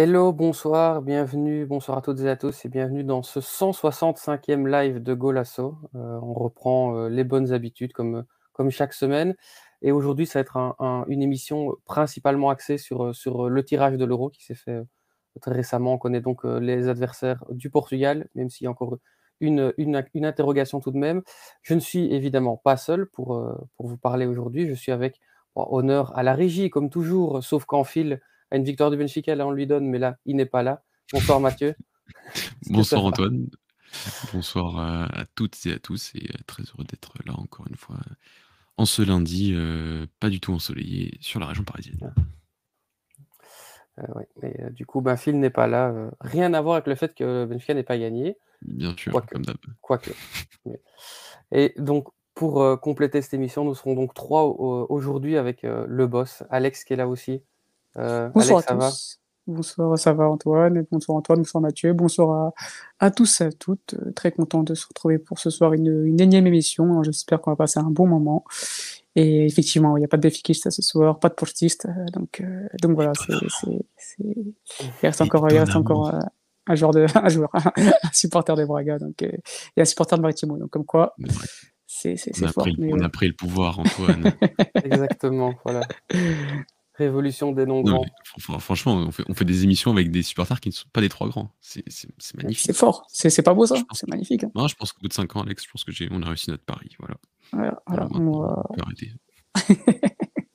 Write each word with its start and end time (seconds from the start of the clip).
Hello, 0.00 0.32
bonsoir, 0.32 1.02
bienvenue, 1.02 1.66
bonsoir 1.66 1.98
à 1.98 2.02
toutes 2.02 2.20
et 2.20 2.28
à 2.28 2.36
tous 2.36 2.64
et 2.64 2.68
bienvenue 2.68 3.02
dans 3.02 3.24
ce 3.24 3.40
165e 3.40 4.64
live 4.68 5.02
de 5.02 5.12
Golasso. 5.12 5.76
Heu, 5.96 5.98
on 6.22 6.34
reprend, 6.34 6.94
heu, 6.94 7.08
les 7.08 7.24
bonnes 7.24 7.52
habitudes 7.52 7.92
comme, 7.92 8.24
comme 8.52 8.70
chaque 8.70 8.92
semaine 8.92 9.34
et 9.82 9.90
aujourd'hui 9.90 10.24
ça 10.24 10.38
va 10.38 10.42
être 10.42 10.56
un 10.56 10.76
un 10.78 11.04
une 11.08 11.20
émission 11.20 11.74
principalement 11.84 12.48
axée 12.48 12.78
sur, 12.78 13.06
heu, 13.06 13.12
sur, 13.12 13.50
le 13.50 13.64
tirage 13.64 13.96
de 13.96 14.04
l'Euro 14.04 14.30
qui 14.30 14.44
s'est 14.44 14.54
fait, 14.54 14.80
très 15.40 15.50
récemment. 15.52 15.94
On 15.94 15.98
connaît 15.98 16.20
donc, 16.20 16.44
les 16.44 16.88
adversaires 16.88 17.44
du 17.50 17.68
Portugal, 17.68 18.28
même 18.36 18.50
s'il 18.50 18.66
y 18.66 18.68
a 18.68 18.70
encore, 18.70 18.98
une, 19.40 19.72
une 19.78 20.24
interrogation 20.24 20.78
tout 20.78 20.92
de 20.92 20.98
même. 20.98 21.22
Je 21.62 21.74
ne 21.74 21.80
suis 21.80 22.14
évidemment 22.14 22.56
pas 22.56 22.76
seul 22.76 23.06
pour, 23.06 23.44
pour 23.76 23.88
vous 23.88 23.98
parler 23.98 24.26
aujourd'hui. 24.26 24.68
Je 24.68 24.74
suis 24.74 24.92
avec, 24.92 25.20
honneur 25.56 26.16
à 26.16 26.22
la 26.22 26.34
régie 26.34 26.70
comme 26.70 26.88
toujours, 26.88 27.42
sauf 27.42 27.64
qu'en 27.64 27.82
fil 27.82 28.20
à 28.50 28.56
une 28.56 28.64
victoire 28.64 28.90
du 28.90 28.96
Benfica, 28.96 29.34
là 29.34 29.46
on 29.46 29.50
lui 29.50 29.66
donne, 29.66 29.86
mais 29.86 29.98
là, 29.98 30.16
il 30.24 30.36
n'est 30.36 30.46
pas 30.46 30.62
là. 30.62 30.82
Bonsoir 31.12 31.40
Mathieu. 31.40 31.74
Bonsoir? 32.70 33.04
Antoine, 33.04 33.46
bonsoir 34.32 34.78
à 34.78 35.20
à 35.20 35.24
toutes 35.34 35.66
et 35.66 35.72
à 35.72 35.78
tous 35.78 36.12
et 36.14 36.24
heu, 36.24 36.38
très 36.46 36.62
heureux 36.62 36.84
d'être 36.84 37.12
là 37.26 37.34
encore 37.38 37.66
une 37.68 37.76
fois, 37.76 37.98
en 38.76 38.86
ce 38.86 39.02
lundi, 39.02 39.54
pas 40.20 40.30
du 40.30 40.40
tout 40.40 40.52
ensoleillé 40.52 41.16
sur 41.20 41.40
la 41.40 41.46
région 41.46 41.64
parisienne. 41.64 41.98
Ah. 42.02 42.12
Ouais, 44.14 44.28
mais 44.40 44.54
du 44.70 44.86
coup, 44.86 45.00
ben, 45.00 45.16
Phil 45.16 45.40
n'est 45.40 45.50
pas 45.50 45.66
là, 45.66 46.10
rien 46.20 46.54
à 46.54 46.60
voir 46.60 46.76
avec 46.76 46.86
le 46.86 46.94
fait 46.94 47.14
que 47.14 47.44
Benfica 47.46 47.74
n'ait 47.74 47.82
pas 47.82 47.98
gagné, 47.98 48.38
Bien 48.62 48.96
sûr, 48.96 49.12
quoique 49.12 49.34
comme 49.34 49.44
d'hab. 49.44 49.56
quoique, 49.80 50.10
et 51.52 51.74
donc 51.78 52.08
pour, 52.34 52.80
compléter 52.80 53.20
cette 53.20 53.34
émission, 53.34 53.64
nous 53.64 53.74
serons 53.74 53.94
donc 53.94 54.14
3 54.14 54.44
au 54.44 54.86
aujourd'hui 54.88 55.36
avec, 55.36 55.62
le 55.62 56.06
boss, 56.06 56.44
Alex 56.48 56.84
qui 56.84 56.92
est 56.92 56.96
là 56.96 57.08
aussi. 57.08 57.42
Heu, 57.98 58.30
Bonsoir 58.34 58.58
Alex, 58.58 58.64
à 58.64 58.68
ça 58.68 58.74
va? 58.74 58.90
tous. 58.90 59.18
Bonsoir, 59.46 59.98
ça 59.98 60.12
va 60.12 60.28
Antoine? 60.28 60.84
Bonsoir 60.90 61.16
Antoine, 61.16 61.38
bonsoir 61.38 61.62
Mathieu, 61.62 61.92
bonsoir 61.94 62.52
à 63.00 63.06
à 63.06 63.10
tous 63.10 63.40
et 63.40 63.44
à 63.44 63.52
toutes. 63.52 63.94
Heu, 63.94 64.12
très 64.12 64.30
content 64.30 64.62
de 64.62 64.74
se 64.74 64.86
retrouver 64.86 65.18
pour 65.18 65.38
ce 65.38 65.48
soir, 65.50 65.72
une, 65.72 66.04
une 66.06 66.20
énième 66.20 66.46
émission. 66.46 67.02
J'espère 67.02 67.40
qu'on 67.40 67.50
va 67.52 67.56
passer 67.56 67.80
un 67.80 67.90
bon 67.90 68.06
moment 68.06 68.44
et 69.16 69.46
effectivement, 69.46 69.96
il 69.96 70.02
y 70.02 70.04
a 70.04 70.08
pas 70.08 70.16
de 70.18 70.22
Benfiquista 70.22 70.70
ce 70.70 70.82
soir, 70.82 71.18
pas 71.18 71.28
de 71.30 71.34
Portista, 71.34 71.88
heu, 71.88 72.04
donc 72.12 72.42
donc 72.82 72.92
voilà, 72.92 73.14
c'est 73.14 73.32
Étonnamment. 73.32 73.48
c'est 73.48 73.86
c'est 73.96 74.24
il 75.02 75.06
reste 75.06 75.20
encore 75.22 75.50
il 75.50 75.58
reste 75.58 75.74
encore, 75.76 76.12
un 76.66 76.74
joueur 76.74 76.90
de 76.92 77.06
un 77.16 77.28
joueur, 77.30 77.48
un 77.54 77.72
supporter 78.12 78.54
de 78.54 78.64
Braga, 78.66 78.98
donc 78.98 79.22
heu, 79.22 79.32
et 79.76 79.80
un 79.80 79.84
supporter 79.86 80.16
de 80.18 80.22
Maritimo, 80.22 80.58
donc 80.58 80.68
comme 80.70 80.84
quoi, 80.84 81.16
C'est 81.86 82.16
c'est 82.16 82.32
c'est 82.34 82.42
On 82.42 82.46
c'est 82.46 82.48
a 82.48 82.52
pris 82.52 82.52
fort, 82.52 82.66
mais 82.78 82.92
on 82.92 83.00
a 83.00 83.08
pris 83.08 83.28
le 83.28 83.34
pouvoir 83.34 83.78
Antoine. 83.80 84.30
Exactement, 84.84 85.54
voilà. 85.64 85.80
Révolution 86.98 87.52
des 87.52 87.64
non-grands. 87.64 88.04
fran 88.24 88.40
fran 88.40 88.58
franchement, 88.58 88.94
on 88.96 89.12
fait 89.12 89.22
on 89.28 89.34
fait 89.34 89.44
des 89.44 89.62
émissions 89.62 89.92
avec 89.92 90.10
des 90.10 90.22
supporters 90.22 90.60
qui 90.60 90.68
ne 90.68 90.74
sont 90.74 90.88
pas 90.92 91.00
des 91.00 91.08
3 91.08 91.28
grands. 91.28 91.50
C'est 91.60 91.84
c'est 91.86 92.08
c'est 92.18 92.36
magnifique. 92.36 92.72
fort, 92.74 93.06
c'est 93.08 93.42
pas 93.42 93.54
beau 93.54 93.64
Je 93.66 93.74
ça? 93.74 93.84
pense 93.88 93.98
C'est 94.00 94.08
magnifique, 94.08 94.42
hein. 94.44 94.50
non, 94.56 94.66
je 94.66 94.74
pense 94.74 94.92
qu'au 94.92 95.00
bout 95.00 95.08
de 95.08 95.12
5 95.12 95.36
ans 95.36 95.42
Alex, 95.42 95.64
je 95.64 95.70
pense 95.70 95.84
que 95.84 95.92
j'ai 95.92 96.08
on 96.10 96.20
a 96.22 96.26
réussi 96.26 96.50
notre 96.50 96.64
pari, 96.64 96.90
voilà. 96.98 97.14
Voilà, 97.52 97.80
Voilà 97.86 98.06
voilà, 98.06 98.06
on 98.06 98.18
maintenant, 98.18 98.40
va 98.42 98.62
on 98.68 98.74
peut 98.74 98.82
arrêter. 98.82 99.12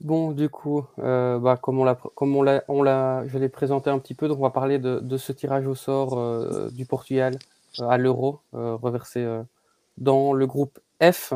Bon, 0.00 0.32
du 0.32 0.48
coup, 0.48 0.84
heu, 0.98 1.38
bah, 1.40 1.56
comme 1.56 1.78
on 1.78 1.84
l'a 1.84 1.94
comme 1.94 2.34
on 2.34 2.42
l'a 2.42 2.64
on 2.66 2.82
l'a 2.82 3.24
je 3.28 3.38
l'ai 3.38 3.48
présenté 3.48 3.88
un 3.88 4.00
petit 4.00 4.14
peu, 4.14 4.26
donc 4.26 4.38
on 4.38 4.42
va 4.42 4.50
parler 4.50 4.80
de 4.80 4.98
de 4.98 5.16
ce 5.16 5.30
tirage 5.32 5.66
au 5.68 5.76
sort, 5.76 6.18
heu, 6.18 6.70
du 6.72 6.86
Portugal, 6.86 7.38
heu, 7.80 7.84
à 7.88 7.98
l'Euro, 7.98 8.40
reversé, 8.52 9.24
dans 9.98 10.32
le 10.32 10.46
groupe 10.46 10.80
F 11.00 11.34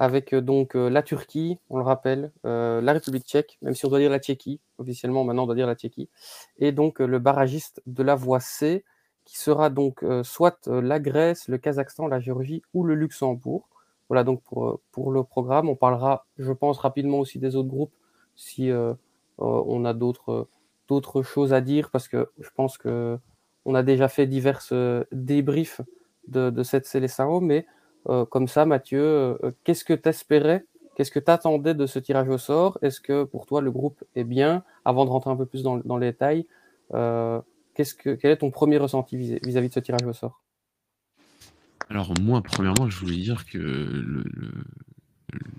avec, 0.00 0.34
heu, 0.34 0.42
donc 0.42 0.76
heu, 0.76 0.88
la 0.88 1.02
Turquie, 1.04 1.60
on 1.70 1.78
le 1.78 1.84
rappelle, 1.84 2.32
heu, 2.46 2.80
la 2.82 2.92
République 2.94 3.26
tchèque, 3.26 3.58
même 3.62 3.74
si 3.74 3.86
on 3.86 3.90
doit 3.90 4.00
dire 4.00 4.10
la 4.10 4.18
Tchéquie, 4.20 4.60
officiellement 4.78 5.24
maintenant 5.24 5.44
on 5.44 5.46
doit 5.46 5.54
dire 5.56 5.68
la 5.68 5.76
Tchéquie 5.76 6.08
et 6.58 6.72
donc 6.72 7.00
le 7.00 7.18
barragiste 7.20 7.82
de 7.86 8.02
la 8.02 8.14
voie 8.16 8.40
C 8.40 8.84
qui 9.26 9.38
sera 9.38 9.70
donc, 9.70 10.04
soit, 10.24 10.66
la 10.68 10.98
Grèce, 11.00 11.48
le 11.48 11.58
Kazakhstan, 11.58 12.08
la 12.08 12.18
Géorgie 12.20 12.62
ou 12.74 12.84
le 12.84 12.94
Luxembourg. 12.96 13.68
Voilà 14.08 14.24
donc 14.24 14.42
pour, 14.42 14.80
pour 14.92 15.12
le 15.12 15.22
programme. 15.22 15.68
On 15.68 15.76
parlera, 15.76 16.26
je 16.38 16.52
pense, 16.52 16.78
rapidement 16.78 17.20
aussi 17.20 17.38
des 17.38 17.54
autres 17.54 17.68
groupes 17.68 17.92
si, 18.34 18.70
on 19.38 19.84
a 19.84 19.94
d'autres, 19.94 20.48
d'autres 20.88 21.22
choses 21.22 21.52
à 21.52 21.60
dire 21.60 21.90
parce 21.90 22.08
que 22.08 22.30
je 22.40 22.48
pense 22.54 22.78
qu'on 22.78 23.20
a 23.74 23.82
déjà 23.82 24.08
fait 24.08 24.26
diverses, 24.26 24.72
heu, 24.72 25.06
débriefs 25.12 25.80
de 26.28 26.50
de 26.50 26.62
cette 26.62 26.86
Seleção 26.86 27.40
mais 27.40 27.66
comme 28.30 28.48
ça 28.48 28.64
Mathieu, 28.66 29.00
heu, 29.02 29.38
heu, 29.44 29.54
qu'est-ce 29.64 29.84
que 29.84 29.94
tu 29.94 30.08
espérais? 30.08 30.64
Qu'est-ce 30.96 31.10
que 31.10 31.18
tu 31.20 31.30
attendais 31.30 31.74
de 31.74 31.86
ce 31.86 31.98
tirage 31.98 32.28
au 32.28 32.38
sort? 32.38 32.78
Est-ce 32.82 33.00
que 33.00 33.24
pour 33.24 33.46
toi 33.46 33.60
le 33.60 33.70
groupe 33.70 34.02
est 34.16 34.24
bien? 34.24 34.64
Avant 34.84 35.04
de 35.04 35.10
rentrer 35.10 35.30
un 35.30 35.36
peu 35.36 35.46
plus 35.46 35.62
dans 35.62 35.78
dans 35.78 35.96
les 35.98 36.12
détails, 36.12 36.46
qu'est-ce 37.74 37.94
que 37.94 38.10
quel 38.14 38.32
est 38.32 38.38
ton 38.38 38.50
1er 38.50 38.78
ressenti 38.78 39.16
vis 39.16 39.38
vis-à-vis 39.42 39.68
de 39.68 39.74
ce 39.74 39.80
tirage 39.80 40.06
au 40.06 40.12
sort? 40.12 40.42
Alors 41.88 42.12
moi, 42.20 42.42
premièrement, 42.42 42.88
je 42.90 42.98
voulais 42.98 43.16
dire 43.16 43.46
que 43.46 43.58
le 43.58 44.24
le 44.24 44.52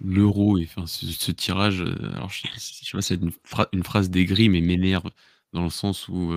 l'Euro 0.04 0.58
et 0.58 0.64
enfin 0.70 0.86
ce 0.86 1.32
tirage, 1.32 1.82
alors 2.14 2.30
je 2.30 2.44
je 2.54 2.60
sais 2.60 2.92
pas 2.94 3.02
si 3.02 3.16
c'est 3.16 3.22
une 3.22 3.32
phra 3.44 3.68
une 3.74 3.84
phrase 3.84 4.10
d'aigri, 4.10 4.50
mais 4.50 4.62
m'énerve 4.62 5.10
dans 5.54 5.64
le 5.64 5.70
sens 5.70 6.08
où, 6.10 6.34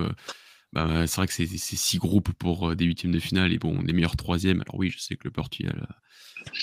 bah, 0.75 1.07
c'est 1.07 1.17
vrai 1.17 1.27
que 1.27 1.33
c'est 1.33 1.47
6 1.47 1.97
groupes 1.99 2.31
pour, 2.33 2.69
heu, 2.71 2.75
des 2.77 2.85
1/8 2.85 3.13
de 3.13 3.19
finale 3.19 3.53
et 3.53 3.59
bon, 3.59 3.81
les 3.81 3.93
meilleurs 3.93 4.17
3e. 4.17 4.61
Alors 4.61 4.75
oui, 4.79 4.91
je 4.91 4.99
sais 4.99 5.15
que 5.17 5.25
le 5.25 5.31
Portugal 5.31 5.87
a 5.89 5.95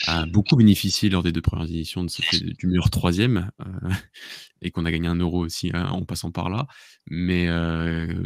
a 0.07 0.27
beaucoup 0.27 0.57
bénéficié 0.57 1.11
lors 1.11 1.23
des 1.25 1.33
2 1.33 1.43
premières 1.43 1.67
éditions 1.67 2.05
du 2.05 2.67
meilleur 2.69 2.91
3e, 2.91 3.51
heu, 3.61 3.65
et 4.63 4.71
qu'on 4.73 4.85
a 4.87 4.93
gagné 4.93 5.09
un 5.09 5.17
Euro 5.17 5.41
aussi, 5.45 5.71
hein, 5.75 5.89
en 5.91 6.05
passant 6.05 6.33
par 6.33 6.51
là. 6.51 6.67
Mais 7.09 7.49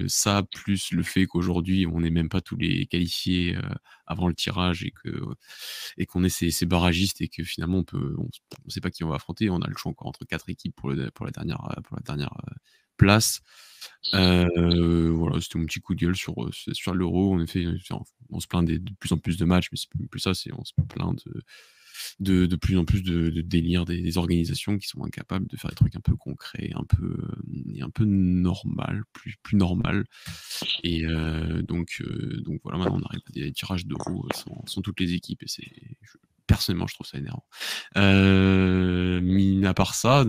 ça, 0.08 0.44
plus 0.54 0.92
le 0.92 1.02
fait 1.02 1.26
qu'aujourd'hui, 1.26 1.86
on 1.86 2.02
ait 2.04 2.10
même 2.10 2.28
pas 2.30 2.40
tous 2.42 2.56
les 2.56 2.86
qualifiés, 2.86 3.58
avant 4.06 4.28
le 4.28 4.34
tirage 4.34 4.84
et 4.84 6.06
qu'on 6.06 6.24
ait 6.24 6.28
ces 6.30 6.66
barragistes 6.66 7.20
et 7.22 7.28
que 7.28 7.44
finalement 7.44 7.78
on 7.78 7.84
peut 7.84 8.16
on 8.18 8.70
sait 8.70 8.80
pas 8.80 8.90
qui 8.90 9.04
on 9.04 9.08
va 9.08 9.16
affronter. 9.16 9.50
On 9.50 9.60
a 9.60 9.68
le 9.68 9.76
choix 9.76 9.90
encore 9.92 10.08
entre 10.08 10.24
4 10.24 10.48
équipes 10.50 10.74
pour 10.76 10.92
pour 11.14 11.26
la 11.26 11.32
dernière, 11.32 11.58
pour 11.84 11.96
la 11.96 12.02
dernière, 12.04 12.32
place. 12.96 13.40
Heu, 14.14 15.10
voilà, 15.10 15.40
c'était 15.40 15.58
mon 15.58 15.66
petit 15.66 15.80
coup 15.80 15.94
de 15.94 16.00
gueule 16.00 16.16
sur, 16.16 16.34
ce 16.52 16.74
sur 16.74 16.94
l'Euro. 16.94 17.34
En 17.34 17.40
effet, 17.42 17.66
on 18.30 18.40
se 18.40 18.46
plaint 18.48 18.66
de 18.68 18.80
plus 19.00 19.12
en 19.12 19.18
plus 19.18 19.36
de 19.38 19.44
matchs, 19.44 19.68
mais 19.72 19.78
c'est 19.78 19.90
plus 20.10 20.20
ça, 20.20 20.34
c'est 20.34 20.52
on 20.54 20.64
se 20.64 20.72
plaint 20.88 21.24
de 22.20 22.46
de 22.46 22.56
plus 22.56 22.78
en 22.78 22.84
plus 22.84 23.02
de 23.02 23.30
de 23.30 23.40
délires 23.42 23.84
des 23.84 24.18
organisations 24.18 24.78
qui 24.78 24.88
sont 24.88 25.04
incapables 25.04 25.46
de 25.48 25.56
faire 25.56 25.70
des 25.70 25.76
trucs 25.76 25.96
un 25.96 26.00
peu 26.00 26.16
concrets, 26.16 26.70
un 26.74 26.84
peu, 26.84 27.16
et 27.74 27.82
un 27.82 27.90
peu 27.90 28.04
normal, 28.06 29.02
plus 29.12 29.36
plus 29.42 29.56
normal 29.56 30.04
et 30.84 31.04
donc 31.68 32.02
donc 32.44 32.60
voilà, 32.64 32.78
maintenant 32.78 32.98
on 33.02 33.06
arrive 33.06 33.22
à 33.28 33.32
des 33.32 33.52
tirages 33.52 33.86
d'Euro 33.86 34.28
sans 34.32 34.62
sans 34.66 34.82
toutes 34.82 35.00
les 35.00 35.14
équipes 35.14 35.42
c'est 35.46 35.70
personnellement, 36.46 36.86
je 36.86 36.94
trouve 36.94 37.06
ça 37.06 37.18
énervant. 37.18 37.44
Heu, 37.96 39.20
mis 39.22 39.64
à 39.66 39.74
part 39.74 39.94
ça, 39.94 40.24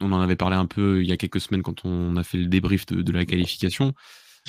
on 0.00 0.12
en 0.12 0.20
avait 0.20 0.36
parlé 0.36 0.56
un 0.56 0.66
peu 0.66 1.02
il 1.02 1.08
y 1.08 1.12
a 1.12 1.16
quelques 1.16 1.40
semaines 1.40 1.62
quand 1.62 1.84
on 1.84 2.16
a 2.16 2.22
fait 2.24 2.38
le 2.38 2.46
débrief 2.46 2.86
de 2.86 3.12
la 3.12 3.24
qualification. 3.26 3.94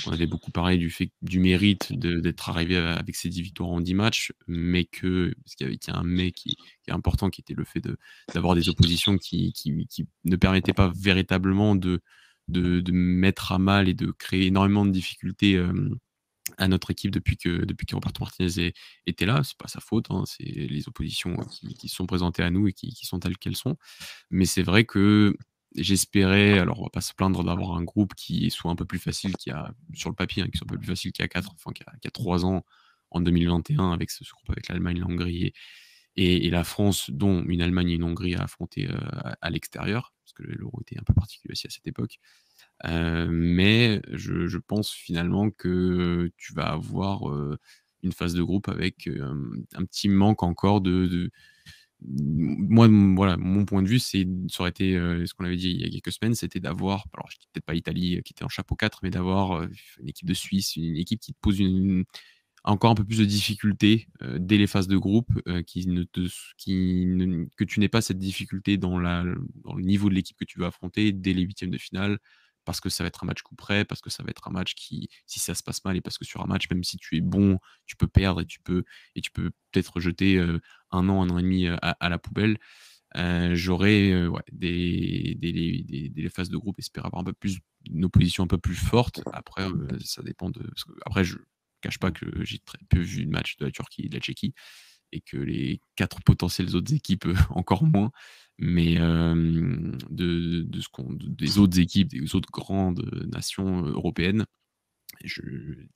On 0.08 0.12
avait 0.12 0.26
beaucoup 0.28 0.52
parlé 0.52 0.78
du 0.78 0.90
fait 0.90 1.12
du 1.22 1.40
mérite 1.40 1.92
d'être 1.94 2.50
arrivé 2.50 2.78
a 2.78 2.94
avec 2.94 3.16
ces 3.16 3.30
10 3.30 3.42
victoires 3.42 3.70
en 3.70 3.82
10 3.82 3.94
matchs, 3.94 4.32
mais 4.48 4.86
que 4.86 5.34
parce 5.44 5.56
qu'il 5.56 5.68
y 5.68 5.70
avait 5.70 5.80
un 5.90 6.04
mais 6.04 6.32
qui 6.32 6.56
est 6.88 6.92
important, 6.92 7.30
qui 7.30 7.42
était 7.42 7.54
le 7.54 7.66
fait 7.66 7.82
d'avoir 8.34 8.56
des 8.56 8.70
oppositions 8.70 9.18
qui 9.18 9.52
qui 9.54 9.86
qui 9.88 10.08
ne 10.26 10.36
permettaient 10.38 10.74
pas 10.74 10.92
véritablement 10.96 11.76
de 11.76 12.02
de 12.48 12.80
de 12.80 12.92
mettre 12.92 13.52
à 13.52 13.60
mal 13.60 13.90
et 13.90 13.94
de 13.94 14.12
créer 14.12 14.48
énormément 14.48 14.86
de 14.86 14.92
difficultés, 14.92 15.54
hem, 15.54 15.98
à 16.58 16.68
notre 16.68 16.92
équipe 16.92 17.12
depuis 17.12 17.38
que 17.38 17.66
depuis 17.66 17.88
Roberto 17.94 18.24
Martinez 18.24 18.60
est 18.68 18.74
était 19.08 19.26
là. 19.26 19.42
C'est 19.44 19.58
pas 19.58 19.68
sa 19.68 19.80
faute, 19.82 20.08
hein, 20.12 20.24
c'est 20.26 20.44
les 20.46 20.88
oppositions 20.88 21.36
qui 21.80 21.90
sont 21.90 22.08
présentées 22.08 22.44
à 22.44 22.50
nous 22.52 22.68
et 22.68 22.74
qui 22.74 22.94
qui 22.94 23.06
sont 23.06 23.20
telles 23.20 23.38
qu'elles 23.38 23.58
sont. 23.58 23.78
Mais 24.32 24.46
c'est 24.46 24.64
vrai 24.64 24.86
que 24.86 25.36
j'espérais 25.76 26.60
alors 26.60 26.80
on 26.82 26.84
va 26.84 26.90
pas 26.90 27.02
se 27.02 27.14
plaindre 27.14 27.44
d'avoir 27.44 27.78
un 27.78 27.84
groupe 27.84 28.14
qui 28.16 28.50
soit 28.52 28.72
un 28.72 28.76
peu 28.76 28.86
plus 28.86 29.00
facile 29.00 29.36
qu'il 29.38 29.52
y 29.54 29.56
a 29.56 29.74
sur 29.94 30.10
le 30.10 30.16
papier, 30.16 30.44
hein, 30.44 30.48
qui 30.52 30.58
soit 30.58 30.68
un 30.70 30.74
peu 30.74 30.78
plus 30.80 30.88
facile 30.88 31.12
qu'il 31.14 31.24
y 31.24 31.26
a 31.26 31.30
4 31.30 31.52
enfin 31.56 31.72
qu'il 31.74 31.86
y 31.88 31.90
a 31.90 31.94
qu'il 31.94 32.06
y 32.06 32.10
a 32.10 32.12
3 32.12 32.46
ans, 32.46 32.66
en 33.12 33.22
2021 33.22 33.92
avec 33.94 34.12
ce 34.12 34.24
groupe 34.32 34.50
avec 34.52 34.68
l'Allemagne, 34.70 35.00
la 35.00 35.08
Hongrie 35.08 35.54
et 36.18 36.50
la 36.52 36.64
France, 36.66 37.10
dont 37.12 37.44
une 37.46 37.62
Allemagne 37.62 37.90
et 37.92 37.96
une 37.96 38.04
Hongrie 38.04 38.36
à 38.36 38.44
affronter, 38.44 38.88
heu, 38.90 38.98
à 39.42 39.50
l'extérieur, 39.50 40.14
parce 40.26 40.34
que 40.34 40.44
l'Euro 40.44 40.80
était 40.82 41.00
un 41.00 41.04
peu 41.04 41.14
particulier 41.14 41.54
aussi 41.54 41.68
à 41.68 41.70
cette 41.72 41.88
époque. 41.88 42.20
Heu, 42.86 43.28
mais 43.32 44.02
je 44.14 44.58
pense 44.60 44.92
finalement 44.92 45.52
que 45.52 46.32
tu 46.38 46.54
vas 46.54 46.68
avoir, 46.70 47.30
heu, 47.32 47.58
une 48.04 48.14
phase 48.14 48.34
de 48.36 48.44
groupe 48.44 48.70
avec, 48.70 49.08
un 49.08 49.86
petit 49.86 50.10
manque 50.10 50.44
encore 50.44 50.82
de 50.82 51.32
moi, 52.08 52.88
voilà, 53.16 53.38
mon 53.38 53.66
point 53.66 53.84
de 53.84 53.88
vue, 53.88 54.00
c'est 54.00 54.28
ça 54.50 54.62
aurait 54.64 54.72
été, 54.72 54.96
heu, 54.96 55.26
ce 55.26 55.34
qu'on 55.34 55.46
avait 55.46 55.56
dit 55.58 55.70
il 55.72 55.82
y 55.82 55.86
a 55.86 55.90
quelques 55.90 56.12
semaines, 56.12 56.36
c'était 56.36 56.60
d'avoir 56.60 57.06
alors 57.14 57.30
peut-être 57.54 57.66
pas 57.66 57.74
l'Italie 57.74 58.22
qui 58.26 58.34
était 58.34 58.44
en 58.44 58.50
chapeau 58.50 58.76
4, 58.76 59.00
mais 59.04 59.10
d'avoir, 59.12 59.62
heu, 59.64 59.70
une 60.00 60.10
équipe 60.10 60.28
de 60.28 60.34
Suisse, 60.34 60.76
une 60.76 60.98
équipe 60.98 61.20
qui 61.22 61.34
te 61.34 61.40
pose 61.42 61.60
encore 62.64 62.92
un 62.92 62.96
peu 62.96 63.04
plus 63.04 63.18
de 63.20 63.26
difficultés 63.26 64.08
dès 64.40 64.58
les 64.58 64.68
phases 64.68 64.88
de 64.88 64.98
groupe, 64.98 65.30
qui 65.66 65.88
ne 65.88 66.04
te, 66.04 66.28
qui 66.58 67.08
que 67.58 67.64
tu 67.64 67.80
n'aies 67.80 67.90
pas 67.90 68.02
cette 68.02 68.20
difficulté 68.20 68.78
dans, 68.78 69.00
la, 69.00 69.24
dans 69.64 69.74
le 69.76 69.84
niveau 69.84 70.10
de 70.10 70.14
l'équipe 70.16 70.38
que 70.38 70.46
tu 70.46 70.60
vas 70.60 70.68
affronter 70.68 71.12
dès 71.12 71.34
les 71.34 71.42
huitièmes 71.44 71.72
de 71.72 71.78
finale, 71.80 72.20
parce 72.66 72.82
que 72.82 72.90
ça 72.90 73.04
va 73.04 73.08
être 73.08 73.24
un 73.24 73.28
match 73.28 73.42
coup 73.42 73.56
près, 73.56 73.86
parce 73.86 74.02
que 74.02 74.10
ça 74.10 74.24
va 74.24 74.30
être 74.30 74.48
un 74.48 74.52
match 74.52 74.76
qui, 74.76 75.10
si 75.26 75.40
ça 75.40 75.56
se 75.56 75.64
passe 75.64 75.84
mal, 75.86 75.96
et 75.96 76.02
parce 76.02 76.18
que 76.18 76.26
sur 76.26 76.42
un 76.42 76.48
match, 76.48 76.70
même 76.70 76.84
si 76.84 76.98
tu 76.98 77.18
es 77.18 77.22
bon, 77.22 77.60
tu 77.86 77.96
peux 77.96 78.08
perdre 78.08 78.42
et 78.42 78.46
tu 78.46 78.60
peux 78.60 78.84
et 79.16 79.22
tu 79.22 79.32
peux 79.32 79.52
peut-être 79.72 80.00
jeter 80.00 80.40
un 80.92 81.10
an, 81.10 81.22
un 81.22 81.30
an 81.30 81.38
et 81.38 81.42
demi 81.42 81.68
à, 81.68 82.10
la 82.10 82.20
poubelle. 82.20 82.58
J'aurais 83.16 84.28
ouais, 84.28 84.44
des, 84.52 85.36
des, 85.40 86.10
des, 86.10 86.30
phases 86.30 86.50
de 86.50 86.58
groupe, 86.58 86.80
espérer 86.80 87.08
avoir 87.08 87.22
un 87.22 87.26
peu 87.26 87.34
plus 87.34 87.60
une 87.90 88.06
opposition 88.06 88.44
un 88.44 88.48
peu 88.48 88.58
plus 88.58 88.76
forte. 88.76 89.22
Après, 89.34 89.68
ça 90.04 90.22
dépend 90.24 90.50
de. 90.50 90.62
après, 91.06 91.24
je 91.24 91.38
cache 91.82 91.98
pas 91.98 92.12
que 92.12 92.26
j'ai 92.44 92.60
très 92.60 92.80
peu 92.90 93.00
vu 93.00 93.26
de 93.26 93.32
match 93.32 93.58
de 93.58 93.66
la 93.66 93.72
Turquie 93.72 94.04
et 94.06 94.10
de 94.10 94.16
la 94.16 94.22
Tchéquie 94.22 94.54
et 95.12 95.22
que 95.22 95.38
les 95.38 95.82
quatre 95.96 96.22
potentielles 96.22 96.76
autres 96.76 96.94
équipes 96.94 97.28
encore 97.50 97.84
moins 97.84 98.12
mais 98.58 98.96
de, 98.96 100.80
ce 100.80 100.90
qu'on, 100.90 101.14
des 101.14 101.60
autres 101.60 101.80
équipes, 101.80 102.10
des 102.10 102.36
autres 102.36 102.52
grandes 102.52 103.10
nations 103.32 103.84
européennes. 103.86 104.46
Je, 105.24 105.42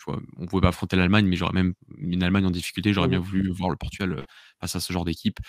on 0.07 0.41
ne 0.41 0.45
pouvait 0.45 0.61
pas 0.61 0.67
affronter 0.67 0.95
l'Allemagne, 0.97 1.25
mais 1.25 1.35
j'aurais 1.35 1.53
même 1.53 1.73
une 1.97 2.21
Allemagne 2.21 2.45
en 2.45 2.51
difficulté. 2.51 2.93
J'aurais 2.93 3.07
bien 3.07 3.19
voulu 3.19 3.49
voir 3.49 3.69
le 3.71 3.75
Portugal 3.75 4.23
face 4.59 4.75
à 4.75 4.79
ce 4.79 4.93
genre 4.93 5.05
d'équipe 5.05 5.39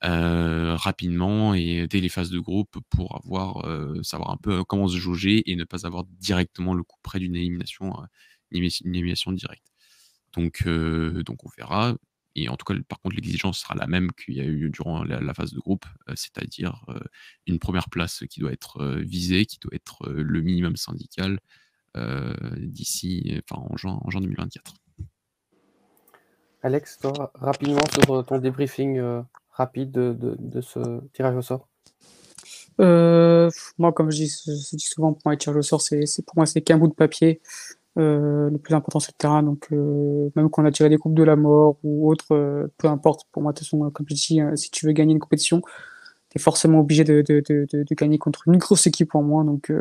rapidement 0.00 1.52
et 1.52 1.86
dès 1.88 2.00
les 2.00 2.08
phases 2.08 2.30
de 2.30 2.38
groupe 2.38 2.78
pour 2.88 3.16
avoir 3.16 3.66
savoir 4.02 4.30
un 4.30 4.36
peu 4.36 4.64
comment 4.64 4.88
se 4.88 4.96
jauger 4.96 5.50
et 5.50 5.56
ne 5.56 5.64
pas 5.64 5.84
avoir 5.86 6.04
directement 6.04 6.72
le 6.74 6.82
coup 6.82 6.96
près 7.02 7.18
d'une 7.18 7.36
élimination, 7.36 7.92
une 8.50 8.64
élimination 8.94 9.32
directe. 9.32 9.66
Donc, 10.34 10.66
donc 10.66 11.44
on 11.44 11.50
verra. 11.56 11.96
Et 12.34 12.48
en 12.48 12.56
tout 12.56 12.64
cas, 12.64 12.78
par 12.88 13.00
contre, 13.00 13.16
l'exigence 13.16 13.58
sera 13.58 13.74
la 13.74 13.86
même 13.86 14.12
qu'il 14.12 14.34
y 14.34 14.40
a 14.40 14.44
eu 14.44 14.70
durant 14.70 15.02
la, 15.02 15.34
phase 15.34 15.52
de 15.52 15.58
groupe, 15.58 15.86
euh, 16.08 16.12
c'est-à-dire 16.14 16.84
euh, 16.88 16.98
une 17.46 17.58
première 17.58 17.88
place 17.90 18.24
qui 18.30 18.40
doit 18.40 18.52
être 18.52 18.80
euh, 18.80 19.02
visée, 19.02 19.46
qui 19.46 19.58
doit 19.58 19.74
être 19.74 20.08
le 20.10 20.40
minimum 20.40 20.76
syndical 20.76 21.40
d'ici, 22.58 23.40
enfin 23.42 23.60
en 23.60 23.76
juin, 23.76 23.98
en 24.04 24.10
juin 24.10 24.20
2024. 24.20 24.72
Alex, 26.62 26.98
toi, 26.98 27.32
rapidement 27.34 27.80
sur 27.92 28.24
ton 28.24 28.38
débriefing 28.38 29.02
rapide 29.50 29.90
de, 29.90 30.60
ce 30.60 31.00
tirage 31.12 31.34
au 31.34 31.42
sort. 31.42 31.68
moi, 32.78 33.92
comme 33.92 34.12
je 34.12 34.16
dis, 34.16 34.28
souvent, 34.28 35.12
pour 35.12 35.22
moi, 35.24 35.32
le 35.32 35.38
tirage 35.38 35.56
au 35.56 35.62
sort, 35.62 35.80
c'est, 35.80 36.04
pour 36.24 36.36
moi, 36.36 36.46
c'est 36.46 36.60
qu'un 36.60 36.78
bout 36.78 36.86
de 36.86 36.94
papier. 36.94 37.40
Euh, 37.96 38.50
le 38.50 38.58
plus 38.58 38.74
important 38.74 39.00
c'est 39.00 39.12
le 39.12 39.18
terrain. 39.18 39.42
Donc 39.42 39.68
euh, 39.72 40.30
même 40.36 40.48
quand 40.50 40.62
on 40.62 40.66
a 40.66 40.70
tiré 40.70 40.88
des 40.88 40.98
coupes 40.98 41.14
de 41.14 41.22
la 41.22 41.36
mort 41.36 41.78
ou 41.82 42.10
autre 42.10 42.32
euh, 42.32 42.68
peu 42.78 42.88
importe. 42.88 43.26
Pour 43.32 43.42
moi 43.42 43.52
de 43.52 43.58
toute 43.58 43.66
façon 43.66 43.90
comme 43.90 44.06
je 44.08 44.14
dis 44.14 44.40
si 44.54 44.70
tu 44.70 44.86
veux 44.86 44.92
gagner 44.92 45.12
une 45.12 45.18
compétition 45.20 45.62
tu 46.30 46.36
es 46.36 46.40
forcément 46.42 46.80
obligé 46.80 47.04
de, 47.04 47.22
de, 47.22 47.42
de, 47.48 47.66
de, 47.72 47.94
gagner 47.94 48.18
contre 48.18 48.46
une 48.48 48.58
grosse 48.58 48.86
équipe 48.86 49.14
en 49.14 49.22
moins. 49.22 49.44
Donc 49.44 49.72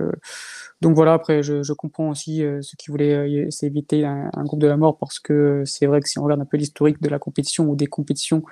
donc 0.82 0.96
voilà. 0.96 1.14
Après 1.14 1.44
je, 1.44 1.62
je 1.62 1.74
comprends 1.74 2.10
aussi 2.10 2.38
ceux 2.38 2.76
qui 2.78 2.90
voulaient 2.90 3.52
s'éviter 3.52 4.06
un, 4.06 4.30
un, 4.34 4.44
groupe 4.46 4.62
de 4.62 4.68
la 4.68 4.78
mort 4.78 4.98
parce 4.98 5.20
que 5.20 5.64
c'est 5.66 5.86
vrai 5.88 6.00
que 6.02 6.08
si 6.10 6.20
on 6.20 6.24
regarde 6.24 6.42
un 6.42 6.46
peu 6.46 6.58
l'historique 6.58 7.02
de 7.02 7.10
la 7.10 7.20
compétition 7.20 7.66
ou 7.70 7.76
des 7.76 7.88
compétitions 7.88 8.44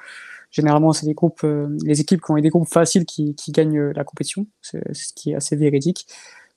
généralement 0.51 0.91
c'est 0.91 1.05
des 1.05 1.13
groupes 1.13 1.45
les 1.85 2.01
équipes 2.01 2.21
qui 2.21 2.31
ont 2.31 2.35
des 2.35 2.49
groupes 2.49 2.67
faciles 2.67 3.05
qui, 3.05 3.33
qui 3.33 3.51
gagnent 3.53 3.91
la 3.91 4.03
compétition. 4.03 4.45
C'est 4.61 4.93
ce 4.93 5.13
qui 5.13 5.31
est 5.31 5.35
assez 5.35 5.55
véridique 5.55 6.05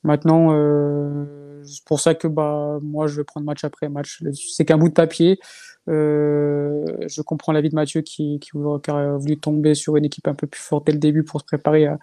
Maintenant, 0.08 0.54
euh, 0.54 1.26
c'est 1.64 1.84
pour 1.84 2.00
ça 2.00 2.14
que 2.14 2.26
bah, 2.26 2.78
moi, 2.82 3.08
je 3.08 3.18
vais 3.18 3.24
prendre 3.24 3.44
match 3.44 3.62
après 3.62 3.90
match. 3.90 4.22
C'est 4.32 4.64
qu'un 4.64 4.78
bout 4.78 4.88
de 4.88 4.94
papier. 4.94 5.38
Euh, 5.90 6.82
je 7.06 7.20
comprends 7.20 7.52
l'avis 7.52 7.68
de 7.68 7.74
Mathieu 7.74 8.00
qui, 8.00 8.40
qui, 8.40 8.52
a 8.56 9.16
voulu 9.18 9.38
tomber 9.38 9.74
sur 9.74 9.96
une 9.96 10.06
équipe 10.06 10.26
un 10.26 10.34
peu 10.34 10.46
plus 10.46 10.62
forte 10.62 10.86
dès 10.86 10.92
le 10.92 10.98
début 10.98 11.24
pour 11.24 11.40
se 11.40 11.44
préparer 11.44 11.84
à, 11.84 11.98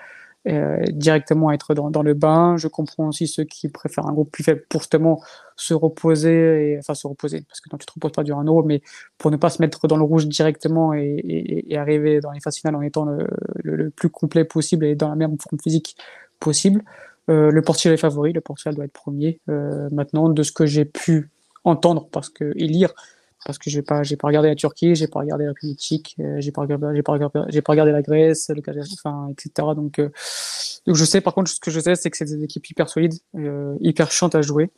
directement 0.91 1.49
à 1.49 1.55
être 1.55 1.73
dans, 1.73 2.03
le 2.03 2.13
bain. 2.13 2.57
Je 2.57 2.67
comprends 2.67 3.07
aussi 3.07 3.25
ceux 3.25 3.43
qui 3.43 3.69
préfèrent 3.69 4.05
un 4.05 4.13
groupe 4.13 4.31
plus 4.31 4.43
faible 4.43 4.63
pour 4.69 4.81
justement 4.81 5.23
se 5.55 5.73
reposer, 5.73 6.75
enfin 6.77 6.93
se 6.93 7.07
reposer, 7.07 7.41
parce 7.47 7.59
que 7.59 7.69
non, 7.71 7.79
tu 7.79 7.87
te 7.87 7.93
reposes 7.93 8.11
pas 8.11 8.23
durant 8.23 8.41
un 8.41 8.45
euro, 8.45 8.61
mais 8.61 8.83
pour 9.17 9.31
ne 9.31 9.37
pas 9.37 9.49
se 9.49 9.63
mettre 9.63 9.87
dans 9.87 9.97
le 9.97 10.03
rouge 10.03 10.27
directement 10.27 10.93
et, 10.93 11.75
arriver 11.75 12.19
dans 12.19 12.31
les 12.31 12.39
phases 12.39 12.57
finales 12.57 12.75
en 12.75 12.81
étant 12.81 13.05
le, 13.05 13.27
le, 13.63 13.89
plus 13.89 14.11
complet 14.11 14.45
possible 14.45 14.85
et 14.85 14.93
dans 14.93 15.09
la 15.09 15.15
même 15.15 15.35
forme 15.39 15.59
physique 15.59 15.97
possible. 16.39 16.83
Euh, 17.29 17.51
le 17.51 17.61
Portugal 17.61 17.93
est 17.93 17.97
favori, 17.97 18.33
le 18.33 18.41
Portugal 18.41 18.75
doit 18.75 18.85
être 18.85 18.93
premier. 18.93 19.39
Euh, 19.49 19.89
maintenant, 19.91 20.29
de 20.29 20.43
ce 20.43 20.51
que 20.51 20.65
j'ai 20.65 20.85
pu 20.85 21.31
entendre 21.63 22.07
parce 22.11 22.29
que, 22.29 22.53
et 22.55 22.67
lire, 22.67 22.93
parce 23.45 23.57
que 23.57 23.69
j'ai 23.69 23.81
pas, 23.81 24.01
pas 24.19 24.27
regardé 24.27 24.49
la 24.49 24.55
Turquie, 24.55 24.95
j'ai 24.95 25.07
pas 25.07 25.19
regardé 25.19 25.45
la 25.45 25.51
République 25.51 26.15
euh, 26.19 26.39
j'ai 26.39 26.51
pas 26.51 26.61
regardé, 26.61 27.01
pas 27.01 27.17
la 27.75 28.01
Grèce, 28.01 28.49
le 28.49 28.61
enfin, 28.93 29.29
etc. 29.31 29.67
Donc, 29.75 29.99
donc 29.99 30.95
je 30.95 31.05
sais, 31.05 31.21
par 31.21 31.33
contre, 31.33 31.49
ce 31.49 31.59
que 31.59 31.71
je 31.71 31.79
sais, 31.79 31.95
c'est 31.95 32.09
que 32.09 32.17
c'est 32.17 32.25
des 32.25 32.43
équipes 32.43 32.67
hyper 32.69 32.89
solides, 32.89 33.15
hyper 33.79 34.11
chiantes 34.11 34.35
à 34.35 34.41
jouer. 34.41 34.71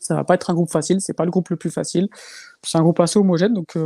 Ça 0.00 0.16
va 0.16 0.24
pas 0.24 0.34
être 0.34 0.50
un 0.50 0.54
groupe 0.54 0.70
facile, 0.70 1.00
c'est 1.00 1.12
pas 1.12 1.24
le 1.24 1.30
groupe 1.30 1.48
le 1.50 1.56
plus 1.56 1.70
facile. 1.70 2.08
C'est 2.64 2.78
un 2.78 2.82
groupe 2.82 2.98
assez 2.98 3.20
homogène, 3.20 3.54
donc, 3.54 3.78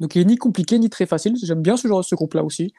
donc 0.00 0.14
il 0.14 0.22
est 0.22 0.24
ni 0.24 0.36
compliqué 0.36 0.78
ni 0.78 0.88
très 0.88 1.04
facile. 1.04 1.34
J'aime 1.42 1.60
bien 1.60 1.76
ce 1.76 1.86
genre, 1.86 2.02
ce 2.02 2.14
groupe-là 2.14 2.44
aussi 2.44 2.72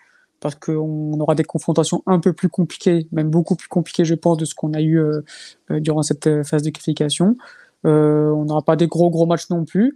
parce 0.43 0.55
qu'on 0.55 1.17
aura 1.21 1.35
des 1.35 1.45
confrontations 1.45 2.03
un 2.05 2.19
peu 2.19 2.33
plus 2.33 2.49
compliquées, 2.49 3.07
même 3.13 3.29
beaucoup 3.29 3.55
plus 3.55 3.69
compliquées, 3.69 4.03
je 4.03 4.13
pense, 4.13 4.37
de 4.37 4.43
ce 4.43 4.53
qu'on 4.53 4.73
a 4.73 4.81
eu 4.81 4.99
euh, 4.99 5.21
euh, 5.71 5.79
durant 5.79 6.03
cette 6.03 6.27
euh, 6.27 6.43
phase 6.43 6.63
de 6.63 6.69
qualification. 6.69 7.37
on 7.85 8.43
n'aura 8.43 8.61
pas 8.61 8.75
des 8.75 8.87
gros 8.87 9.09
gros 9.09 9.25
matchs 9.25 9.49
non 9.49 9.63
plus, 9.63 9.95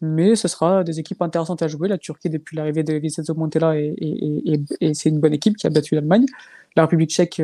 mais 0.00 0.36
ce 0.36 0.46
sera 0.46 0.84
des 0.84 1.00
équipes 1.00 1.20
intéressantes 1.20 1.62
à 1.62 1.68
jouer. 1.68 1.88
La 1.88 1.98
Turquie, 1.98 2.30
depuis 2.30 2.56
l'arrivée 2.56 2.84
de 2.84 2.94
Vincenzo 2.94 3.34
Montella, 3.34 3.76
et, 3.76 4.62
c'est 4.94 5.08
une 5.08 5.18
bonne 5.18 5.34
équipe 5.34 5.56
qui 5.56 5.66
a 5.66 5.70
battu 5.70 5.96
l'Allemagne. 5.96 6.26
La 6.76 6.82
République 6.84 7.10
tchèque 7.10 7.42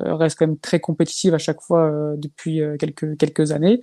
reste 0.00 0.38
quand 0.38 0.46
même 0.46 0.58
très 0.58 0.78
compétitive 0.78 1.34
à 1.34 1.38
chaque 1.38 1.60
fois 1.60 2.14
depuis 2.16 2.60
quelques, 2.78 3.16
quelques 3.16 3.50
années. 3.50 3.80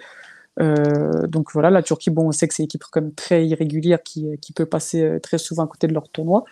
donc 0.58 1.52
voilà, 1.52 1.70
la 1.70 1.84
Turquie, 1.84 2.12
bon, 2.12 2.28
on 2.30 2.32
sait 2.32 2.48
que 2.48 2.54
c'est 2.54 2.64
une 2.64 2.68
équipe 2.68 2.84
quand 2.90 3.02
même 3.02 3.14
très 3.14 3.46
irrégulière 3.46 4.02
qui, 4.04 4.26
qui 4.42 4.54
peut 4.54 4.66
passer 4.66 5.20
très 5.22 5.38
souvent 5.38 5.66
à 5.66 5.68
côté 5.68 5.88
de 5.88 5.94
leur 5.94 6.08
tournoi. 6.08 6.46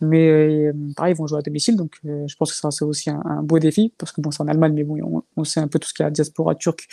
Mais 0.00 0.28
euh, 0.28 0.72
pareil, 0.94 1.14
ils 1.14 1.16
vont 1.16 1.26
jouer 1.26 1.38
à 1.38 1.42
domicile, 1.42 1.76
donc 1.76 1.96
euh, 2.04 2.26
je 2.26 2.36
pense 2.36 2.52
que 2.52 2.58
ça 2.58 2.70
c'est 2.70 2.84
aussi 2.84 3.08
un, 3.08 3.42
beau 3.42 3.58
défi, 3.58 3.94
parce 3.96 4.12
que 4.12 4.20
bon, 4.20 4.30
c'est 4.30 4.42
en 4.42 4.48
Allemagne, 4.48 4.74
mais 4.74 4.84
bon, 4.84 5.22
on, 5.36 5.44
sait 5.44 5.60
un 5.60 5.68
peu 5.68 5.78
tout 5.78 5.88
ce 5.88 5.94
qu'il 5.94 6.02
y 6.02 6.04
a 6.04 6.08
à 6.08 6.10
diaspora 6.10 6.54
turque, 6.54 6.86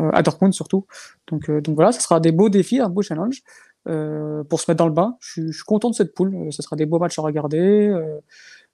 euh, 0.00 0.10
à 0.12 0.22
Dortmund 0.22 0.52
surtout. 0.52 0.86
Donc, 1.28 1.50
donc 1.50 1.74
voilà, 1.74 1.92
ce 1.92 2.00
sera 2.02 2.20
des 2.20 2.32
beaux 2.32 2.50
défis, 2.50 2.80
un 2.80 2.90
beau 2.90 3.02
challenge 3.02 3.42
pour 3.84 4.60
se 4.60 4.70
mettre 4.70 4.76
dans 4.76 4.86
le 4.86 4.92
bain. 4.92 5.16
Je, 5.20 5.50
suis 5.50 5.64
content 5.64 5.90
de 5.90 5.94
cette 5.94 6.14
poule, 6.14 6.48
ce 6.50 6.62
sera 6.62 6.76
des 6.76 6.86
beaux 6.86 6.98
matchs 6.98 7.18
à 7.18 7.22
regarder. 7.22 7.92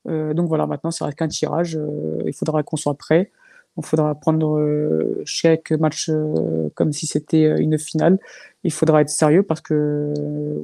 donc 0.06 0.48
voilà, 0.48 0.66
maintenant, 0.66 0.90
ça 0.90 1.06
reste 1.06 1.18
qu'un 1.18 1.28
tirage, 1.28 1.78
il 2.26 2.34
faudra 2.34 2.62
qu'on 2.62 2.76
soit 2.76 2.94
prêt. 2.94 3.30
Il 3.78 3.86
faudra 3.86 4.14
prendre 4.16 4.58
euh, 4.58 5.22
chaque 5.24 5.70
match 5.70 6.08
euh, 6.08 6.68
comme 6.74 6.92
si 6.92 7.06
c'était 7.06 7.44
euh, 7.44 7.58
une 7.58 7.78
finale. 7.78 8.18
Il 8.68 8.70
faudra 8.70 9.00
être 9.00 9.08
sérieux 9.08 9.42
parce 9.42 9.62
que 9.62 10.12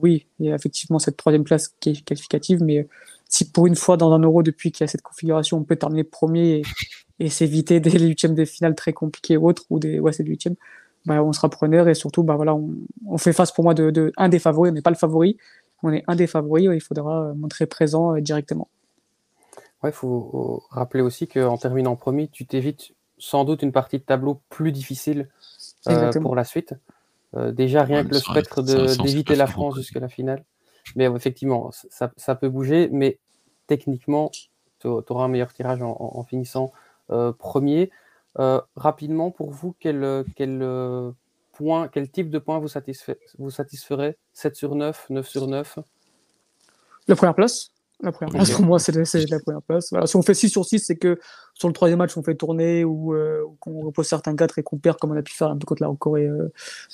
oui, 0.03 0.27
il 0.39 0.47
y 0.47 0.53
a 0.53 0.55
effectivement 0.55 0.99
cette 0.99 1.17
troisième 1.17 1.43
place 1.43 1.69
qui 1.81 1.91
est 1.91 2.05
qualificative, 2.05 2.63
mais 2.63 2.87
si 3.31 3.51
pour 3.51 3.67
une 3.67 3.77
fois 3.77 3.97
dans 3.97 4.13
un 4.13 4.19
euro 4.19 4.43
depuis 4.43 4.73
qu'il 4.73 4.83
y 4.83 4.85
a 4.85 4.89
cette 4.89 5.01
configuration, 5.01 5.57
on 5.57 5.65
peut 5.65 5.77
terminer 5.77 6.05
premier 6.05 6.61
et, 7.19 7.31
s'éviter 7.31 7.81
des 7.81 7.99
huitièmes 7.99 8.35
de 8.35 8.45
finale 8.45 8.75
très 8.75 8.93
compliqués 8.93 9.39
ou 9.39 9.49
autres, 9.49 9.63
ou 9.71 9.79
des 9.79 10.01
ouais 10.01 10.13
c'est 10.13 10.23
huitièmes, 10.23 10.57
bah, 11.07 11.25
on 11.25 11.33
sera 11.33 11.49
preneur 11.49 11.89
et 11.89 11.95
surtout 11.95 12.25
bah 12.25 12.37
voilà, 12.37 12.55
on, 12.55 13.17
fait 13.17 13.33
face 13.33 13.53
pour 13.53 13.65
moi 13.65 13.73
de, 13.73 13.91
de 13.91 14.13
un 14.19 14.29
des 14.29 14.39
favoris, 14.39 14.71
on 14.71 14.75
n'est 14.75 14.83
pas 14.83 14.91
le 14.91 14.97
favori, 14.97 15.39
on 15.83 15.91
est 15.91 16.05
un 16.07 16.15
des 16.15 16.27
favoris, 16.27 16.69
il 16.75 16.83
faudra 16.83 17.33
montrer 17.35 17.65
présent 17.65 18.17
directement. 18.19 18.69
Il 19.83 19.93
faut 19.93 20.63
rappeler 20.71 21.03
aussi 21.03 21.27
qu'en 21.27 21.57
terminant 21.57 21.97
premier, 21.97 22.29
tu 22.29 22.45
t'évites 22.45 22.93
sans 23.19 23.45
doute 23.45 23.63
une 23.63 23.73
partie 23.73 23.99
de 23.99 24.05
tableau 24.05 24.41
plus 24.49 24.73
difficile 24.73 25.29
euh, 25.89 26.13
pour 26.21 26.35
la 26.35 26.45
suite. 26.45 26.75
Euh, 27.37 27.53
déjà, 27.53 27.85
rien 27.85 28.05
que 28.05 28.11
le 28.11 28.19
spectre 28.19 28.63
d'éviter 28.63 29.35
la 29.35 29.47
France 29.47 29.77
jusqu'à 29.77 30.01
la 30.01 30.09
finale. 30.09 30.45
Mais 30.97 31.07
effectivement, 31.07 31.71
ça, 31.73 32.35
peut 32.35 32.49
bouger, 32.49 32.89
mais 32.93 33.19
techniquement, 33.67 34.31
tu 34.81 34.89
auras 34.89 35.25
un 35.25 35.29
meilleur 35.29 35.53
tirage 35.53 35.81
en, 35.83 36.25
finissant 36.25 36.73
euh, 37.11 37.33
premier. 37.33 37.91
rapidement, 38.77 39.31
pour 39.31 39.51
vous, 39.51 39.75
quel, 39.81 40.25
quel, 40.37 40.63
point, 41.53 41.89
quel 41.89 42.11
type 42.11 42.31
de 42.31 42.39
point 42.39 42.59
vous, 42.59 42.69
satisfait, 42.69 43.19
vous 43.39 43.51
satisferait 43.51 44.17
7 44.33 44.57
sur 44.57 44.75
9, 44.75 45.07
9 45.11 45.29
sur 45.29 45.47
9 45.47 45.79
La 47.09 47.17
première 47.17 47.35
place? 47.35 47.74
La 48.03 48.13
première 48.13 48.35
place, 48.35 48.51
pour 48.51 48.65
moi, 48.65 48.79
c'est 48.79 48.93
la 48.95 49.41
première 49.41 49.63
place. 49.63 49.95
Si 50.07 50.17
on 50.17 50.23
fait 50.23 50.35
6 50.35 50.49
sur 50.49 50.65
6, 50.65 50.81
c'est 50.81 50.97
que 50.97 51.19
sur 51.55 51.69
le 51.69 51.75
troisième 51.75 51.99
match, 51.99 52.17
on 52.17 52.23
fait 52.23 52.35
tourner 52.35 52.85
ou, 52.85 53.15
euh, 53.15 53.43
qu'on 53.61 53.81
repose 53.83 54.07
certains 54.07 54.35
4 54.35 54.59
et 54.59 54.63
qu'on 54.63 54.77
perd, 54.77 54.99
comme 54.99 55.13
on 55.13 55.17
a 55.17 55.23
pu 55.23 55.33
faire 55.33 55.49
un 55.49 55.57
peu 55.57 55.65
contre 55.65 55.83
la 55.83 55.95
Corée 55.99 56.27
euh, 56.27 56.53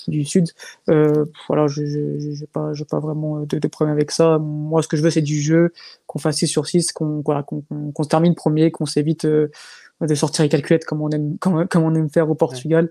du 0.09 0.25
Sud. 0.25 0.49
Euh, 0.91 1.25
voilà, 1.49 1.67
je 1.67 1.83
n'ai 1.83 2.47
pas, 2.53 2.73
pas 2.89 3.01
vraiment 3.01 3.41
de, 3.41 3.69
problème 3.69 3.95
avec 3.95 4.11
ça. 4.11 4.39
Moi, 4.39 4.83
ce 4.83 4.89
que 4.89 4.97
je 4.97 5.03
veux, 5.03 5.11
c'est 5.11 5.23
du 5.23 5.41
jeu, 5.41 5.73
qu'on 6.07 6.19
fasse 6.19 6.37
6 6.37 6.47
sur 6.47 6.67
6, 6.67 6.93
qu'on 6.93 7.23
se 7.25 8.09
termine 8.09 8.35
premier, 8.35 8.71
qu'on 8.71 8.87
s'évite 8.87 9.27
des 10.01 10.17
sorties 10.17 10.49
calculettes 10.49 10.85
comme 10.85 11.03
on 11.03 11.11
aime, 11.11 11.39
comme, 11.39 11.67
comme 11.69 11.85
on 11.85 11.95
aime 11.95 12.11
faire 12.11 12.31
au 12.31 12.35
Portugal. 12.35 12.91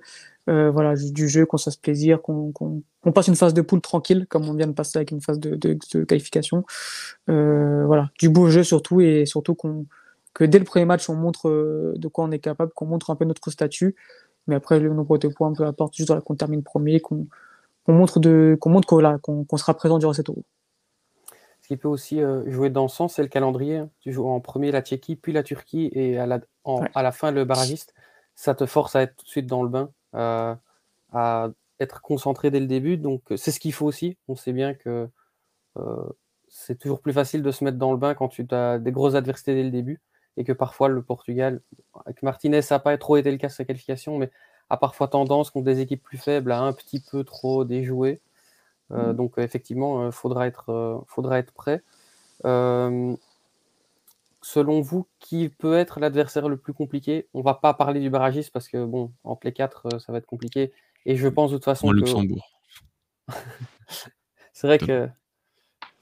Euh, 0.50 0.72
voilà, 0.72 0.96
du 0.96 1.30
jeu, 1.30 1.46
qu'on 1.46 1.58
se 1.58 1.66
fasse 1.66 1.76
plaisir, 1.76 2.22
qu'on 2.24 2.82
passe 3.14 3.28
une 3.28 3.36
phase 3.36 3.54
de 3.54 3.62
poule 3.62 3.82
tranquille, 3.82 4.26
comme 4.30 4.50
on 4.50 4.54
vient 4.56 4.66
de 4.66 4.74
passer 4.74 4.98
avec 4.98 5.12
une 5.12 5.22
phase 5.22 5.40
de, 5.40 5.56
de, 5.56 6.04
qualification. 6.06 6.66
Euh, 7.30 7.86
voilà, 7.86 8.10
du 8.20 8.30
beau 8.30 8.50
jeu 8.50 8.64
surtout, 8.64 9.00
et 9.02 9.26
surtout 9.26 9.54
qu'on 9.54 9.86
que 10.34 10.44
dès 10.44 10.60
le 10.60 10.66
premier 10.66 10.86
match, 10.86 11.10
on 11.10 11.16
montre 11.16 11.50
euh, 11.50 11.94
de 11.98 12.08
quoi 12.08 12.24
on 12.24 12.32
est 12.32 12.40
capable, 12.40 12.72
qu'on 12.74 12.86
montre 12.86 13.10
un 13.10 13.16
peu 13.16 13.26
notre 13.26 13.52
statut. 13.52 13.96
Mais 14.48 14.56
après, 14.56 14.80
le 14.80 14.94
nombre 14.94 15.18
de 15.18 15.28
points, 15.28 15.54
peu 15.54 15.66
importe, 15.66 15.96
juste 15.96 16.18
qu'on 16.22 16.36
termine 16.36 16.64
premier, 16.64 17.00
qu'on 17.00 17.28
montre 17.88 18.20
qu'on 18.56 18.70
montre 18.70 18.88
qu'on 19.22 19.58
sera 19.58 19.74
présent 19.76 20.00
durant 20.00 20.14
cette 20.14 20.30
euro. 20.30 20.44
Ce 21.62 21.68
qui 21.68 21.78
peut 21.78 21.88
aussi 21.88 22.22
jouer 22.48 22.70
dans 22.70 22.84
le 22.84 22.90
sens, 22.90 23.16
c'est 23.16 23.22
le 23.22 23.28
calendrier. 23.28 23.84
Tu 24.02 24.12
joues 24.12 24.28
en 24.28 24.40
premier 24.40 24.72
la 24.72 24.82
Tchéquie, 24.82 25.16
puis 25.16 25.34
la 25.34 25.44
Turquie, 25.44 25.90
et 25.94 26.18
à 26.18 26.26
la, 26.26 26.40
à 26.94 27.04
la 27.04 27.12
fin, 27.12 27.32
le 27.32 27.46
barragiste. 27.46 27.94
Ça 28.36 28.56
te 28.56 28.66
force 28.66 28.96
à 28.96 29.02
être 29.02 29.16
tout 29.18 29.26
de 29.26 29.30
suite 29.30 29.48
dans 29.48 29.64
le 29.64 29.70
bain. 29.70 29.92
Euh, 30.16 30.56
à 31.12 31.50
être 31.80 32.02
concentré 32.02 32.52
dès 32.52 32.60
le 32.60 32.68
début. 32.68 32.98
Donc, 32.98 33.22
c'est 33.36 33.52
ce 33.52 33.60
qu'il 33.60 33.74
faut 33.74 33.86
aussi. 33.86 34.18
On 34.28 34.36
sait 34.36 34.54
bien 34.54 34.74
que 34.74 35.10
euh, 35.78 36.10
c'est 36.48 36.78
toujours 36.78 37.02
plus 37.02 37.14
facile 37.14 37.42
de 37.42 37.52
se 37.52 37.64
mettre 37.64 37.78
dans 37.78 37.92
le 37.92 37.98
bain 37.98 38.14
quand 38.14 38.28
tu 38.28 38.46
as 38.52 38.80
des 38.80 38.92
grosses 38.92 39.16
adversités 39.16 39.56
dès 39.56 39.64
le 39.64 39.72
début 39.72 40.02
et 40.38 40.44
que 40.44 40.52
parfois 40.54 40.88
le 40.88 41.02
Portugal, 41.02 41.62
avec 42.06 42.24
Martinez, 42.24 42.62
ça 42.62 42.76
n'a 42.76 42.80
pas 42.80 42.98
trop 42.98 43.18
été 43.18 43.32
le 43.32 43.38
cas 43.38 43.50
sa 43.50 43.66
qualification, 43.66 44.18
mais 44.18 44.32
a 44.70 44.78
parfois 44.78 45.08
tendance 45.08 45.50
contre 45.50 45.66
des 45.66 45.80
équipes 45.80 46.04
plus 46.04 46.18
faibles 46.18 46.52
à 46.52 46.62
un 46.62 46.74
petit 46.74 47.00
peu 47.00 47.24
trop 47.24 47.66
déjouer. 47.66 48.22
Euh, 48.92 49.12
mmh. 49.12 49.16
donc 49.16 49.34
effectivement, 49.38 50.08
il 50.08 50.12
faudra, 50.12 50.48
être, 50.48 51.04
faudra 51.08 51.40
être 51.40 51.54
prêt 51.54 51.84
selon 54.42 54.82
vous, 54.82 55.08
qui 55.20 55.50
peut 55.50 55.78
être 55.78 56.00
l'adversaire 56.00 56.50
le 56.50 56.58
plus 56.58 56.74
compliqué? 56.74 57.28
On 57.34 57.42
va 57.42 57.54
pas 57.54 57.74
parler 57.74 58.00
du 58.00 58.10
barragiste 58.10 58.52
parce 58.52 58.68
que, 58.68 58.84
bon, 58.86 59.14
entre 59.24 59.46
les 59.46 59.54
quatre, 59.54 59.88
euh, 59.94 60.00
ça 60.00 60.12
va 60.12 60.18
être 60.20 60.26
compliqué. 60.26 60.72
Et 61.06 61.16
je 61.16 61.28
pense 61.28 61.52
de 61.52 61.58
toute 61.58 61.66
façon. 61.66 61.88
En 61.88 61.92
Luxembourg. 61.92 62.62
c'est 64.54 64.68
vrai 64.68 64.78
que. 64.78 65.10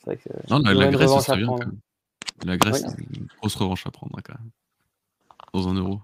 Vrai 0.06 0.17
que 0.17 0.29
non, 0.50 0.60
la, 0.60 0.88
Grèce, 0.89 1.12
ça 1.12 1.22
serait 1.22 1.38
bien. 1.38 1.48
Quand 1.48 1.58
même. 1.58 1.79
La 2.46 2.58
Grèce, 2.58 2.86
c'est 2.88 3.17
une 3.20 3.27
grosse 3.39 3.56
revanche 3.56 3.86
à 3.88 3.91
prendre, 3.91 4.15
quand 4.24 4.36
même. 4.39 4.51
Dans 5.53 5.67
un 5.67 5.74
euro. 5.74 6.00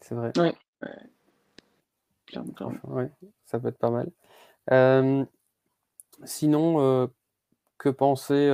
C'est 0.00 0.14
vrai. 0.14 0.32
Ouais. 0.38 0.54
ouais. 2.84 3.10
ça 3.44 3.60
peut 3.60 3.68
être 3.68 3.78
pas 3.78 3.90
mal. 3.90 4.10
Euh, 4.72 5.24
sinon, 6.24 6.80
euh, 6.80 7.06
que 7.78 7.88
penser 7.88 8.48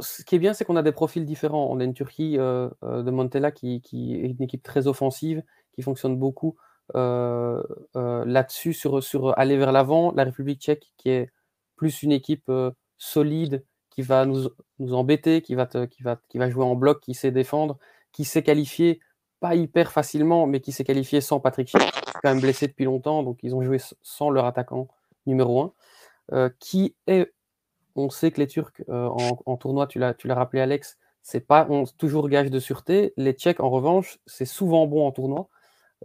ce 0.00 0.24
qui 0.24 0.34
est 0.34 0.38
bien, 0.38 0.52
c'est 0.52 0.64
qu'on 0.64 0.76
a 0.76 0.82
des 0.82 0.92
profils 0.92 1.24
différents. 1.24 1.68
On 1.70 1.80
a 1.80 1.84
une 1.84 1.94
Turquie 1.94 2.38
euh, 2.38 2.68
euh, 2.82 3.02
de 3.02 3.10
Montella 3.10 3.52
qui, 3.52 3.76
est 3.92 4.30
une 4.30 4.42
équipe 4.42 4.62
très 4.62 4.86
offensive, 4.86 5.42
qui 5.72 5.82
fonctionne 5.82 6.16
beaucoup 6.16 6.56
euh, 6.96 7.62
là-dessus, 7.94 8.72
sur, 8.74 9.38
aller 9.38 9.56
vers 9.56 9.72
l'avant. 9.72 10.12
La 10.12 10.24
République 10.24 10.60
tchèque 10.60 10.92
qui 10.96 11.10
est 11.10 11.30
plus 11.76 12.02
une 12.02 12.12
équipe 12.12 12.50
solide, 12.98 13.64
qui 13.90 14.02
va 14.02 14.26
nous, 14.26 14.48
embêter, 14.92 15.40
qui 15.40 15.54
va, 15.54 15.66
qui, 15.66 16.02
qui 16.28 16.50
jouer 16.50 16.64
en 16.64 16.74
bloc, 16.74 17.00
qui 17.00 17.14
sait 17.14 17.30
défendre, 17.30 17.78
qui 18.12 18.24
s'est 18.24 18.42
qualifié 18.42 19.00
pas 19.40 19.54
hyper 19.54 19.92
facilement, 19.92 20.46
mais 20.46 20.60
qui 20.60 20.72
s'est 20.72 20.84
qualifié 20.84 21.20
sans 21.20 21.38
Patrick 21.38 21.68
Schick, 21.68 21.82
quand 22.22 22.30
même 22.30 22.40
blessé 22.40 22.66
depuis 22.66 22.84
longtemps, 22.84 23.22
donc 23.22 23.40
ils 23.42 23.54
ont 23.54 23.62
joué 23.62 23.78
sans 24.00 24.30
leur 24.30 24.46
attaquant 24.46 24.88
numéro 25.26 25.74
1, 26.30 26.50
qui 26.58 26.96
est 27.06 27.33
on 27.96 28.10
sait 28.10 28.30
que 28.30 28.40
les 28.40 28.46
Turcs 28.46 28.82
euh, 28.88 29.08
en, 29.08 29.56
tournoi, 29.56 29.86
tu 29.86 29.98
l'as, 29.98 30.14
rappelé 30.28 30.60
Alex, 30.60 30.98
c'est 31.22 31.46
pas 31.46 31.66
toujours 31.98 32.28
gage 32.28 32.50
de 32.50 32.58
sûreté. 32.58 33.12
Les 33.16 33.32
Tchèques, 33.32 33.60
en 33.60 33.70
revanche, 33.70 34.18
c'est 34.26 34.44
souvent 34.44 34.86
bon 34.86 35.06
en 35.06 35.12
tournoi, 35.12 35.48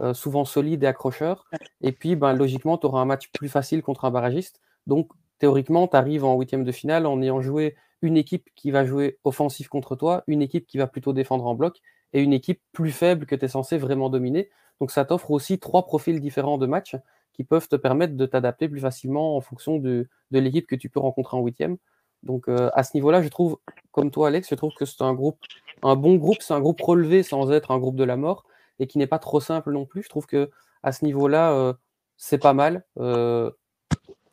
euh, 0.02 0.14
souvent 0.14 0.46
solide 0.46 0.84
et 0.84 0.88
accrocheur. 0.88 1.46
Et 1.82 1.92
puis, 1.92 2.16
ben, 2.16 2.34
logiquement, 2.34 2.78
tu 2.78 2.88
auras 2.88 3.02
un 3.02 3.06
match 3.06 3.30
plus 3.32 3.50
facile 3.50 3.82
contre 3.82 4.06
un 4.06 4.12
barragiste. 4.12 4.62
Donc, 4.88 5.12
théoriquement, 5.40 5.88
tu 5.88 5.98
arrives 5.98 6.24
en 6.24 6.38
huitième 6.38 6.64
de 6.64 6.72
finale 6.72 7.06
en 7.06 7.22
ayant 7.22 7.42
joué 7.42 7.76
une 8.02 8.18
équipe 8.18 8.50
qui 8.56 8.72
va 8.72 8.86
jouer 8.86 9.20
offensif 9.24 9.68
contre 9.68 9.96
toi, 9.96 10.24
une 10.28 10.42
équipe 10.42 10.68
qui 10.68 10.78
va 10.78 10.88
plutôt 10.88 11.12
défendre 11.12 11.46
en 11.46 11.56
bloc 11.56 11.80
et 12.14 12.22
une 12.22 12.34
équipe 12.34 12.62
plus 12.72 12.92
faible 12.92 13.26
que 13.26 13.36
tu 13.36 13.46
es 13.46 13.50
censé 13.50 13.78
vraiment 13.78 14.10
dominer. 14.10 14.50
Donc, 14.80 14.92
ça 14.92 15.04
t'offre 15.04 15.32
aussi 15.32 15.60
trois 15.60 15.86
profils 15.86 16.22
différents 16.22 16.58
de 16.58 16.66
match 16.66 16.96
qui 17.40 17.46
peuvent 17.46 17.70
te 17.70 17.78
permettre 17.78 18.18
de 18.18 18.26
t'adapter 18.26 18.68
plus 18.68 18.82
facilement 18.82 19.38
en 19.38 19.40
fonction 19.40 19.78
de, 19.78 20.10
l'équipe 20.30 20.68
que 20.68 20.76
tu 20.76 20.90
peux 20.90 21.00
rencontrer 21.00 21.38
en 21.38 21.40
huitième. 21.40 21.78
Donc 22.22 22.50
euh, 22.50 22.70
à 22.74 22.84
ce 22.84 22.98
niveau-là, 22.98 23.22
je 23.22 23.30
trouve, 23.30 23.60
comme 23.94 24.12
toi 24.12 24.28
Alex, 24.28 24.50
je 24.50 24.56
trouve 24.56 24.74
que 24.74 24.84
c'est 24.84 25.04
un 25.04 25.14
groupe, 25.14 25.38
un 25.82 25.96
bon 25.96 26.16
groupe, 26.16 26.42
c'est 26.42 26.54
un 26.54 26.60
groupe 26.60 26.82
relevé 26.82 27.24
sans 27.24 27.50
être 27.54 27.72
un 27.72 27.80
groupe 27.80 27.96
de 27.96 28.04
la 28.04 28.18
mort 28.18 28.44
et 28.80 28.88
qui 28.88 28.98
n'est 28.98 29.08
pas 29.08 29.20
trop 29.20 29.40
simple 29.40 29.72
non 29.72 29.86
plus. 29.86 30.04
Je 30.04 30.10
trouve 30.10 30.26
que 30.26 30.50
à 30.84 30.92
ce 30.92 31.06
niveau-là, 31.06 31.54
euh, 31.54 31.74
c'est 32.18 32.40
pas 32.40 32.52
mal. 32.52 32.84
Euh, 32.98 33.52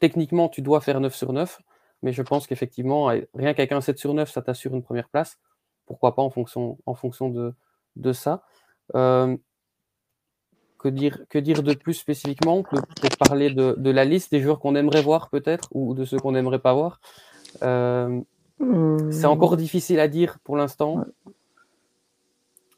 techniquement, 0.01 0.49
tu 0.49 0.61
dois 0.61 0.81
faire 0.81 0.99
9 0.99 1.15
sur 1.15 1.33
9, 1.33 1.63
mais 2.03 2.13
je 2.13 2.23
pense 2.23 2.49
qu'effectivement, 2.49 3.07
rien 3.35 3.55
qu'avec 3.55 3.71
un 3.71 3.81
7 3.81 4.01
sur 4.01 4.15
9, 4.15 4.29
ça 4.29 4.43
t'assure 4.43 4.75
une 4.75 4.83
première 4.83 5.09
place. 5.11 5.39
Pourquoi 5.87 6.17
pas 6.17 6.23
en 6.23 6.31
fonction, 6.31 6.77
en 6.87 6.97
fonction 6.97 7.29
de, 7.29 7.55
de 7.95 8.13
ça. 8.13 8.43
Que 10.87 10.91
dire, 10.93 11.19
que 11.29 11.41
dire 11.41 11.65
de 11.65 11.75
plus 11.75 11.95
spécifiquement 11.95 12.63
peut-être 12.63 13.19
parler 13.19 13.51
de, 13.51 13.91
la 13.91 14.05
liste 14.05 14.31
des 14.31 14.41
joueurs 14.41 14.61
qu'on 14.61 14.77
aimerait 14.77 15.03
voir 15.03 15.31
peut-être 15.31 15.69
ou 15.73 15.95
de 15.95 16.05
ceux 16.05 16.17
qu'on 16.17 16.31
n'aimerait 16.31 16.61
pas 16.61 16.75
voir? 16.75 17.01
Euh, 17.65 18.21
c'est 19.11 19.25
euh, 19.25 19.29
encore 19.29 19.57
difficile 19.57 19.99
à 19.99 20.07
dire 20.07 20.39
pour 20.45 20.57
l'instant. 20.57 21.05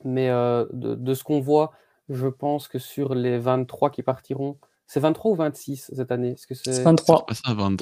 Mais 0.04 0.30
euh, 0.30 0.64
de, 0.72 1.12
ce 1.12 1.22
qu'on 1.22 1.40
voit, 1.40 1.72
je 2.08 2.28
pense 2.28 2.66
que 2.66 2.78
sur 2.78 3.14
les 3.14 3.36
23 3.36 3.90
qui 3.90 4.02
partiront, 4.02 4.56
c'est 4.86 5.00
23 5.00 5.32
ou 5.32 5.34
26 5.34 5.90
cette 5.94 6.10
année? 6.10 6.34
-ce 6.36 6.46
que 6.46 6.54
c'est 6.54 6.82
23. 6.82 7.26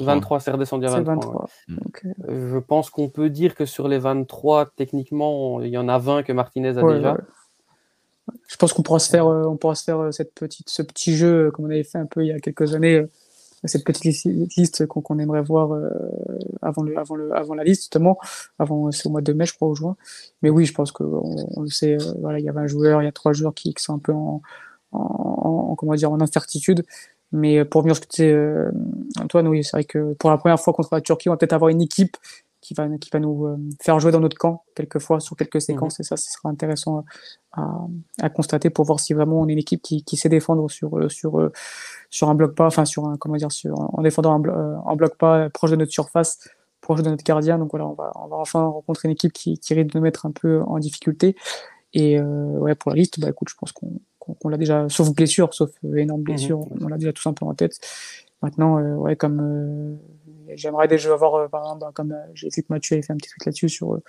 23, 0.01 0.39
c'est 0.41 0.51
redescendu 0.51 0.87
à 0.87 0.89
23. 0.89 1.47
Je 2.27 2.57
pense 2.57 2.89
qu'on 2.89 3.07
peut 3.07 3.29
dire 3.29 3.55
que 3.55 3.65
sur 3.65 3.87
les 3.87 3.99
23, 3.99 4.71
techniquement, 4.75 5.61
il 5.61 5.69
y 5.69 5.77
en 5.77 5.87
a 5.87 5.97
20 5.97 6.23
que 6.23 6.33
Martinez 6.33 6.77
a 6.77 6.83
déjà. 6.83 7.15
Je 8.47 8.55
pense 8.55 8.73
qu'on 8.73 8.81
pourra 8.83 8.99
se 8.99 9.09
faire, 9.09 9.27
euh, 9.27 9.45
on 9.45 9.57
pourra 9.57 9.75
se 9.75 9.83
faire 9.83 9.99
euh, 9.99 10.11
cette 10.11 10.33
petite, 10.33 10.69
ce 10.69 10.81
petit 10.81 11.15
jeu 11.15 11.47
euh, 11.47 11.51
comme 11.51 11.65
on 11.65 11.69
avait 11.69 11.83
fait 11.83 11.97
un 11.97 12.05
peu 12.05 12.23
il 12.23 12.27
y 12.27 12.31
a 12.31 12.39
quelques 12.39 12.73
années, 12.73 13.05
cette 13.63 13.83
petite 13.83 14.23
liste 14.55 14.85
qu'on 14.85 15.19
aimerait 15.19 15.41
voir 15.41 15.77
avant, 16.61 16.83
le, 16.83 16.97
avant, 16.97 17.15
le, 17.15 17.35
avant 17.35 17.55
la 17.55 17.63
liste, 17.63 17.81
justement. 17.81 18.17
Avant, 18.59 18.91
c'est 18.91 19.07
au 19.07 19.09
mois 19.09 19.21
de 19.21 19.33
mai, 19.33 19.45
je 19.45 19.55
crois, 19.55 19.67
au 19.67 19.75
juin. 19.75 19.97
Mais 20.41 20.49
oui, 20.49 20.65
je 20.65 20.73
pense 20.73 20.91
qu'on 20.91 21.49
on 21.55 21.61
le 21.61 21.69
sait, 21.69 21.97
voilà, 22.21 22.39
il 22.39 22.45
y 22.45 22.49
a 22.49 22.51
20 22.51 22.67
joueurs, 22.67 23.01
il 23.01 23.05
y 23.05 23.07
a 23.07 23.11
3 23.11 23.33
joueurs 23.33 23.55
qui, 23.55 23.73
sont 23.77 23.95
un 23.95 23.99
peu 23.99 24.13
en, 24.13 24.41
en, 24.91 25.75
comment 25.75 25.95
dire, 25.95 26.11
en 26.11 26.21
incertitude. 26.21 26.85
Mais 27.31 27.65
pour 27.65 27.81
venir 27.81 27.95
ce 27.97 28.71
Antoine, 29.19 29.47
oui, 29.47 29.63
c'est 29.63 29.71
vrai 29.71 29.83
que 29.83 30.13
pour 30.13 30.29
la 30.29 30.37
première 30.37 30.59
fois 30.59 30.71
contre 30.73 30.93
la 30.93 31.01
Turquie, 31.01 31.27
on 31.27 31.33
va 31.33 31.37
peut-être 31.37 31.53
avoir 31.53 31.69
une 31.69 31.81
équipe 31.81 32.15
qui 32.67 32.73
va, 32.73 32.85
qui 32.97 33.09
va 33.11 33.19
nous 33.19 33.45
euh, 33.45 33.57
faire 33.81 33.97
jouer 34.01 34.11
dans 34.11 34.19
notre 34.19 34.37
camp 34.37 34.65
quelquefois 34.75 35.21
sur 35.21 35.37
quelques 35.37 35.61
séquences. 35.61 35.99
Mhm. 35.99 36.03
Et 36.03 36.05
ça, 36.05 36.17
ce 36.17 36.29
sera 36.29 36.49
intéressant 36.49 37.05
à, 37.53 37.87
à, 38.21 38.29
constater 38.29 38.69
pour 38.69 38.83
voir 38.83 38.99
si 38.99 39.13
vraiment 39.13 39.39
on 39.39 39.47
est 39.47 39.53
une 39.53 39.59
équipe 39.59 39.81
qui, 39.81 40.03
qui 40.03 40.17
sait 40.17 40.27
défendre 40.27 40.69
sur, 40.69 40.99
euh, 40.99 41.07
sur, 41.07 41.39
euh, 41.39 41.53
sur 42.09 42.29
un 42.29 42.35
bloc 42.35 42.55
pas, 42.55 42.65
enfin 42.65 42.83
sur 42.83 43.05
un, 43.07 43.15
comment 43.15 43.37
dire, 43.37 43.53
sur, 43.53 43.73
en 43.97 44.01
défendant 44.01 44.33
un, 44.33 44.95
bloc 44.95 45.15
pas 45.15 45.49
proche 45.49 45.71
de 45.71 45.77
notre 45.77 45.93
surface, 45.93 46.39
proche 46.81 47.01
de 47.01 47.09
notre 47.09 47.23
gardien. 47.23 47.57
Donc 47.57 47.71
voilà, 47.71 47.87
on 47.87 47.93
va, 47.93 48.11
on 48.15 48.27
va 48.27 48.35
enfin 48.35 48.65
rencontrer 48.65 49.07
une 49.07 49.13
équipe 49.13 49.31
qui, 49.31 49.57
qui 49.57 49.73
risque 49.73 49.93
de 49.93 49.97
nous 49.97 50.03
mettre 50.03 50.25
un 50.25 50.31
peu 50.31 50.61
en 50.63 50.77
difficulté. 50.77 51.37
Et 51.93 52.19
ouais, 52.19 52.75
pour 52.75 52.91
la 52.91 52.97
liste, 52.97 53.19
bah 53.21 53.29
écoute, 53.29 53.47
je 53.49 53.55
pense 53.55 53.71
qu'on 53.71 53.93
qu'on 54.19 54.49
l'a 54.49 54.57
déjà, 54.57 54.89
sauf 54.89 55.09
blessure, 55.13 55.53
sauf 55.53 55.69
énorme 55.95 56.19
mhm. 56.19 56.25
blessure, 56.25 56.67
on 56.81 56.89
l'a 56.89 56.97
déjà 56.97 57.13
tous 57.13 57.25
un 57.29 57.33
peu 57.33 57.45
en 57.45 57.53
tête. 57.53 57.79
Maintenant, 58.41 58.77
ouais, 58.97 59.15
comme 59.15 59.97
j'aimerais 60.55 60.87
déjà 60.87 61.13
avoir, 61.13 61.35
euh, 61.35 61.47
par 61.47 61.61
exemple, 61.61 61.91
comme 61.93 62.11
euh, 62.11 62.25
j'ai 62.33 62.49
vu 62.49 62.61
que 62.61 62.67
Mathieu 62.69 62.95
avait 62.95 63.03
fait 63.03 63.13
un 63.13 63.17
petit 63.17 63.29
truc 63.29 63.45
là-dessus 63.45 63.69
sur, 63.69 63.95
euh, 63.95 64.03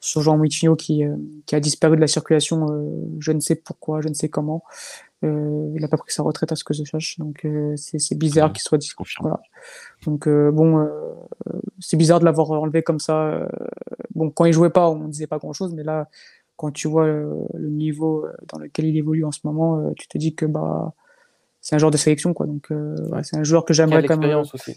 sur 0.00 0.22
Jean 0.22 0.36
Moutinho 0.36 0.76
qui, 0.76 1.04
qui 1.46 1.54
a 1.54 1.60
disparu 1.60 1.96
de 1.96 2.00
la 2.00 2.06
circulation, 2.06 2.66
je 3.20 3.32
ne 3.32 3.40
sais 3.40 3.54
pourquoi, 3.54 4.00
je 4.00 4.08
ne 4.08 4.14
sais 4.14 4.28
comment. 4.28 4.64
il 5.22 5.78
n'a 5.80 5.86
pas 5.86 5.96
pris 5.96 6.12
sa 6.12 6.24
retraite 6.24 6.50
à 6.50 6.56
ce 6.56 6.64
que 6.64 6.74
je 6.74 6.82
sache, 6.82 7.20
donc 7.20 7.46
c'est 7.76 8.18
bizarre 8.18 8.52
qu'il 8.52 8.62
soit 8.62 8.78
voilà. 9.20 9.40
Donc 10.04 10.28
bon, 10.28 10.88
c'est 11.78 11.96
bizarre 11.96 12.18
de 12.18 12.24
l'avoir 12.24 12.50
enlevé 12.50 12.82
comme 12.82 12.98
ça. 12.98 13.46
bon, 14.16 14.30
quand 14.30 14.44
il 14.44 14.52
jouait 14.52 14.70
pas, 14.70 14.90
on 14.90 15.06
disait 15.06 15.28
pas 15.28 15.38
grand-chose, 15.38 15.72
mais 15.72 15.84
là, 15.84 16.08
quand 16.56 16.72
tu 16.72 16.88
vois 16.88 17.06
le, 17.06 17.46
niveau 17.54 18.26
dans 18.52 18.58
lequel 18.58 18.86
il 18.86 18.96
évolue 18.96 19.24
en 19.24 19.30
ce 19.30 19.40
moment, 19.44 19.92
tu 19.96 20.08
te 20.08 20.18
dis 20.18 20.34
que 20.34 20.46
bah 20.46 20.94
c'est 21.60 21.76
un 21.76 21.78
joueur 21.78 21.92
de 21.92 21.96
sélection 21.96 22.34
quoi. 22.34 22.46
Donc 22.46 22.72
c'est 23.22 23.36
un 23.36 23.44
joueur 23.44 23.64
que 23.64 23.72
j'aimerais 23.72 24.04
quand 24.04 24.18
même. 24.18 24.42
Aussi. 24.52 24.76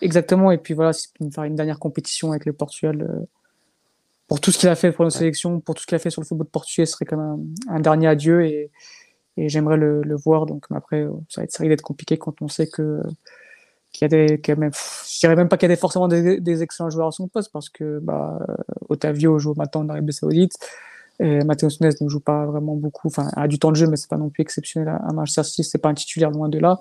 Exactement, 0.00 0.50
et 0.50 0.58
puis 0.58 0.74
voilà, 0.74 0.92
c'est 0.92 1.08
faire 1.32 1.44
une 1.44 1.54
dernière 1.54 1.78
compétition 1.78 2.30
avec 2.30 2.46
le 2.46 2.52
Portugal. 2.52 3.02
Euh, 3.02 3.24
pour 4.26 4.40
tout 4.40 4.50
ce 4.50 4.58
qu'il 4.58 4.68
a 4.68 4.74
fait 4.74 4.92
pour 4.92 5.04
nos 5.04 5.10
sélections, 5.10 5.60
pour 5.60 5.74
tout 5.74 5.82
ce 5.82 5.86
qu'il 5.86 5.94
a 5.94 5.98
fait 5.98 6.10
sur 6.10 6.22
le 6.22 6.26
football 6.26 6.46
portugais, 6.46 6.86
ce 6.86 6.92
serait 6.92 7.04
quand 7.04 7.16
même 7.16 7.54
un, 7.68 7.80
dernier 7.80 8.06
adieu 8.06 8.44
et, 8.46 8.70
et 9.36 9.48
j'aimerais 9.48 9.76
le, 9.76 10.02
le, 10.02 10.16
voir. 10.16 10.46
Donc 10.46 10.64
après, 10.70 11.06
ça 11.28 11.42
va 11.42 11.44
être, 11.44 11.62
d'être 11.62 11.82
compliqué 11.82 12.16
quand 12.16 12.40
on 12.40 12.48
sait 12.48 12.66
que 12.66 13.02
qu'il 13.92 14.02
y 14.02 14.04
a 14.06 14.08
des, 14.08 14.40
qu'il 14.40 14.56
même, 14.56 14.72
je 14.72 15.20
dirais 15.20 15.36
même 15.36 15.50
pas 15.50 15.58
qu'il 15.58 15.68
y 15.68 15.72
a 15.72 15.74
des, 15.74 15.78
forcément 15.78 16.08
des, 16.08 16.40
des, 16.40 16.62
excellents 16.62 16.88
joueurs 16.88 17.08
à 17.08 17.12
son 17.12 17.28
poste 17.28 17.52
parce 17.52 17.68
que 17.68 17.98
bah, 17.98 18.38
Otavio 18.88 19.38
joue 19.38 19.52
maintenant 19.54 19.82
en 19.82 19.88
Arabie 19.90 20.14
Saoudite. 20.14 20.56
Et 21.20 21.44
Matheus 21.44 21.80
Nunes 21.80 21.92
ne 22.00 22.08
joue 22.08 22.20
pas 22.20 22.46
vraiment 22.46 22.74
beaucoup, 22.74 23.08
enfin, 23.08 23.28
a 23.36 23.46
du 23.46 23.58
temps 23.58 23.70
de 23.70 23.76
jeu, 23.76 23.86
mais 23.86 23.96
c'est 23.96 24.08
pas 24.08 24.16
non 24.16 24.30
plus 24.30 24.42
exceptionnel 24.42 24.88
à 24.88 25.12
Manchester 25.12 25.44
City, 25.44 25.62
c'est 25.62 25.78
pas 25.78 25.90
un 25.90 25.94
titulaire 25.94 26.30
loin 26.30 26.48
de 26.48 26.58
là. 26.58 26.80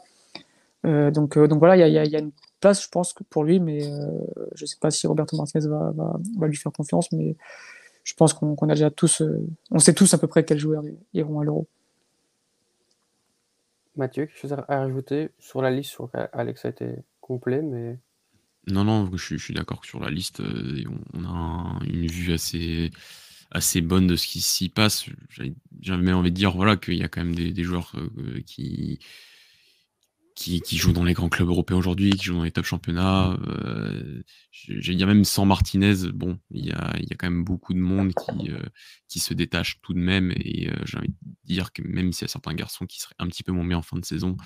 Euh, 0.85 1.11
donc, 1.11 1.37
euh, 1.37 1.47
donc 1.47 1.59
voilà, 1.59 1.75
il 1.75 1.93
y 1.93 1.97
a, 1.97 2.05
y 2.05 2.15
a, 2.15 2.19
une 2.19 2.31
place, 2.61 2.83
je 2.83 2.89
pense, 2.89 3.13
pour 3.29 3.43
lui, 3.43 3.59
mais 3.59 3.85
euh, 3.85 4.07
je 4.55 4.65
sais 4.65 4.77
pas 4.79 4.91
si 4.91 5.05
Roberto 5.07 5.35
Martinez 5.35 5.67
va, 5.67 5.91
va, 5.91 6.19
va, 6.37 6.47
lui 6.47 6.55
faire 6.55 6.71
confiance, 6.71 7.11
mais 7.11 7.35
je 8.03 8.13
pense 8.13 8.33
qu'on 8.33 8.55
a 8.69 8.73
déjà 8.73 8.89
tous, 8.89 9.21
on 9.71 9.79
sait 9.79 9.93
tous 9.93 10.13
à 10.13 10.17
peu 10.17 10.27
près 10.27 10.45
quels 10.45 10.59
joueurs 10.59 10.83
iront 11.13 11.41
à 11.41 11.43
l'Euro. 11.43 11.67
Mathieu, 13.97 14.25
quelque 14.25 14.39
chose 14.39 14.53
à 14.53 14.65
rajouter 14.67 15.31
sur 15.39 15.61
la 15.61 15.69
liste? 15.69 15.91
Sur 15.91 16.09
Alex 16.31 16.63
a 16.63 16.69
été 16.69 16.95
complet, 17.19 17.61
mais. 17.61 17.99
Non, 18.67 18.85
non, 18.85 19.09
je, 19.13 19.35
suis 19.35 19.53
d'accord 19.53 19.83
sur 19.83 19.99
la 19.99 20.09
liste. 20.09 20.41
on, 21.13 21.25
a 21.25 21.79
une 21.83 22.07
vue 22.07 22.31
assez, 22.31 22.91
assez 23.51 23.81
bonne 23.81 24.07
de 24.07 24.15
ce 24.15 24.27
qui 24.27 24.39
s'y 24.39 24.69
passe. 24.69 25.05
J'avais 25.81 26.03
même 26.03 26.15
envie 26.15 26.31
de 26.31 26.35
dire 26.35 26.55
voilà, 26.55 26.77
qu'il 26.77 26.95
y 26.95 27.03
a 27.03 27.09
quand 27.09 27.23
même 27.23 27.35
des, 27.35 27.51
des 27.51 27.63
joueurs 27.63 27.93
qui, 28.45 28.99
qui, 30.35 30.61
qui, 30.61 30.77
jouent 30.77 30.93
dans 30.93 31.03
les 31.03 31.13
grands 31.13 31.29
clubs 31.29 31.47
européens 31.47 31.77
aujourd'hui, 31.77 32.11
qui 32.11 32.25
jouent 32.25 32.37
dans 32.37 32.43
les 32.43 32.51
top 32.51 32.65
championnats. 32.65 33.37
Euh, 33.47 34.21
il 34.67 34.99
y 34.99 35.03
a 35.03 35.05
même 35.05 35.25
sans 35.25 35.45
Martinez, 35.45 36.11
bon, 36.13 36.39
il 36.51 36.65
y 36.65 36.71
a, 36.71 36.95
y 36.99 37.11
a, 37.11 37.15
quand 37.17 37.29
même 37.29 37.43
beaucoup 37.43 37.73
de 37.73 37.79
monde 37.79 38.13
qui, 38.13 38.51
euh, 38.51 38.61
qui 39.07 39.19
se 39.19 39.33
détache 39.33 39.79
tout 39.81 39.93
de 39.93 39.99
même. 39.99 40.31
Et 40.37 40.69
euh, 40.69 40.75
j'ai 40.85 40.97
envie 40.97 41.09
de 41.09 41.15
dire 41.43 41.71
que 41.73 41.81
même 41.81 42.11
s'il 42.13 42.25
y 42.25 42.29
a 42.29 42.31
certains 42.31 42.53
garçons 42.53 42.85
qui 42.85 42.99
seraient 42.99 43.15
un 43.19 43.27
petit 43.27 43.43
peu 43.43 43.51
moins 43.51 43.65
bien 43.65 43.77
en 43.77 43.81
fin 43.81 43.97
de 43.97 44.05
saison, 44.05 44.37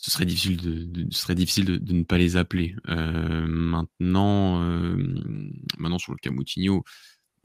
ce 0.00 0.10
serait 0.10 0.26
difficile 0.26 0.56
de, 0.58 0.84
de 0.84 1.06
ce 1.10 1.22
serait 1.22 1.34
difficile 1.34 1.64
de, 1.64 1.76
de, 1.78 1.92
ne 1.92 2.04
pas 2.04 2.18
les 2.18 2.36
appeler. 2.36 2.76
Euh, 2.88 3.46
maintenant, 3.46 4.62
euh, 4.62 4.96
maintenant 5.78 5.98
sur 5.98 6.12
le 6.12 6.18
cas 6.18 6.30
Moutinho, 6.30 6.84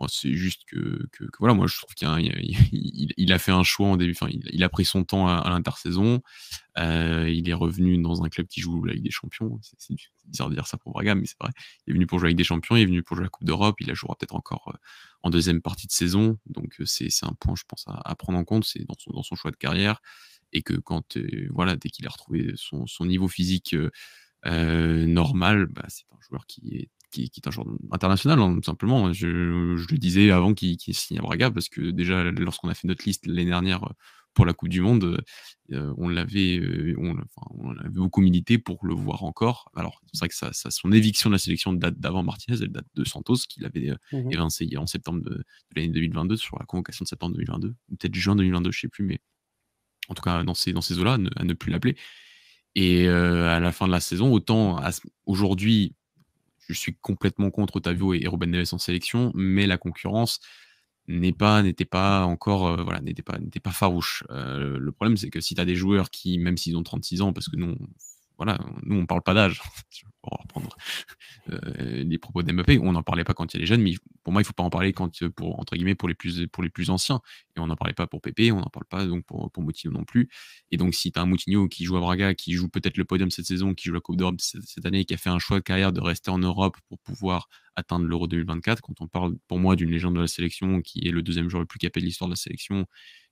c'est 0.10 0.34
juste 0.34 0.64
que, 0.68 1.08
voilà, 1.40 1.54
moi 1.54 1.68
je 1.68 1.78
trouve 1.78 1.94
qu'il 1.94 2.08
il, 2.72 3.14
il, 3.18 3.34
a 3.34 3.40
fait 3.40 3.52
un 3.52 3.64
choix 3.64 3.88
en 3.88 3.98
début, 3.98 4.12
enfin, 4.12 4.28
il, 4.32 4.64
a 4.64 4.70
pris 4.70 4.86
son 4.86 5.04
temps 5.04 5.28
à, 5.28 5.50
l'intersaison. 5.50 6.22
Euh, 6.78 7.30
il 7.30 7.50
est 7.50 7.54
revenu 7.54 7.98
dans 7.98 8.24
un 8.24 8.30
club 8.30 8.48
qui 8.48 8.62
joue 8.62 8.84
la 8.84 8.94
Ligue 8.94 9.04
des 9.04 9.12
Champions. 9.12 9.60
C'est 9.78 9.96
bizarre 10.26 10.50
de 10.50 10.56
dire 10.56 10.68
ça 10.68 10.78
pour 10.78 10.94
Braga, 10.94 11.16
mais 11.16 11.26
c'est 11.26 11.40
vrai. 11.40 11.52
Il 11.86 11.92
est 11.92 11.94
venu 11.94 12.08
pour 12.08 12.20
jouer 12.20 12.28
avec 12.28 12.38
des 12.38 12.44
champions, 12.44 12.76
il 12.76 12.82
est 12.82 12.86
venu 12.86 13.04
pour 13.04 13.16
jouer 13.16 13.26
la 13.26 13.30
Coupe 13.30 13.46
d'Europe. 13.46 13.76
Il 13.82 13.88
la 13.88 13.94
jouera 13.94 14.16
peut-être 14.16 14.36
encore 14.36 14.70
euh, 14.74 14.78
en 15.24 15.30
deuxième 15.30 15.62
partie 15.62 15.88
de 15.88 15.92
saison. 15.92 16.38
Donc 16.46 16.80
euh, 16.80 16.86
c'est 16.86 17.10
un 17.24 17.34
point, 17.40 17.56
je 17.56 17.64
pense, 17.68 17.86
à, 17.88 18.16
prendre 18.16 18.40
en 18.40 18.44
compte. 18.44 18.66
C'est 18.66 18.86
dans 18.86 19.24
son, 19.24 19.36
choix 19.36 19.52
de 19.52 19.58
carrière. 19.58 20.02
Et 20.54 20.64
que 20.64 20.74
quand, 20.74 21.18
voilà, 21.52 21.76
dès 21.76 21.90
qu'il 21.90 22.06
a 22.08 22.10
retrouvé 22.10 22.54
son, 22.56 22.86
niveau 23.06 23.28
physique 23.28 23.76
normal, 24.46 25.68
bah, 25.68 25.86
c'est 25.88 26.06
un 26.12 26.20
joueur 26.22 26.46
qui 26.46 26.76
est 26.76 26.90
qui, 27.12 27.30
qui, 27.30 27.40
est 27.40 27.48
un 27.48 27.52
joueur 27.52 27.68
international, 27.92 28.40
hein, 28.40 28.56
tout 28.56 28.64
simplement. 28.64 29.14
Je, 29.14 29.76
je, 29.78 29.88
le 29.92 29.98
disais 29.98 30.32
avant 30.32 30.54
qu'il 30.54 30.78
qu 30.78 30.94
signe 30.94 31.20
à 31.20 31.22
Braga, 31.22 31.52
parce 31.52 31.70
que 31.70 31.92
déjà, 31.92 32.24
lorsqu'on 32.24 32.70
a 32.70 32.74
fait 32.74 32.88
notre 32.88 33.06
liste 33.06 33.28
l'année 33.28 33.46
dernière 33.46 33.84
euh, 33.84 33.94
pour 34.34 34.46
la 34.46 34.54
Coupe 34.54 34.70
du 34.70 34.82
Monde, 34.82 35.22
euh, 35.74 35.94
on 35.98 36.08
l'avait 36.08 36.58
euh, 36.58 36.96
on, 36.98 37.12
enfin, 37.12 37.48
on, 37.52 37.78
avait 37.78 37.90
beaucoup 37.90 38.22
milité 38.22 38.58
pour 38.58 38.86
le 38.86 38.94
voir 38.94 39.24
encore. 39.24 39.70
Alors, 39.76 40.02
c'est 40.14 40.20
vrai 40.20 40.30
que 40.30 40.36
ça, 40.36 40.54
ça, 40.54 40.72
son 40.72 40.92
éviction 40.92 41.30
de 41.30 41.36
la 41.36 41.40
sélection 41.40 41.74
date 41.74 42.00
d'avant 42.00 42.24
Martinez, 42.24 42.58
elle 42.62 42.72
date 42.72 42.88
de 42.96 43.04
Santos, 43.04 43.38
qu'il 43.50 43.66
avait 43.66 43.92
mmh 44.14 44.32
évincé 44.32 44.70
en 44.78 44.88
septembre 44.88 45.22
de, 45.22 45.30
de 45.30 45.46
l'année 45.76 45.90
2022, 45.90 46.38
sur 46.38 46.58
la 46.60 46.66
convocation 46.66 47.04
de 47.04 47.10
septembre 47.10 47.36
2022, 47.36 47.76
ou 47.90 47.96
peut-être 47.98 48.16
juin 48.16 48.36
2022, 48.36 48.72
je 48.72 48.80
sais 48.80 48.88
plus, 48.88 49.06
mais 49.06 49.20
en 50.08 50.14
tout 50.14 50.24
cas, 50.24 50.44
dans 50.44 50.54
ces, 50.54 50.74
dans 50.74 50.82
ces 50.82 51.00
eaux-là, 51.00 51.18
à 51.36 51.44
ne 51.44 51.54
plus 51.54 51.72
l'appeler. 51.72 51.96
Et 52.76 53.08
euh, 53.08 53.50
à 53.50 53.60
la 53.60 53.72
fin 53.72 53.88
de 53.88 53.92
la 53.92 54.00
saison, 54.00 54.32
autant 54.32 54.80
aujourd'hui, 55.26 55.96
je 56.74 56.80
suis 56.80 56.96
complètement 56.96 57.52
contre 57.52 57.78
Otavio 57.78 58.14
et 58.14 58.28
Ruben 58.28 58.52
Neves 58.52 58.70
en 58.74 58.78
sélection, 58.78 59.32
mais 59.36 59.68
la 59.68 59.78
concurrence 59.78 60.40
n'est 61.08 61.34
pas 61.34 61.64
n'était 61.64 61.86
pas 61.86 62.26
encore 62.26 62.68
euh, 62.68 62.84
voilà 62.84 63.02
n'était 63.02 63.24
pas 63.24 63.40
n'était 63.40 63.60
pas 63.60 63.72
farouche. 63.72 64.24
Euh, 64.30 64.78
le 64.78 64.92
problème 64.92 65.18
c'est 65.18 65.30
que 65.30 65.42
si 65.42 65.56
tu 65.56 65.62
as 65.62 65.66
des 65.66 65.76
joueurs 65.76 66.10
qui 66.10 66.38
même 66.40 66.58
s'ils 66.58 66.78
ont 66.78 66.84
36 66.84 67.22
ans 67.22 67.34
parce 67.34 67.50
que 67.50 67.56
nous 67.58 67.76
voilà, 68.38 68.60
nous 68.84 68.98
on 68.98 69.06
parle 69.06 69.22
pas 69.22 69.34
d'âge. 69.34 69.62
pour 70.22 70.38
reprendre 70.40 70.76
euh, 71.52 72.04
les 72.04 72.18
propos 72.18 72.44
d'Mbappé, 72.44 72.80
on 72.80 72.92
n'en 72.92 73.04
parlait 73.04 73.24
pas 73.24 73.34
quand 73.34 73.54
il 73.54 73.60
les 73.60 73.66
jeunes, 73.66 73.82
mais 73.82 73.94
pour 74.24 74.34
moi 74.34 74.42
il 74.42 74.46
faut 74.46 74.54
pas 74.54 74.64
en 74.64 74.70
parler 74.70 74.94
quand 74.94 75.28
pour 75.30 75.60
entre 75.60 75.76
guillemets 75.76 75.96
pour 75.96 76.08
les 76.08 76.16
plus 76.16 76.48
pour 76.48 76.64
les 76.64 76.70
plus 76.70 76.90
anciens. 76.90 77.22
Et 77.56 77.60
on 77.60 77.68
n'en 77.68 77.76
parlait 77.76 77.94
pas 77.94 78.08
pour 78.08 78.22
Pépé, 78.22 78.52
on 78.52 78.60
n'en 78.60 78.70
parle 78.70 78.86
pas 78.86 79.06
donc 79.06 79.26
pour, 79.26 79.52
pour 79.52 79.64
Moutinho 79.64 79.94
non 79.94 80.04
plus. 80.04 80.30
Et 80.72 80.78
donc 80.78 80.94
si 80.94 81.12
tu 81.12 81.20
as 81.20 81.24
un 81.24 81.26
Moutinho 81.26 81.68
qui 81.68 81.84
joue 81.86 81.98
à 81.98 82.00
Braga, 82.00 82.34
qui 82.36 82.54
joue 82.54 82.70
peut-être 82.70 82.98
le 82.98 83.06
podium 83.06 83.32
cette 83.32 83.46
saison, 83.46 83.74
qui 83.74 83.88
joue 83.88 83.94
la 83.94 84.02
Coupe 84.02 84.18
d'Europe 84.18 84.40
cette 84.40 84.86
année, 84.86 85.06
qui 85.06 85.14
a 85.14 85.18
fait 85.18 85.30
un 85.30 85.40
choix 85.40 85.58
de 85.58 85.64
carrière 85.64 85.92
de 85.92 86.02
rester 86.02 86.32
en 86.32 86.40
Europe 86.40 86.78
pour 86.88 87.00
pouvoir 87.00 87.50
atteindre 87.76 88.06
l'Euro 88.06 88.28
2024, 88.28 88.82
quand 88.82 89.00
on 89.00 89.08
parle 89.08 89.36
pour 89.48 89.58
moi 89.60 89.76
d'une 89.76 89.90
légende 89.90 90.16
de 90.16 90.22
la 90.22 90.28
sélection 90.28 90.82
qui 90.82 91.08
est 91.08 91.12
le 91.12 91.22
deuxième 91.22 91.50
joueur 91.50 91.62
le 91.62 91.68
plus 91.68 91.80
capé 91.80 92.02
de 92.02 92.06
l'histoire 92.06 92.28
de 92.28 92.34
la 92.34 92.38
sélection, 92.38 92.86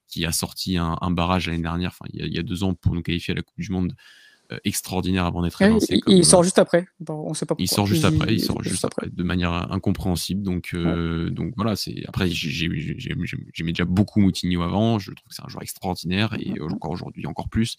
qui 0.08 0.24
a 0.24 0.32
sorti 0.32 0.76
un, 0.76 0.96
barrage 1.10 1.46
l'année 1.46 1.62
dernière, 1.62 1.90
enfin 1.90 2.06
il 2.12 2.20
y, 2.20 2.22
a, 2.22 2.26
il 2.26 2.34
y 2.34 2.38
a 2.38 2.42
deux 2.42 2.64
ans 2.64 2.74
pour 2.74 2.94
nous 2.94 3.02
qualifier 3.02 3.32
à 3.32 3.34
la 3.36 3.42
Coupe 3.42 3.60
du 3.60 3.70
Monde 3.70 3.92
euh, 3.92 4.29
extraordinaire 4.64 5.24
avant 5.24 5.42
d'être 5.42 5.60
évincé. 5.62 6.00
Il, 6.06 6.18
il 6.18 6.24
sort 6.24 6.42
juste 6.42 6.58
après. 6.58 6.86
Bon, 6.98 7.24
on 7.26 7.34
sait 7.34 7.46
pas 7.46 7.54
il 7.58 7.68
sort 7.68 7.86
juste 7.86 8.04
après. 8.04 8.34
Il, 8.34 8.40
sort 8.40 8.62
juste 8.62 8.84
après, 8.84 9.08
de 9.10 9.22
manière 9.22 9.52
incompréhensible. 9.72 10.42
Donc, 10.42 10.70
euh, 10.74 11.26
ouais. 11.26 11.30
donc 11.30 11.52
voilà. 11.56 11.76
C'est 11.76 12.04
après 12.08 12.28
j'aimais 12.28 13.72
déjà 13.72 13.84
beaucoup 13.84 14.20
Moutinho 14.20 14.62
avant. 14.62 14.98
Je 14.98 15.12
trouve 15.12 15.28
que 15.28 15.34
c'est 15.34 15.44
un 15.44 15.48
joueur 15.48 15.62
extraordinaire 15.62 16.36
et 16.38 16.60
encore 16.60 16.90
aujourd'hui 16.90 17.26
encore 17.26 17.48
plus. 17.48 17.76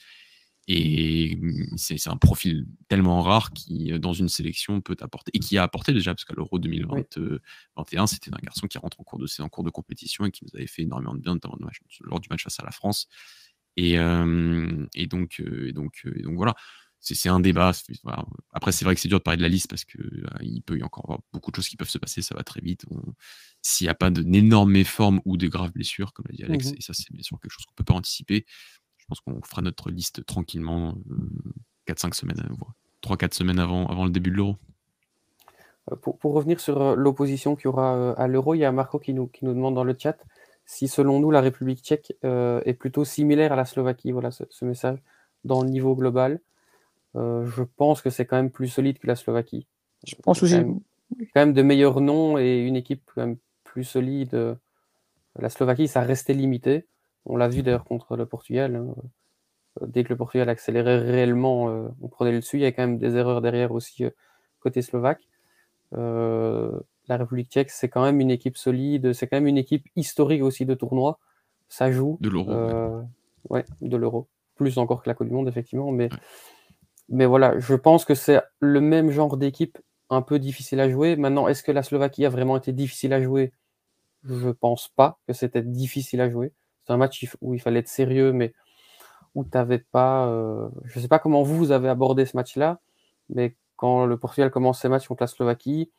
Et 0.68 1.40
c'est 1.76 2.08
un 2.08 2.18
profil 2.18 2.68
tellement 2.88 3.22
rare 3.22 3.52
qui, 3.52 3.92
dans 4.00 4.14
une 4.14 4.30
sélection, 4.30 4.80
peut 4.80 4.96
apporter, 5.02 5.32
et 5.34 5.40
qui 5.40 5.58
a 5.58 5.64
apporté 5.64 5.92
déjà, 5.92 6.14
parce 6.14 6.24
qu'à 6.24 6.36
l'Euro 6.36 6.60
2021, 6.60 7.40
oui. 7.76 8.08
c'était 8.08 8.32
un 8.34 8.40
garçon 8.42 8.68
qui 8.68 8.78
rentre 8.78 9.00
en 9.02 9.04
cours, 9.04 9.20
de, 9.20 9.28
en 9.42 9.50
cours 9.50 9.64
de 9.64 9.70
compétition 9.72 10.26
et 10.26 10.32
qui 10.32 10.46
nous 10.46 10.52
avait 10.56 10.68
fait 10.68 10.84
énormément 10.84 11.16
de 11.16 11.20
bien, 11.20 11.34
notamment 11.34 11.58
lors 12.02 12.20
du 12.20 12.30
match 12.30 12.44
face 12.44 12.60
à 12.60 12.64
la 12.64 12.72
France. 12.72 13.08
Et, 13.78 13.98
euh, 13.98 14.86
et, 14.96 15.08
donc, 15.08 15.40
euh, 15.40 15.70
et, 15.70 15.74
donc, 15.74 16.04
et 16.16 16.22
donc 16.22 16.36
voilà, 16.36 16.56
c'est 17.00 17.30
un 17.30 17.40
débat. 17.40 17.72
Voilà. 18.04 18.26
Après, 18.54 18.72
c'est 18.72 18.86
vrai 18.86 18.96
que 18.96 19.02
c'est 19.02 19.08
dur 19.08 19.20
de 19.20 19.24
parler 19.24 19.38
de 19.38 19.42
la 19.42 19.50
liste 19.50 19.70
parce 19.70 19.86
qu'il 19.86 20.02
euh, 20.02 20.44
il 20.44 20.62
peut 20.62 20.78
y 20.78 20.84
encore 20.84 21.06
avoir 21.06 21.20
beaucoup 21.34 21.52
de 21.52 21.56
choses 21.56 21.68
qui 21.68 21.78
peuvent 21.78 21.90
se 21.90 21.98
passer, 21.98 22.22
ça 22.22 22.36
va 22.36 22.44
très 22.44 22.62
vite. 22.62 22.86
S'il 23.62 23.86
n'y 23.86 23.90
a 23.90 23.96
pas 23.96 24.10
d'énormes 24.10 24.72
méformes 24.72 25.22
ou 25.26 25.38
de 25.38 25.48
graves 25.48 25.72
blessures, 25.72 26.14
comme 26.14 26.26
l'a 26.30 26.36
dit 26.36 26.44
Alex, 26.44 26.72
mmh 26.72 26.76
et 26.78 26.82
ça 26.82 26.94
c'est 26.94 27.12
bien 27.12 27.24
sûr 27.24 27.40
quelque 27.40 27.52
chose 27.52 27.66
qu'on 27.66 27.76
peut 27.76 27.84
pas 27.84 27.94
anticiper, 27.94 28.46
je 28.98 29.06
pense 29.08 29.20
qu'on 29.22 29.42
fera 29.44 29.62
notre 29.62 29.90
liste 29.90 30.26
tranquillement 30.26 30.98
4-5 31.88 32.14
semaines, 32.14 32.44
3-4 33.04 33.34
semaines 33.34 33.60
avant, 33.60 33.88
avant 33.88 34.06
le 34.06 34.12
début 34.12 34.30
de 34.30 34.36
l'Euro. 34.36 34.58
Pour, 36.02 36.20
pour, 36.20 36.34
revenir 36.34 36.60
sur 36.60 36.96
l'opposition 36.96 37.56
qu'il 37.56 37.66
y 37.66 37.68
aura 37.68 38.12
à 38.12 38.28
l'Euro, 38.28 38.54
il 38.54 38.60
y 38.60 38.66
a 38.66 38.72
Marco 38.72 39.00
qui 39.00 39.14
nous, 39.14 39.28
qui 39.28 39.46
nous 39.46 39.54
demande 39.54 39.74
dans 39.74 39.84
le 39.84 39.96
chat 39.98 40.16
si 40.72 40.88
selon 40.88 41.20
nous 41.20 41.32
la 41.32 41.42
République 41.42 41.84
tchèque 41.84 42.14
euh, 42.24 42.62
est 42.64 42.74
plutôt 42.74 43.04
similaire 43.04 43.52
à 43.52 43.58
la 43.58 43.66
Slovaquie, 43.66 44.14
voilà 44.14 44.32
ce, 44.32 44.46
ce 44.50 44.64
message, 44.64 45.04
dans 45.44 45.64
le 45.64 45.70
niveau 45.70 45.98
global. 45.98 46.40
Euh, 47.18 47.46
je 47.46 47.64
pense 47.64 48.02
que 48.02 48.10
c'est 48.10 48.26
quand 48.26 48.38
même 48.38 48.52
plus 48.52 48.70
solide 48.70 48.98
que 48.98 49.06
la 49.06 49.18
Slovaquie. 49.18 49.68
Je 50.08 50.16
pense 50.16 50.42
aussi. 50.42 50.54
Quand 50.54 50.60
même, 50.60 50.80
quand 51.20 51.42
même, 51.42 51.52
de 51.52 51.62
meilleurs 51.62 52.00
noms 52.00 52.38
et 52.38 52.60
une 52.60 52.78
équipe 52.78 53.02
quand 53.14 53.28
même 53.28 53.38
plus 53.66 53.84
solide. 53.84 54.58
La 55.38 55.50
Slovaquie, 55.50 55.90
ça 55.90 56.04
restait 56.04 56.34
limité. 56.34 56.88
On 57.26 57.36
l'a 57.36 57.50
vu 57.50 57.64
d'ailleurs 57.64 57.84
contre 57.84 58.16
le 58.16 58.26
Portugal. 58.26 58.78
Hein. 58.78 58.96
Dès 59.86 60.06
que 60.06 60.10
le 60.10 60.16
Portugal 60.16 60.48
accélérait 60.48 61.00
réellement, 61.00 61.70
euh, 61.70 61.90
on 62.02 62.08
prenait 62.08 62.32
le 62.32 62.40
dessus. 62.40 62.56
Il 62.60 62.62
y 62.62 62.66
a 62.66 62.72
quand 62.72 62.84
même 62.84 62.98
des 62.98 63.18
erreurs 63.18 63.42
derrière 63.42 63.74
aussi 63.74 64.06
côté 64.62 64.82
slovaque. 64.82 65.28
La 67.12 67.18
République 67.18 67.50
tchèque, 67.50 67.72
c'est 67.72 67.90
quand 67.90 68.04
même 68.04 68.22
une 68.22 68.32
équipe 68.32 68.56
solide, 68.56 69.12
c'est 69.12 69.28
quand 69.28 69.36
même 69.36 69.48
une 69.48 69.58
équipe 69.58 69.86
historique 69.98 70.42
aussi 70.44 70.66
de 70.66 70.74
tournoi. 70.74 71.20
Ça 71.68 71.92
joue. 71.92 72.18
De 72.22 72.30
l'euro. 72.30 72.50
Euh, 72.50 73.02
ouais. 73.50 73.66
ouais. 73.82 73.90
de 73.90 73.98
l'euro. 73.98 74.30
Plus 74.56 74.78
encore 74.78 75.04
que 75.04 75.10
la 75.10 75.14
Coupe 75.14 75.28
du 75.28 75.34
Monde, 75.34 75.50
effectivement. 75.50 75.92
Mais, 75.92 76.06
ouais. 76.06 76.20
mais 77.10 77.26
voilà, 77.26 77.60
je 77.60 77.76
pense 77.76 78.06
que 78.06 78.16
c'est 78.16 78.42
le 78.62 78.80
même 78.80 79.10
genre 79.12 79.36
d'équipe 79.36 79.78
un 80.10 80.22
peu 80.22 80.40
difficile 80.40 80.80
à 80.80 80.90
jouer. 80.90 81.18
Maintenant, 81.18 81.50
est-ce 81.50 81.64
que 81.64 81.74
la 81.74 81.84
Slovaquie 81.84 82.24
a 82.26 82.30
vraiment 82.30 82.56
été 82.56 82.72
difficile 82.72 83.12
à 83.12 83.22
jouer? 83.22 83.52
Je 84.24 84.50
pense 84.50 84.88
pas 84.96 85.20
que 85.28 85.34
c'était 85.34 85.64
difficile 85.64 86.22
à 86.22 86.30
jouer. 86.30 86.54
C'est 86.86 86.94
un 86.94 86.98
match 86.98 87.28
où 87.42 87.54
il 87.54 87.60
fallait 87.60 87.80
être 87.80 87.90
sérieux, 87.90 88.32
mais 88.32 88.54
où 89.36 89.44
tu 89.44 89.50
n'avais 89.54 89.80
pas. 89.80 90.28
Euh... 90.28 90.70
Je 90.86 90.98
ne 90.98 91.02
sais 91.02 91.10
pas 91.10 91.20
comment 91.20 91.44
vous, 91.44 91.58
vous 91.58 91.72
avez 91.72 91.90
abordé 91.90 92.26
ce 92.26 92.38
match-là, 92.38 92.80
mais 93.28 93.58
quand 93.76 94.06
le 94.06 94.18
Portugal 94.18 94.50
commence 94.50 94.80
ses 94.80 94.88
matchs 94.88 95.10
contre 95.10 95.24
la 95.24 95.28
Slovaquie, 95.28 95.92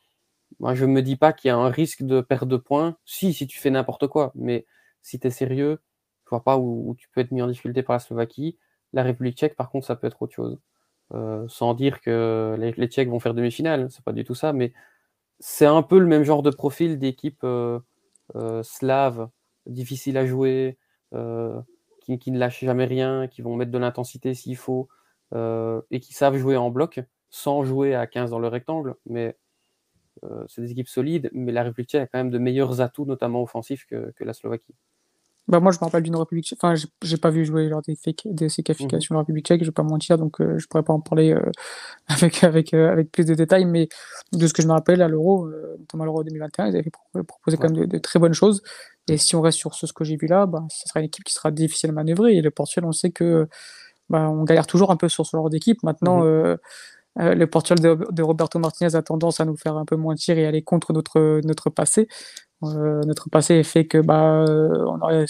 moi, 0.59 0.73
je 0.75 0.85
ne 0.85 0.91
me 0.91 1.01
dis 1.01 1.15
pas 1.15 1.33
qu'il 1.33 1.49
y 1.49 1.51
a 1.51 1.57
un 1.57 1.69
risque 1.69 2.03
de 2.03 2.21
perte 2.21 2.47
de 2.47 2.57
points. 2.57 2.97
Si, 3.05 3.33
si 3.33 3.47
tu 3.47 3.59
fais 3.59 3.69
n'importe 3.71 4.07
quoi. 4.07 4.31
Mais 4.35 4.65
si 5.01 5.19
tu 5.19 5.27
es 5.27 5.29
sérieux, 5.31 5.81
je 6.25 6.29
vois 6.29 6.43
pas 6.43 6.57
où, 6.57 6.95
tu 6.97 7.09
peux 7.09 7.21
être 7.21 7.31
mis 7.31 7.41
en 7.41 7.47
difficulté 7.47 7.83
par 7.83 7.95
la 7.95 7.99
Slovaquie. 7.99 8.57
La 8.93 9.03
République 9.03 9.37
tchèque, 9.37 9.55
par 9.55 9.69
contre, 9.69 9.87
ça 9.87 9.95
peut 9.95 10.07
être 10.07 10.21
autre 10.21 10.33
chose. 10.33 10.59
Euh, 11.13 11.45
sans 11.47 11.73
dire 11.73 12.01
que 12.01 12.55
les, 12.59 12.71
les 12.71 12.87
Tchèques 12.87 13.09
vont 13.09 13.19
faire 13.19 13.33
demi-finale, 13.33 13.87
c'est 13.91 14.03
pas 14.03 14.13
du 14.13 14.23
tout 14.23 14.35
ça, 14.35 14.53
mais 14.53 14.73
c'est 15.39 15.65
un 15.65 15.83
peu 15.83 15.99
le 15.99 16.07
même 16.07 16.23
genre 16.23 16.41
de 16.41 16.49
profil 16.49 16.97
d'équipe 16.97 17.43
euh, 17.43 17.79
euh, 18.35 18.63
slave, 18.63 19.29
difficile 19.67 20.17
à 20.17 20.25
jouer, 20.25 20.77
euh, 21.13 21.61
qui, 22.01 22.17
qui, 22.19 22.31
ne 22.31 22.39
lâchent 22.39 22.63
jamais 22.63 22.85
rien, 22.85 23.27
qui 23.27 23.41
vont 23.41 23.55
mettre 23.55 23.71
de 23.71 23.77
l'intensité 23.77 24.33
s'il 24.33 24.57
faut, 24.57 24.87
euh, 25.33 25.81
et 25.91 25.99
qui 25.99 26.13
savent 26.13 26.37
jouer 26.37 26.57
en 26.57 26.69
bloc, 26.69 27.01
sans 27.29 27.63
jouer 27.63 27.95
à 27.95 28.07
15 28.07 28.31
dans 28.31 28.39
le 28.39 28.47
rectangle, 28.47 28.95
mais 29.05 29.37
c'est 30.47 30.61
des 30.61 30.71
équipes 30.71 30.87
solides, 30.87 31.29
mais 31.33 31.51
la 31.51 31.63
République 31.63 31.89
tchèque 31.89 32.03
a 32.03 32.07
quand 32.07 32.19
même 32.19 32.29
de 32.29 32.37
meilleurs 32.37 32.81
atouts, 32.81 33.05
notamment 33.05 33.41
offensifs, 33.41 33.85
que, 33.85 34.11
la 34.19 34.33
Slovaquie. 34.33 34.73
Bah 35.49 35.59
moi, 35.59 35.73
je 35.73 35.77
me 35.79 35.83
rappelle 35.83 36.03
d'une 36.03 36.15
République 36.15 36.45
tchèque. 36.45 36.59
Enfin, 36.61 36.73
j'ai 37.01 37.17
pas 37.17 37.29
vu 37.29 37.43
jouer 37.43 37.67
lors 37.67 37.81
des, 37.81 37.97
des 38.25 38.47
ces 38.49 38.63
qualifications 38.63 39.13
de 39.13 39.17
la 39.17 39.21
République 39.21 39.45
tchèque, 39.45 39.61
je 39.61 39.67
vais 39.67 39.73
pas 39.73 39.83
mentir, 39.83 40.17
donc 40.17 40.37
je 40.39 40.65
pourrais 40.67 40.83
pas 40.83 40.93
en 40.93 41.01
parler 41.01 41.35
avec, 42.07 42.43
avec, 42.43 42.73
avec 42.73 43.11
plus 43.11 43.25
de 43.25 43.33
détails. 43.33 43.65
Mais 43.65 43.89
de 44.31 44.47
ce 44.47 44.53
que 44.53 44.61
je 44.61 44.67
me 44.67 44.73
rappelle 44.73 45.01
à 45.01 45.07
l'Euro, 45.09 45.49
notamment 45.79 46.03
à 46.03 46.05
l'Euro 46.05 46.23
2021, 46.23 46.67
ils 46.67 46.77
avaient 46.77 46.91
proposé 47.27 47.57
quand 47.57 47.69
même 47.69 47.85
de, 47.85 47.97
très 47.97 48.19
bonnes 48.19 48.33
choses. 48.33 48.63
Et 49.09 49.17
si 49.17 49.35
on 49.35 49.41
reste 49.41 49.57
sur 49.57 49.75
ce, 49.75 49.85
ce 49.85 49.91
que 49.91 50.05
j'ai 50.05 50.15
vu 50.15 50.27
là, 50.27 50.45
bah, 50.45 50.63
ce 50.69 50.87
sera 50.87 51.01
une 51.01 51.07
équipe 51.07 51.25
qui 51.25 51.33
sera 51.33 51.51
difficile 51.51 51.89
à 51.89 51.93
manœuvrer. 51.93 52.37
Et 52.37 52.41
le 52.41 52.51
Portugal, 52.51 52.87
on 52.87 52.93
sait 52.93 53.11
que 53.11 53.49
bah, 54.09 54.29
on 54.29 54.43
galère 54.45 54.65
toujours 54.65 54.91
un 54.91 54.95
peu 54.95 55.09
sur 55.09 55.25
ce 55.25 55.35
genre 55.35 55.49
d'équipe. 55.49 55.83
Maintenant, 55.83 56.23
mmh 56.23 56.57
euh, 57.19 57.23
euh, 57.23 57.35
le 57.35 57.47
Portugal 57.47 57.97
de, 58.11 58.23
Roberto 58.23 58.59
Martinez 58.59 58.95
a 58.95 59.01
tendance 59.01 59.39
à 59.39 59.45
nous 59.45 59.55
faire 59.57 59.77
un 59.77 59.85
peu 59.85 59.95
mentir 59.95 60.37
et 60.37 60.45
aller 60.45 60.61
contre 60.61 60.93
notre, 60.93 61.41
notre 61.43 61.69
passé. 61.69 62.07
Euh, 62.63 63.01
notre 63.05 63.29
passé 63.29 63.61
fait 63.63 63.85
que 63.85 63.97
bah, 63.97 64.45
on, 64.47 65.01
aurait, 65.01 65.25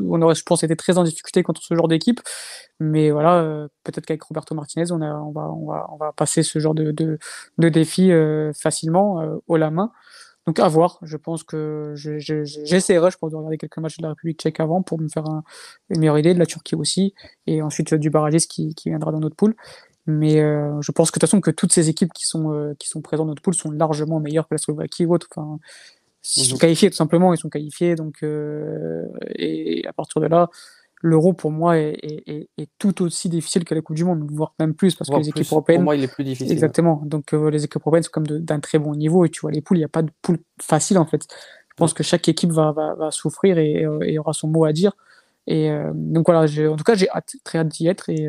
on 0.00 0.20
aurait, 0.20 0.34
je 0.34 0.42
pense, 0.42 0.62
été 0.62 0.76
très 0.76 0.98
en 0.98 1.04
difficulté 1.04 1.42
contre 1.42 1.62
ce 1.62 1.74
genre 1.74 1.88
d'équipe. 1.88 2.20
Mais 2.80 3.10
voilà, 3.10 3.68
peut-être 3.84 4.04
qu'avec 4.04 4.22
Roberto 4.22 4.54
Martinez, 4.54 4.90
on, 4.92 5.00
a, 5.00 5.14
on, 5.14 5.32
va, 5.32 5.50
on, 5.50 5.66
va, 5.66 5.86
on 5.92 5.96
va 5.96 6.12
passer 6.12 6.42
ce 6.42 6.58
genre 6.58 6.74
de, 6.74 6.90
de, 6.90 7.18
de 7.58 7.68
défi 7.68 8.10
facilement 8.54 9.22
haut 9.46 9.56
la 9.56 9.70
main. 9.70 9.92
Donc 10.46 10.58
à 10.58 10.68
voir, 10.68 10.98
je 11.02 11.16
pense 11.16 11.42
que 11.42 11.94
j'essaierai, 11.96 13.10
je, 13.10 13.16
pense, 13.16 13.30
de 13.30 13.36
regarder 13.36 13.56
quelques 13.56 13.78
matchs 13.78 13.96
de 13.96 14.02
la 14.02 14.10
République 14.10 14.38
tchèque 14.40 14.60
avant 14.60 14.82
pour 14.82 15.00
me 15.00 15.08
faire 15.08 15.24
une 15.88 16.00
meilleure 16.00 16.18
idée, 16.18 16.34
de 16.34 16.38
la 16.38 16.44
Turquie 16.44 16.74
aussi, 16.74 17.14
et 17.46 17.62
ensuite 17.62 17.94
du 17.94 18.10
barragiste 18.10 18.50
qui, 18.50 18.74
qui 18.74 18.90
viendra 18.90 19.10
dans 19.10 19.20
notre 19.20 19.36
poule. 19.36 19.56
Mais 20.06 20.40
euh, 20.40 20.80
je 20.82 20.92
pense 20.92 21.10
que 21.10 21.18
de 21.18 21.20
toute 21.20 21.28
façon 21.28 21.40
que 21.40 21.50
toutes 21.50 21.72
ces 21.72 21.88
équipes 21.88 22.12
qui 22.12 22.26
sont, 22.26 22.52
euh, 22.52 22.74
qui 22.78 22.88
sont 22.88 23.00
présentes 23.00 23.26
dans 23.26 23.30
notre 23.30 23.42
poule 23.42 23.54
sont 23.54 23.70
largement 23.70 24.20
meilleures 24.20 24.46
que 24.46 24.54
la 24.54 24.58
Slovaquie 24.58 25.06
ou 25.06 25.14
autre. 25.14 25.28
Enfin, 25.34 25.58
ils 26.36 26.44
sont 26.44 26.58
qualifiés 26.58 26.90
tout 26.90 26.96
simplement, 26.96 27.32
ils 27.32 27.38
sont 27.38 27.48
qualifiés, 27.48 27.94
donc 27.94 28.22
euh, 28.22 29.06
et 29.34 29.86
à 29.86 29.92
partir 29.92 30.22
de 30.22 30.26
là, 30.26 30.48
l'euro 31.02 31.34
pour 31.34 31.50
moi 31.50 31.78
est, 31.78 32.48
tout 32.78 33.02
aussi 33.02 33.28
difficile 33.28 33.64
que 33.64 33.74
la 33.74 33.82
Coupe 33.82 33.96
du 33.96 34.04
Monde, 34.04 34.26
voire 34.30 34.54
même 34.58 34.74
plus, 34.74 34.94
parce 34.94 35.10
que 35.10 35.16
les 35.16 35.28
équipes 35.28 35.50
européennes. 35.50 35.80
Pour 35.80 35.84
moi, 35.84 35.96
il 35.96 36.02
est 36.02 36.08
plus 36.08 36.24
difficile. 36.24 36.52
Exactement. 36.52 37.02
Donc 37.04 37.32
les 37.32 37.64
équipes 37.64 37.82
européennes 37.82 38.04
sont 38.04 38.10
comme 38.10 38.26
d'un 38.26 38.60
très 38.60 38.78
bon 38.78 38.94
niveau, 38.94 39.26
et 39.26 39.28
tu 39.28 39.40
vois, 39.40 39.50
les 39.50 39.60
poules, 39.60 39.76
il 39.76 39.80
n'y 39.80 39.84
a 39.84 39.88
pas 39.88 40.02
de 40.02 40.10
poule 40.22 40.38
facile 40.60 40.96
en 40.96 41.04
fait. 41.04 41.26
Je 41.74 41.82
pense 41.82 41.92
que 41.92 42.04
chaque 42.04 42.28
équipe 42.28 42.52
va, 42.52 42.70
va, 42.72 43.10
souffrir 43.10 43.56
euh, 43.58 43.98
et, 44.02 44.18
aura 44.18 44.32
son 44.32 44.46
mot 44.46 44.64
à 44.64 44.72
dire. 44.72 44.92
Et 45.46 45.70
euh, 45.70 45.92
donc 45.94 46.26
voilà, 46.26 46.50
en 46.70 46.76
tout 46.76 46.84
cas, 46.84 46.94
j'ai 46.94 47.08
très 47.44 47.58
hâte 47.58 47.68
d'y 47.68 47.86
être 47.86 48.08
et 48.08 48.28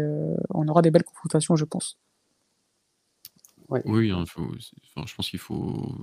on 0.50 0.68
aura 0.68 0.82
des 0.82 0.92
belles 0.92 1.04
confrontations, 1.04 1.56
je 1.56 1.66
pense. 1.66 1.98
Oui, 3.70 4.12
hein, 4.12 4.26
je 4.28 5.16
pense 5.16 5.30
qu'il 5.30 5.40
faut 5.40 5.96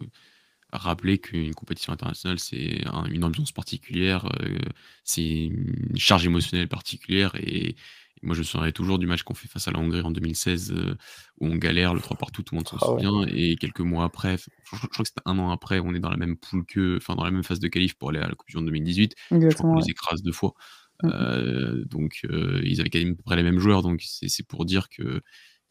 rappeler 0.72 1.18
qu'une 1.18 1.55
compétition 1.55 1.92
internationale, 1.92 2.38
c'est 2.38 2.83
une 3.11 3.25
ambiance 3.25 3.53
particulière, 3.53 4.27
euh, 4.40 4.59
c'est 5.05 5.44
une 5.46 5.96
charge 5.96 6.27
émotionnelle 6.27 6.68
particulière. 6.68 7.33
Et, 7.37 7.77
moi, 8.25 8.37
je 8.37 8.40
me 8.40 8.44
souviendrai 8.44 8.72
toujours 8.72 9.01
du 9.01 9.07
match 9.09 9.25
qu'on 9.25 9.35
fait 9.35 9.48
face 9.48 9.66
à 9.66 9.72
la 9.72 9.81
Hongrie 9.81 10.01
en 10.01 10.12
2016, 10.12 10.72
euh, 10.72 10.94
où 11.40 11.48
on 11.48 11.57
galère 11.57 11.92
le 11.92 12.01
3 12.01 12.16
partout, 12.16 12.44
tout 12.44 12.55
le 12.55 12.59
monde 12.59 12.68
s'en 12.68 12.77
ah 12.81 12.87
souvient. 12.87 13.27
Et 13.27 13.57
quelques 13.57 13.81
mois 13.81 14.05
après, 14.05 14.37
je, 14.38 14.77
crois 14.77 14.88
que 15.03 15.09
c'était 15.09 15.22
un 15.25 15.40
an 15.40 15.51
après, 15.51 15.81
on 15.81 15.92
est 15.92 15.98
dans 15.98 16.09
la 16.09 16.16
même 16.16 16.37
poule 16.37 16.64
que, 16.64 16.98
enfin, 16.98 17.16
dans 17.16 17.25
la 17.25 17.33
même 17.33 17.42
phase 17.42 17.59
de 17.59 17.66
qualif 17.66 17.94
pour 17.94 18.11
aller 18.11 18.20
à 18.20 18.29
la 18.29 18.35
Coupe 18.37 18.48
du 18.48 18.57
Monde 18.57 18.66
2018. 18.66 19.16
je 19.33 19.48
crois 19.48 19.70
qu'on 19.70 19.75
les 19.75 19.90
écrase 19.90 20.22
deux 20.22 20.31
fois. 20.31 20.55
Mmh 21.03 21.11
euh, 21.12 21.85
donc, 21.87 22.27
ils 22.65 22.81
avaient 22.81 22.91
quand 22.91 22.99
même 22.99 23.12
à 23.12 23.17
peu 23.17 23.23
près 23.23 23.37
les 23.37 23.43
mêmes 23.43 23.59
joueurs. 23.59 23.83
Donc, 23.83 24.03
c'est 24.05 24.47
pour 24.47 24.65
dire 24.65 24.88
que 24.88 25.21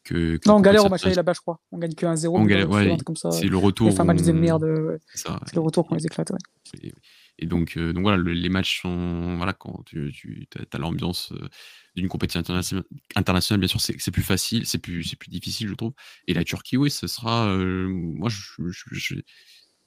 que, 0.03 0.39
non, 0.47 0.55
on 0.55 0.61
galère 0.61 0.85
au 0.85 0.89
match 0.89 1.05
là-bas, 1.05 1.33
je 1.33 1.41
crois. 1.41 1.59
On 1.71 1.77
gagne 1.77 1.93
que 1.93 2.05
1-0. 2.05 3.03
comme 3.03 3.15
ça. 3.15 3.31
C'est 3.31 3.47
le 3.47 3.57
retour. 3.57 3.91
C'est 3.91 4.03
le 4.03 5.61
retour 5.61 5.87
qu'on 5.87 5.95
les 5.95 6.05
éclate. 6.05 6.31
Et, 7.37 7.45
donc, 7.45 7.75
euh, 7.77 7.91
donc 7.93 8.03
voilà, 8.03 8.21
les 8.21 8.49
matchs 8.49 8.81
sont. 8.81 9.35
Voilà, 9.37 9.53
quand 9.53 9.83
tu, 9.85 10.11
tu 10.13 10.47
as 10.71 10.77
l'ambiance 10.77 11.31
euh, 11.31 11.47
d'une 11.95 12.07
compétition 12.07 12.41
internationale, 13.15 13.59
bien 13.59 13.67
sûr, 13.67 13.81
c'est 13.81 14.11
plus 14.11 14.21
facile, 14.21 14.65
c'est 14.65 14.77
plus, 14.77 15.15
plus 15.15 15.29
difficile, 15.29 15.67
je 15.67 15.73
trouve. 15.73 15.93
Et 16.27 16.33
la 16.33 16.43
Turquie, 16.43 16.77
oui, 16.77 16.91
ce 16.91 17.07
sera. 17.07 17.47
Euh, 17.47 17.87
moi, 17.87 18.29
je, 18.29 19.15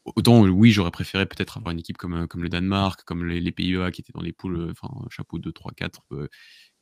Autant, 0.05 0.47
oui, 0.47 0.71
j'aurais 0.71 0.91
préféré 0.91 1.27
peut-être 1.27 1.57
avoir 1.57 1.73
une 1.73 1.81
équipe 1.81 1.97
comme, 1.97 2.29
comme 2.29 2.43
le 2.43 2.49
Danemark, 2.49 3.05
comme 3.05 3.27
les, 3.27 3.41
les 3.41 3.53
Pays-Bas 3.53 3.91
qui 3.91 4.03
étaient 4.03 4.13
dans 4.13 4.23
les 4.23 4.33
poules, 4.33 4.71
enfin, 4.71 4.93
chapeau 5.09 5.39
2, 5.39 5.51
3, 5.51 5.73
4, 5.73 6.03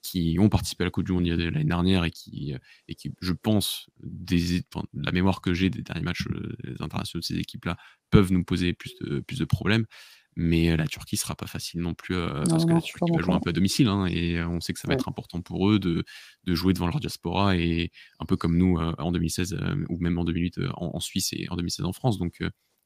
qui 0.02 0.37
ont 0.40 0.48
participé 0.48 0.82
à 0.82 0.87
la 0.87 0.90
Coupe 0.90 1.04
du 1.04 1.12
Monde 1.12 1.26
l'année 1.26 1.64
dernière 1.64 2.04
et 2.04 2.11
qui, 2.11 2.54
et 2.88 2.94
qui, 2.94 3.14
je 3.20 3.32
pense, 3.32 3.88
des, 4.02 4.62
la 4.92 5.12
mémoire 5.12 5.40
que 5.40 5.54
j'ai 5.54 5.70
des 5.70 5.82
derniers 5.82 6.02
matchs 6.02 6.26
euh, 6.28 6.56
internationaux 6.80 7.20
de 7.20 7.24
ces 7.24 7.38
équipes-là, 7.38 7.76
peuvent 8.11 8.32
nous 8.32 8.44
poser 8.44 8.72
plus 8.72 8.94
de, 9.00 9.20
plus 9.20 9.38
de 9.38 9.44
problèmes. 9.44 9.87
Mais 10.35 10.70
euh, 10.70 10.76
la 10.76 10.87
Turquie 10.87 11.16
sera 11.16 11.37
pas 11.37 11.46
facile 11.46 11.82
non 11.82 11.94
plus 11.94 12.16
euh, 12.16 12.42
parce 12.48 12.64
que 12.64 12.72
la 12.72 12.80
Turquie 12.80 13.12
va 13.14 13.22
jouer 13.22 13.35
un 13.35 13.40
peu 13.40 13.50
à 13.50 13.52
domicile 13.52 13.87
hein, 13.88 14.06
et 14.06 14.42
on 14.42 14.61
sait 14.61 14.72
que 14.72 14.80
ça 14.80 14.88
va 14.88 14.94
être 14.94 15.08
important 15.08 15.42
pour 15.42 15.70
eux 15.70 15.78
de, 15.78 16.04
de, 16.44 16.54
jouer 16.54 16.72
devant 16.72 16.87
leur 16.87 17.00
diaspora 17.00 17.56
et 17.56 17.92
un 18.18 18.24
peu 18.24 18.37
comme 18.37 18.56
nous 18.56 18.78
en 18.78 19.12
2016 19.12 19.58
ou 19.90 19.98
même 19.98 20.18
en 20.18 20.24
2008 20.24 20.58
en, 20.74 21.00
Suisse 21.00 21.35
et 21.35 21.48
en 21.50 21.56
2016 21.56 21.85
en 21.85 21.92
France. 21.92 22.18
Donc 22.18 22.40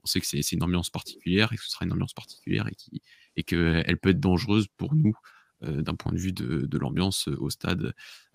on 0.07 0.09
sait 0.09 0.21
que 0.21 0.27
c'est 0.27 0.53
une 0.53 0.63
ambiance 0.63 0.89
particulière 0.89 1.53
et 1.53 1.57
que 1.57 1.63
ce 1.65 1.71
sera 1.71 1.85
une 1.85 1.93
ambiance 1.93 2.15
particulière 2.15 2.69
et, 2.69 2.75
qui, 2.77 3.03
et 3.37 3.43
qu'elle 3.43 3.99
peut 3.99 4.11
être 4.11 4.21
dangereuse 4.21 4.69
pour 4.77 4.95
nous 4.95 5.17
euh, 5.65 5.83
d'un 5.83 5.95
point 5.95 6.13
de 6.13 6.19
vue 6.19 6.33
de, 6.33 6.79
l'ambiance 6.79 7.29
euh, 7.29 7.37
au 7.41 7.51
stade 7.51 7.83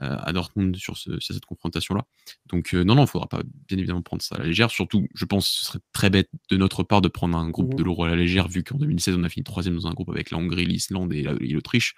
euh, 0.01 0.17
à 0.19 0.33
Dortmund 0.33 0.75
sur, 0.75 0.97
cette 0.97 1.45
confrontation-là. 1.45 2.03
Donc 2.47 2.73
non, 2.73 2.95
non, 2.95 2.97
il 2.97 3.01
ne 3.01 3.05
faudra 3.05 3.27
pas 3.27 3.41
bien 3.67 3.77
évidemment 3.77 4.01
prendre 4.01 4.21
ça 4.21 4.35
à 4.35 4.39
la 4.39 4.45
légère. 4.45 4.69
Surtout, 4.69 5.07
je 5.13 5.23
pense 5.23 5.47
que 5.47 5.55
ce 5.55 5.65
serait 5.65 5.79
très 5.93 6.09
bête 6.09 6.29
de 6.49 6.57
notre 6.57 6.83
part 6.83 7.01
de 7.01 7.07
prendre 7.07 7.37
un 7.37 7.49
groupe 7.49 7.75
de 7.75 7.83
mmh. 7.83 7.85
l'Euro 7.85 8.03
à 8.03 8.09
la 8.09 8.17
légère, 8.17 8.49
vu 8.49 8.63
qu'en 8.63 8.77
2016, 8.77 9.15
on 9.15 9.23
a 9.23 9.29
fini 9.29 9.45
troisième 9.45 9.75
dans 9.75 9.87
un 9.87 9.93
groupe 9.93 10.09
avec 10.09 10.31
la 10.31 10.39
Hongrie, 10.39 10.65
l'Islande 10.65 11.13
et 11.13 11.23
l'Autriche. 11.23 11.95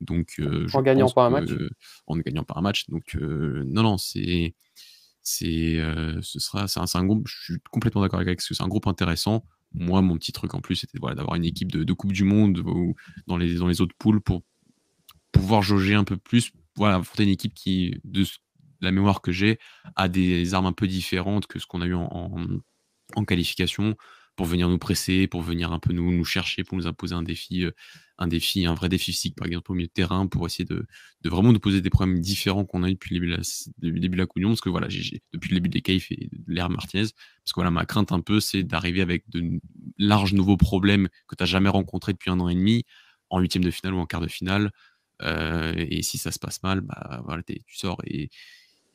Donc, 0.00 0.40
en 0.72 0.82
gagnant 0.82 1.10
pas 1.10 1.26
un 1.26 1.30
match. 1.30 1.50
en 2.06 2.16
ne 2.16 2.22
gagnant 2.22 2.44
pas 2.44 2.54
un 2.56 2.62
match. 2.62 2.88
Donc, 2.88 3.14
non, 3.14 3.82
non, 3.82 3.98
c'est. 3.98 4.54
C'est, 5.30 5.78
ce 6.22 6.38
sera, 6.40 6.66
c'est 6.66 6.80
un, 6.80 7.04
groupe, 7.04 7.28
je 7.28 7.42
suis 7.42 7.54
complètement 7.70 8.02
d'accord 8.02 8.20
avec 8.20 8.38
que 8.38 8.54
c'est 8.54 8.62
un 8.62 8.68
groupe 8.68 8.86
intéressant. 8.86 9.44
Moi, 9.72 10.02
mon 10.02 10.16
petit 10.16 10.32
truc 10.32 10.54
en 10.54 10.60
plus, 10.60 10.76
c'était 10.76 10.98
voilà, 10.98 11.14
d'avoir 11.14 11.36
une 11.36 11.44
équipe 11.44 11.70
de, 11.70 11.92
Coupe 11.92 12.12
du 12.12 12.24
Monde 12.24 12.58
ou 12.58 12.96
dans 13.26 13.36
les, 13.36 13.54
dans 13.54 13.68
les 13.68 13.80
autres 13.80 13.94
poules 13.98 14.20
pour 14.20 14.42
pouvoir 15.32 15.62
jauger 15.62 15.94
un 15.94 16.04
peu 16.04 16.16
plus, 16.16 16.52
voilà, 16.76 16.96
affronter 16.96 17.22
une 17.22 17.28
équipe 17.28 17.54
qui, 17.54 18.00
de 18.04 18.24
la 18.80 18.90
mémoire 18.90 19.20
que 19.20 19.32
j'ai, 19.32 19.58
a 19.96 20.08
des 20.08 20.54
armes 20.54 20.66
un 20.66 20.72
peu 20.72 20.88
différentes 20.88 21.46
que 21.46 21.58
ce 21.58 21.66
qu'on 21.66 21.82
a 21.82 21.86
eu 21.86 21.94
en, 21.94 22.36
en, 23.14 23.24
qualification 23.24 23.96
pour 24.40 24.46
venir 24.46 24.70
nous 24.70 24.78
presser, 24.78 25.26
pour 25.26 25.42
venir 25.42 25.70
un 25.70 25.78
peu 25.78 25.92
nous, 25.92 26.10
nous 26.10 26.24
chercher, 26.24 26.64
pour 26.64 26.78
nous 26.78 26.86
imposer 26.86 27.14
un 27.14 27.22
défi, 27.22 27.62
euh, 27.66 27.72
un 28.16 28.26
défi, 28.26 28.64
un 28.64 28.72
vrai 28.72 28.88
défi 28.88 29.12
physique, 29.12 29.36
par 29.36 29.46
exemple, 29.46 29.70
au 29.70 29.74
milieu 29.74 29.86
de 29.86 29.92
terrain, 29.92 30.26
pour 30.26 30.46
essayer 30.46 30.64
de, 30.64 30.86
de 31.20 31.28
vraiment 31.28 31.52
nous 31.52 31.60
poser 31.60 31.82
des 31.82 31.90
problèmes 31.90 32.20
différents 32.20 32.64
qu'on 32.64 32.82
a 32.82 32.88
eu 32.88 32.94
depuis 32.94 33.14
le 33.14 33.20
début 33.20 33.32
de 33.32 33.36
la, 33.36 33.42
début 34.00 34.16
de 34.16 34.16
la 34.16 34.24
Coupe 34.24 34.42
parce 34.42 34.62
que 34.62 34.70
voilà, 34.70 34.88
j'ai, 34.88 35.20
depuis 35.34 35.50
le 35.50 35.56
début 35.56 35.68
des 35.68 35.82
Caïfs 35.82 36.10
et 36.10 36.30
de 36.32 36.42
l'ère 36.46 36.70
Martinez, 36.70 37.02
parce 37.02 37.52
que 37.52 37.56
voilà, 37.56 37.70
ma 37.70 37.84
crainte 37.84 38.12
un 38.12 38.20
peu, 38.20 38.40
c'est 38.40 38.62
d'arriver 38.62 39.02
avec 39.02 39.28
de 39.28 39.60
larges 39.98 40.32
nouveaux 40.32 40.56
problèmes 40.56 41.08
que 41.28 41.36
tu 41.36 41.42
n'as 41.42 41.46
jamais 41.46 41.68
rencontrés 41.68 42.14
depuis 42.14 42.30
un 42.30 42.40
an 42.40 42.48
et 42.48 42.54
demi, 42.54 42.86
en 43.28 43.40
huitième 43.40 43.62
de 43.62 43.70
finale 43.70 43.92
ou 43.92 43.98
en 43.98 44.06
quart 44.06 44.22
de 44.22 44.28
finale, 44.28 44.70
euh, 45.20 45.74
et 45.76 46.00
si 46.02 46.16
ça 46.16 46.32
se 46.32 46.38
passe 46.38 46.62
mal, 46.62 46.80
bah 46.80 47.20
voilà, 47.26 47.42
tu 47.42 47.76
sors 47.76 48.00
et, 48.06 48.30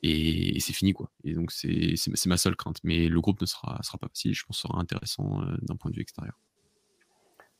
et, 0.02 0.58
c'est 0.60 0.72
fini 0.72 0.92
quoi. 0.92 1.10
Et 1.24 1.34
donc 1.34 1.50
c'est 1.50 2.26
ma 2.26 2.36
seule 2.36 2.56
crainte. 2.56 2.78
Mais 2.84 3.08
le 3.08 3.20
groupe 3.20 3.40
ne 3.40 3.46
sera, 3.46 3.78
sera 3.82 3.98
pas 3.98 4.08
facile, 4.08 4.34
je 4.34 4.44
pense 4.44 4.58
sera 4.58 4.78
intéressant 4.78 5.42
euh, 5.42 5.56
d'un 5.62 5.76
point 5.76 5.90
de 5.90 5.96
vue 5.96 6.02
extérieur. 6.02 6.38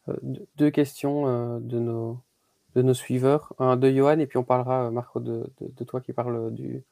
Euh, 0.09 0.17
deux 0.57 0.71
questions 0.71 1.61
de, 1.61 1.79
nos, 1.79 2.21
de 2.75 2.83
nos 2.83 2.95
suiveurs. 2.95 3.53
Un 3.59 3.77
de 3.77 3.91
Johan, 3.91 4.19
et 4.19 4.27
puis 4.27 4.39
on 4.39 4.45
parlera, 4.45 4.91
Marco, 4.91 5.21
de, 5.21 5.51
de, 5.61 5.85
toi 5.85 6.01
qui 6.01 6.13
parle 6.13 6.55
du, 6.55 6.85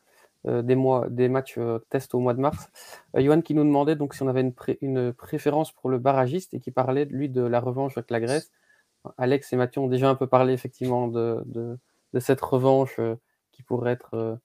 des, 0.45 0.75
mois, 0.75 1.09
des 1.09 1.29
matchs 1.29 1.59
test 1.91 2.15
au 2.15 2.21
mois 2.21 2.35
de 2.35 2.41
mars. 2.41 2.69
Johan 3.15 3.41
qui 3.41 3.55
nous 3.55 3.65
demandait 3.65 3.97
donc 3.97 4.15
si 4.15 4.23
on 4.23 4.29
avait 4.29 4.41
une, 4.41 4.55
une 4.81 5.13
préférence 5.13 5.73
pour 5.73 5.91
le 5.91 5.99
barragiste 5.99 6.55
et 6.55 6.61
qui 6.61 6.71
parlait, 6.71 7.05
lui, 7.05 7.29
de 7.29 7.43
la 7.43 7.61
revanche 7.61 7.97
avec 7.97 8.11
la 8.11 8.21
Grèce. 8.21 8.51
Alex 9.19 9.53
et 9.53 9.57
Mathieu 9.57 9.81
ont 9.81 9.89
déjà 9.89 10.09
un 10.09 10.15
peu 10.15 10.27
parlé 10.27 10.53
effectivement 10.53 11.09
de, 11.09 11.43
de, 11.47 11.79
cette 12.21 12.41
revanche 12.41 12.97
euh, 12.99 13.17
qui 13.55 13.63
pourrait 13.63 13.93
être 13.93 14.15
euh, 14.15 14.37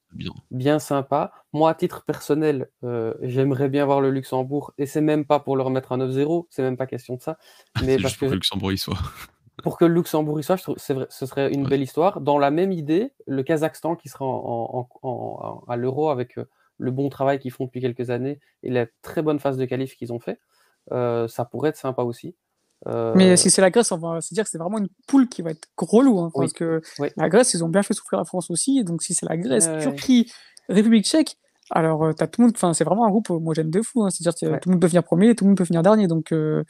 bien. 0.51 0.79
sympa. 0.79 1.31
Moi, 1.51 1.69
à 1.69 1.73
titre 1.73 2.05
personnel, 2.05 2.69
euh, 2.83 3.13
j'aimerais 3.21 3.69
bien 3.69 3.85
voir 3.85 4.01
le 4.01 4.11
Luxembourg, 4.11 4.73
et 4.77 4.85
c'est 4.85 5.01
même 5.01 5.25
pas 5.25 5.39
pour 5.39 5.57
leur 5.57 5.69
mettre 5.71 5.91
un 5.91 5.97
9-0, 5.97 6.47
c'est 6.49 6.61
même 6.61 6.77
pas 6.77 6.85
question 6.85 7.15
de 7.15 7.21
ça. 7.21 7.37
Mais 7.83 7.97
parce 7.97 8.15
pour 8.15 8.27
que 8.27 8.31
le 8.31 8.35
Luxembourg 8.35 8.71
y 8.71 8.77
soit. 8.77 8.97
pour 9.63 9.77
que 9.77 9.85
le 9.85 9.93
Luxembourg 9.93 10.39
y 10.39 10.43
soit, 10.43 10.57
je 10.57 10.63
trouve 10.63 10.77
vrai, 10.89 11.07
ce 11.09 11.25
serait 11.25 11.51
une 11.51 11.67
belle 11.67 11.81
histoire. 11.81 12.21
Dans 12.21 12.37
la 12.37 12.51
même 12.51 12.71
idée, 12.71 13.13
le 13.25 13.43
Kazakhstan 13.43 13.95
qui 13.95 14.09
sera 14.09 14.25
en, 14.25 14.87
à 15.67 15.75
l'Euro 15.75 16.09
avec 16.09 16.39
le 16.77 16.91
bon 16.91 17.09
travail 17.09 17.39
qu'ils 17.39 17.51
font 17.51 17.65
depuis 17.65 17.81
quelques 17.81 18.09
années 18.09 18.39
et 18.63 18.69
la 18.69 18.85
très 19.01 19.21
bonne 19.21 19.39
phase 19.39 19.57
de 19.57 19.65
qualif 19.65 19.95
qu'ils 19.97 20.13
ont 20.13 20.19
fait, 20.19 20.39
ça 20.89 21.45
pourrait 21.51 21.71
être 21.71 21.77
sympa 21.77 22.03
aussi. 22.03 22.35
Mais 22.85 23.35
si 23.37 23.49
c'est 23.49 23.61
la 23.61 23.69
Grèce, 23.71 23.91
on 23.91 23.97
va 23.97 24.21
se 24.21 24.33
dire 24.33 24.43
que 24.45 24.49
c'est 24.49 24.57
vraiment 24.57 24.77
une 24.77 24.87
poule 25.07 25.27
qui 25.27 25.41
va 25.41 25.51
être 25.51 25.67
relou. 25.77 26.19
Hein, 26.19 26.31
parce 26.33 26.53
que 26.53 26.81
la 27.17 27.29
Grèce, 27.29 27.53
ils 27.53 27.63
ont 27.63 27.69
bien 27.69 27.83
fait 27.83 27.93
souffrir 27.93 28.19
la 28.19 28.25
France 28.25 28.49
aussi. 28.49 28.83
Donc 28.83 29.03
si 29.03 29.13
c'est 29.13 29.27
la 29.27 29.37
Grèce, 29.37 29.69
Turquie, 29.81 30.31
République 30.69 31.05
tchèque, 31.05 31.37
Alors, 31.71 32.03
euh, 32.05 32.13
tu 32.13 32.25
tout 32.27 32.41
le 32.41 32.45
monde, 32.47 32.53
enfin, 32.55 32.73
c'est 32.73 32.83
vraiment 32.83 33.05
un 33.05 33.09
groupe 33.09 33.29
homogène 33.29 33.69
de 33.69 33.81
fou. 33.81 34.03
Hein. 34.03 34.09
C'est-à-dire 34.09 34.39
que 34.39 34.53
Ouais. 34.53 34.59
tout 34.59 34.69
le 34.69 34.73
monde 34.73 34.81
peut 34.81 34.87
finir 34.87 35.03
premier, 35.03 35.35
tout 35.35 35.43
le 35.43 35.49
monde 35.49 35.57
peut 35.57 35.65
finir 35.65 35.83
dernier. 35.83 36.07
Donc, 36.07 36.31
euh, 36.31 36.63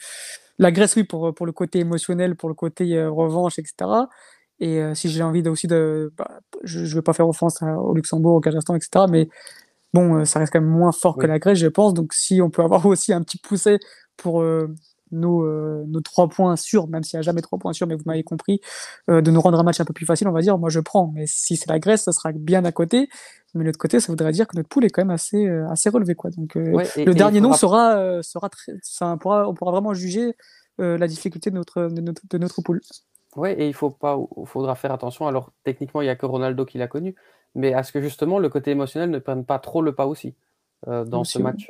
la 0.58 0.70
Grèce, 0.72 0.94
oui, 0.96 1.04
pour, 1.04 1.32
pour 1.34 1.46
le 1.46 1.52
côté 1.52 1.78
émotionnel, 1.78 2.36
pour 2.36 2.48
le 2.50 2.54
côté 2.54 2.94
euh, 2.96 3.10
revanche, 3.10 3.58
etc. 3.58 3.74
Et 4.58 4.78
euh, 4.78 4.94
si 4.94 5.08
j'ai 5.08 5.22
envie 5.22 5.42
de, 5.42 5.48
aussi 5.48 5.66
de. 5.68 6.12
bah, 6.18 6.40
je 6.64 6.80
ne 6.80 6.86
vais 6.86 7.00
pas 7.02 7.14
faire 7.14 7.26
offense 7.28 7.62
à- 7.62 7.78
au 7.78 7.94
Luxembourg, 7.94 8.34
au 8.34 8.40
Kazakhstan, 8.40 8.74
etc. 8.74 9.06
Mais 9.08 9.28
bon, 9.94 10.16
euh, 10.18 10.24
ça 10.26 10.38
reste 10.38 10.52
quand 10.52 10.60
même 10.60 10.68
moins 10.68 10.92
fort 10.92 11.16
que 11.16 11.26
la 11.26 11.38
Grèce, 11.38 11.56
je 11.58 11.68
pense. 11.68 11.94
Donc, 11.94 12.12
si 12.12 12.42
on 12.42 12.50
peut 12.50 12.62
avoir 12.62 12.84
aussi 12.86 13.12
un 13.14 13.22
petit 13.22 13.38
poussé 13.38 13.78
pour 14.18 14.42
euh, 14.42 14.68
nos, 15.12 15.44
euh, 15.44 15.84
nos 15.86 16.00
trois 16.00 16.28
points 16.28 16.56
sûrs, 16.56 16.88
même 16.88 17.02
s'il 17.02 17.16
n'y 17.16 17.20
a 17.20 17.22
jamais 17.22 17.42
trois 17.42 17.58
points 17.58 17.72
sûrs, 17.72 17.86
mais 17.86 17.94
vous 17.94 18.02
m'avez 18.06 18.22
compris, 18.22 18.60
euh, 19.08 19.20
de 19.20 19.30
nous 19.30 19.40
rendre 19.40 19.58
un 19.58 19.62
match 19.62 19.80
un 19.80 19.84
peu 19.84 19.92
plus 19.92 20.06
facile, 20.06 20.28
on 20.28 20.32
va 20.32 20.40
dire, 20.40 20.56
moi 20.58 20.70
je 20.70 20.80
prends. 20.80 21.10
Mais 21.14 21.24
si 21.26 21.56
c'est 21.56 21.68
la 21.68 21.78
Grèce, 21.78 22.02
ça 22.04 22.12
sera 22.12 22.32
bien 22.32 22.64
à 22.64 22.72
côté. 22.72 23.08
Mais 23.54 23.62
de 23.62 23.66
l'autre 23.66 23.78
côté, 23.78 23.98
ça 24.00 24.12
voudrait 24.12 24.32
dire 24.32 24.46
que 24.46 24.56
notre 24.56 24.68
poule 24.68 24.84
est 24.84 24.90
quand 24.90 25.02
même 25.02 25.10
assez, 25.10 25.46
euh, 25.46 25.68
assez 25.70 25.88
relevée. 25.90 26.14
Quoi. 26.14 26.30
Donc, 26.30 26.52
Ouais, 26.54 26.86
et- 26.96 27.00
et 27.02 27.04
le 27.04 27.14
dernier 27.14 27.40
nom 27.40 27.52
sera, 27.52 28.22
sera 28.22 28.48
très, 28.48 28.72
ça 28.82 29.16
pourra, 29.20 29.48
on 29.48 29.54
pourra 29.54 29.72
vraiment 29.72 29.92
juger 29.94 30.34
la 30.78 31.06
difficulté 31.08 31.50
de 31.50 31.56
notre, 31.56 31.82
de 31.88 32.00
notre, 32.00 32.22
de 32.30 32.38
notre 32.38 32.62
poule. 32.62 32.80
Ouais, 33.36 33.52
et 33.60 33.66
il 33.68 33.74
faut 33.74 33.90
pas, 33.90 34.18
faudra 34.46 34.74
faire 34.74 34.92
attention. 34.92 35.26
Alors, 35.26 35.50
techniquement, 35.62 36.00
il 36.00 36.04
n'y 36.04 36.10
a 36.10 36.16
que 36.16 36.24
Ronaldo 36.26 36.64
qui 36.64 36.78
l'a 36.78 36.86
connu, 36.88 37.14
mais 37.54 37.74
à 37.74 37.82
ce 37.82 37.92
que 37.92 38.00
justement 38.00 38.38
le 38.38 38.48
côté 38.48 38.70
émotionnel 38.70 39.10
ne 39.10 39.18
prenne 39.18 39.44
pas 39.44 39.58
trop 39.58 39.82
le 39.82 39.94
pas 39.94 40.06
aussi 40.06 40.34
dans 40.86 41.24
ce 41.24 41.38
match. 41.38 41.68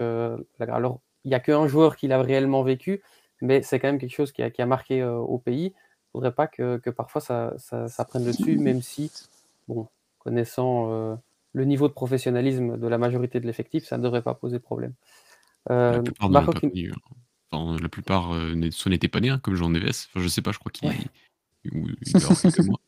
alors, 0.61 1.01
il 1.25 1.29
n'y 1.29 1.35
a 1.35 1.41
qu'un 1.41 1.67
joueur 1.67 1.97
qui 1.97 2.07
l'a 2.09 2.23
réellement 2.23 2.63
vécu, 2.63 3.03
mais 3.41 3.63
c'est 3.63 3.79
quand 3.81 3.89
même 3.89 3.99
quelque 3.99 4.15
chose 4.15 4.33
qui 4.33 4.43
a, 4.43 4.51
qui 4.51 4.63
a 4.63 4.67
marqué 4.67 5.03
euh, 5.03 5.17
au 5.17 5.39
pays. 5.39 5.67
Il 5.67 5.69
ne 5.69 6.13
faudrait 6.13 6.35
pas 6.35 6.47
que, 6.47 6.79
que 6.79 6.91
parfois 6.91 7.21
ça, 7.21 7.55
ça, 7.59 7.89
ça 7.89 8.05
prenne 8.05 8.25
le 8.25 8.33
dessus, 8.33 8.59
même 8.59 8.83
si, 8.83 9.13
bon, 9.69 9.89
connaissant 10.19 10.91
euh, 10.93 11.15
le 11.53 11.65
niveau 11.65 11.89
de 11.89 11.93
professionnalisme 11.93 12.79
de 12.79 12.87
la 12.89 12.99
majorité 12.99 13.39
de 13.41 13.47
l'effectif, 13.47 13.85
ça 13.87 13.97
ne 13.99 14.03
devrait 14.03 14.23
pas 14.23 14.35
poser 14.35 14.59
problème. 14.59 14.93
Euh, 15.71 15.93
La 15.93 16.03
plupart 16.03 16.31
Marco 16.31 16.53
pas 16.53 16.61
qui- 16.61 16.69
connu. 16.71 16.93
Enfin, 17.53 17.77
la 17.83 17.89
plupart 17.89 18.33
n'est- 18.55 18.71
soit 18.71 18.91
n'étaient 18.91 19.09
pas 19.09 19.21
nés, 19.21 19.29
hein, 19.31 19.39
comme 19.41 19.55
Jean 19.57 19.71
Neves. 19.71 19.89
Enfin, 19.89 20.21
je 20.21 20.29
sais 20.29 20.43
pas, 20.43 20.53
je 20.53 20.59
crois 20.59 20.71
qu'il 20.73 20.89
Ouais. 20.89 20.97
ou- 21.73 21.89
il 22.07 22.65
mois. 22.67 22.81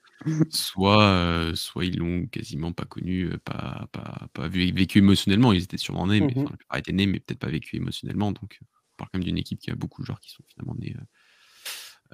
Soit, 0.50 1.50
soit 1.54 1.84
ils 1.84 1.98
l'ont 1.98 2.26
quasiment 2.26 2.72
pas 2.72 2.84
connu, 2.84 3.30
pas, 3.44 3.86
pas, 3.92 4.28
pas 4.32 4.48
vé- 4.48 4.72
vécu 4.72 4.98
émotionnellement. 4.98 5.52
Ils 5.52 5.64
étaient 5.64 5.78
sûrement 5.78 6.06
nés, 6.06 6.20
mais 6.20 6.32
enfin, 6.36 6.50
la 6.50 6.56
plupart 6.56 6.78
étaient 6.78 6.92
nés, 6.92 7.06
mais 7.06 7.18
peut-être 7.20 7.40
pas 7.40 7.48
vécu 7.48 7.76
émotionnellement. 7.76 8.30
Donc, 8.32 8.58
on 8.62 8.66
parle 9.02 9.10
quand 9.12 9.18
même 9.18 9.24
d'une 9.24 9.38
équipe 9.38 9.58
qui 9.60 9.70
a 9.70 9.74
beaucoup 9.74 10.02
de 10.02 10.06
joueurs 10.06 10.20
qui 10.20 10.30
sont 10.30 10.42
finalement 10.48 10.74
nés 10.76 10.96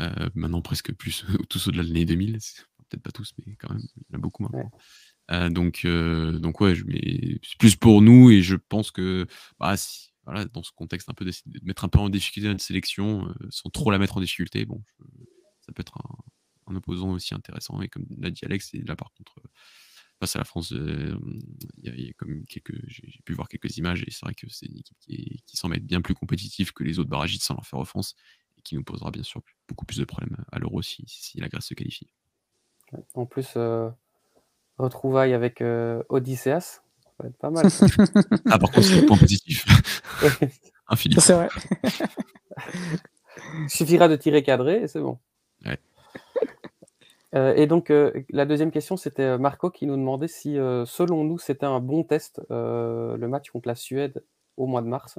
euh, 0.00 0.10
euh, 0.20 0.30
maintenant 0.34 0.62
presque 0.62 0.92
plus, 0.94 1.24
tous 1.48 1.68
au-delà 1.68 1.82
de 1.82 1.88
l'année 1.88 2.04
2000. 2.04 2.36
C'est- 2.40 2.62
Peut-être 2.90 3.02
pas 3.02 3.10
tous, 3.12 3.34
mais 3.44 3.54
quand 3.56 3.68
même, 3.68 3.82
il 3.96 4.02
y 4.12 4.14
en 4.14 4.18
a 4.18 4.22
beaucoup 4.22 4.42
maintenant. 4.42 4.70
Euh, 5.30 5.50
donc, 5.50 5.86
donc 6.40 6.58
ouais, 6.62 6.74
c'est 6.74 7.58
plus 7.58 7.76
pour 7.76 8.00
nous 8.00 8.30
et 8.30 8.40
je 8.40 8.56
pense 8.56 8.90
que 8.90 9.26
bah, 9.60 9.76
si, 9.76 10.08
voilà, 10.24 10.46
dans 10.46 10.62
ce 10.62 10.72
contexte 10.72 11.10
un 11.10 11.12
peu 11.12 11.26
de 11.26 11.32
mettre 11.64 11.84
un 11.84 11.88
peu 11.88 11.98
en 11.98 12.08
difficulté 12.08 12.48
notre 12.48 12.62
sélection 12.64 13.28
sans 13.50 13.68
trop 13.68 13.90
la 13.90 13.98
mettre 13.98 14.16
en 14.16 14.20
difficulté, 14.22 14.64
bon, 14.64 14.82
je- 15.00 15.04
ça 15.60 15.72
peut 15.74 15.82
être 15.82 15.98
un, 15.98 16.72
un 16.72 16.76
opposant 16.76 17.10
aussi 17.10 17.34
intéressant. 17.34 17.82
Et 17.82 17.88
comme 17.88 18.06
l'a 18.18 18.30
dit 18.30 18.42
Alex, 18.46 18.72
et 18.72 18.80
là 18.80 18.96
par 18.96 19.12
contre, 19.12 19.34
face 20.20 20.36
à 20.36 20.38
la 20.40 20.44
France, 20.44 20.72
euh, 20.72 21.16
il 21.78 21.84
y, 21.84 21.88
a- 21.88 21.94
il 21.94 22.06
y 22.06 22.10
a 22.10 22.12
comme 22.14 22.44
quelques, 22.46 22.74
j'ai 22.88 23.20
pu 23.24 23.34
voir 23.34 23.48
quelques 23.48 23.76
images 23.76 24.02
et 24.06 24.10
c'est 24.10 24.24
vrai 24.24 24.34
que 24.34 24.48
c'est 24.50 24.66
une 24.66 24.78
équipe 24.78 24.98
qui, 24.98 25.42
semble 25.56 25.76
être 25.76 25.86
bien 25.86 26.00
plus 26.00 26.14
compétitive 26.14 26.72
que 26.72 26.84
les 26.84 26.98
autres 26.98 27.10
barragistes 27.10 27.42
sans 27.42 27.54
leur 27.54 27.66
faire 27.66 27.78
offense 27.80 28.14
et 28.56 28.62
qui 28.62 28.74
nous 28.76 28.84
posera 28.84 29.10
bien 29.10 29.22
sûr 29.22 29.42
beaucoup 29.68 29.86
plus 29.86 29.98
de 29.98 30.04
problèmes 30.04 30.36
à 30.52 30.58
l'Euro 30.58 30.82
si, 30.82 31.04
si 31.06 31.40
la 31.40 31.48
Grèce 31.48 31.66
se 31.66 31.74
qualifie. 31.74 32.08
En 33.14 33.26
plus, 33.26 33.54
euh, 33.56 33.90
retrouvailles 34.78 35.34
avec 35.34 35.60
euh, 35.60 36.02
Odysseas, 36.08 36.80
ça 37.04 37.10
va 37.20 37.28
être 37.28 37.38
pas 37.38 37.50
mal. 37.50 37.66
Ah, 38.50 38.58
par 38.58 38.70
contre, 38.70 38.86
c'est 38.86 39.00
le 39.00 39.06
point 39.06 39.18
positif. 39.18 39.64
Ouais. 40.22 40.50
Un 40.88 40.96
Philippe. 40.96 41.20
Ça, 41.20 41.26
c'est 41.26 41.34
vrai. 41.34 41.48
Il 43.64 43.70
suffira 43.70 44.08
de 44.08 44.16
tirer 44.16 44.42
cadré 44.42 44.82
et 44.82 44.88
c'est 44.88 45.00
bon. 45.00 45.18
Ouais. 45.64 45.78
Euh, 47.34 47.54
et 47.54 47.66
donc, 47.66 47.90
euh, 47.90 48.12
la 48.30 48.46
deuxième 48.46 48.70
question, 48.70 48.96
c'était 48.96 49.22
euh, 49.22 49.38
Marco 49.38 49.70
qui 49.70 49.86
nous 49.86 49.96
demandait 49.96 50.28
si, 50.28 50.58
euh, 50.58 50.86
selon 50.86 51.24
nous, 51.24 51.38
c'était 51.38 51.66
un 51.66 51.80
bon 51.80 52.02
test, 52.04 52.40
euh, 52.50 53.16
le 53.16 53.28
match 53.28 53.50
contre 53.50 53.68
la 53.68 53.74
Suède 53.74 54.24
au 54.56 54.66
mois 54.66 54.80
de 54.80 54.86
mars, 54.86 55.18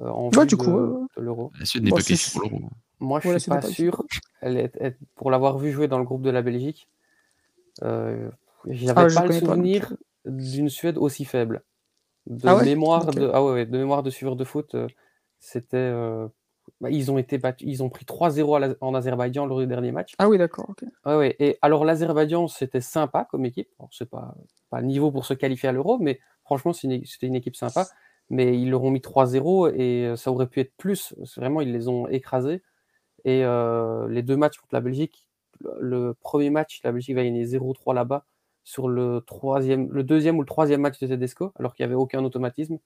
euh, 0.00 0.08
en 0.08 0.30
Ouais, 0.30 0.42
vue 0.42 0.46
du 0.46 0.56
de, 0.56 0.62
coup, 0.62 1.08
de 1.16 1.22
l'Euro. 1.22 1.52
La 1.58 1.64
Suède 1.64 1.84
n'est 1.84 1.90
pas 1.90 2.02
qualifiée 2.02 2.40
pour 2.40 2.50
l'Euro. 2.50 2.62
Moi, 3.00 3.20
je 3.20 3.28
Ouais, 3.28 3.34
la 3.34 3.38
suis 3.38 3.48
pas 3.50 3.62
sûr. 3.62 4.04
Elle 4.40 4.56
est, 4.56 4.72
elle- 4.80 4.96
pour 5.14 5.30
l'avoir 5.30 5.58
vu 5.58 5.70
jouer 5.72 5.88
dans 5.88 5.98
le 5.98 6.04
groupe 6.04 6.22
de 6.22 6.30
la 6.30 6.42
Belgique, 6.42 6.88
euh, 7.82 8.30
j'avais 8.68 9.00
Ah, 9.02 9.08
je 9.08 9.14
pas 9.14 9.26
le 9.26 9.32
souvenir 9.32 9.96
d'une 10.26 10.68
Suède 10.68 10.98
aussi 10.98 11.24
faible. 11.24 11.62
De 12.26 12.48
Ah 12.48 12.56
ouais? 12.56 12.64
mémoire 12.64 13.06
de 13.06 13.30
ah 13.32 13.42
ouais, 13.44 13.52
ouais, 13.52 13.66
de 13.66 13.78
mémoire 13.78 14.02
de 14.02 14.10
suiveur 14.10 14.36
de 14.36 14.44
foot, 14.44 14.74
euh, 14.74 14.88
c'était 15.40 15.76
euh, 15.76 16.28
bah, 16.80 16.90
ils 16.90 17.10
ont 17.10 17.18
été 17.18 17.38
battus, 17.38 17.66
ils 17.68 17.82
ont 17.82 17.88
pris 17.88 18.04
3-0 18.04 18.54
à 18.56 18.60
la- 18.60 18.74
en 18.80 18.94
Azerbaïdjan 18.94 19.46
lors 19.46 19.58
du 19.60 19.66
dernier 19.66 19.92
match. 19.92 20.14
Ah 20.18 20.28
oui, 20.28 20.38
d'accord. 20.38 20.68
Ouais, 21.04 21.16
ouais. 21.16 21.36
Et 21.38 21.58
alors 21.62 21.84
l'Azerbaïdjan, 21.84 22.48
c'était 22.48 22.80
sympa 22.80 23.26
comme 23.30 23.44
équipe. 23.44 23.68
Alors, 23.78 23.90
c'est 23.92 24.08
pas 24.08 24.34
pas 24.70 24.80
le 24.80 24.86
niveau 24.86 25.10
pour 25.10 25.24
se 25.24 25.34
qualifier 25.34 25.68
à 25.68 25.72
l'Euro, 25.72 25.98
mais 25.98 26.20
franchement, 26.44 26.72
une- 26.84 27.04
c'était 27.04 27.26
une 27.26 27.34
équipe 27.36 27.56
sympa. 27.56 27.86
Mais 28.30 28.58
ils 28.60 28.68
leur 28.70 28.82
ont 28.84 28.90
mis 28.90 29.00
3-0 29.00 29.68
et 29.68 30.06
euh, 30.06 30.16
ça 30.16 30.30
aurait 30.30 30.48
pu 30.48 30.60
être 30.60 30.72
plus. 30.76 31.14
Vraiment, 31.36 31.60
ils 31.62 31.72
les 31.72 31.88
ont 31.88 32.06
écrasés. 32.08 32.62
Et 33.24 33.44
euh, 33.44 34.08
les 34.08 34.22
deux 34.22 34.36
matchs 34.36 34.58
contre 34.58 34.74
la 34.74 34.80
Belgique, 34.80 35.26
le, 35.60 35.72
le 35.80 36.14
premier 36.14 36.50
match, 36.50 36.80
la 36.84 36.92
Belgique 36.92 37.16
va 37.16 37.24
gagner 37.24 37.44
0-3 37.44 37.94
là-bas. 37.94 38.24
Sur 38.64 38.88
le 38.88 39.22
troisième, 39.26 39.90
le 39.90 40.02
deuxième 40.04 40.36
ou 40.36 40.42
le 40.42 40.46
troisième 40.46 40.82
match 40.82 40.98
de 41.00 41.06
Tedesco, 41.06 41.52
alors 41.58 41.74
qu'il 41.74 41.84
n'y 41.86 41.88
avait 41.92 42.00
aucun 42.00 42.22
automatisme. 42.24 42.78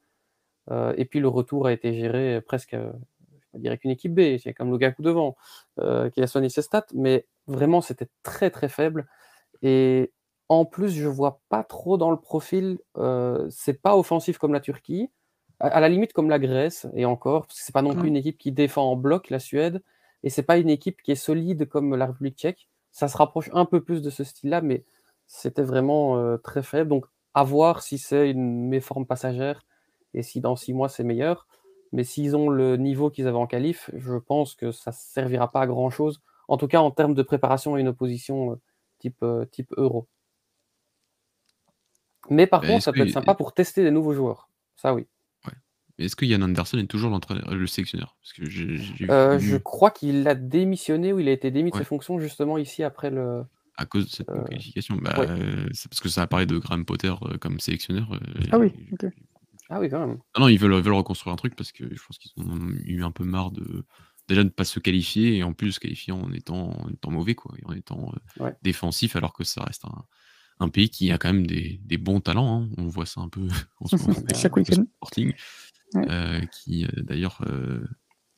Euh, 0.71 0.95
et 0.97 1.05
puis 1.05 1.19
le 1.21 1.29
retour 1.29 1.67
a 1.67 1.73
été 1.73 1.93
géré 1.93 2.41
presque, 2.41 2.77
je 3.55 3.61
dirais 3.61 3.79
qu'une 3.79 3.91
équipe 3.91 4.15
B, 4.15 4.21
il 4.21 4.45
y 4.45 4.49
a 4.49 4.53
comme 4.53 4.73
Lukaku 4.73 5.03
devant, 5.03 5.37
euh, 5.81 6.11
qui 6.11 6.23
a 6.23 6.27
soigné 6.27 6.49
ses 6.49 6.63
stats, 6.63 6.87
mais 6.95 7.27
vraiment 7.47 7.81
c'était 7.81 8.09
très 8.23 8.51
très 8.51 8.69
faible. 8.69 9.07
Et 9.63 10.13
en 10.49 10.65
plus, 10.65 10.91
je 10.91 11.09
vois 11.09 11.41
pas 11.49 11.65
trop 11.65 11.97
dans 11.97 12.11
le 12.11 12.19
profil, 12.19 12.79
euh, 12.99 13.47
c'est 13.51 13.81
pas 13.81 13.97
offensif 13.97 14.39
comme 14.39 14.53
la 14.53 14.61
Turquie, 14.61 15.11
à, 15.61 15.69
à 15.69 15.81
la 15.81 15.89
limite 15.89 16.13
comme 16.13 16.29
la 16.29 16.39
Grèce, 16.39 16.87
et 16.95 17.05
encore, 17.05 17.47
parce 17.47 17.59
que 17.59 17.65
c'est 17.65 17.73
pas 17.73 17.83
non 17.83 17.95
plus 17.95 18.09
une 18.09 18.17
équipe 18.17 18.39
qui 18.39 18.53
défend 18.53 18.91
en 18.91 18.97
bloc, 18.97 19.31
la 19.31 19.39
Suède, 19.39 19.83
et 20.23 20.31
c'est 20.31 20.43
pas 20.43 20.59
une 20.59 20.71
équipe 20.71 21.03
qui 21.03 21.13
est 21.13 21.17
solide 21.17 21.69
comme 21.69 21.95
la 21.97 22.07
République 22.07 22.37
tchèque. 22.37 22.69
Ça 22.91 23.09
se 23.09 23.17
rapproche 23.17 23.51
un 23.55 23.65
peu 23.65 23.83
plus 23.83 24.03
de 24.03 24.11
ce 24.11 24.25
style-là, 24.25 24.61
mais 24.61 24.85
c'était 25.27 25.63
vraiment 25.63 26.19
euh, 26.19 26.37
très 26.37 26.63
faible. 26.63 26.91
Donc, 26.91 27.07
à 27.35 27.43
voir 27.45 27.83
si 27.83 27.97
c'est 27.97 28.31
une 28.31 28.69
méforme 28.69 29.07
passagère 29.07 29.65
et 30.13 30.23
si 30.23 30.41
dans 30.43 30.57
six 30.57 30.75
mois 30.75 30.91
c'est 30.91 31.05
meilleur. 31.05 31.47
Mais 31.93 32.05
s'ils 32.05 32.35
ont 32.37 32.49
le 32.49 32.77
niveau 32.77 33.11
qu'ils 33.11 33.27
avaient 33.27 33.37
en 33.37 33.47
qualif, 33.47 33.91
je 33.95 34.15
pense 34.15 34.55
que 34.55 34.73
ça 34.73 34.91
ne 34.91 34.97
servira 34.97 35.51
pas 35.51 35.61
à 35.63 35.67
grand 35.67 35.91
chose. 35.91 36.23
En 36.49 36.57
tout 36.57 36.67
cas, 36.69 36.81
en 36.81 36.91
termes 36.91 37.15
de 37.15 37.23
préparation 37.23 37.75
à 37.75 37.81
une 37.81 37.89
opposition 37.89 38.53
euh, 38.53 38.57
type, 38.99 39.23
euh, 39.23 39.45
type 39.45 39.73
euro. 39.77 40.07
Mais 42.31 42.47
par 42.47 42.63
Mais 42.63 42.69
contre, 42.69 42.85
ça 42.85 42.93
peut 42.93 43.01
être 43.03 43.11
sympa 43.11 43.35
pour 43.35 43.53
tester 43.53 43.83
des 43.83 43.91
nouveaux 43.91 44.15
joueurs. 44.15 44.49
Ça, 44.77 44.95
oui. 44.95 45.07
Est-ce 45.99 46.17
que 46.17 46.25
Yann 46.25 46.43
Anderson 46.43 46.79
est 46.79 46.87
toujours 46.87 47.11
l'entraîneur- 47.11 47.55
le 47.55 47.67
sélectionneur? 47.67 48.17
Parce 48.23 48.33
que 48.33 48.43
Euh, 49.13 49.37
vu 49.37 49.47
je 49.47 49.57
crois 49.59 49.91
qu'il 49.91 50.27
a 50.27 50.35
démissionné 50.35 51.13
ou 51.13 51.19
il 51.21 51.29
a 51.29 51.33
été 51.33 51.51
démis 51.51 51.71
de 51.71 51.77
Ouais. 51.77 51.83
ses 51.83 51.85
fonctions 51.85 52.19
justement 52.19 52.57
ici 52.57 52.83
après 52.83 53.11
le. 53.11 53.45
à 53.77 53.85
cause 53.85 54.07
de 54.07 54.11
cette 54.11 54.29
euh, 54.31 54.43
qualification. 54.45 54.97
Bah, 54.97 55.15
ouais. 55.19 55.27
c'est 55.73 55.89
parce 55.91 56.01
que 56.01 56.09
ça 56.09 56.23
a 56.23 56.27
parlé 56.27 56.47
de 56.47 56.57
Graham 56.57 56.87
Potter 56.87 57.13
comme 57.43 57.61
sélectionneur. 57.61 58.09
Ah 58.53 58.59
oui, 58.59 58.73
ok. 58.93 59.07
Ah 59.75 59.81
oui, 59.81 59.89
quand 59.89 60.01
même. 60.01 60.19
Non, 60.37 60.41
non, 60.41 60.49
ils 60.49 60.59
veulent, 60.59 60.75
ils 60.75 60.83
veulent 60.83 60.93
reconstruire 60.93 61.33
un 61.33 61.37
truc 61.37 61.57
parce 61.57 61.73
que 61.73 61.85
je 61.95 62.03
pense 62.07 62.19
qu'ils 62.19 62.33
ont 62.45 62.59
eu 62.85 63.03
un 63.05 63.11
peu 63.11 63.25
marre 63.25 63.51
de 63.53 63.85
déjà 64.29 64.43
de 64.43 64.49
ne 64.49 64.51
pas 64.51 64.65
se 64.65 64.79
qualifier 64.81 65.39
et 65.39 65.43
en 65.43 65.53
plus 65.55 65.73
se 65.73 65.81
qualifier 65.81 66.13
en 66.13 66.31
étant, 66.33 66.79
en 66.79 66.89
étant 66.91 67.11
mauvais 67.11 67.35
quoi, 67.35 67.55
et 67.59 67.65
en 67.67 67.73
étant 67.73 68.13
euh, 68.39 68.45
Ouais. 68.45 68.55
défensif 68.63 69.17
alors 69.17 69.33
que 69.33 69.45
ça 69.45 69.65
reste 69.65 69.85
un, 69.87 70.05
un 70.61 70.69
pays 70.69 70.91
qui 70.91 71.11
a 71.11 71.17
quand 71.19 71.33
même 71.33 71.47
des, 71.47 71.81
des 71.85 71.97
bons 71.97 72.21
talents. 72.21 72.63
hein. 72.63 72.69
On 72.77 72.87
voit 72.87 73.07
ça 73.07 73.21
un 73.23 73.29
peu 73.29 73.41
en 73.81 73.87
ce 73.87 73.97
moment. 73.97 74.15
Chaque 74.35 74.55
week-end. 74.57 74.85
Sporting, 74.97 75.33
Ouais. 75.95 76.07
euh, 76.11 76.41
qui 76.47 76.85
euh, 76.85 76.89
d'ailleurs 77.03 77.41
euh, 77.49 77.83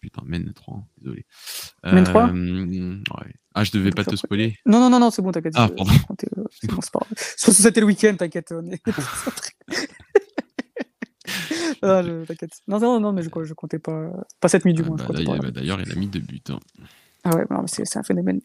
putain 0.01 0.23
mène 0.27 0.53
3 0.55 0.87
désolé. 0.99 1.27
Mène 1.85 2.05
3? 2.05 2.29
Euh, 2.31 2.94
ouais. 3.20 3.35
Ah 3.55 3.62
je 3.64 3.70
devais 3.73 3.90
pas 3.90 4.05
te 4.05 4.16
spoiler. 4.16 4.57
Non, 4.66 4.79
non, 4.81 4.88
non, 4.90 5.01
non, 5.01 5.11
c'est 5.11 5.23
bon, 5.23 5.33
t'inquiète. 5.33 5.53
Ah, 5.57 5.68
pardon. 5.68 5.92
C'est 6.18 6.35
bon, 6.70 6.81
c'est 6.81 6.92
pas 6.92 6.99
grave. 7.11 7.18
Surtout 7.37 7.62
c'était 7.62 7.81
le 7.81 7.87
week-end, 7.87 8.14
t'inquiète. 8.16 8.53
Ah, 11.85 12.03
je- 12.03 12.25
t'inquiète. 12.25 12.53
Non, 12.66 12.81
non, 12.81 12.99
non, 13.01 13.12
mais 13.12 13.23
je, 13.23 13.29
je 13.44 13.55
comptais 13.55 13.79
pas. 13.79 14.11
Pas 14.40 14.49
cette 14.49 14.64
nuit 14.64 14.75
du 14.75 14.83
Ah, 14.83 14.87
moins, 14.87 14.97
bah, 14.97 15.07
pas. 15.07 15.38
bah, 15.38 15.51
D'ailleurs 15.51 15.81
il 15.81 15.92
a 15.92 15.94
mis 15.94 16.07
deux 16.09 16.20
buts. 16.20 16.40
hein. 16.49 16.59
Ah 17.25 17.35
ouais, 17.37 17.44
non, 17.51 17.62
mais 17.62 17.68
c'est 17.68 17.85
c'est 17.85 17.99
un 17.99 18.03
phénomène. 18.03 18.40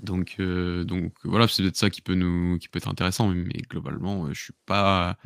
Donc, 0.00 0.36
euh, 0.40 0.84
donc 0.84 1.12
voilà, 1.24 1.48
c'est 1.48 1.62
peut-être 1.62 1.76
ça 1.76 1.90
qui 1.90 2.00
peut 2.00 2.14
nous, 2.14 2.58
qui 2.58 2.68
peut 2.68 2.78
être 2.78 2.88
intéressant, 2.88 3.28
mais, 3.28 3.42
mais 3.44 3.62
globalement, 3.68 4.26
euh, 4.26 4.32
je 4.32 4.44
suis 4.44 4.54
pas, 4.64 5.16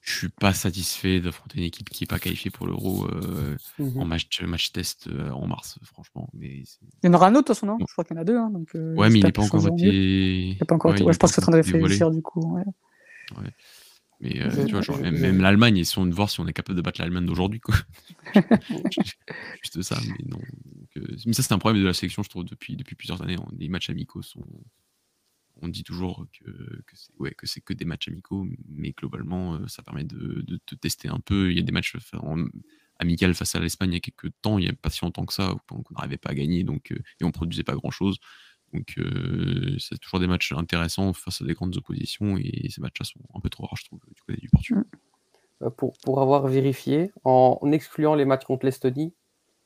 je 0.00 0.12
suis 0.16 0.28
pas 0.28 0.52
satisfait 0.52 1.20
d'affronter 1.20 1.58
une 1.58 1.64
équipe 1.64 1.88
qui 1.90 2.04
est 2.04 2.06
pas 2.06 2.18
qualifiée 2.18 2.50
pour 2.50 2.66
l'Euro 2.66 3.06
euh, 3.08 3.56
Mhm. 3.78 4.00
en 4.00 4.04
match, 4.04 4.42
match 4.42 4.72
test 4.72 5.06
euh, 5.08 5.30
en 5.30 5.46
mars, 5.46 5.78
franchement. 5.84 6.28
Mais 6.34 6.62
Il 7.02 7.06
y 7.06 7.08
en 7.08 7.14
aura 7.14 7.28
un 7.28 7.30
autre, 7.34 7.42
de 7.42 7.46
toute 7.46 7.56
façon, 7.56 7.66
non? 7.66 7.78
Je 7.78 7.92
crois 7.92 8.04
qu'il 8.04 8.16
y 8.16 8.18
en 8.18 8.22
a 8.22 8.24
deux. 8.24 8.36
Hein, 8.36 8.50
donc, 8.50 8.68
euh, 8.74 8.94
ouais, 8.96 9.08
mais 9.08 9.20
il 9.20 9.24
n'est 9.24 9.32
pas 9.32 9.42
encore 9.42 9.66
été. 9.68 9.86
Il 9.86 10.48
n'est 10.58 10.64
pas 10.66 10.74
encore 10.74 10.90
ouais, 10.90 10.96
été- 10.96 11.04
il 11.04 11.06
ouais, 11.06 11.10
est 11.10 11.14
je 11.14 11.18
pense 11.18 11.30
que 11.30 11.34
c'est 11.36 11.40
en 11.42 11.52
train 11.52 11.52
de 11.52 11.56
réfléchir 11.62 12.10
du 12.10 12.22
coup. 12.22 12.54
Ouais. 12.56 12.64
Mais 14.20 14.40
euh, 14.42 14.64
tu 14.64 14.72
vois, 14.74 14.82
genre, 14.82 14.98
même, 14.98 15.40
l'Allemagne, 15.40 15.76
essayons 15.78 16.06
de 16.06 16.14
voir 16.14 16.30
si 16.30 16.40
on 16.40 16.46
est 16.46 16.52
capable 16.54 16.76
de 16.76 16.82
battre 16.82 17.00
l'Allemagne 17.00 17.26
d'aujourd'hui, 17.26 17.60
quoi. 17.60 17.74
Juste 19.62 19.82
ça, 19.82 20.00
mais 20.04 20.16
non. 20.24 20.38
Donc, 20.38 20.88
euh, 20.96 21.16
mais 21.26 21.32
ça, 21.32 21.42
c'est 21.42 21.52
un 21.52 21.58
problème 21.58 21.82
de 21.82 21.86
la 21.86 21.94
sélection, 21.94 22.22
je 22.22 22.28
trouve, 22.30 22.44
depuis, 22.44 22.76
depuis 22.76 22.94
plusieurs 22.96 23.22
années. 23.22 23.36
On- 23.38 23.48
Les 23.58 23.68
matchs 23.68 23.90
amicaux 23.90 24.22
sont. 24.22 24.44
On 25.62 25.68
dit 25.68 25.84
toujours 25.84 26.26
que, 26.38 26.50
que 26.50 26.96
c'est 26.96 27.12
ouais, 27.18 27.32
que, 27.32 27.46
c'est 27.46 27.62
que 27.62 27.72
des 27.72 27.86
matchs 27.86 28.08
amicaux, 28.08 28.46
mais 28.68 28.92
globalement, 28.92 29.54
euh, 29.54 29.66
ça 29.68 29.82
permet 29.82 30.04
de, 30.04 30.42
de 30.42 30.58
te 30.66 30.74
tester 30.74 31.08
un 31.08 31.18
peu. 31.18 31.50
Il 31.50 31.56
y 31.56 31.60
a 31.60 31.62
des 31.62 31.72
matchs 31.72 31.96
en- 32.14 32.44
amicaux 32.98 33.32
face 33.32 33.54
à 33.54 33.60
l'Espagne 33.60 33.90
il 33.92 33.94
y 33.94 33.96
a 33.96 34.00
quelques 34.00 34.32
temps, 34.42 34.58
il 34.58 34.64
n'y 34.64 34.70
a 34.70 34.74
pas 34.74 34.90
si 34.90 35.00
longtemps 35.02 35.24
que 35.24 35.32
ça, 35.32 35.54
qu'on 35.68 35.82
n'arrivait 35.94 36.18
pas 36.18 36.30
à 36.30 36.34
gagner, 36.34 36.62
donc, 36.62 36.92
euh, 36.92 36.98
et 37.20 37.24
on 37.24 37.30
produisait 37.32 37.62
pas 37.62 37.74
grand-chose. 37.74 38.18
Donc, 38.72 38.94
euh, 38.98 39.76
c'est 39.78 39.98
toujours 39.98 40.20
des 40.20 40.26
matchs 40.26 40.52
intéressants 40.52 41.12
face 41.12 41.40
à 41.40 41.44
des 41.44 41.54
grandes 41.54 41.76
oppositions, 41.76 42.36
et 42.36 42.68
ces 42.68 42.80
matchs-là 42.80 43.04
sont 43.06 43.20
un 43.34 43.40
peu 43.40 43.48
trop 43.48 43.64
rares, 43.64 43.76
je 43.76 43.84
trouve, 43.86 44.00
du 44.14 44.20
côté 44.22 44.40
du 44.40 44.48
Portugal. 44.48 44.84
Euh, 45.62 45.70
pour, 45.70 45.94
pour 46.04 46.20
avoir 46.20 46.46
vérifié, 46.48 47.12
en, 47.24 47.58
excluant 47.72 48.14
les 48.14 48.24
matchs 48.26 48.44
contre 48.44 48.66
l'Estonie, 48.66 49.14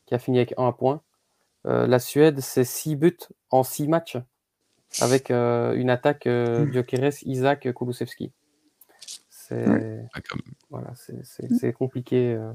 qui 0.07 0.15
a 0.15 0.19
fini 0.19 0.39
avec 0.39 0.55
un 0.59 0.71
point, 0.73 1.03
euh, 1.67 1.87
la 1.87 1.99
Suède, 1.99 2.41
c'est 2.41 2.65
6 2.65 2.95
buts 2.97 3.17
en 3.51 3.63
6 3.65 3.89
matchs, 3.89 4.17
avec 5.01 5.31
euh, 5.31 5.75
une 5.75 5.91
attaque 5.91 6.27
euh, 6.27 6.65
Mm. 6.67 6.83
Isaac, 7.27 7.73
Kulusevski. 7.75 8.33
C'est 9.29 9.67
comme- 10.29 10.43
voilà, 10.69 10.95
c'est- 10.95 11.25
c'est- 11.25 11.49
c'est 11.55 11.73
compliqué. 11.73 12.35
euh. 12.35 12.53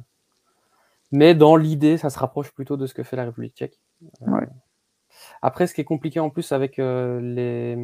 Mais 1.12 1.36
dans 1.36 1.56
l'idée, 1.56 1.98
ça 1.98 2.10
se 2.10 2.18
rapproche 2.20 2.52
plutôt 2.52 2.78
de 2.78 2.88
ce 2.88 2.94
que 2.94 3.04
fait 3.04 3.16
la 3.16 3.26
République 3.26 3.56
tchèque. 3.56 3.80
Euh, 4.22 4.32
Ouais. 4.32 4.48
Après, 5.42 5.68
ce 5.68 5.74
qui 5.74 5.82
est 5.82 5.86
compliqué 5.86 6.20
en 6.20 6.30
plus 6.30 6.52
avec 6.52 6.80
euh, 6.80 7.20
les, 7.22 7.78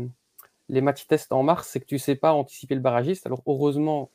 les 0.70 0.82
matchs 0.82 1.08
tests 1.08 1.32
en 1.32 1.44
mars, 1.44 1.68
c'est 1.72 1.80
que 1.80 1.86
tu 1.86 2.00
sais 2.00 2.16
pas 2.16 2.34
anticiper 2.34 2.76
le 2.76 2.82
barragiste. 2.82 3.26
Alors 3.26 3.42
heureusement, 3.46 4.10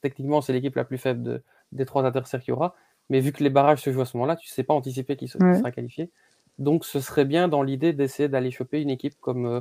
techniquement, 0.00 0.40
c'est 0.40 0.52
l'équipe 0.52 0.76
la 0.76 0.84
plus 0.84 0.98
faible 0.98 1.22
de- 1.22 1.42
des 1.72 1.84
trois 1.86 2.04
adversaires 2.04 2.40
qu'il 2.40 2.50
y 2.52 2.54
aura. 2.54 2.74
Mais 3.10 3.20
vu 3.20 3.32
que 3.32 3.42
les 3.42 3.50
barrages 3.50 3.80
se 3.82 3.90
jouent 3.92 4.02
à 4.02 4.06
ce 4.06 4.16
moment-là, 4.16 4.36
tu 4.36 4.48
sais 4.48 4.62
pas 4.62 4.74
anticiper 4.74 5.16
qui, 5.16 5.28
se- 5.28 5.38
qui 5.38 5.44
Ouais. 5.44 5.58
sera 5.58 5.70
qualifié. 5.70 6.10
Donc 6.58 6.84
ce 6.84 7.00
serait 7.00 7.24
bien 7.24 7.48
dans 7.48 7.62
l'idée 7.62 7.92
d'essayer 7.92 8.28
d'aller 8.28 8.50
choper 8.50 8.80
une 8.82 8.90
équipe 8.90 9.14
comme, 9.20 9.46
euh, 9.46 9.60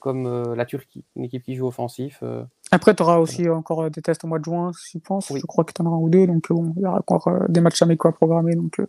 comme 0.00 0.26
euh, 0.26 0.56
la 0.56 0.64
Turquie, 0.66 1.04
une 1.16 1.24
équipe 1.24 1.44
qui 1.44 1.54
joue 1.54 1.66
offensif. 1.68 2.18
euh. 2.22 2.42
Après, 2.72 2.94
tu 2.94 3.02
auras 3.02 3.18
aussi 3.18 3.48
encore 3.48 3.88
des 3.90 4.02
tests 4.02 4.24
au 4.24 4.26
mois 4.26 4.38
de 4.40 4.44
juin, 4.44 4.72
je 4.92 4.98
pense. 4.98 5.30
Oui. 5.30 5.40
Je 5.40 5.46
crois 5.46 5.62
que 5.64 5.72
tu 5.72 5.80
en 5.82 5.86
auras 5.86 5.96
un 5.96 6.00
ou 6.00 6.10
deux. 6.10 6.26
Donc, 6.26 6.48
bon, 6.50 6.72
il 6.76 6.82
y 6.82 6.86
aura 6.86 6.98
encore 7.06 7.30
des 7.48 7.60
matchs 7.60 7.82
amicaux 7.82 8.08
à 8.08 8.12
programmer. 8.12 8.54
Donc, 8.56 8.80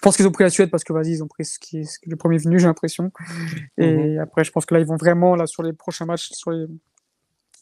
je 0.00 0.02
pense 0.02 0.16
qu'ils 0.16 0.26
ont 0.26 0.32
pris 0.32 0.44
la 0.44 0.48
Suède 0.50 0.70
parce 0.70 0.82
que, 0.82 0.94
vas-y, 0.94 1.10
ils 1.10 1.22
ont 1.22 1.28
pris 1.28 1.44
ce 1.44 1.58
qui 1.58 1.80
est, 1.80 1.84
ce 1.84 1.98
qui 1.98 2.08
est 2.08 2.10
le 2.10 2.16
premier 2.16 2.38
venu, 2.38 2.58
j'ai 2.58 2.66
l'impression. 2.66 3.12
Et 3.76 4.18
après, 4.18 4.44
je 4.44 4.50
pense 4.50 4.64
que 4.64 4.72
là, 4.72 4.80
ils 4.80 4.86
vont 4.86 4.96
vraiment, 4.96 5.36
là, 5.36 5.46
sur 5.46 5.62
les 5.62 5.74
prochains 5.74 6.06
matchs, 6.06 6.30
sur 6.32 6.52
les, 6.52 6.64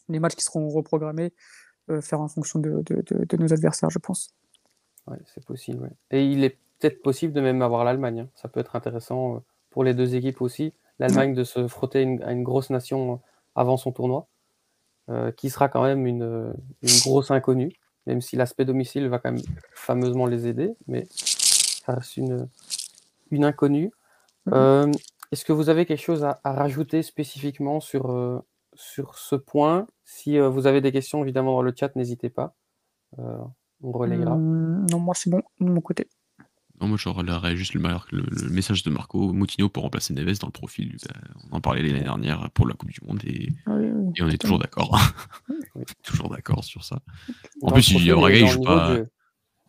les 0.07 0.19
matchs 0.19 0.35
qui 0.35 0.45
seront 0.45 0.69
reprogrammés, 0.69 1.33
euh, 1.89 1.99
faire 1.99 2.21
en 2.21 2.29
fonction 2.29 2.59
de, 2.59 2.81
de, 2.85 3.03
de, 3.11 3.25
de 3.25 3.37
nos 3.37 3.51
adversaires, 3.51 3.89
je 3.89 3.99
pense. 3.99 4.33
Ouais, 5.07 5.17
c'est 5.25 5.43
possible. 5.43 5.83
ouais. 5.83 5.91
Et 6.11 6.25
il 6.25 6.45
est 6.45 6.57
peut-être 6.79 7.01
possible 7.01 7.33
de 7.33 7.41
même 7.41 7.61
avoir 7.61 7.83
l'Allemagne. 7.83 8.21
hein. 8.21 8.29
Ça 8.35 8.47
peut 8.47 8.61
être 8.61 8.77
intéressant 8.77 9.35
euh, 9.35 9.39
pour 9.69 9.83
les 9.83 9.93
deux 9.93 10.15
équipes 10.15 10.39
aussi. 10.41 10.71
L'Allemagne 10.99 11.33
de 11.33 11.43
se 11.43 11.67
frotter 11.67 12.03
une- 12.03 12.23
à 12.23 12.31
une 12.31 12.43
grosse 12.43 12.69
nation 12.69 13.13
euh, 13.13 13.17
avant 13.55 13.75
son 13.75 13.91
tournoi, 13.91 14.27
euh, 15.09 15.33
qui 15.33 15.49
sera 15.49 15.67
quand 15.67 15.83
même 15.83 16.05
une, 16.07 16.53
une 16.83 16.99
grosse 17.03 17.31
inconnue, 17.31 17.73
même 18.07 18.21
si 18.21 18.37
l'aspect 18.37 18.63
domicile 18.63 19.09
va 19.09 19.19
quand 19.19 19.33
même 19.33 19.43
fameusement 19.73 20.25
les 20.25 20.47
aider, 20.47 20.73
mais 20.87 21.05
ça 21.89 21.95
reste 21.95 22.17
une, 22.17 22.47
une 23.31 23.43
inconnue. 23.45 23.91
Mhm. 24.45 24.53
Euh, 24.53 24.91
Est-ce 25.31 25.45
que 25.45 25.53
vous 25.53 25.69
avez 25.69 25.85
quelque 25.85 26.01
chose 26.03 26.23
à, 26.23 26.39
à 26.43 26.53
rajouter 26.53 27.01
spécifiquement 27.03 27.79
sur, 27.79 28.11
euh, 28.11 28.39
sur 28.75 29.17
ce 29.17 29.35
point? 29.35 29.87
Si 30.05 30.37
euh, 30.37 30.49
vous 30.49 30.67
avez 30.67 30.81
des 30.81 30.91
questions, 30.91 31.23
évidemment, 31.23 31.53
dans 31.53 31.61
le 31.61 31.73
chat, 31.77 31.95
n'hésitez 31.95 32.29
pas. 32.29 32.55
Euh, 33.19 33.37
on 33.81 33.91
relayera. 33.91 34.33
Hum, 34.33 34.85
non, 34.91 34.99
moi, 34.99 35.13
c'est 35.15 35.29
bon, 35.29 35.41
de 35.59 35.65
mon 35.69 35.81
côté. 35.81 36.07
Non, 36.81 36.87
moi, 36.87 36.97
je 36.97 37.09
relèverais 37.09 37.55
juste 37.57 37.73
le, 37.73 37.81
mar- 37.81 38.07
le- 38.11 38.23
le 38.29 38.49
message 38.49 38.83
de 38.83 38.89
Marco. 38.89 39.33
Moutinho 39.33 39.67
pour 39.67 39.83
remplacer 39.83 40.13
Neves 40.13 40.39
dans 40.39 40.47
le 40.47 40.51
profil. 40.53 40.95
On 41.51 41.57
en 41.57 41.61
parlait 41.61 41.81
l'année 41.81 42.03
dernière 42.03 42.49
pour 42.51 42.67
la 42.67 42.73
Coupe 42.75 42.89
du 42.91 43.01
Monde 43.05 43.19
et, 43.25 43.49
Oui, 43.67 43.89
oui. 43.93 44.13
et 44.15 44.23
on 44.23 44.29
est 44.29 44.37
toujours 44.37 44.59
d'accord. 44.59 44.97
Oui. 45.75 45.83
toujours 46.03 46.29
d'accord 46.29 46.63
sur 46.63 46.83
ça. 46.85 47.01
En 47.61 47.67
Dans 47.67 47.73
plus, 47.73 47.89
il 47.91 48.05
y 48.05 48.09
profil 48.09 48.11
a 48.11 48.13
et 48.13 48.15
Braga, 48.15 48.35
il 48.37 48.41
dans 48.41 48.47
joue 48.47 48.59
de 48.61 48.65
pas 48.65 48.95
jeu. 48.95 49.09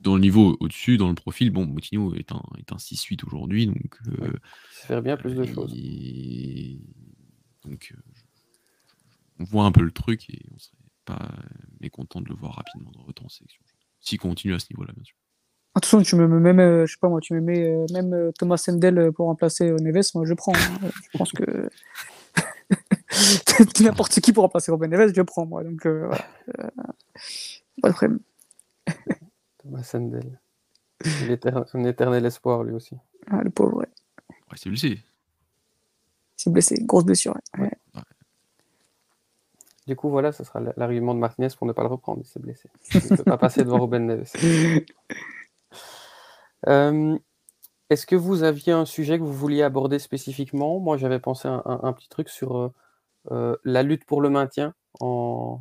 Dans 0.00 0.14
le 0.14 0.20
niveau 0.20 0.56
au-dessus, 0.60 0.96
dans 0.96 1.08
le 1.08 1.14
profil. 1.14 1.50
Bon, 1.50 1.66
Moutinho 1.66 2.14
est 2.14 2.32
un, 2.32 2.42
est 2.58 2.72
un 2.72 2.76
6-8 2.78 3.24
aujourd'hui, 3.26 3.66
donc. 3.66 3.96
euh, 4.08 4.24
Ouais. 4.24 4.30
Ça 4.72 4.86
faire 4.88 5.02
bien 5.02 5.16
plus 5.16 5.34
de 5.34 5.44
et- 5.44 5.52
choses. 5.54 5.72
Donc, 7.64 7.92
euh, 7.94 8.00
je- 8.14 8.22
on 9.40 9.44
voit 9.44 9.64
un 9.64 9.72
peu 9.72 9.82
le 9.82 9.90
truc 9.92 10.28
et 10.30 10.40
on 10.54 10.58
serait 10.58 10.76
pas 11.04 11.30
mécontent 11.80 12.20
de 12.20 12.28
le 12.28 12.34
voir 12.34 12.54
rapidement 12.54 12.90
de 12.90 12.98
retour 12.98 13.26
en 13.26 13.28
sélection. 13.28 13.62
S'il 14.00 14.18
continue 14.18 14.54
à 14.54 14.58
ce 14.58 14.66
niveau-là, 14.72 14.92
bien 14.94 15.04
sûr. 15.04 15.16
De 15.76 15.80
toute 15.80 15.84
façon, 15.84 16.02
tu 16.02 16.16
me 16.16 16.26
mets 16.26 16.40
même, 16.40 16.58
euh, 16.60 16.84
je 16.86 16.92
sais 16.92 16.98
pas 17.00 17.08
moi, 17.08 17.20
tu 17.20 17.32
me 17.34 17.40
mets 17.40 17.64
euh, 17.64 17.86
même 17.92 18.12
euh, 18.12 18.32
Thomas 18.38 18.56
Sendel 18.56 18.98
euh, 18.98 19.12
pour 19.12 19.26
remplacer 19.26 19.68
euh, 19.70 19.76
Neves, 19.76 20.02
moi 20.14 20.24
je 20.26 20.34
prends. 20.34 20.52
hein. 20.54 20.90
Je 21.12 21.18
pense 21.18 21.30
que 21.32 21.70
n'importe 23.80 24.20
qui 24.20 24.32
pour 24.32 24.42
remplacer 24.44 24.70
Robin 24.72 24.88
Neves, 24.88 25.12
je 25.14 25.22
prends 25.22 25.46
moi. 25.46 25.62
Donc 25.62 25.86
euh, 25.86 26.06
voilà. 26.08 26.26
Euh, 26.60 26.68
pas 27.82 27.88
de 27.90 27.94
problème. 27.94 28.20
Thomas 29.62 29.82
Sandel. 29.82 30.40
L'éter- 31.26 31.50
Un 31.74 31.84
éternel 31.84 32.24
espoir, 32.26 32.62
lui 32.62 32.74
aussi. 32.74 32.96
Ah, 33.28 33.42
le 33.42 33.50
pauvre, 33.50 33.76
ouais. 33.78 33.88
Ouais, 34.30 34.56
c'est 34.56 34.68
blessé. 34.68 35.02
C'est 36.36 36.50
blessé, 36.50 36.76
grosse 36.84 37.04
blessure. 37.04 37.34
ouais. 37.58 37.64
Ouais. 37.94 38.02
Du 39.86 39.96
coup, 39.96 40.08
voilà, 40.10 40.30
ce 40.30 40.44
sera 40.44 40.60
l'argument 40.76 41.14
de 41.14 41.18
Martinez 41.18 41.48
pour 41.56 41.66
ne 41.66 41.72
pas 41.72 41.82
le 41.82 41.88
reprendre. 41.88 42.20
Il 42.22 42.26
s'est 42.26 42.38
blessé. 42.38 42.68
Il 42.94 43.00
ne 43.10 43.16
peut 43.16 43.24
pas 43.24 43.38
passer 43.38 43.64
devant 43.64 43.80
Ruben 43.80 44.06
Neves. 44.06 44.32
Euh, 46.68 47.18
Est-ce 47.88 48.06
que 48.06 48.14
vous 48.16 48.42
aviez 48.42 48.72
un 48.72 48.84
sujet 48.84 49.18
que 49.18 49.24
vous 49.24 49.32
vouliez 49.32 49.62
aborder 49.62 49.98
spécifiquement? 49.98 50.78
Moi, 50.78 50.96
j'avais 50.98 51.18
pensé 51.18 51.48
à 51.48 51.52
un, 51.52 51.62
un- 51.64 51.80
un 51.84 51.92
petit 51.94 52.08
truc 52.08 52.28
sur 52.28 52.56
euh, 52.56 52.72
euh, 53.30 53.56
la 53.64 53.82
lutte 53.82 54.04
pour 54.04 54.20
le 54.20 54.28
maintien 54.30 54.74
en, 55.00 55.60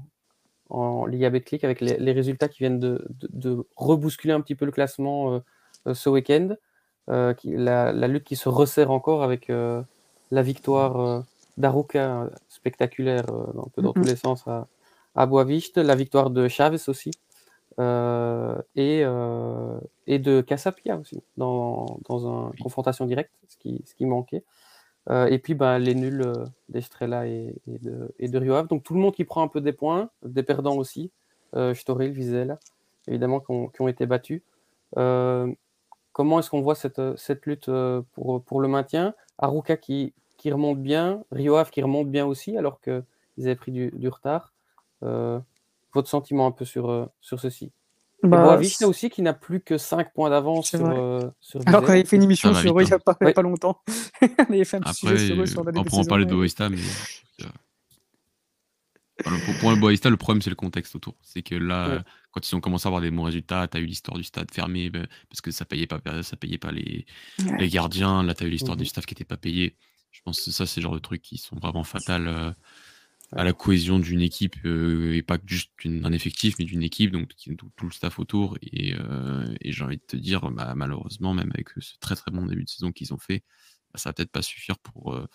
en 0.70 1.06
Liga 1.06 1.30
Betclic 1.30 1.64
avec 1.64 1.82
les, 1.82 1.98
les 1.98 2.12
résultats 2.12 2.48
qui 2.48 2.60
viennent 2.60 2.80
de, 2.80 3.06
de- 3.10 3.30
de 3.34 3.66
rebousculer 3.76 4.34
un 4.34 4.42
petit 4.42 4.56
peu 4.56 4.66
le 4.66 4.72
classement 4.72 5.34
euh, 5.34 5.40
euh, 5.88 5.94
ce 5.94 6.10
week-end. 6.10 6.56
Euh, 7.10 7.34
qui- 7.34 7.56
la, 7.58 7.92
la 7.92 8.08
lutte 8.08 8.24
qui 8.24 8.36
se 8.36 8.50
resserre 8.50 8.92
encore 8.92 9.24
avec 9.24 9.50
euh, 9.50 9.82
la 10.30 10.44
victoire 10.44 11.24
d'Aruca 11.58 12.30
spectaculaire 12.50 13.26
un 13.30 13.68
peu 13.74 13.82
dans 13.82 13.94
tous 13.94 14.02
Mhm. 14.02 14.08
les 14.10 14.16
sens 14.16 14.48
à, 14.48 14.68
à 15.16 15.26
Boaviste, 15.26 15.78
la 15.80 15.96
victoire 15.96 16.30
de 16.30 16.48
Chavez 16.48 16.88
aussi, 16.88 17.10
et, 17.80 19.04
et 20.08 20.20
de 20.20 20.42
Casapia 20.42 20.98
aussi, 20.98 21.24
dans, 21.38 22.00
dans 22.08 22.52
une 22.52 22.60
confrontation 22.60 23.06
directe, 23.08 23.32
ce 23.48 23.58
qui, 23.58 23.82
ce 23.86 23.96
qui 23.96 24.06
manquait. 24.06 24.44
Euh, 25.10 25.28
et 25.28 25.40
puis 25.40 25.56
ben, 25.56 25.80
les 25.80 25.96
nuls 25.96 26.22
euh, 26.22 26.46
d'Estrella 26.70 27.28
et, 27.28 27.56
de, 27.68 28.14
et. 28.20 28.28
Donc 28.28 28.84
tout 28.84 28.94
le 28.94 29.00
monde 29.00 29.16
qui 29.16 29.26
prend 29.26 29.42
un 29.42 29.48
peu 29.48 29.62
des 29.62 29.74
points, 29.74 30.10
des 30.24 30.44
perdants 30.44 30.78
aussi, 30.78 31.12
euh, 31.56 31.74
Storil, 31.74 32.12
Vizela, 32.12 32.60
évidemment, 33.08 33.40
qui 33.40 33.82
ont, 33.82 33.88
été 33.88 34.06
battus. 34.06 34.42
Euh, 34.98 35.52
comment 36.14 36.40
est-ce 36.40 36.50
qu'on 36.50 36.62
voit 36.62 36.76
cette, 36.76 37.02
cette 37.18 37.46
lutte 37.46 37.70
euh, 37.70 38.02
pour, 38.14 38.44
pour 38.44 38.62
le 38.62 38.68
maintien? 38.68 39.16
Aruka 39.40 39.78
qui, 39.78 40.14
qui 40.38 40.52
remonte 40.52 40.82
bien, 40.82 41.24
Rio 41.32 41.56
Ave 41.56 41.72
qui 41.72 41.82
remonte 41.82 42.10
bien 42.10 42.26
aussi, 42.26 42.58
alors 42.58 42.80
qu'ils 42.82 43.04
avaient 43.40 43.56
pris 43.56 43.72
du, 43.72 44.08
retard. 44.08 44.54
Euh, 45.04 45.40
votre 45.94 46.08
sentiment 46.08 46.46
un 46.46 46.52
peu 46.52 46.66
sur, 46.66 46.90
euh, 46.90 47.06
sur 47.20 47.40
ceci? 47.40 47.72
Bah, 48.22 48.44
Boavista 48.44 48.88
aussi 48.88 49.10
qui 49.10 49.22
n'a 49.22 49.34
plus 49.34 49.62
que 49.62 49.78
5 49.78 50.12
points 50.14 50.30
d'avance 50.30 50.70
sur, 50.70 50.86
euh, 50.86 51.22
sur 51.40 51.62
Alors 51.66 51.82
qu'on 51.84 51.92
avait 51.92 52.04
fait 52.04 52.18
une 52.18 52.24
émission 52.24 52.52
va 52.52 52.62
sur 52.62 52.78
eux 52.78 52.84
il 52.84 52.88
n'y 52.88 52.94
a, 52.94 53.00
pas- 53.00 53.42
longtemps. 53.42 53.82
on 54.22 54.54
avait 54.54 54.66
fait 54.66 54.78
un 54.78 54.82
petit 54.82 55.06
Après, 55.08 55.18
sujet 55.18 55.34
sur 55.34 55.42
eux 55.42 55.46
sur 55.46 55.64
la 55.64 55.72
on 55.80 55.84
pourra 55.86 56.04
parler 56.04 56.26
de. 56.26 56.34
Boavista, 56.34 56.70
mais. 56.70 56.78
pour, 59.24 59.56
pour 59.60 59.70
le 59.72 59.76
Boavista, 59.78 60.10
le 60.10 60.18
problème, 60.18 60.42
c'est 60.42 60.50
le 60.50 60.56
contexte 60.56 60.96
autour. 60.96 61.16
C'est 61.22 61.42
que 61.42 61.56
là, 61.56 61.90
Ouais. 61.90 62.00
quand 62.32 62.50
ils 62.50 62.56
ont 62.56 62.62
commencé 62.62 62.88
à 62.88 62.90
avoir 62.90 63.02
des 63.02 63.12
bons 63.12 63.24
résultats, 63.24 63.68
tu 63.68 63.78
as 63.78 63.80
eu 63.82 63.86
l'histoire 63.86 64.18
du 64.18 64.24
stade 64.24 64.52
fermé 64.52 64.90
ben, 64.90 65.08
parce 65.30 65.42
que 65.42 65.52
ça 65.52 65.66
payait 65.66 65.88
pas, 65.88 66.00
ça 66.24 66.36
payait 66.38 66.58
pas 66.58 66.72
les, 66.72 67.06
Ouais. 67.46 67.58
les 67.60 67.70
gardiens. 67.70 68.24
Là, 68.24 68.34
tu 68.34 68.44
as 68.44 68.48
eu 68.48 68.50
l'histoire 68.50 68.78
du 68.78 68.86
staff 68.86 69.06
qui 69.06 69.14
n'était 69.14 69.26
pas 69.26 69.38
payé. 69.38 69.76
Je 70.12 70.22
pense 70.24 70.42
que 70.42 70.52
ça, 70.52 70.66
c'est 70.66 70.80
le 70.82 70.84
genre 70.84 70.94
de 70.96 71.00
trucs 71.00 71.22
qui 71.22 71.38
sont 71.38 71.56
vraiment 71.58 71.84
fatals 71.84 72.28
euh. 72.28 72.52
À 73.32 73.44
la 73.44 73.54
cohésion 73.54 74.00
d'une 74.00 74.22
équipe 74.22 74.56
euh, 74.66 75.14
et 75.14 75.22
pas 75.22 75.38
juste 75.46 75.72
d'un 75.86 76.12
effectif, 76.12 76.56
mais 76.58 76.66
d'une 76.66 76.84
équipe, 76.84 77.12
donc 77.12 77.30
tout, 77.36 77.86
le 77.86 77.92
staff 77.92 78.20
autour. 78.20 78.58
Et, 78.64 78.96
euh, 78.96 79.46
et 79.62 79.72
j'ai 79.72 79.84
envie 79.84 79.98
de 79.98 80.04
te 80.06 80.18
dire, 80.18 80.50
bah, 80.52 80.74
malheureusement, 80.76 81.34
même 81.34 81.52
avec 81.54 81.70
ce 81.78 81.94
très 82.00 82.16
très 82.16 82.32
bon 82.32 82.46
début 82.46 82.64
de 82.64 82.70
saison 82.70 82.92
qu'ils 82.92 83.14
ont 83.14 83.20
fait, 83.20 83.44
bah, 83.94 84.00
ça 84.00 84.10
va 84.10 84.14
peut-être 84.14 84.32
pas 84.32 84.42
suffire 84.42 84.80
pour, 84.80 85.14
euh, 85.14 85.28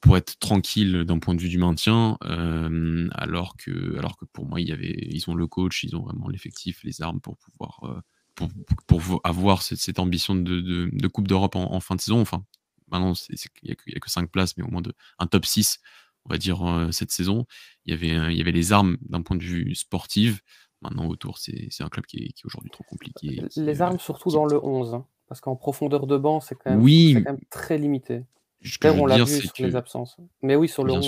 pour 0.00 0.16
être 0.16 0.38
tranquille 0.40 1.04
d'un 1.04 1.18
point 1.18 1.34
de 1.34 1.40
vue 1.40 1.48
du 1.48 1.58
maintien, 1.58 2.18
euh, 2.24 3.08
alors, 3.12 3.56
que, 3.56 3.96
alors 3.96 4.16
que 4.18 4.24
pour 4.26 4.46
moi, 4.46 4.60
il 4.60 4.68
y 4.68 5.16
ils 5.16 5.30
ont 5.30 5.34
le 5.34 5.46
coach, 5.46 5.84
ils 5.84 5.96
ont 5.96 6.02
vraiment 6.02 6.28
l'effectif, 6.28 6.82
les 6.84 7.02
armes 7.02 7.20
pour 7.20 7.38
pouvoir 7.38 7.80
euh, 7.84 8.00
pour, 8.34 8.48
pour 8.86 9.00
vo- 9.00 9.20
avoir 9.24 9.62
cette, 9.62 9.98
ambition 9.98 10.34
de, 10.34 10.60
de, 10.92 11.08
Coupe 11.08 11.28
d'Europe 11.28 11.56
en, 11.56 11.80
fin 11.80 11.94
de 11.94 12.00
saison. 12.00 12.20
Enfin, 12.20 12.44
maintenant, 12.90 13.14
il 13.30 13.36
n'y 13.64 13.72
a 13.72 14.00
que 14.00 14.10
5 14.10 14.30
places, 14.30 14.56
mais 14.56 14.64
au 14.64 14.70
moins 14.70 14.82
de, 14.82 14.92
un 15.18 15.26
top 15.26 15.44
6, 15.46 15.80
on 16.26 16.30
va 16.30 16.38
dire, 16.38 16.62
euh, 16.66 16.90
cette 16.90 17.10
saison. 17.10 17.46
Il 17.84 17.92
y 17.92 17.96
avait, 17.96 18.16
euh, 18.16 18.30
il 18.30 18.38
y 18.38 18.40
avait 18.40 18.52
les 18.52 18.72
armes 18.72 18.96
d'un 19.02 19.22
point 19.22 19.36
de 19.36 19.42
vue 19.42 19.74
sportif. 19.74 20.40
Maintenant, 20.80 21.06
autour, 21.06 21.38
c'est 21.38 21.68
un 21.80 21.88
club 21.88 22.06
qui 22.06 22.18
est, 22.18 22.44
aujourd'hui 22.44 22.70
trop 22.70 22.84
compliqué. 22.84 23.42
Les 23.56 23.82
armes, 23.82 24.00
surtout 24.00 24.30
dans 24.30 24.46
le 24.46 24.62
11, 24.62 24.94
hein, 24.94 25.06
parce 25.28 25.40
qu'en 25.40 25.54
profondeur 25.54 26.06
de 26.06 26.16
banc, 26.16 26.40
c'est 26.40 26.56
quand, 26.56 26.76
même 26.76 27.38
très 27.50 27.78
limité. 27.78 28.24
J'espère 28.60 29.00
on 29.00 29.06
l'a 29.06 29.22
vu 29.22 29.40
sur 29.40 29.52
les 29.58 29.76
absences. 29.76 30.16
Mais 30.42 30.56
oui, 30.56 30.68
sur 30.68 30.84
le 30.84 30.92
11. 30.92 31.04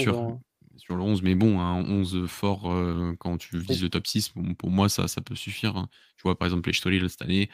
Sur 0.77 0.97
le 0.97 1.03
11, 1.03 1.23
mais 1.23 1.35
bon, 1.35 1.61
un 1.61 1.85
11 1.85 2.27
fort 2.27 2.73
quand 3.19 3.37
tu 3.37 3.59
vises 3.59 3.83
le 3.83 3.89
top 3.89 4.07
6, 4.07 4.35
pour 4.59 4.71
moi, 4.71 4.89
ça, 4.89 5.09
ça 5.09 5.21
peut 5.21 5.37
suffire. 5.37 5.77
Hein. 5.77 5.89
Tu 6.17 6.23
vois, 6.23 6.39
par 6.39 6.47
exemple, 6.47 6.69
les 6.69 6.75
Story 6.75 7.01
cette 7.09 7.23
année, 7.23 7.49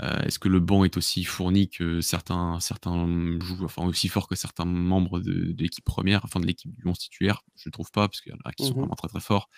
euh, 0.00 0.22
est-ce 0.22 0.38
que 0.38 0.48
le 0.48 0.60
banc 0.60 0.84
est 0.84 0.96
aussi 0.96 1.24
fourni 1.24 1.68
que 1.70 2.00
certains, 2.00 2.60
certains 2.60 3.06
joueurs, 3.40 3.64
enfin 3.64 3.86
aussi 3.86 4.08
fort 4.08 4.28
que 4.28 4.34
certains 4.34 4.64
membres 4.64 5.20
de, 5.20 5.54
l'équipe 5.58 5.84
première, 5.84 6.24
enfin 6.24 6.40
de 6.40 6.46
l'équipe 6.46 6.74
du 6.74 6.86
11 6.86 6.98
titulaire? 6.98 7.42
Je 7.56 7.68
ne 7.68 7.72
trouve 7.72 7.90
pas, 7.90 8.08
parce 8.08 8.20
qu'il 8.20 8.32
y 8.32 8.34
en 8.34 8.38
a 8.44 8.52
qui 8.52 8.66
sont 8.66 8.74
mmh 8.74 8.78
vraiment 8.78 8.94
très 8.94 9.08
très 9.08 9.20
forts. 9.20 9.48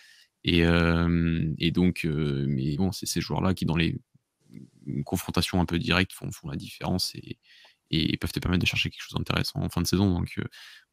Et, 0.45 0.63
et 1.59 1.71
donc, 1.73 2.07
mais 2.07 2.77
bon, 2.77 2.93
c'est 2.93 3.07
ces 3.07 3.21
joueurs-là 3.21 3.55
qui, 3.55 3.67
dans 3.67 3.77
les 3.77 3.99
confrontations 5.05 5.61
un 5.61 5.67
peu 5.67 5.79
directes, 5.79 6.13
font, 6.13 6.31
font 6.31 6.49
la 6.49 6.57
différence 6.57 7.15
et, 7.17 7.39
et 7.91 8.17
peuvent 8.17 8.33
te 8.33 8.39
permettre 8.39 8.63
de 8.63 8.67
chercher 8.67 8.89
quelque 8.89 9.03
chose 9.03 9.19
d'intéressant 9.19 9.61
en 9.61 9.69
fin 9.69 9.83
de 9.83 9.87
saison. 9.87 10.13
Donc, 10.13 10.41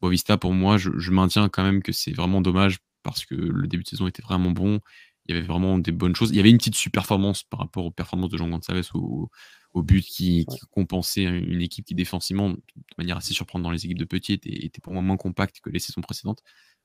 Boavista, 0.02 0.38
pour 0.38 0.54
moi, 0.54 0.78
je, 0.78 0.90
je 0.98 1.12
maintiens 1.12 1.48
quand 1.48 1.64
même 1.64 1.84
que 1.84 1.92
c'est 1.92 2.12
vraiment 2.12 2.42
dommage 2.42 2.80
parce 3.04 3.24
que 3.24 3.36
le 3.36 3.68
début 3.68 3.84
de 3.84 3.90
saison 3.90 4.08
était 4.08 4.24
vraiment 4.24 4.52
bon 4.52 4.82
il 5.26 5.36
y 5.36 5.38
avait 5.38 5.48
vraiment 5.48 5.78
des 5.78 5.92
bonnes 5.92 6.16
choses. 6.16 6.30
Il 6.32 6.38
y 6.38 6.40
avait 6.40 6.50
une 6.50 6.58
petite 6.58 6.76
super-performance 6.76 7.44
par 7.44 7.60
rapport 7.60 7.86
aux 7.86 7.92
performances 7.92 8.30
de 8.30 8.38
Jean 8.38 8.50
Gonçalves 8.50 8.90
au, 8.94 9.30
au 9.76 9.84
but 9.84 10.02
qui, 10.02 10.46
compensait 10.72 11.24
une 11.24 11.62
équipe 11.62 11.86
qui 11.86 11.96
défensivement, 11.96 12.50
de 12.50 12.62
manière 12.98 13.18
assez 13.18 13.34
surprenante 13.34 13.64
dans 13.64 13.72
les 13.72 13.86
équipes 13.86 13.98
de 13.98 14.06
petits, 14.06 14.34
était, 14.34 14.80
pour 14.82 14.94
moi 14.94 15.02
moins 15.02 15.18
compacte 15.18 15.60
que 15.60 15.70
les 15.70 15.80
saisons 15.80 16.02
précédentes, 16.02 16.42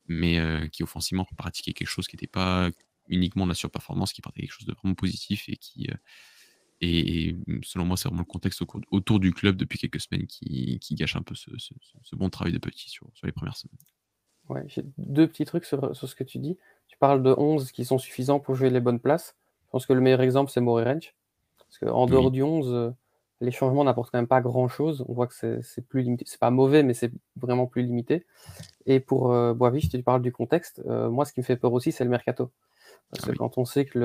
mais 0.06 0.38
euh, 0.38 0.66
qui 0.66 0.82
offensivement 0.82 1.24
pratiquait 1.36 1.72
quelque 1.72 1.88
chose 1.88 2.08
qui 2.08 2.16
n'était 2.16 2.26
pas 2.26 2.70
uniquement 3.08 3.44
de 3.44 3.50
la 3.50 3.54
surperformance, 3.54 4.12
qui 4.12 4.22
partait 4.22 4.40
quelque 4.40 4.52
chose 4.52 4.66
de 4.66 4.72
vraiment 4.72 4.94
positif 4.94 5.48
et 5.48 5.56
qui 5.56 5.88
euh, 5.90 5.94
et, 6.80 7.36
selon 7.62 7.84
moi 7.84 7.96
c'est 7.96 8.08
vraiment 8.08 8.22
le 8.22 8.26
contexte 8.26 8.62
autour, 8.90 9.20
du 9.20 9.32
club 9.32 9.56
depuis 9.56 9.78
quelques 9.78 10.00
semaines 10.00 10.26
qui, 10.26 10.80
gâche 10.92 11.14
un 11.14 11.22
peu 11.22 11.34
ce, 11.34 11.50
bon 12.14 12.30
travail 12.30 12.52
de 12.52 12.58
petits 12.58 12.88
sur, 12.88 13.08
sur 13.14 13.26
les 13.26 13.32
premières 13.32 13.56
semaines. 13.56 13.78
Ouais, 14.48 14.64
j'ai 14.66 14.82
deux 14.98 15.28
petits 15.28 15.44
trucs 15.44 15.64
sur, 15.64 15.94
sur, 15.94 16.08
ce 16.08 16.14
que 16.14 16.24
tu 16.24 16.38
dis. 16.38 16.58
Tu 16.90 16.98
parles 16.98 17.22
de 17.22 17.32
11 17.38 17.70
qui 17.70 17.84
sont 17.84 17.98
suffisants 17.98 18.40
pour 18.40 18.56
jouer 18.56 18.68
les 18.68 18.80
bonnes 18.80 18.98
places. 18.98 19.36
Je 19.66 19.70
pense 19.70 19.86
que 19.86 19.92
le 19.92 20.00
meilleur 20.00 20.20
exemple, 20.22 20.50
c'est 20.50 20.60
Maury 20.60 20.82
Ranch. 20.82 21.14
Parce 21.58 21.78
qu'en 21.78 22.06
dehors 22.06 22.32
du 22.32 22.42
11, 22.42 22.72
euh, 22.74 22.90
les 23.40 23.52
changements 23.52 23.84
n'apportent 23.84 24.10
quand 24.10 24.18
même 24.18 24.26
pas 24.26 24.40
grand-chose. 24.40 25.04
On 25.08 25.12
voit 25.12 25.28
que 25.28 25.60
c'est 25.62 25.88
plus 25.88 26.02
limité. 26.02 26.24
C'est 26.26 26.40
pas 26.40 26.50
mauvais, 26.50 26.82
mais 26.82 26.94
c'est 26.94 27.12
vraiment 27.36 27.66
plus 27.66 27.82
limité. 27.82 28.26
Et 28.86 28.98
pour 28.98 29.32
euh, 29.32 29.54
tu 29.78 30.02
parles 30.02 30.22
du 30.22 30.32
contexte. 30.32 30.82
Euh, 30.88 31.08
moi, 31.08 31.24
ce 31.24 31.32
qui 31.32 31.40
me 31.40 31.44
fait 31.44 31.56
peur 31.56 31.72
aussi, 31.72 31.92
c'est 31.92 32.02
le 32.02 32.10
mercato. 32.10 32.50
Parce 33.12 33.24
ah 33.28 33.32
que 33.32 33.36
quand 33.36 33.56
on 33.56 33.64
sait 33.64 33.84
que 33.84 33.98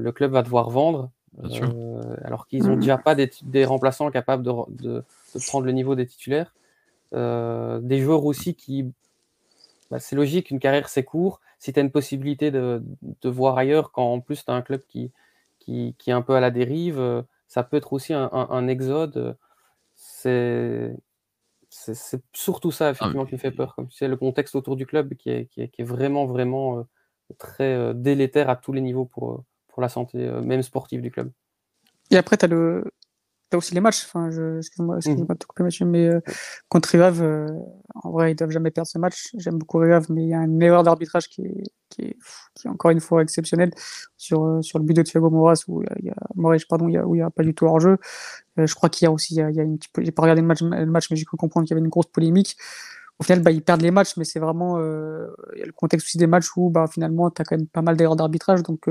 le, 0.00 0.12
club 0.12 0.30
va 0.30 0.42
devoir 0.42 0.70
vendre, 0.70 1.10
euh, 1.44 2.16
alors 2.22 2.46
qu'ils 2.46 2.64
n'ont 2.64 2.76
déjà 2.76 2.98
pas 2.98 3.16
des, 3.16 3.30
des, 3.42 3.64
remplaçants 3.64 4.10
capables 4.12 4.44
de, 4.44 4.52
de, 4.70 5.04
de, 5.34 5.46
prendre 5.46 5.66
le 5.66 5.72
niveau 5.72 5.96
des 5.96 6.06
titulaires, 6.06 6.54
des 7.12 8.00
joueurs 8.00 8.24
aussi 8.24 8.54
qui 8.54 8.92
bah, 9.90 9.98
c'est 9.98 10.16
logique, 10.16 10.50
une 10.50 10.58
carrière 10.58 10.88
c'est 10.88 11.04
court. 11.04 11.40
Si 11.58 11.72
tu 11.72 11.80
as 11.80 11.82
une 11.82 11.90
possibilité 11.90 12.50
de, 12.50 12.82
voir 13.24 13.56
ailleurs, 13.58 13.90
quand 13.92 14.12
en 14.12 14.20
plus 14.20 14.44
tu 14.44 14.50
as 14.50 14.54
un 14.54 14.62
club 14.62 14.82
qui, 14.86 15.12
qui, 15.58 15.94
est 16.06 16.12
un 16.12 16.22
peu 16.22 16.34
à 16.34 16.40
la 16.40 16.50
dérive, 16.50 16.98
euh, 16.98 17.22
ça 17.46 17.62
peut 17.62 17.76
être 17.76 17.92
aussi 17.92 18.14
un, 18.14 18.68
exode. 18.68 19.36
C'est 19.94 20.94
c'est 21.70 22.22
surtout 22.32 22.70
ça, 22.70 22.88
ah, 22.88 22.90
effectivement, 22.90 23.26
qui 23.26 23.34
me 23.34 23.38
fait 23.38 23.50
peur. 23.50 23.74
Comme 23.74 23.88
tu 23.88 23.96
sais, 23.96 24.08
le 24.08 24.16
contexte 24.16 24.54
autour 24.54 24.76
du 24.76 24.86
club 24.86 25.14
qui 25.14 25.30
est, 25.30 25.46
qui 25.46 25.60
est, 25.60 25.82
vraiment, 25.82 26.24
vraiment 26.24 26.78
euh, 26.78 26.82
très 27.38 27.74
euh, 27.74 27.92
délétère 27.92 28.48
à 28.48 28.56
tous 28.56 28.72
les 28.72 28.80
niveaux 28.80 29.04
pour, 29.04 29.44
pour 29.68 29.82
la 29.82 29.88
santé, 29.88 30.18
même 30.18 30.62
sportive 30.62 31.02
du 31.02 31.10
club. 31.10 31.30
Et 32.10 32.16
après, 32.16 32.38
tu 32.38 32.46
as 32.46 32.48
le, 32.48 32.90
T'as 33.50 33.56
aussi 33.56 33.74
les 33.74 33.80
matchs, 33.80 34.04
enfin, 34.04 34.30
je, 34.30 34.58
excuse-moi, 34.58 34.96
excuse 34.96 35.16
moi 35.16 35.34
de 35.34 35.38
te 35.38 35.46
couper, 35.46 35.62
monsieur, 35.62 35.86
mais 35.86 36.06
euh, 36.06 36.20
contre 36.68 36.90
Rivave, 36.90 37.22
euh, 37.22 37.48
en 37.94 38.10
vrai, 38.10 38.32
ils 38.32 38.34
doivent 38.34 38.50
jamais 38.50 38.70
perdre 38.70 38.88
ce 38.88 38.98
match. 38.98 39.30
J'aime 39.38 39.56
beaucoup 39.56 39.78
Rivave, 39.78 40.06
mais 40.10 40.22
il 40.22 40.28
y 40.28 40.34
a 40.34 40.42
une 40.42 40.60
erreur 40.60 40.82
d'arbitrage 40.82 41.30
qui 41.30 41.46
est, 41.46 41.62
qui, 41.88 42.02
est, 42.02 42.16
qui 42.54 42.66
est 42.66 42.70
encore 42.70 42.90
une 42.90 43.00
fois 43.00 43.22
exceptionnelle 43.22 43.70
sur, 44.18 44.44
euh, 44.44 44.60
sur 44.60 44.78
le 44.78 44.84
but 44.84 44.92
de 44.92 45.00
Thiago 45.00 45.30
Moras, 45.30 45.64
où 45.66 45.82
il 45.98 46.06
y 46.06 46.10
a, 46.10 46.16
Moraes, 46.34 46.58
pardon, 46.68 46.88
il 46.88 46.94
y 46.94 46.98
a, 46.98 47.06
où 47.06 47.14
il 47.14 47.18
n'y 47.18 47.24
a 47.24 47.30
pas 47.30 47.42
du 47.42 47.54
tout 47.54 47.64
hors-jeu. 47.64 47.96
je 48.58 48.74
crois 48.74 48.90
qu'il 48.90 49.06
y 49.06 49.08
a 49.08 49.12
aussi, 49.12 49.34
il 49.34 49.38
y 49.38 49.42
a, 49.42 49.48
il 49.48 49.56
y 49.56 49.60
a 49.60 49.62
une 49.62 49.78
j'ai 49.98 50.12
pas 50.12 50.22
regardé 50.22 50.42
le 50.42 50.46
match, 50.46 50.60
le 50.60 50.84
match 50.84 51.10
mais 51.10 51.16
j'ai 51.16 51.24
cru 51.24 51.38
comprendre 51.38 51.66
qu'il 51.66 51.74
y 51.74 51.78
avait 51.78 51.84
une 51.84 51.90
grosse 51.90 52.08
polémique. 52.12 52.58
Au 53.18 53.24
final, 53.24 53.42
bah, 53.42 53.50
ils 53.50 53.62
perdent 53.62 53.82
les 53.82 53.90
matchs, 53.90 54.16
mais 54.18 54.24
c'est 54.24 54.40
vraiment, 54.40 54.78
il 54.78 55.58
y 55.58 55.62
a 55.62 55.66
le 55.66 55.72
contexte 55.72 56.06
aussi 56.06 56.18
des 56.18 56.26
matchs 56.26 56.54
où, 56.56 56.68
bah, 56.68 56.86
finalement, 56.86 57.30
tu 57.30 57.40
as 57.40 57.46
quand 57.46 57.56
même 57.56 57.66
pas 57.66 57.82
mal 57.82 57.96
d'erreurs 57.96 58.14
d'arbitrage, 58.14 58.62
donc, 58.62 58.88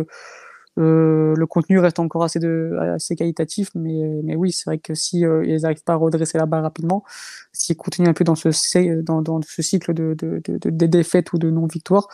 euh, 0.77 1.33
le 1.35 1.47
contenu 1.47 1.79
reste 1.79 1.99
encore 1.99 2.23
assez, 2.23 2.39
de, 2.39 2.77
assez 2.93 3.15
qualitatif, 3.15 3.69
mais, 3.75 4.21
mais 4.23 4.35
oui, 4.35 4.51
c'est 4.51 4.65
vrai 4.65 4.77
que 4.77 4.93
si 4.93 5.25
euh, 5.25 5.45
ils 5.45 5.61
n'arrivent 5.61 5.83
pas 5.83 5.93
à 5.93 5.97
redresser 5.97 6.37
la 6.37 6.45
barre 6.45 6.63
rapidement, 6.63 7.03
s'ils 7.51 7.75
continuent 7.75 8.09
un 8.09 8.13
peu 8.13 8.23
dans 8.23 8.35
ce, 8.35 9.01
dans, 9.01 9.21
dans 9.21 9.41
ce 9.41 9.61
cycle 9.61 9.93
de, 9.93 10.13
de, 10.17 10.41
de, 10.45 10.69
de 10.69 10.85
défaites 10.85 11.33
ou 11.33 11.37
de 11.37 11.49
non-victoires, 11.49 12.07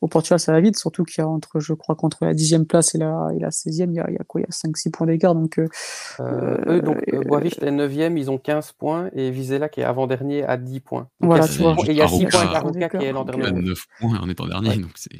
au 0.00 0.08
Portugal, 0.08 0.40
ça 0.40 0.52
va 0.52 0.60
vite, 0.60 0.78
surtout 0.78 1.04
qu'il 1.04 1.20
y 1.20 1.24
a 1.24 1.28
entre, 1.28 1.60
je 1.60 1.74
crois 1.74 1.94
qu'entre 1.94 2.24
la 2.24 2.32
dixième 2.32 2.64
place 2.64 2.94
et 2.94 2.98
la, 2.98 3.28
et 3.36 3.38
la 3.38 3.50
16e, 3.50 3.90
il 3.90 3.96
y 3.96 4.00
a, 4.00 4.06
il 4.08 4.14
y 4.14 4.18
a 4.18 4.24
quoi 4.26 4.40
Il 4.40 4.44
y 4.44 4.46
a 4.46 4.50
5-6 4.50 4.90
points 4.90 5.06
d'écart. 5.06 5.34
Donc, 5.34 5.58
euh, 5.58 5.68
euh, 6.20 6.56
eux, 6.66 6.80
donc 6.80 6.96
euh, 7.12 7.22
Boavista 7.22 7.66
est 7.66 7.70
9e, 7.70 8.16
ils 8.16 8.30
ont 8.30 8.38
15 8.38 8.72
points, 8.72 9.10
et 9.14 9.30
Vizela 9.30 9.68
qui 9.68 9.80
est 9.80 9.84
avant-dernier 9.84 10.42
à 10.44 10.56
10 10.56 10.80
points. 10.80 11.08
voilà, 11.20 11.46
tu 11.46 11.58
vois. 11.58 11.76
Et 11.86 11.90
il 11.90 11.96
y 11.96 12.02
a 12.02 12.08
6 12.08 12.26
points 12.26 12.46
Aruca 12.54 12.88
qui 12.88 13.04
est 13.04 13.12
l'an 13.12 13.24
dernier. 13.24 13.52
9 13.52 13.86
points 14.00 14.18
en 14.20 14.28
étant 14.28 14.46
dernier, 14.46 14.76
donc 14.76 14.92
c'est. 14.94 15.10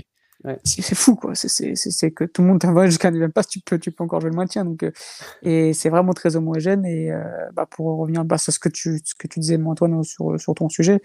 C'est 0.64 0.95
fou, 0.95 1.16
quoi. 1.16 1.34
C'est 1.34 2.11
que 2.12 2.24
tout 2.24 2.43
le 2.43 2.49
monde 2.49 2.61
t'envoie 2.61 2.86
jusqu'à 2.86 3.11
même 3.11 3.32
pas, 3.32 3.45
tu 3.45 3.61
peux, 3.61 3.78
tu 3.78 3.91
peux 3.91 4.05
encore 4.05 4.20
jouer 4.20 4.30
le 4.30 4.36
maintien. 4.36 4.64
Donc, 4.64 4.82
euh, 4.82 4.91
et 5.43 5.72
c'est 5.74 5.91
vraiment 5.91 6.14
très 6.14 6.36
homogène. 6.36 6.84
Et 6.86 7.12
euh, 7.12 7.22
bah, 7.53 7.66
pour 7.66 7.99
revenir 7.99 8.24
bah, 8.24 8.36
à 8.36 8.38
ce 8.38 8.59
que 8.59 8.70
tu, 8.70 9.01
ce 9.05 9.14
que 9.14 9.26
tu 9.26 9.41
disais, 9.41 9.61
Antoine, 9.62 10.03
sur, 10.03 10.41
sur 10.41 10.55
ton 10.55 10.68
sujet, 10.68 11.01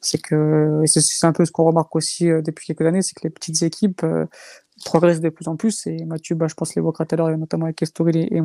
c'est 0.00 0.18
que 0.18 0.82
c'est 0.86 1.26
un 1.26 1.32
peu 1.32 1.44
ce 1.44 1.50
qu'on 1.50 1.64
remarque 1.64 1.94
aussi 1.96 2.30
euh, 2.30 2.42
depuis 2.42 2.66
quelques 2.66 2.86
années, 2.86 3.02
c'est 3.02 3.14
que 3.14 3.24
les 3.24 3.30
petites 3.30 3.62
équipes 3.62 4.04
progressent 4.84 5.20
de 5.20 5.30
plus 5.30 5.48
en 5.48 5.56
plus. 5.56 5.86
Et 5.86 6.04
Mathieu, 6.04 6.36
bah, 6.36 6.46
je 6.48 6.54
pense, 6.54 6.74
l'évoquera 6.76 7.06
tout 7.06 7.14
à 7.14 7.18
l'heure, 7.18 7.36
notamment 7.36 7.64
avec 7.64 7.82
Estoril 7.82 8.16
et, 8.16 8.28
et. 8.30 8.40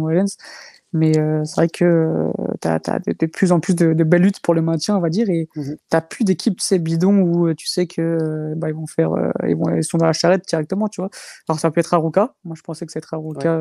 Mais 0.94 1.18
euh, 1.18 1.44
c'est 1.46 1.56
vrai 1.56 1.70
que 1.70 1.86
euh, 1.86 2.32
tu 2.62 2.68
as, 2.68 2.80
de, 2.80 3.26
plus 3.26 3.54
en 3.54 3.62
plus 3.62 3.76
de, 3.76 3.94
de, 3.94 4.04
belles 4.04 4.24
luttes 4.24 4.42
pour 4.42 4.54
le 4.54 4.62
maintien, 4.62 4.98
on 4.98 5.00
va 5.00 5.10
dire, 5.10 5.30
et 5.30 5.48
mmh 5.56 5.62
tu 5.90 5.98
plus 6.10 6.26
d'équipes, 6.26 6.58
tu 6.60 6.66
sais, 6.66 6.80
bidons 6.80 7.20
où 7.20 7.48
euh, 7.48 7.56
tu 7.56 7.68
sais 7.68 7.88
que 7.88 8.54
bah, 8.58 8.70
ils 8.70 8.76
vont 8.76 8.88
faire, 8.88 9.12
ils, 9.48 9.56
vont, 9.56 9.74
ils 9.76 9.84
sont 9.84 9.98
dans 9.98 10.06
la 10.06 10.14
charrette 10.14 10.46
directement, 10.48 10.90
tu 10.90 11.00
vois. 11.00 11.10
Alors 11.48 11.60
ça 11.60 11.72
peut 11.72 11.80
être 11.80 11.94
Aruka, 11.94 12.34
moi 12.44 12.56
je 12.58 12.62
pensais 12.62 12.86
que 12.86 12.92
c'était 12.92 13.08
Aruka, 13.12 13.58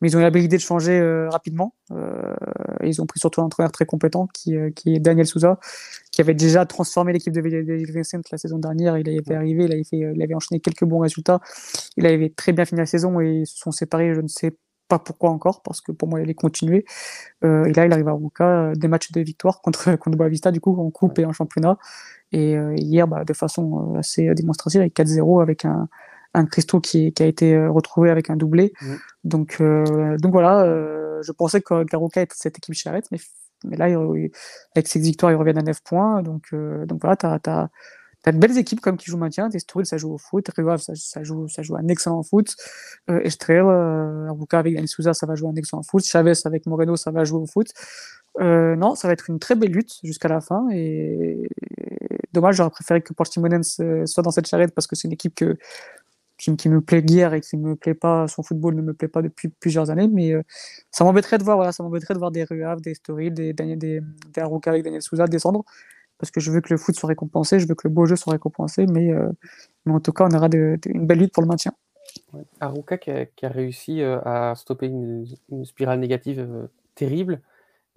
mais 0.00 0.08
ils 0.08 0.16
ont 0.16 0.20
eu 0.20 0.22
l'habilité 0.22 0.56
de 0.56 0.62
changer 0.62 1.00
rapidement. 1.30 1.74
ils 2.82 3.00
ont 3.00 3.06
pris 3.06 3.20
surtout 3.20 3.40
un 3.40 3.44
entraîneur 3.44 3.72
très 3.72 3.86
compétent 3.86 4.26
qui, 4.34 4.56
qui 4.74 4.94
est 4.94 5.00
Daniel 5.00 5.26
Souza, 5.26 5.58
qui 6.12 6.20
avait 6.20 6.34
déjà 6.34 6.66
transformé 6.66 7.12
l'équipe 7.12 7.32
de 7.32 7.92
Vincent 7.92 8.20
la 8.30 8.38
saison 8.38 8.58
dernière. 8.58 8.98
Il 8.98 9.08
avait 9.08 9.34
arrivé, 9.34 9.64
il 9.64 9.72
avait, 9.72 9.84
fait, 9.84 9.98
il 9.98 10.22
avait 10.22 10.34
enchaîné 10.34 10.60
quelques 10.60 10.84
bons 10.84 10.98
résultats. 10.98 11.40
Il 11.96 12.06
avait 12.06 12.30
très 12.30 12.52
bien 12.52 12.64
fini 12.64 12.80
la 12.80 12.86
saison 12.86 13.20
et 13.20 13.40
ils 13.40 13.46
se 13.46 13.56
sont 13.56 13.70
séparés, 13.70 14.14
je 14.14 14.20
ne 14.20 14.28
sais 14.28 14.50
pas 14.50 14.67
pourquoi 14.96 15.28
encore, 15.30 15.62
parce 15.62 15.82
que 15.82 15.92
pour 15.92 16.08
moi, 16.08 16.20
il 16.20 16.22
allait 16.22 16.34
continuer. 16.34 16.86
Euh, 17.44 17.64
et 17.64 17.72
là, 17.74 17.84
il 17.84 17.92
arrive 17.92 18.08
à 18.08 18.12
Ruka, 18.12 18.44
euh, 18.44 18.74
des 18.74 18.88
matchs 18.88 19.12
de 19.12 19.20
victoire 19.20 19.60
contre, 19.60 19.94
contre 19.96 20.16
Boavista, 20.16 20.50
du 20.50 20.60
coup, 20.60 20.74
en 20.80 20.90
coupe 20.90 21.18
et 21.18 21.26
en 21.26 21.32
championnat. 21.32 21.76
Et 22.32 22.56
euh, 22.56 22.74
hier, 22.76 23.06
bah, 23.06 23.24
de 23.24 23.32
façon 23.34 23.96
assez 23.98 24.32
démonstrative, 24.34 24.80
avec 24.80 24.96
4-0, 24.96 25.42
avec 25.42 25.66
un, 25.66 25.88
un 26.32 26.46
Christo 26.46 26.80
qui, 26.80 27.12
qui, 27.12 27.22
a 27.22 27.26
été 27.26 27.66
retrouvé 27.66 28.10
avec 28.10 28.30
un 28.30 28.36
doublé. 28.36 28.72
Mmh. 28.80 28.94
Donc, 29.24 29.62
donc 30.20 30.32
voilà, 30.32 30.64
je 31.22 31.32
pensais 31.32 31.60
que 31.60 31.84
Garuka 31.84 32.22
était 32.22 32.34
cette 32.36 32.56
équipe 32.58 32.74
charrette, 32.74 33.06
mais, 33.10 33.18
mais 33.64 33.76
là, 33.76 33.86
avec 34.74 34.88
ses 34.88 35.00
victoires, 35.00 35.32
ils 35.32 35.36
reviennent 35.36 35.58
à 35.58 35.62
9 35.62 35.82
points. 35.82 36.22
Donc, 36.22 36.54
donc 36.86 37.00
voilà, 37.00 37.16
tu 37.16 37.26
as, 37.26 37.70
T'as 38.22 38.32
de 38.32 38.38
belles 38.38 38.58
équipes 38.58 38.80
comme 38.80 38.96
qui 38.96 39.10
jouent 39.10 39.18
maintien. 39.18 39.48
Estoril, 39.50 39.86
ça 39.86 39.96
joue 39.96 40.12
au 40.12 40.18
foot. 40.18 40.48
Rivave, 40.56 40.80
ça, 40.80 40.92
ça, 40.96 41.22
joue, 41.22 41.48
ça 41.48 41.62
joue 41.62 41.76
un 41.76 41.86
excellent 41.88 42.22
foot. 42.22 42.56
Euh, 43.10 43.20
Estrel, 43.20 43.64
euh, 43.64 44.28
avec 44.52 44.72
Yannis 44.74 44.88
Souza, 44.88 45.14
ça 45.14 45.26
va 45.26 45.34
jouer 45.36 45.48
un 45.50 45.54
excellent 45.54 45.82
foot. 45.82 46.04
Chavez 46.04 46.32
avec 46.44 46.66
Moreno, 46.66 46.96
ça 46.96 47.10
va 47.10 47.24
jouer 47.24 47.40
au 47.40 47.46
foot. 47.46 47.68
Euh, 48.40 48.76
non, 48.76 48.94
ça 48.94 49.08
va 49.08 49.12
être 49.14 49.30
une 49.30 49.38
très 49.38 49.54
belle 49.54 49.72
lutte 49.72 49.98
jusqu'à 50.02 50.28
la 50.28 50.40
fin. 50.40 50.68
Et 50.70 51.48
dommage, 52.32 52.56
j'aurais 52.56 52.70
préféré 52.70 53.02
que 53.02 53.12
Portimonense 53.12 53.80
euh, 53.80 54.06
soit 54.06 54.22
dans 54.22 54.30
cette 54.30 54.46
charrette 54.46 54.74
parce 54.74 54.86
que 54.86 54.96
c'est 54.96 55.08
une 55.08 55.14
équipe 55.14 55.34
qui, 56.38 56.68
me 56.68 56.80
plaît 56.80 57.02
guère 57.02 57.34
et 57.34 57.40
qui 57.40 57.56
me 57.56 57.74
plaît 57.74 57.94
pas. 57.94 58.28
Son 58.28 58.42
football 58.42 58.74
ne 58.76 58.82
me 58.82 58.94
plaît 58.94 59.08
pas 59.08 59.22
depuis 59.22 59.48
plusieurs 59.48 59.90
années. 59.90 60.08
Mais 60.08 60.32
euh, 60.32 60.42
ça 60.90 61.04
m'embêterait 61.04 61.38
de 61.38 61.44
voir, 61.44 61.56
voilà, 61.56 61.72
ça 61.72 61.82
m'embêterait 61.82 62.14
de 62.14 62.18
voir 62.18 62.30
des 62.30 62.44
Ruav, 62.44 62.80
des 62.80 62.92
Estoril, 62.92 63.34
des, 63.34 63.52
des, 63.52 63.76
des, 63.76 64.00
des 64.32 64.40
Aruka 64.40 64.70
avec 64.70 64.84
Daniel 64.84 65.02
Souza 65.02 65.26
descendre 65.26 65.64
parce 66.18 66.30
que 66.30 66.40
je 66.40 66.50
veux 66.50 66.60
que 66.60 66.72
le 66.72 66.78
foot 66.78 66.94
soit 66.96 67.08
récompensé, 67.08 67.60
je 67.60 67.66
veux 67.66 67.74
que 67.74 67.86
le 67.86 67.94
beau 67.94 68.06
jeu 68.06 68.16
soit 68.16 68.32
récompensé, 68.32 68.86
mais, 68.86 69.10
euh, 69.10 69.30
mais 69.86 69.92
en 69.92 70.00
tout 70.00 70.12
cas, 70.12 70.26
on 70.30 70.34
aura 70.34 70.48
de, 70.48 70.78
une 70.86 71.06
belle 71.06 71.18
lutte 71.18 71.32
pour 71.32 71.42
le 71.42 71.48
maintien. 71.48 71.72
Aruka 72.60 72.98
qui 72.98 73.10
a, 73.10 73.48
réussi 73.48 74.02
euh, 74.02 74.20
à 74.24 74.54
stopper 74.56 74.86
une, 74.86 75.26
spirale 75.64 76.00
négative 76.00 76.40
euh, 76.40 76.66
terrible. 76.94 77.40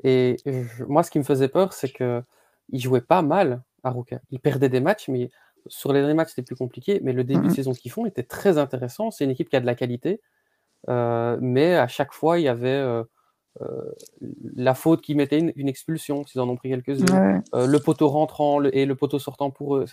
Et 0.03 0.38
moi, 0.88 1.03
ce 1.03 1.11
qui 1.11 1.19
me 1.19 1.24
faisait 1.24 1.47
peur, 1.47 1.74
c'est 1.74 1.89
qu'il 1.89 2.24
jouait 2.74 3.01
pas 3.01 3.22
mal, 3.22 3.61
Aruka. 3.84 4.19
Il 4.32 4.39
perdait 4.39 4.69
des 4.69 4.80
matchs, 4.80 5.09
mais 5.09 5.30
sur 5.67 5.93
les 5.93 5.99
derniers 5.99 6.15
matchs, 6.15 6.30
c'était 6.30 6.41
plus 6.41 6.55
compliqué, 6.55 6.99
mais 7.03 7.13
le 7.13 7.24
début 7.24 7.41
de 7.41 7.47
Mhm. 7.47 7.55
saison 7.55 7.72
qu'ils 7.74 7.91
font 7.91 8.05
était 8.05 8.24
très 8.24 8.57
intéressant. 8.57 9.11
C'est 9.11 9.26
une 9.26 9.32
équipe 9.32 9.49
qui 9.49 9.55
a 9.55 9.59
de 9.59 9.65
la 9.65 9.76
qualité, 9.76 10.22
euh, 10.89 11.38
mais 11.41 11.76
à 11.76 11.88
chaque 11.88 12.13
fois, 12.13 12.39
il 12.39 12.43
y 12.43 12.47
avait 12.47 12.69
euh, 12.69 13.03
la 14.56 14.74
faute 14.74 15.02
qui 15.02 15.16
mettait 15.16 15.39
une, 15.39 15.52
une 15.56 15.68
expulsion, 15.68 16.26
s'ils 16.26 16.41
en 16.41 16.49
ont 16.49 16.56
pris 16.56 16.70
quelques-unes, 16.70 17.10
Ouais. 17.12 17.39
euh, 17.54 17.68
le 17.68 17.80
poteau 17.80 18.08
rentrant 18.10 18.60
le- 18.60 18.76
et 18.76 18.86
le 18.86 18.95
poteau 18.95 19.20
sortant 19.20 19.52
pour 19.52 19.76
eux. 19.78 19.86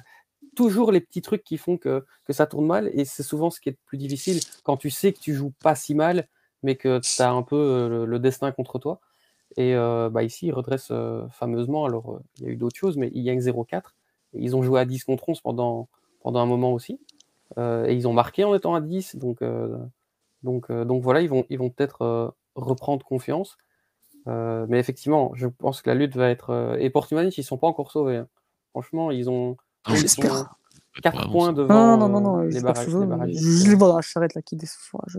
Toujours 0.54 0.92
les 0.92 1.00
petits 1.00 1.22
trucs 1.22 1.44
qui 1.44 1.56
font 1.56 1.76
que, 1.76 2.04
que 2.24 2.32
ça 2.32 2.46
tourne 2.46 2.66
mal, 2.66 2.90
et 2.94 3.04
c'est 3.04 3.22
souvent 3.22 3.50
ce 3.50 3.60
qui 3.60 3.68
est 3.68 3.72
le 3.72 3.78
plus 3.86 3.98
difficile 3.98 4.40
quand 4.64 4.76
tu 4.76 4.90
sais 4.90 5.12
que 5.12 5.18
tu 5.20 5.34
joues 5.34 5.52
pas 5.62 5.74
si 5.74 5.94
mal, 5.94 6.28
mais 6.62 6.76
que 6.76 6.98
tu 7.00 7.22
as 7.22 7.30
un 7.30 7.42
peu 7.42 7.56
euh, 7.56 7.88
le, 7.88 8.04
le 8.06 8.18
destin 8.18 8.50
contre 8.52 8.78
toi. 8.78 9.00
Et 9.56 9.74
euh, 9.74 10.08
bah 10.10 10.22
ici, 10.22 10.46
ils 10.46 10.52
redressent 10.52 10.90
euh, 10.90 11.26
fameusement. 11.30 11.84
Alors, 11.84 12.14
euh, 12.14 12.18
il 12.38 12.44
y 12.44 12.46
a 12.48 12.50
eu 12.50 12.56
d'autres 12.56 12.76
choses, 12.78 12.96
mais 12.96 13.10
ils 13.14 13.24
gagnent 13.24 13.40
0-4. 13.40 13.94
Et 14.34 14.40
Ils 14.42 14.54
ont 14.54 14.62
joué 14.62 14.78
à 14.80 14.84
10 14.84 15.04
contre 15.04 15.28
11 15.28 15.40
pendant, 15.40 15.88
pendant 16.20 16.40
un 16.40 16.46
moment 16.46 16.72
aussi. 16.72 17.00
Euh, 17.56 17.86
et 17.86 17.94
ils 17.94 18.06
ont 18.06 18.12
marqué 18.12 18.44
en 18.44 18.54
étant 18.54 18.74
à 18.74 18.80
10. 18.80 19.16
Donc, 19.16 19.42
euh, 19.42 19.76
donc, 20.42 20.70
euh, 20.70 20.84
donc 20.84 21.02
voilà, 21.02 21.22
ils 21.22 21.28
vont, 21.28 21.44
ils 21.50 21.58
vont 21.58 21.70
peut-être 21.70 22.02
euh, 22.02 22.28
reprendre 22.62 23.04
confiance. 23.04 23.56
Euh, 24.26 24.66
mais 24.68 24.78
effectivement, 24.78 25.32
je 25.34 25.46
pense 25.46 25.80
que 25.82 25.88
la 25.90 25.94
lutte 25.94 26.16
va 26.16 26.28
être. 26.28 26.50
euh, 26.50 26.76
et 26.78 26.90
Portimonense, 26.90 27.38
ils 27.38 27.44
sont 27.44 27.56
pas 27.58 27.66
encore 27.66 27.90
sauvés. 27.90 28.16
hein. 28.16 28.28
Franchement, 28.70 29.10
ils 29.10 29.30
ont 29.30 29.56
Ah, 29.84 29.94
J'espère. 29.94 30.54
Peut-être 30.94 31.14
4 31.14 31.24
pas 31.26 31.30
points 31.32 31.52
devant 31.52 31.96
Non, 31.96 31.96
non, 31.96 32.08
non, 32.08 32.20
non, 32.20 32.40
euh, 32.40 32.48
les, 32.48 32.60
barrages, 32.60 32.88
les 32.88 32.94
mais 32.94 33.06
barragistes. 33.06 33.64
Je 33.64 33.68
les 33.70 33.74
vois 33.74 33.88
dans 33.88 33.96
la 33.96 34.02
charrette 34.02 34.34
là 34.34 34.42
qui 34.42 34.56
déçoit. 34.56 35.02
Je... 35.06 35.18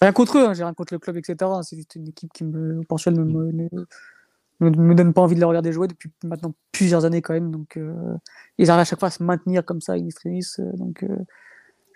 Rien 0.00 0.12
contre 0.12 0.38
eux, 0.38 0.46
hein, 0.46 0.54
j'ai 0.54 0.64
rien 0.64 0.72
contre 0.74 0.94
le 0.94 0.98
club, 0.98 1.16
etc. 1.18 1.36
C'est 1.62 1.76
juste 1.76 1.94
une 1.94 2.08
équipe 2.08 2.32
qui 2.32 2.44
me, 2.44 2.80
Portugal 2.84 3.20
me, 3.20 3.24
me, 3.24 3.52
ne- 3.52 3.68
me, 4.60 4.70
me 4.70 4.94
donne 4.94 5.12
pas 5.12 5.20
envie 5.20 5.34
de 5.34 5.40
les 5.40 5.44
regarder 5.46 5.72
jouer 5.72 5.88
depuis 5.88 6.10
maintenant 6.24 6.54
plusieurs 6.72 7.04
années 7.04 7.20
quand 7.22 7.34
même. 7.34 7.50
Donc, 7.50 7.76
euh, 7.76 8.16
ils 8.56 8.70
arrivent 8.70 8.80
à 8.80 8.84
chaque 8.84 8.98
fois 8.98 9.08
à 9.08 9.10
se 9.12 9.22
maintenir 9.22 9.64
comme 9.64 9.80
ça, 9.82 9.92
in 9.92 10.06
extremis. 10.06 10.44
euh, 10.58 10.72
donc, 10.74 11.02
euh, 11.02 11.16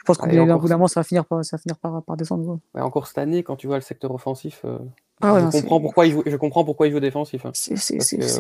je 0.05 0.13
pense 0.13 0.19
qu'au 0.19 0.27
bout 0.27 0.69
d'un 0.69 0.77
moment, 0.77 0.87
ça 0.87 1.01
va 1.01 1.05
finir 1.05 1.25
par, 1.25 1.45
ça 1.45 1.57
va 1.57 1.63
finir 1.63 1.79
par, 1.79 2.03
par 2.03 2.17
descendre. 2.17 2.61
Ouais, 2.75 2.83
encore 2.83 3.07
cette 3.07 3.19
année, 3.19 3.43
quand 3.43 3.57
tu 3.57 3.67
vois 3.67 3.77
le 3.77 3.83
secteur 3.83 4.11
offensif, 4.11 4.61
euh, 4.65 4.79
Ah 5.23 5.33
ouais, 5.35 5.41
je, 5.41 5.45
non, 5.47 5.51
comprends 5.51 5.81
pourquoi 5.81 6.07
ils 6.07 6.13
jouent, 6.13 6.23
je 6.27 6.37
comprends 6.37 6.65
pourquoi 6.65 6.87
ils 6.87 6.93
jouent 6.93 7.01
défensif. 7.01 7.47
hein. 7.47 7.51
C'est 7.55 7.77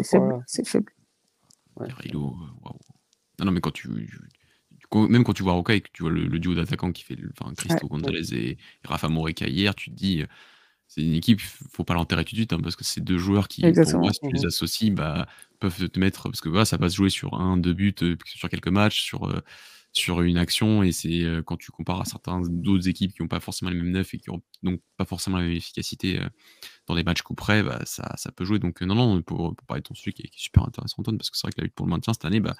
faible. 0.04 0.44
faible. 0.64 0.92
Rilo, 1.80 2.26
euh, 2.26 2.64
waouh. 2.64 2.78
Non, 3.38 3.46
non, 3.46 3.52
mais 3.52 3.60
quand 3.60 3.72
tu, 3.72 3.88
même 4.94 5.24
quand 5.24 5.32
tu 5.32 5.42
vois 5.42 5.54
Roca 5.54 5.74
et 5.74 5.80
que 5.80 5.88
tu 5.92 6.02
vois 6.02 6.12
le, 6.12 6.24
le 6.26 6.38
duo 6.38 6.54
d'attaquants 6.54 6.92
qui 6.92 7.02
fait, 7.02 7.16
le- 7.16 7.32
enfin, 7.38 7.52
Cristo 7.54 7.88
Gonzalez 7.88 8.32
et, 8.34 8.50
et 8.52 8.58
Rafa 8.84 9.08
Moreca 9.08 9.46
hier, 9.48 9.74
tu 9.74 9.90
te 9.90 9.96
dis, 9.96 10.22
c'est 10.86 11.02
une 11.02 11.14
équipe, 11.14 11.40
faut 11.40 11.84
pas 11.84 11.94
l'enterrer 11.94 12.24
tout 12.24 12.32
de 12.32 12.36
suite, 12.36 12.52
hein, 12.52 12.60
parce 12.62 12.76
que 12.76 12.84
c'est 12.84 13.00
deux 13.00 13.18
joueurs 13.18 13.48
qui, 13.48 13.62
pour 13.62 13.68
Exactement. 13.68 14.02
moi, 14.04 14.12
si 14.12 14.20
tu 14.20 14.28
les 14.32 14.40
Mhm. 14.40 14.46
associes, 14.46 14.90
bah, 14.94 15.26
peuvent 15.58 15.88
te 15.88 15.98
mettre, 15.98 16.24
parce 16.24 16.40
que 16.40 16.48
voilà, 16.48 16.64
ça 16.64 16.76
va 16.76 16.88
se 16.88 16.96
jouer 16.96 17.10
sur 17.10 17.34
un, 17.34 17.56
deux 17.56 17.72
buts, 17.72 17.94
euh, 18.02 18.16
sur 18.26 18.48
quelques 18.48 18.68
matchs, 18.68 19.02
sur, 19.02 19.24
euh, 19.28 19.40
sur 19.94 20.22
une 20.22 20.36
action, 20.38 20.82
et 20.82 20.90
c'est 20.90 21.22
euh, 21.22 21.42
quand 21.42 21.56
tu 21.56 21.70
compares 21.70 22.00
à 22.00 22.04
certains 22.04 22.42
d'autres 22.48 22.88
équipes 22.88 23.14
qui 23.14 23.22
n'ont 23.22 23.28
pas 23.28 23.38
forcément 23.38 23.70
les 23.70 23.76
mêmes 23.76 23.92
neufs 23.92 24.12
et 24.12 24.18
qui 24.18 24.28
n'ont 24.28 24.42
donc 24.64 24.80
pas 24.96 25.04
forcément 25.04 25.38
la 25.38 25.44
même 25.44 25.52
efficacité 25.52 26.20
euh, 26.20 26.28
dans 26.88 26.96
des 26.96 27.04
matchs 27.04 27.22
coup 27.22 27.34
près, 27.34 27.62
bah, 27.62 27.80
ça, 27.84 28.12
ça 28.16 28.32
peut 28.32 28.44
jouer. 28.44 28.58
Donc, 28.58 28.82
euh, 28.82 28.86
non, 28.86 28.96
non, 28.96 29.22
pour, 29.22 29.54
parler 29.68 29.82
de 29.82 29.86
ton 29.86 29.94
sujet 29.94 30.12
qui 30.12 30.22
est, 30.22 30.30
super 30.34 30.64
intéressant, 30.64 30.96
Antoine, 30.98 31.16
parce 31.16 31.30
que 31.30 31.36
c'est 31.36 31.46
vrai 31.46 31.52
que 31.52 31.60
la 31.60 31.64
lutte 31.64 31.74
pour 31.74 31.86
le 31.86 31.90
maintien 31.90 32.12
cette 32.12 32.24
année, 32.24 32.40
bah, 32.40 32.56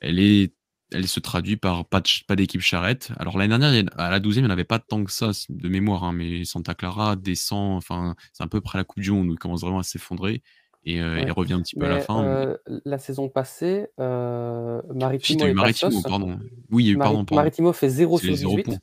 elle 0.00 0.20
est 0.20 0.54
elle 0.92 1.06
se 1.06 1.20
traduit 1.20 1.56
par 1.56 1.88
pas 1.88 2.02
pas 2.26 2.36
d'équipe 2.36 2.60
charrette. 2.60 3.12
Alors 3.18 3.38
l'année 3.38 3.56
dernière, 3.56 3.84
à 3.96 4.10
la 4.10 4.18
12e, 4.20 4.38
il 4.38 4.40
n'y 4.42 4.46
en 4.48 4.50
avait 4.50 4.64
pas 4.64 4.80
tant 4.80 5.04
que 5.04 5.12
ça 5.12 5.30
de 5.48 5.68
mémoire, 5.68 6.04
hein, 6.04 6.12
mais 6.12 6.44
Santa 6.44 6.74
Clara 6.74 7.14
descend, 7.16 7.76
enfin, 7.76 8.16
c'est 8.32 8.42
un 8.42 8.48
peu 8.48 8.60
près 8.60 8.78
la 8.78 8.84
Coupe 8.84 9.02
du 9.02 9.12
Monde 9.12 9.28
où 9.28 9.32
il 9.32 9.38
commence 9.38 9.60
vraiment 9.60 9.78
à 9.78 9.84
s'effondrer 9.84 10.42
et 10.84 11.00
euh, 11.00 11.14
Ouais. 11.16 11.22
il 11.26 11.32
revient 11.32 11.52
un 11.54 11.60
petit 11.62 11.76
peu 11.76 11.86
à 11.86 11.88
la 11.88 11.94
Mais 11.96 12.00
fin. 12.00 12.22
mais- 12.22 12.28
euh, 12.28 12.56
la 12.84 12.98
saison 12.98 13.28
passée, 13.28 13.86
euh, 14.00 14.80
Maritimo 14.94 15.44
et 15.46 15.52
Maritimo, 15.52 15.90
Passos, 15.90 16.02
pardon. 16.08 16.38
Oui, 16.70 16.84
il 16.84 16.86
y 16.86 16.90
a 16.90 16.92
eu, 16.92 16.96
Mari- 16.96 17.08
pardon, 17.10 17.24
pardon. 17.24 17.36
Maritimo 17.40 17.72
fait 17.72 17.88
0 17.88 18.18
C'est 18.18 18.24
sur 18.24 18.30
les 18.32 18.36
0 18.38 18.50
18. 18.52 18.64
points. 18.64 18.78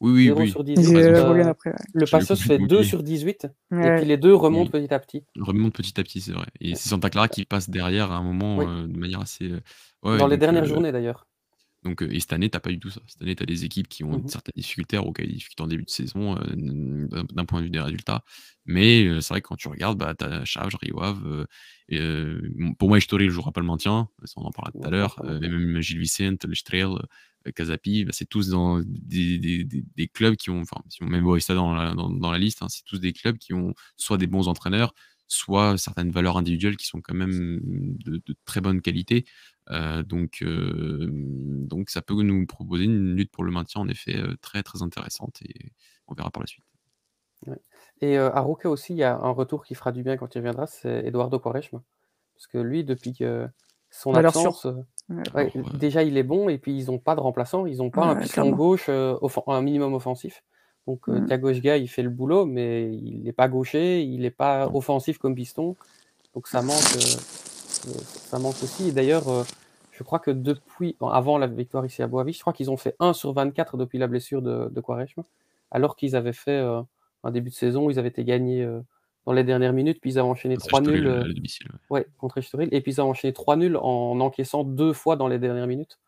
Oui, 0.00 0.12
oui, 0.12 0.24
0 0.26 0.40
oui. 0.40 0.50
sur 0.50 0.60
Ils 0.60 0.74
18. 0.74 0.96
raison. 0.96 1.10
euh, 1.24 1.28
reviennent 1.30 1.46
après. 1.48 1.70
ouais. 1.70 1.76
le 1.94 2.06
Passos 2.06 2.36
fait 2.38 2.58
2 2.58 2.64
oublié. 2.64 2.82
sur 2.84 3.02
18. 3.02 3.46
Et 3.72 3.74
Ouais. 3.76 3.96
puis 3.96 4.04
les 4.06 4.16
deux 4.18 4.34
remontent 4.34 4.70
Oui. 4.74 4.82
petit 4.82 4.92
à 4.92 4.98
petit. 4.98 5.24
Il 5.36 5.42
remonte 5.42 5.72
petit 5.74 5.98
à 5.98 6.02
petit, 6.02 6.20
c'est 6.20 6.32
vrai. 6.32 6.46
Et 6.60 6.70
Ouais. 6.70 6.74
c'est 6.74 6.88
Santa 6.90 7.08
Clara 7.08 7.28
qui 7.28 7.44
passe 7.46 7.70
derrière 7.70 8.12
à 8.12 8.16
un 8.16 8.22
moment 8.22 8.58
Oui. 8.58 8.66
euh, 8.68 8.86
de 8.86 8.98
manière 8.98 9.20
assez. 9.22 9.50
ouais, 10.02 10.18
Dans 10.18 10.26
les 10.26 10.36
dernières 10.36 10.64
euh, 10.64 10.66
journées 10.66 10.92
d'ailleurs. 10.92 11.26
Donc, 11.86 12.02
euh, 12.02 12.08
et 12.10 12.20
cette 12.20 12.32
année, 12.32 12.50
t'as 12.50 12.60
pas 12.60 12.70
du 12.70 12.78
tout 12.80 12.90
ça. 12.90 13.00
Cette 13.06 13.22
année, 13.22 13.36
tu 13.36 13.42
as 13.42 13.46
des 13.46 13.64
équipes 13.64 13.88
qui 13.88 14.04
ont 14.04 14.12
Mhm. 14.12 14.22
une 14.22 14.28
certaine 14.28 14.52
difficulté, 14.56 14.98
au 14.98 15.12
des 15.12 15.26
difficultés 15.26 15.62
en 15.62 15.66
début 15.68 15.84
de 15.84 15.90
saison, 15.90 16.36
euh, 16.36 17.06
d'un 17.32 17.44
point 17.44 17.60
de 17.60 17.64
vue 17.64 17.70
des 17.70 17.80
résultats. 17.80 18.24
Mais 18.64 19.04
euh, 19.06 19.20
c'est 19.20 19.32
vrai 19.34 19.40
que 19.40 19.48
quand 19.48 19.56
tu 19.56 19.68
regardes, 19.68 19.98
bah, 19.98 20.14
tu 20.18 20.24
as 20.24 20.44
Charge, 20.44 20.76
euh, 21.92 22.40
bon, 22.58 22.74
pour 22.74 22.88
moi, 22.88 22.98
Estoril 22.98 23.26
ne 23.28 23.32
jouera 23.32 23.52
pas 23.52 23.60
le 23.60 23.66
maintien. 23.66 24.08
Ça, 24.24 24.34
on 24.36 24.42
en 24.44 24.50
parlera 24.50 24.72
tout 24.72 24.86
à 24.86 24.90
l'heure. 24.90 25.16
même 25.40 25.80
Gilles 25.80 26.00
Vicente, 26.00 26.44
Lestrel, 26.44 26.88
Casapi, 27.54 28.04
bah, 28.04 28.10
c'est 28.12 28.28
tous 28.28 28.48
dans 28.48 28.80
des, 28.84 29.38
des- 29.38 29.64
des- 29.64 29.84
des 29.96 30.08
clubs 30.08 30.34
qui 30.36 30.50
ont, 30.50 30.60
enfin, 30.60 30.82
si 30.88 31.02
on 31.02 31.06
met 31.06 31.20
Boista 31.20 31.54
dans 31.54 31.74
la, 31.74 31.94
dans, 31.94 32.10
dans 32.10 32.32
la 32.32 32.38
liste, 32.38 32.62
hein, 32.62 32.66
c'est 32.68 32.82
tous 32.84 32.98
des 32.98 33.12
clubs 33.12 33.38
qui 33.38 33.54
ont 33.54 33.72
soit 33.96 34.18
des 34.18 34.26
bons 34.26 34.48
entraîneurs, 34.48 34.94
soit 35.28 35.78
certaines 35.78 36.10
valeurs 36.10 36.36
individuelles 36.38 36.76
qui 36.76 36.86
sont 36.86 37.00
quand 37.00 37.14
même 37.14 37.60
de, 38.04 38.20
de 38.24 38.36
très 38.44 38.60
bonne 38.60 38.80
qualité. 38.80 39.24
Euh, 39.70 40.02
donc, 40.02 40.42
euh, 40.42 41.08
donc 41.10 41.90
ça 41.90 42.02
peut 42.02 42.22
nous 42.22 42.46
proposer 42.46 42.84
une 42.84 43.16
lutte 43.16 43.32
pour 43.32 43.44
le 43.44 43.50
maintien 43.50 43.80
en 43.80 43.88
effet 43.88 44.16
euh, 44.16 44.36
très 44.40 44.62
très 44.62 44.82
intéressante 44.82 45.40
et 45.42 45.72
on 46.06 46.14
verra 46.14 46.30
par 46.30 46.42
la 46.42 46.46
suite. 46.46 46.64
Et 48.00 48.18
euh, 48.18 48.30
à 48.32 48.40
Roca 48.40 48.68
aussi, 48.70 48.92
il 48.92 48.98
y 48.98 49.02
a 49.02 49.16
un 49.16 49.30
retour 49.30 49.64
qui 49.64 49.74
fera 49.74 49.92
du 49.92 50.02
bien 50.02 50.16
quand 50.16 50.34
il 50.34 50.38
reviendra, 50.38 50.66
c'est 50.66 51.06
Eduardo 51.06 51.38
Quaresma. 51.38 51.82
Parce 52.34 52.46
que 52.46 52.58
lui, 52.58 52.84
depuis 52.84 53.14
que 53.14 53.48
son 53.90 54.14
absence, 54.14 54.66
Ouais. 55.08 55.22
ouais, 55.34 55.52
Alors, 55.54 55.68
euh, 55.72 55.78
déjà 55.78 56.02
il 56.02 56.16
est 56.16 56.24
bon, 56.24 56.48
et 56.48 56.58
puis 56.58 56.76
ils 56.76 56.86
n'ont 56.86 56.98
pas 56.98 57.14
de 57.14 57.20
remplaçant, 57.20 57.64
ils 57.66 57.76
n'ont 57.78 57.90
pas 57.90 58.06
un 58.06 58.14
Ouais, 58.16 58.22
piston 58.22 58.50
gauche, 58.50 58.86
euh, 58.88 59.16
un 59.46 59.62
minimum 59.62 59.94
offensif. 59.94 60.42
Donc 60.86 61.08
euh, 61.08 61.20
Mm. 61.20 61.26
Thiago 61.26 61.50
il 61.50 61.88
fait 61.88 62.02
le 62.02 62.10
boulot, 62.10 62.44
mais 62.44 62.92
il 62.92 63.22
n'est 63.22 63.32
pas 63.32 63.48
gaucher, 63.48 64.02
il 64.02 64.20
n'est 64.20 64.30
pas 64.30 64.68
offensif 64.68 65.18
comme 65.18 65.34
piston. 65.36 65.76
Donc 66.34 66.48
ça 66.48 66.60
manque, 66.60 66.96
ça 68.06 68.38
manque 68.38 68.62
aussi. 68.62 68.88
Et 68.88 68.92
d'ailleurs, 68.92 69.28
euh, 69.28 69.42
je 69.92 70.02
crois 70.02 70.18
que 70.18 70.30
depuis, 70.30 70.96
avant 71.00 71.38
la 71.38 71.46
victoire 71.46 71.84
ici 71.86 72.02
à 72.02 72.06
Boavich, 72.06 72.36
je 72.36 72.40
crois 72.40 72.52
qu'ils 72.52 72.70
ont 72.70 72.76
fait 72.76 72.94
1 73.00 73.12
sur 73.12 73.32
24 73.32 73.76
depuis 73.76 73.98
la 73.98 74.06
blessure 74.06 74.42
de, 74.42 74.68
de 74.70 74.80
Quaresma, 74.80 75.24
alors 75.70 75.96
qu'ils 75.96 76.16
avaient 76.16 76.32
fait 76.32 76.58
euh, 76.58 76.82
un 77.24 77.30
début 77.30 77.50
de 77.50 77.54
saison 77.54 77.86
où 77.86 77.90
ils 77.90 77.98
avaient 77.98 78.08
été 78.08 78.24
gagnés 78.24 78.62
euh, 78.62 78.80
dans 79.24 79.32
les 79.32 79.44
dernières 79.44 79.72
minutes, 79.72 79.98
puis 80.00 80.10
ils 80.12 80.18
avaient 80.18 80.28
enchaîné 80.28 80.56
c'est 80.60 80.68
3 80.68 80.80
Estoril, 80.80 81.02
nuls. 81.02 81.08
euh, 81.10 81.22
ouais. 81.90 82.00
Ouais, 82.00 82.06
contre 82.18 82.38
Estoril. 82.38 82.68
Et 82.72 82.80
puis 82.80 82.92
ils 82.92 83.00
ont 83.00 83.08
enchaîné 83.10 83.32
3 83.32 83.56
nuls 83.56 83.76
en 83.76 84.20
encaissant 84.20 84.64
deux 84.64 84.92
fois 84.92 85.16
dans 85.16 85.28
les 85.28 85.38
dernières 85.38 85.66
minutes. 85.66 85.98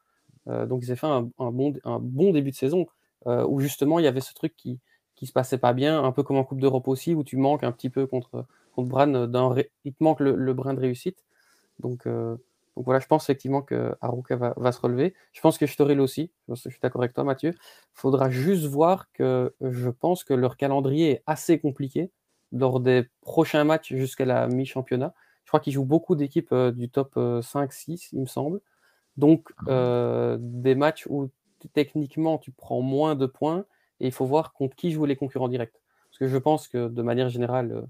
Donc 0.46 0.82
ils 0.82 0.90
ont 0.90 0.96
fait 0.96 1.06
un, 1.06 1.28
un 1.38 1.50
bon, 1.50 1.74
un 1.84 1.98
bon 1.98 2.32
début 2.32 2.52
de 2.52 2.56
saison 2.56 2.86
où 3.26 3.60
justement 3.60 3.98
il 3.98 4.06
y 4.06 4.08
avait 4.08 4.22
ce 4.22 4.32
truc 4.32 4.54
qui 4.56 4.78
qui 5.14 5.26
se 5.26 5.32
passait 5.32 5.58
pas 5.58 5.72
bien, 5.72 6.02
un 6.02 6.12
peu 6.12 6.22
comme 6.22 6.36
en 6.36 6.44
Coupe 6.44 6.60
d'Europe 6.60 6.86
aussi, 6.86 7.12
où 7.12 7.24
tu 7.24 7.36
manques 7.36 7.64
un 7.64 7.72
petit 7.72 7.90
peu 7.90 8.06
contre, 8.06 8.46
contre 8.72 8.88
Bran, 8.88 9.12
il 9.84 9.92
te 9.92 10.04
manque 10.04 10.20
le, 10.20 10.36
le 10.36 10.54
brin 10.54 10.74
de 10.74 10.80
réussite. 10.80 11.24
Donc, 11.80 12.06
euh, 12.06 12.36
donc 12.76 12.84
voilà, 12.84 13.00
je 13.00 13.06
pense 13.06 13.24
effectivement 13.24 13.62
que 13.62 13.94
Aruka 14.00 14.36
va, 14.36 14.54
va 14.56 14.70
se 14.72 14.80
relever. 14.80 15.14
Je 15.32 15.40
pense 15.40 15.58
que 15.58 15.66
Storil 15.66 16.00
aussi, 16.00 16.30
je 16.42 16.52
pense 16.52 16.62
que 16.62 16.70
je 16.70 16.74
suis 16.74 16.80
d'accord 16.80 17.02
avec 17.02 17.12
toi 17.12 17.24
Mathieu. 17.24 17.52
faudra 17.92 18.30
juste 18.30 18.66
voir 18.66 19.10
que 19.12 19.54
je 19.60 19.88
pense 19.90 20.22
que 20.24 20.32
leur 20.34 20.56
calendrier 20.56 21.10
est 21.10 21.22
assez 21.26 21.58
compliqué 21.58 22.12
lors 22.52 22.80
des 22.80 23.06
prochains 23.20 23.64
matchs 23.64 23.92
jusqu'à 23.94 24.24
la 24.24 24.46
mi-championnat. 24.48 25.12
Je 25.44 25.50
crois 25.50 25.60
qu'ils 25.60 25.72
jouent 25.72 25.84
beaucoup 25.84 26.14
d'équipes 26.14 26.52
euh, 26.52 26.70
du 26.72 26.88
top 26.88 27.16
5-6, 27.16 28.10
il 28.12 28.20
me 28.20 28.26
semble. 28.26 28.60
Donc, 29.16 29.50
Ah. 29.58 29.70
euh, 29.70 30.38
des 30.40 30.74
matchs 30.76 31.06
où 31.10 31.30
techniquement 31.72 32.38
tu 32.38 32.52
prends 32.52 32.80
moins 32.82 33.16
de 33.16 33.26
points 33.26 33.64
et 34.00 34.06
il 34.06 34.12
faut 34.12 34.26
voir 34.26 34.52
contre 34.52 34.76
qui 34.76 34.92
jouent 34.92 35.06
les 35.06 35.16
concurrents 35.16 35.48
directs. 35.48 35.74
Parce 36.10 36.18
que 36.18 36.28
je 36.28 36.38
pense 36.38 36.68
que 36.68 36.88
de 36.88 37.02
manière 37.02 37.28
générale, 37.28 37.72
euh, 37.72 37.82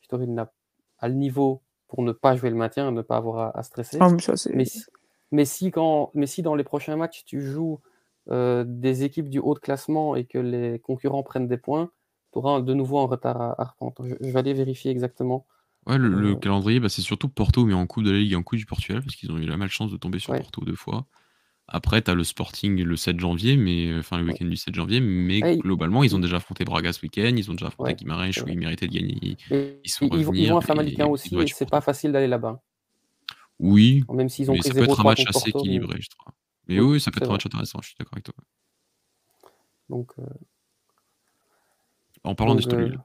Storil 0.00 0.32
n'a 0.32 0.50
a 0.98 1.08
le 1.08 1.14
niveau 1.14 1.60
pour 1.92 2.02
ne 2.02 2.12
pas 2.12 2.34
jouer 2.36 2.48
le 2.48 2.56
maintien, 2.56 2.90
ne 2.90 3.02
pas 3.02 3.18
avoir 3.18 3.38
à, 3.38 3.58
à 3.58 3.62
stresser. 3.62 3.98
Ah, 4.00 4.08
mais 4.10 4.18
ça, 4.18 4.34
c'est- 4.34 4.54
Mais 4.54 4.64
si, 4.64 4.82
mais, 5.30 5.44
si 5.44 5.70
quand, 5.70 6.10
mais 6.14 6.26
si 6.26 6.40
dans 6.40 6.54
les 6.54 6.64
prochains 6.64 6.96
matchs 6.96 7.22
tu 7.26 7.42
joues 7.42 7.80
euh, 8.30 8.64
des 8.66 9.04
équipes 9.04 9.28
du 9.28 9.38
haut 9.40 9.52
de 9.52 9.58
classement 9.58 10.16
et 10.16 10.24
que 10.24 10.38
les 10.38 10.78
concurrents 10.78 11.22
prennent 11.22 11.48
des 11.48 11.58
points, 11.58 11.90
tu 12.32 12.38
auras 12.38 12.62
de 12.62 12.72
nouveau 12.72 12.98
un 13.00 13.06
retard 13.06 13.38
à, 13.42 13.60
à 13.60 13.64
reprendre. 13.66 13.94
Je, 14.08 14.14
je 14.26 14.30
vais 14.32 14.38
aller 14.38 14.54
vérifier 14.54 14.90
exactement. 14.90 15.44
Ouais, 15.86 15.98
le, 15.98 16.08
le 16.08 16.30
Euh, 16.30 16.34
calendrier, 16.36 16.80
bah, 16.80 16.88
c'est 16.88 17.02
surtout 17.02 17.28
Porto, 17.28 17.66
mais 17.66 17.74
en 17.74 17.86
Coupe 17.86 18.04
de 18.04 18.10
la 18.12 18.18
Ligue 18.18 18.32
et 18.32 18.36
en 18.36 18.42
Coupe 18.42 18.58
du 18.58 18.64
Portugal, 18.66 19.02
parce 19.02 19.16
qu'ils 19.16 19.30
ont 19.32 19.36
eu 19.36 19.44
la 19.44 19.58
malchance 19.58 19.90
de 19.92 19.98
tomber 19.98 20.18
sur 20.18 20.32
Ouais. 20.32 20.40
Porto 20.40 20.64
deux 20.64 20.76
fois. 20.76 21.04
Après, 21.74 22.02
tu 22.02 22.10
as 22.10 22.14
le 22.14 22.22
Sporting 22.22 22.82
le 22.82 22.96
7 22.96 23.18
janvier, 23.18 23.56
mais 23.56 23.86
euh, 23.88 24.00
enfin 24.00 24.18
le 24.18 24.24
Ouais. 24.24 24.32
week-end 24.32 24.44
du 24.44 24.56
7 24.58 24.74
janvier, 24.74 25.00
mais 25.00 25.42
Ouais, 25.42 25.56
globalement, 25.56 26.04
ils 26.04 26.14
ont 26.14 26.18
déjà 26.18 26.36
affronté 26.36 26.64
Braga 26.66 26.92
ce 26.92 27.00
week-end, 27.02 27.32
ils 27.34 27.50
ont 27.50 27.54
déjà 27.54 27.68
affronté 27.68 27.92
Ouais, 27.92 27.94
Guimarães 27.96 28.30
où 28.44 28.48
ils 28.48 28.58
méritaient 28.58 28.86
de 28.88 28.92
gagner. 28.92 29.36
Et- 29.50 29.80
Ils 29.82 29.88
sont 29.90 30.06
ils, 30.12 30.24
vont, 30.24 30.34
ils 30.34 30.48
vont 30.50 30.58
à 30.58 30.60
Famalicão 30.60 31.10
aussi, 31.10 31.34
et 31.34 31.46
c'est 31.46 31.68
pas 31.70 31.80
facile 31.80 32.12
d'aller 32.12 32.26
là-bas. 32.28 32.60
Oui, 33.58 34.04
Même 34.12 34.28
s'ils 34.28 34.50
ont 34.50 34.54
mais 34.54 34.60
ça 34.62 34.74
peut 34.74 34.82
être 34.82 35.00
un 35.00 35.02
0-3 35.02 35.04
match 35.04 35.20
assez 35.26 35.32
Porto. 35.32 35.50
mais- 35.54 35.60
équilibré, 35.60 35.96
je 36.00 36.08
trouve. 36.10 36.32
Mais 36.68 36.78
Oui, 36.80 36.92
oui, 36.92 37.00
ça 37.00 37.10
peut 37.10 37.20
être 37.22 37.28
un 37.30 37.32
match 37.32 37.46
intéressant, 37.46 37.78
je 37.82 37.86
suis 37.88 37.96
d'accord 37.98 38.12
avec 38.14 38.24
toi. 38.24 38.34
Donc, 39.88 40.12
euh, 40.18 40.22
En 42.24 42.34
parlant 42.34 42.52
donc, 42.54 42.60
d'Estoril, 42.62 42.92
euh, 42.92 42.98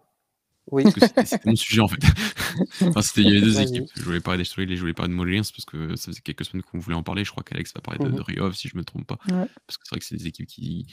oui. 0.72 0.84
c'était 0.92 1.50
mon 1.50 1.56
sujet 1.56 1.82
en 1.82 1.88
fait. 1.88 2.00
enfin, 2.82 3.02
c'était, 3.02 3.22
il 3.22 3.28
y 3.28 3.32
avait 3.32 3.42
deux 3.42 3.60
équipes. 3.62 3.90
Je 3.96 4.02
voulais 4.04 4.22
parler 4.22 4.40
d'Estoril 4.40 4.72
et 4.72 4.76
je 4.76 4.82
voulais 4.82 4.94
parler 4.94 5.12
de 5.12 5.16
Montpellier 5.18 5.38
parce 5.38 5.66
que 5.66 5.96
ça 5.96 6.12
faisait 6.12 6.22
quelques 6.22 6.46
semaines 6.46 6.64
qu'on 6.64 6.80
voulait 6.80 6.96
en 6.96 7.04
parler. 7.04 7.24
Je 7.26 7.32
crois 7.32 7.44
qu'Alex 7.44 7.74
va 7.74 7.82
parler 7.82 8.04
de, 8.04 8.16
de 8.16 8.22
Riov, 8.22 8.54
si 8.56 8.68
je 8.68 8.78
me 8.78 8.84
trompe 8.84 9.08
pas. 9.08 9.20
Ouais. 9.30 9.48
Parce 9.66 9.78
que 9.78 9.84
c'est 9.86 9.90
vrai 9.92 10.00
que 10.00 10.06
c'est 10.06 10.18
des 10.18 10.28
équipes 10.28 10.48
qui, 10.48 10.86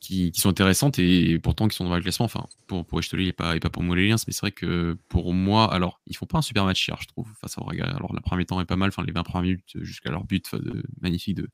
qui, 0.00 0.32
qui 0.32 0.40
sont 0.40 0.50
intéressantes 0.50 0.98
et, 0.98 1.38
pourtant 1.38 1.68
qui 1.68 1.76
sont 1.76 1.88
dans 1.88 1.96
le 1.96 2.02
classement. 2.02 2.26
Enfin, 2.26 2.46
pour, 2.66 2.84
pour 2.84 2.98
Estoril 3.00 3.28
et 3.28 3.32
pas, 3.32 3.56
et 3.56 3.60
pas 3.60 3.70
pour 3.70 3.82
Montpellier, 3.82 4.10
mais 4.10 4.32
c'est 4.32 4.40
vrai 4.40 4.52
que 4.52 4.96
pour 5.08 5.32
moi, 5.32 5.72
alors, 5.72 6.00
ils 6.06 6.16
font 6.16 6.26
pas 6.26 6.38
un 6.38 6.42
super 6.42 6.64
match 6.64 6.86
hier, 6.86 6.98
je 7.00 7.06
trouve, 7.08 7.28
face 7.40 7.56
à 7.58 7.60
Braga. 7.60 7.84
Alors, 7.84 8.14
la 8.14 8.20
première 8.20 8.46
temps 8.46 8.60
est 8.60 8.66
pas 8.66 8.76
mal, 8.76 8.88
enfin, 8.90 9.02
les 9.04 9.12
20 9.12 9.22
premières 9.22 9.42
minutes 9.42 9.76
jusqu'à 9.82 10.10
leur 10.10 10.24
but 10.24 10.46
enfin, 10.46 10.58
de, 10.58 10.82
magnifique 11.00 11.36
de, 11.36 11.48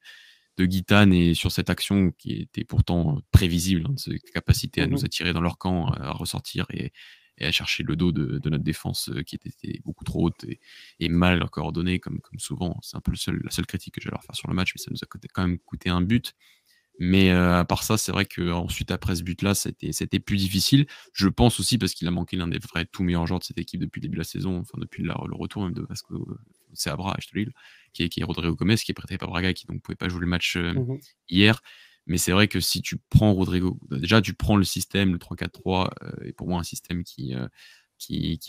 de 0.56 0.66
Guitane 0.66 1.12
et 1.12 1.34
sur 1.34 1.52
cette 1.52 1.70
action 1.70 2.10
qui 2.18 2.32
était 2.32 2.64
pourtant 2.64 3.20
prévisible, 3.30 3.86
hein, 3.88 3.92
de 3.92 3.98
cette 3.98 4.30
capacité 4.32 4.82
à 4.82 4.86
Mhm. 4.86 4.92
nous 4.92 5.04
attirer 5.04 5.32
dans 5.32 5.40
leur 5.40 5.56
camp, 5.58 5.86
à 5.92 6.10
ressortir 6.12 6.66
et, 6.70 6.92
et 7.40 7.46
à 7.46 7.52
chercher 7.52 7.82
le 7.82 7.96
dos 7.96 8.12
de, 8.12 8.38
de 8.38 8.50
notre 8.50 8.64
défense 8.64 9.08
euh, 9.10 9.22
qui 9.22 9.34
était, 9.36 9.48
était 9.48 9.80
beaucoup 9.84 10.04
trop 10.04 10.26
haute 10.26 10.44
et, 10.44 10.60
et 11.00 11.08
mal 11.08 11.48
coordonnée, 11.50 11.98
comme, 11.98 12.20
comme 12.20 12.38
souvent. 12.38 12.78
C'est 12.82 12.96
un 12.96 13.00
peu 13.00 13.10
le 13.10 13.16
seul, 13.16 13.40
la 13.42 13.50
seule 13.50 13.66
critique 13.66 13.94
que 13.94 14.00
j'ai 14.00 14.08
à 14.08 14.12
leur 14.12 14.22
faire 14.24 14.36
sur 14.36 14.48
le 14.48 14.54
match, 14.54 14.72
mais 14.74 14.82
ça 14.82 14.90
nous 14.90 14.98
a 15.02 15.06
quand 15.32 15.42
même 15.46 15.58
coûté 15.58 15.88
un 15.90 16.02
but. 16.02 16.34
Mais 17.02 17.30
euh, 17.30 17.58
à 17.60 17.64
part 17.64 17.82
ça, 17.82 17.96
c'est 17.96 18.12
vrai 18.12 18.26
que 18.26 18.50
ensuite 18.52 18.90
après 18.90 19.16
ce 19.16 19.22
but-là, 19.22 19.54
c'était 19.54 19.90
c'était 19.92 20.18
plus 20.18 20.36
difficile. 20.36 20.86
Je 21.14 21.28
pense 21.28 21.58
aussi 21.58 21.78
parce 21.78 21.94
qu'il 21.94 22.06
a 22.06 22.10
manqué 22.10 22.36
l'un 22.36 22.46
des 22.46 22.58
vrais 22.58 22.84
tout 22.84 23.02
meilleurs 23.02 23.26
joueurs 23.26 23.40
de 23.40 23.44
cette 23.44 23.56
équipe 23.56 23.80
depuis 23.80 24.00
le 24.00 24.02
début 24.02 24.16
de 24.16 24.20
la 24.20 24.24
saison, 24.24 24.58
enfin 24.58 24.76
depuis 24.78 25.02
la- 25.02 25.18
le 25.26 25.34
retour 25.34 25.62
même 25.64 25.72
de 25.72 25.80
Vasco 25.88 26.28
Seabra 26.74 27.14
à 27.14 27.18
Estoril, 27.18 27.52
qui 27.94 28.02
est, 28.02 28.10
qui 28.10 28.20
est 28.20 28.24
Rodrigo 28.24 28.54
Gomez, 28.54 28.76
qui 28.76 28.90
est 28.90 28.94
prêté 28.94 29.16
par 29.16 29.30
Braga, 29.30 29.54
qui 29.54 29.66
donc 29.66 29.80
pouvait 29.80 29.96
pas 29.96 30.10
jouer 30.10 30.20
le 30.20 30.26
match 30.26 30.56
euh, 30.56 30.74
Mhm. 30.74 30.98
hier. 31.30 31.62
Mais 32.06 32.18
c'est 32.18 32.32
vrai 32.32 32.48
que 32.48 32.60
si 32.60 32.82
tu 32.82 32.98
prends 33.10 33.32
Rodrigo, 33.34 33.78
déjà 33.90 34.20
tu 34.22 34.34
prends 34.34 34.56
le 34.56 34.64
système, 34.64 35.12
le 35.12 35.18
3-4-3, 35.18 35.90
euh, 36.02 36.12
et 36.24 36.32
pour 36.32 36.48
moi 36.48 36.60
un 36.60 36.64
système 36.64 37.04
qui, 37.04 37.34
euh, 37.34 37.46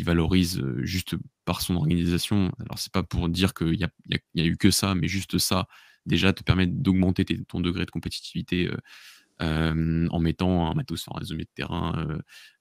valorise 0.04 0.60
euh, 0.60 0.84
juste 0.84 1.16
par 1.46 1.62
son 1.62 1.76
organisation. 1.76 2.52
Alors 2.60 2.80
c'est 2.80 2.92
pas 2.92 3.04
pour 3.04 3.30
dire 3.30 3.54
qu'il 3.54 3.76
y 3.76 3.84
a, 3.84 3.90
il 4.10 4.20
y 4.36 4.42
a- 4.42 4.46
eu 4.46 4.58
que 4.58 4.72
ça, 4.72 4.96
mais 4.96 5.08
juste 5.08 5.38
ça 5.38 5.68
déjà 6.08 6.34
te 6.34 6.44
permet 6.44 6.66
d'augmenter 6.68 7.26
ton 7.48 7.60
degré 7.60 7.86
de 7.86 7.92
compétitivité 7.92 8.70
euh, 9.42 10.08
en 10.10 10.20
mettant 10.20 10.70
un 10.70 10.74
Matos 10.76 11.02
sur 11.02 11.16
un 11.16 11.20
résumé 11.20 11.44
de 11.44 11.50
terrain 11.56 12.08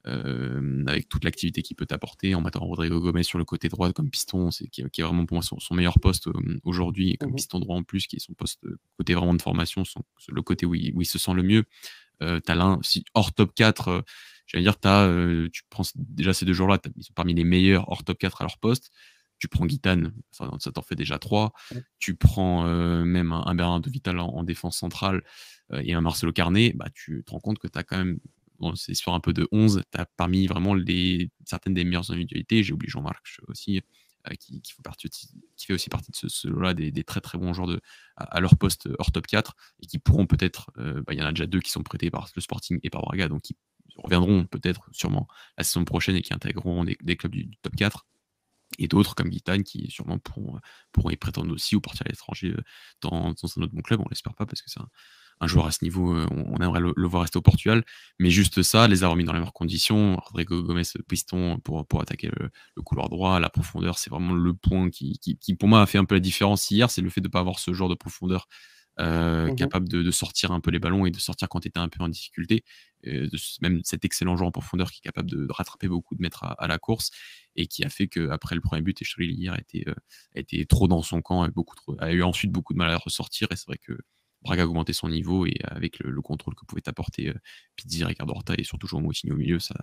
euh, 0.07 0.85
avec 0.87 1.09
toute 1.09 1.25
l'activité 1.25 1.63
qu'il 1.63 1.77
peut 1.77 1.87
t'apporter, 1.87 2.35
en 2.35 2.41
mettant 2.41 2.61
Rodrigo 2.61 3.01
Gomez 3.01 3.23
sur 3.23 3.39
le 3.39 3.45
côté 3.45 3.69
droit 3.69 3.93
comme 3.93 4.11
piston, 4.11 4.51
c'est 4.51 4.67
qui, 4.69 4.81
est- 4.81 4.91
qui 4.91 5.01
est 5.01 5.05
vraiment 5.05 5.27
pour 5.27 5.37
moi 5.37 5.43
son, 5.43 5.59
son 5.61 5.75
meilleur 5.75 5.99
poste 6.01 6.29
aujourd'hui, 6.65 7.11
et 7.11 7.17
comme 7.17 7.31
Mhm. 7.31 7.37
piston 7.37 7.59
droit 7.61 7.77
en 7.77 7.83
plus, 7.83 8.07
qui 8.07 8.17
est 8.17 8.21
son 8.21 8.33
poste 8.35 8.65
côté 8.97 9.15
vraiment 9.15 9.35
de 9.35 9.43
formation, 9.43 9.85
son- 9.85 10.03
le 10.29 10.43
côté 10.43 10.65
où 10.67 10.75
il, 10.75 10.93
où 10.95 11.03
il 11.03 11.07
se 11.07 11.19
sent 11.19 11.35
le 11.35 11.43
mieux. 11.43 11.65
T'as 12.21 12.55
l'un, 12.55 12.79
si 12.83 13.05
hors 13.15 13.33
top 13.33 13.55
4, 13.55 13.89
euh, 13.89 14.01
j'allais 14.47 14.65
dire, 14.65 14.79
t'as, 14.79 15.07
tu 15.51 15.63
prends 15.71 15.85
déjà 15.97 16.35
ces 16.35 16.45
deux 16.45 16.53
joueurs-là, 16.53 16.79
ils 16.97 17.03
sont 17.05 17.15
parmi 17.15 17.33
les 17.35 17.45
meilleurs 17.45 17.89
hors 17.91 18.05
top 18.05 18.19
4 18.19 18.43
à 18.43 18.45
leur 18.45 18.59
poste. 18.59 18.91
Tu 19.39 19.49
prends 19.49 19.65
Guitane, 19.65 20.13
ça, 20.31 20.51
t'en 20.75 20.83
fait 20.83 20.97
déjà 20.97 21.19
3. 21.19 21.55
Ouais. 21.75 21.83
Tu 21.99 22.15
prends 22.15 22.67
euh, 22.67 23.05
même 23.07 23.33
un, 23.33 23.43
un 23.47 23.81
de 23.81 23.89
Vital 23.89 24.19
en, 24.19 24.27
en 24.29 24.45
défense 24.45 24.77
centrale 24.77 25.23
et 25.73 25.95
un 25.95 26.01
Marcelo 26.01 26.33
Carnet, 26.33 26.73
bah, 26.75 26.89
tu 26.95 27.23
te 27.25 27.31
rends 27.31 27.41
compte 27.41 27.59
que 27.59 27.69
tu 27.69 27.79
as 27.79 27.83
quand 27.83 27.99
même, 27.99 28.19
bon, 28.59 28.75
c'est 28.75 28.95
sur 28.95 29.15
un 29.15 29.21
peu 29.21 29.33
de 29.33 29.49
11, 29.53 29.83
tu 29.91 30.01
as 30.01 30.07
parmi 30.17 30.47
vraiment 30.47 30.75
les, 30.75 31.31
certaines 31.45 31.75
des 31.75 31.85
meilleures 31.85 32.11
individualités. 32.11 32.63
J'ai 32.63 32.73
oublié 32.73 32.91
Jean-Marc 32.91 33.41
aussi, 33.49 33.81
euh, 34.29 34.35
qui, 34.35 34.63
fait 35.67 35.73
aussi 35.73 35.89
partie 35.89 36.11
de 36.11 36.17
ce, 36.17 36.29
ce 36.29 36.49
lot-là, 36.49 36.75
des, 36.75 37.05
très 37.05 37.21
très 37.21 37.39
bons 37.39 37.55
joueurs 37.55 37.69
de, 37.69 37.81
à, 38.17 38.41
leur 38.41 38.57
poste 38.57 38.89
hors 38.99 39.13
top 39.13 39.27
4 39.27 39.55
et 39.83 39.87
qui 39.87 39.99
pourront 39.99 40.27
peut-être, 40.27 40.71
euh, 40.79 41.03
bah, 41.07 41.15
il 41.15 41.19
y 41.19 41.23
en 41.23 41.27
a 41.27 41.33
déjà 41.33 41.47
deux 41.47 41.61
qui 41.61 41.71
sont 41.71 41.83
prêtés 41.83 42.11
par 42.11 42.29
le 42.35 42.43
Sporting 42.43 42.79
et 42.83 42.91
par 42.91 43.03
Braga, 43.03 43.29
donc 43.29 43.41
qui 43.43 43.57
reviendront 43.97 44.45
peut-être 44.45 44.89
sûrement 44.93 45.27
la 45.57 45.65
saison 45.65 45.85
prochaine 45.85 46.17
et 46.17 46.23
qui 46.23 46.35
intégreront 46.35 46.85
des, 46.85 47.17
clubs 47.17 47.33
du, 47.33 47.51
top 47.63 47.77
4 47.77 48.07
et 48.79 48.89
d'autres 48.89 49.15
comme 49.15 49.31
Guitane 49.31 49.65
qui 49.65 49.91
sûrement 49.91 50.19
pourront, 50.19 50.59
pourront 50.93 51.11
y 51.11 51.17
prétendre 51.17 51.53
aussi 51.53 51.75
ou 51.77 51.81
partir 51.81 52.03
à 52.07 52.11
l'étranger 52.11 52.49
euh, 52.49 52.63
dans, 53.01 53.33
dans, 53.33 53.59
un 53.59 53.63
autre 53.63 53.73
bon 53.73 53.83
club, 53.83 54.01
on 54.01 54.09
l'espère 54.11 54.35
pas 54.35 54.45
parce 54.45 54.61
que 54.61 54.71
c'est 54.71 54.81
un, 54.81 54.89
un, 55.41 55.47
joueur 55.47 55.67
à 55.67 55.71
ce 55.71 55.85
niveau, 55.85 56.15
euh, 56.15 56.27
on, 56.31 56.57
aimerait 56.57 56.81
le, 56.81 56.93
le, 56.97 57.09
voir 57.09 57.23
rester 57.23 57.39
au 57.39 57.43
Portugal, 57.43 57.85
mais 58.19 58.31
juste 58.31 58.63
ça, 58.63 58.89
les 58.89 59.03
avoir 59.03 59.17
mis 59.17 59.25
dans 59.25 59.33
les 59.33 59.39
meilleures 59.39 59.53
conditions, 59.53 60.17
Rodrigo 60.17 60.63
Gomez 60.63 60.83
piston 61.09 61.59
pour, 61.59 61.87
pour 61.87 62.01
attaquer 62.01 62.29
le, 62.39 62.51
le 62.77 62.83
couloir 62.83 63.09
droit, 63.09 63.41
la 63.41 63.51
profondeur, 63.51 63.99
c'est 63.99 64.11
vraiment 64.11 64.35
le 64.35 64.55
point 64.55 64.91
qui, 64.91 65.19
qui, 65.19 65.37
qui, 65.37 65.55
pour 65.55 65.69
moi 65.69 65.83
a 65.83 65.87
fait 65.87 65.99
un 65.99 66.05
peu 66.05 66.15
la 66.15 66.21
différence 66.21 66.71
hier, 66.71 66.91
c'est 66.91 67.03
le 67.03 67.11
fait 67.11 67.21
de 67.21 67.29
ne 67.29 67.33
pas 67.33 67.41
avoir 67.41 67.59
ce 67.59 67.73
genre 67.73 67.89
de 67.89 67.95
profondeur 67.95 68.49
euh, 68.99 69.51
mmh. 69.51 69.57
capable 69.57 69.89
de, 69.89 70.03
de, 70.03 70.11
sortir 70.11 70.53
un 70.53 70.61
peu 70.61 70.71
les 70.71 70.79
ballons 70.79 71.07
et 71.07 71.11
de 71.11 71.19
sortir 71.19 71.49
quand 71.49 71.61
tu 71.61 71.69
étais 71.69 71.79
un 71.79 71.89
peu 71.89 72.03
en 72.03 72.09
difficulté. 72.09 72.65
Euh, 73.07 73.29
de, 73.29 73.39
même 73.63 73.81
cet 73.83 74.05
excellent 74.05 74.37
joueur 74.37 74.49
en 74.49 74.53
profondeur 74.53 74.91
qui 74.91 74.99
est 74.99 75.09
capable 75.09 75.31
de, 75.31 75.47
de 75.47 75.53
rattraper 75.53 75.89
beaucoup, 75.89 76.15
de 76.15 76.21
mettre 76.21 76.45
à, 76.45 76.53
à, 76.53 76.67
la 76.67 76.79
course 76.79 77.11
et 77.57 77.67
qui 77.67 77.83
a 77.83 77.89
fait 77.89 78.09
qu'après 78.09 78.55
le 78.57 78.61
premier 78.61 78.83
but, 78.83 79.01
Echeverry 79.01 79.33
hier 79.33 79.55
a 79.55 79.59
été, 79.59 79.85
euh, 79.89 79.95
a 80.35 80.41
été 80.41 80.67
trop 80.67 80.87
dans 80.87 81.01
son 81.03 81.23
camp, 81.23 81.49
beaucoup 81.49 81.77
trop, 81.77 81.97
a 81.99 82.13
eu 82.13 82.23
ensuite 82.23 82.51
beaucoup 82.51 82.75
de 82.75 82.79
mal 82.79 82.91
à 82.91 82.99
ressortir 82.99 83.49
et 83.51 83.57
c'est 83.57 83.67
vrai 83.67 83.79
que 83.79 83.97
Braga 84.43 84.63
a 84.63 84.67
augmenté 84.67 84.93
son 84.93 85.09
niveau 85.09 85.47
et 85.47 85.57
avec 85.65 85.99
le, 85.99 86.11
le 86.11 86.23
contrôle 86.23 86.55
que 86.55 86.65
pouvait 86.65 86.89
apporter 86.89 87.29
euh, 87.29 87.35
Pizzi, 87.77 88.05
Ricardo 88.05 88.33
Horta 88.33 88.55
et 88.57 88.65
surtout 88.65 88.87
João 88.87 89.01
Moutinho 89.01 89.35
au 89.35 89.39
milieu, 89.39 89.59
ça, 89.59 89.75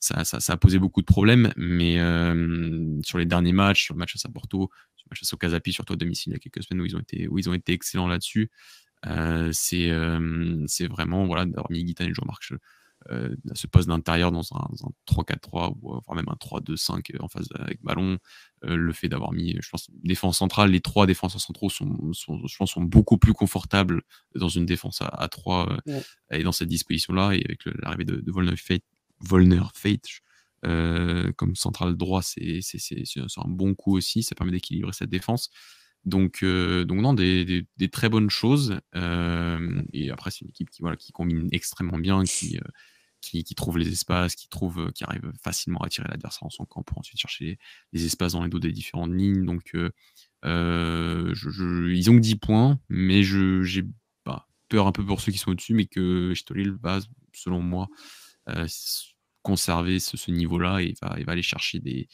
a 0.00 0.56
posé 0.56 0.78
beaucoup 0.78 1.00
de 1.00 1.06
problèmes. 1.06 1.52
Mais 1.56 1.98
euh, 1.98 3.00
sur 3.02 3.18
les 3.18 3.26
derniers 3.26 3.52
matchs, 3.52 3.84
sur 3.84 3.94
le 3.94 3.98
match 3.98 4.14
à 4.16 4.18
Saporto, 4.18 4.70
sur 4.96 5.06
le 5.06 5.10
match 5.14 5.22
à 5.22 5.26
Socazapi, 5.26 5.72
surtout 5.72 5.92
à 5.92 5.96
domicile 5.96 6.32
il 6.32 6.34
y 6.34 6.36
a 6.36 6.38
quelques 6.38 6.62
semaines 6.64 6.80
où 6.80 6.86
ils 6.86 6.96
ont 6.96 7.00
été, 7.00 7.28
où 7.28 7.38
excellents 7.72 8.08
là-dessus, 8.08 8.50
euh, 9.06 9.50
c'est 9.52 9.90
euh, 9.90 10.66
vraiment 10.88 11.26
voilà, 11.26 11.44
d'avoir 11.44 11.70
mis 11.70 11.80
et 11.88 12.14
Jean-Marc 12.14 12.52
euh, 13.10 13.34
à 13.50 13.54
ce 13.54 13.66
poste 13.66 13.88
d'intérieur 13.88 14.32
dans 14.32 14.42
un, 14.52 14.68
un 14.82 15.12
3-4-3 15.12 15.72
ou 15.72 16.00
voire 16.04 16.14
même 16.14 16.28
un 16.28 16.34
3-2-5 16.34 17.20
en 17.20 17.28
phase 17.28 17.48
avec 17.54 17.82
ballon. 17.82 18.18
Euh, 18.64 18.76
le 18.76 18.92
fait 18.92 19.08
d'avoir 19.08 19.32
mis, 19.32 19.56
je 19.60 19.68
pense, 19.70 19.88
défense 20.02 20.38
centrale, 20.38 20.70
les 20.70 20.80
trois 20.80 21.06
défenseurs 21.06 21.40
centraux 21.40 21.70
sont, 21.70 22.12
sont, 22.12 22.46
je 22.46 22.56
pense, 22.56 22.72
sont 22.72 22.82
beaucoup 22.82 23.16
plus 23.16 23.32
confortables 23.32 24.02
dans 24.34 24.48
une 24.48 24.66
défense 24.66 25.00
à, 25.00 25.06
à 25.06 25.28
3 25.28 25.78
ouais. 25.86 26.02
et 26.32 26.42
dans 26.42 26.52
cette 26.52 26.68
disposition-là. 26.68 27.34
Et 27.34 27.42
avec 27.44 27.64
l'arrivée 27.82 28.04
de, 28.04 28.16
de 28.16 28.32
Volner 28.32 28.56
Fate, 28.56 28.82
Volner 29.20 29.62
Fate 29.74 30.20
euh, 30.66 31.32
comme 31.36 31.54
central 31.54 31.96
droit, 31.96 32.22
c'est 32.22 32.60
un 33.36 33.48
bon 33.48 33.74
coup 33.74 33.96
aussi. 33.96 34.22
Ça 34.22 34.34
permet 34.34 34.52
d'équilibrer 34.52 34.92
cette 34.92 35.10
défense. 35.10 35.50
Donc, 36.04 36.42
euh, 36.42 36.84
donc 36.84 37.00
non, 37.00 37.12
des, 37.14 37.44
des, 37.44 37.66
des, 37.76 37.88
très 37.88 38.08
bonnes 38.08 38.30
choses. 38.30 38.80
Euh, 38.94 39.82
et 39.92 40.10
après, 40.10 40.30
c'est 40.30 40.42
une 40.42 40.50
équipe 40.50 40.70
qui, 40.70 40.82
voilà, 40.82 40.96
qui 40.96 41.12
combine 41.12 41.48
extrêmement 41.52 41.98
bien, 41.98 42.24
qui, 42.24 42.56
euh, 42.56 42.68
qui, 43.20 43.44
qui, 43.44 43.54
trouve 43.54 43.78
les 43.78 43.88
espaces, 43.88 44.34
qui 44.34 44.48
trouve, 44.48 44.90
qui 44.92 45.04
arrive 45.04 45.32
facilement 45.42 45.80
à 45.80 45.88
tirer 45.88 46.08
l'adversaire 46.08 46.44
en 46.44 46.50
son 46.50 46.64
camp 46.64 46.82
pour 46.82 46.98
ensuite 46.98 47.20
chercher 47.20 47.44
les, 47.44 47.58
les, 47.92 48.06
espaces 48.06 48.32
dans 48.32 48.42
les 48.42 48.48
dos 48.48 48.60
des 48.60 48.72
différentes 48.72 49.12
lignes. 49.12 49.44
Donc, 49.44 49.70
je, 49.74 49.90
je, 51.34 51.92
ils 51.92 52.10
ont 52.10 52.14
que 52.14 52.20
10 52.20 52.36
points, 52.36 52.80
mais 52.88 53.22
j'ai 53.22 53.82
bah, 54.24 54.46
peur 54.68 54.86
un 54.86 54.92
peu 54.92 55.04
pour 55.04 55.20
ceux 55.20 55.32
qui 55.32 55.38
sont 55.38 55.50
au-dessus, 55.50 55.74
mais 55.74 55.86
que 55.86 56.32
Stolil 56.34 56.72
va, 56.80 57.00
selon 57.34 57.60
moi, 57.60 57.88
conserver 59.42 59.98
ce, 59.98 60.16
ce 60.16 60.30
niveau-là 60.30 60.80
et 60.80 60.94
va, 61.02 61.16
il 61.18 61.24
va 61.24 61.32
aller 61.32 61.42
chercher 61.42 61.80
des. 61.80 62.08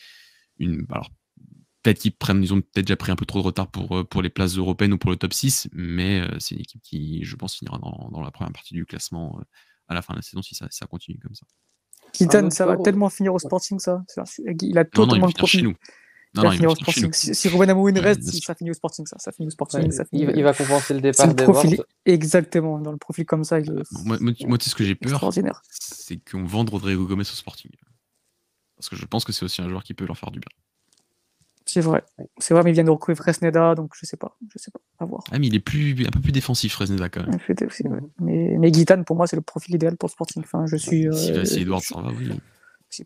Une, 0.59 0.87
alors, 0.91 1.11
peut-être 1.85 1.99
qu'ils 1.99 2.17
prennent, 2.17 2.43
ils 2.43 2.53
ont 2.53 2.61
peut-être 2.61 2.87
déjà 2.87 2.97
pris 2.97 3.13
un 3.13 3.17
peu 3.17 3.27
trop 3.27 3.41
de 3.41 3.45
retard 3.45 3.69
pour, 3.69 4.09
pour 4.09 4.23
les 4.23 4.31
places 4.31 4.57
européennes 4.57 4.95
ou 4.95 4.99
pour 4.99 5.11
le 5.11 5.17
top 5.17 5.33
6, 5.33 5.69
mais 5.73 6.21
euh, 6.21 6.39
c'est 6.41 6.55
une 6.57 6.63
équipe 6.63 6.83
qui, 6.83 7.23
je 7.25 7.37
pense, 7.37 7.57
finira 7.57 7.79
dans, 7.79 8.09
dans, 8.11 8.23
la 8.23 8.31
première 8.31 8.53
partie 8.53 8.75
du 8.75 8.87
classement 8.87 9.39
euh, 9.39 9.45
à 9.89 9.95
la 9.95 10.03
fin 10.03 10.15
de 10.15 10.19
la 10.19 10.23
saison 10.23 10.43
si 10.43 10.55
ça, 10.55 10.87
continue 10.87 11.19
comme 11.21 11.35
ça. 11.35 11.47
Keaton, 12.13 12.51
ça 12.51 12.67
va 12.67 12.77
tellement 12.79 13.11
finir 13.11 13.35
au 13.35 13.39
Sporting, 13.39 13.79
ça. 13.79 14.03
Il 14.63 14.79
a 14.79 14.85
totalement 14.85 15.15
non, 15.15 15.21
non, 15.21 15.27
le 15.27 15.33
profil. 15.33 15.61
Chez 15.61 15.65
nous. 15.65 15.75
Non, 16.35 16.43
il 16.43 16.47
va 16.47 16.53
finir 16.53 16.71
au 16.71 16.75
Sporting. 16.75 17.13
Si, 17.13 17.35
si 17.35 17.49
Ruben 17.49 17.71
Amoun 17.71 17.99
reste, 17.99 18.23
si 18.23 18.41
ça 18.41 18.55
finit 18.55 18.71
au 18.71 18.75
Sporting, 18.75 19.07
ça. 19.07 19.17
Ça 19.19 19.31
finit 19.31 19.49
au 19.49 19.51
Sporting. 19.51 19.83
Ouais, 19.83 19.91
ça 19.91 20.05
finit... 20.05 20.23
il, 20.23 20.27
va, 20.27 20.33
il, 20.33 20.43
va 20.43 20.55
compenser 20.55 20.95
le 20.95 21.01
départ 21.01 21.27
le 21.27 21.35
profil, 21.35 21.85
Exactement, 22.07 22.79
dans 22.79 22.93
le 22.93 22.99
profil 22.99 23.27
comme 23.27 23.45
ça. 23.45 23.61
Il. 23.61 23.83
Moi, 24.05 24.17
moi, 24.21 24.33
moi 24.47 24.59
tu 24.59 24.65
sais 24.65 24.71
ce 24.71 24.75
que 24.75 24.85
j'ai 24.85 24.95
peur, 24.95 25.31
c'est 25.71 26.17
qu'on 26.19 26.45
vende 26.45 26.71
Rodrigo 26.71 27.05
Gomez 27.05 27.23
au 27.23 27.25
Sporting. 27.25 27.71
Parce 28.77 28.89
que 28.89 28.97
je 28.97 29.05
pense 29.05 29.25
que 29.25 29.33
c'est 29.33 29.45
aussi 29.45 29.61
un 29.61 29.69
joueur 29.69 29.85
qui 29.85 29.95
peut 29.95 30.07
leur 30.07 30.19
faire 30.19 30.31
du 30.31 30.41
bien. 30.41 30.49
C'est 31.67 31.81
vrai. 31.81 32.05
C'est 32.39 32.53
vrai, 32.53 32.63
mais 32.63 32.71
il 32.71 32.75
vient 32.75 32.85
de 32.85 32.91
recourir 32.91 33.17
Fresneda, 33.17 33.75
donc 33.75 33.93
je 33.99 34.05
sais 34.05 34.17
pas. 34.17 34.37
Je 34.53 34.59
sais 34.59 34.71
pas. 34.71 34.81
À 34.99 35.07
voir. 35.07 35.25
Ah, 35.33 35.39
mais 35.39 35.47
il 35.47 35.55
est 35.55 35.61
plus, 35.61 35.97
un 36.07 36.11
peu 36.11 36.21
plus 36.21 36.33
défensif, 36.33 36.75
Fresneda, 36.75 37.09
quand 37.09 37.27
même. 37.27 37.39
Aussi, 37.67 37.89
ouais. 37.89 37.99
mais, 38.21 38.57
mais 38.59 38.71
Guitane, 38.71 39.05
pour 39.05 39.17
moi, 39.17 39.27
c'est 39.27 39.37
le 39.37 39.43
profil 39.43 39.75
idéal 39.75 39.97
pour 39.97 40.09
le 40.09 40.13
Sporting. 40.13 40.43
Enfin, 40.45 40.67
je 40.67 40.77
suis. 40.77 41.09
Si, 41.13 41.33
euh, 41.33 41.45
si 41.45 41.61
Edouard 41.61 41.81
s'en 41.83 42.03
va, 42.03 42.11
oui. 42.11 42.31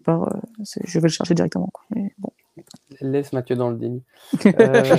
Pas, 0.04 0.16
euh, 0.16 0.64
je 0.84 0.98
vais 0.98 1.08
le 1.08 1.12
chercher 1.12 1.34
directement. 1.34 1.70
Quoi. 1.72 1.84
Mais 1.94 2.12
bon. 2.18 2.30
Laisse 3.00 3.32
Mathieu 3.32 3.56
dans 3.56 3.70
le 3.70 3.76
déni. 3.76 4.02
euh... 4.46 4.96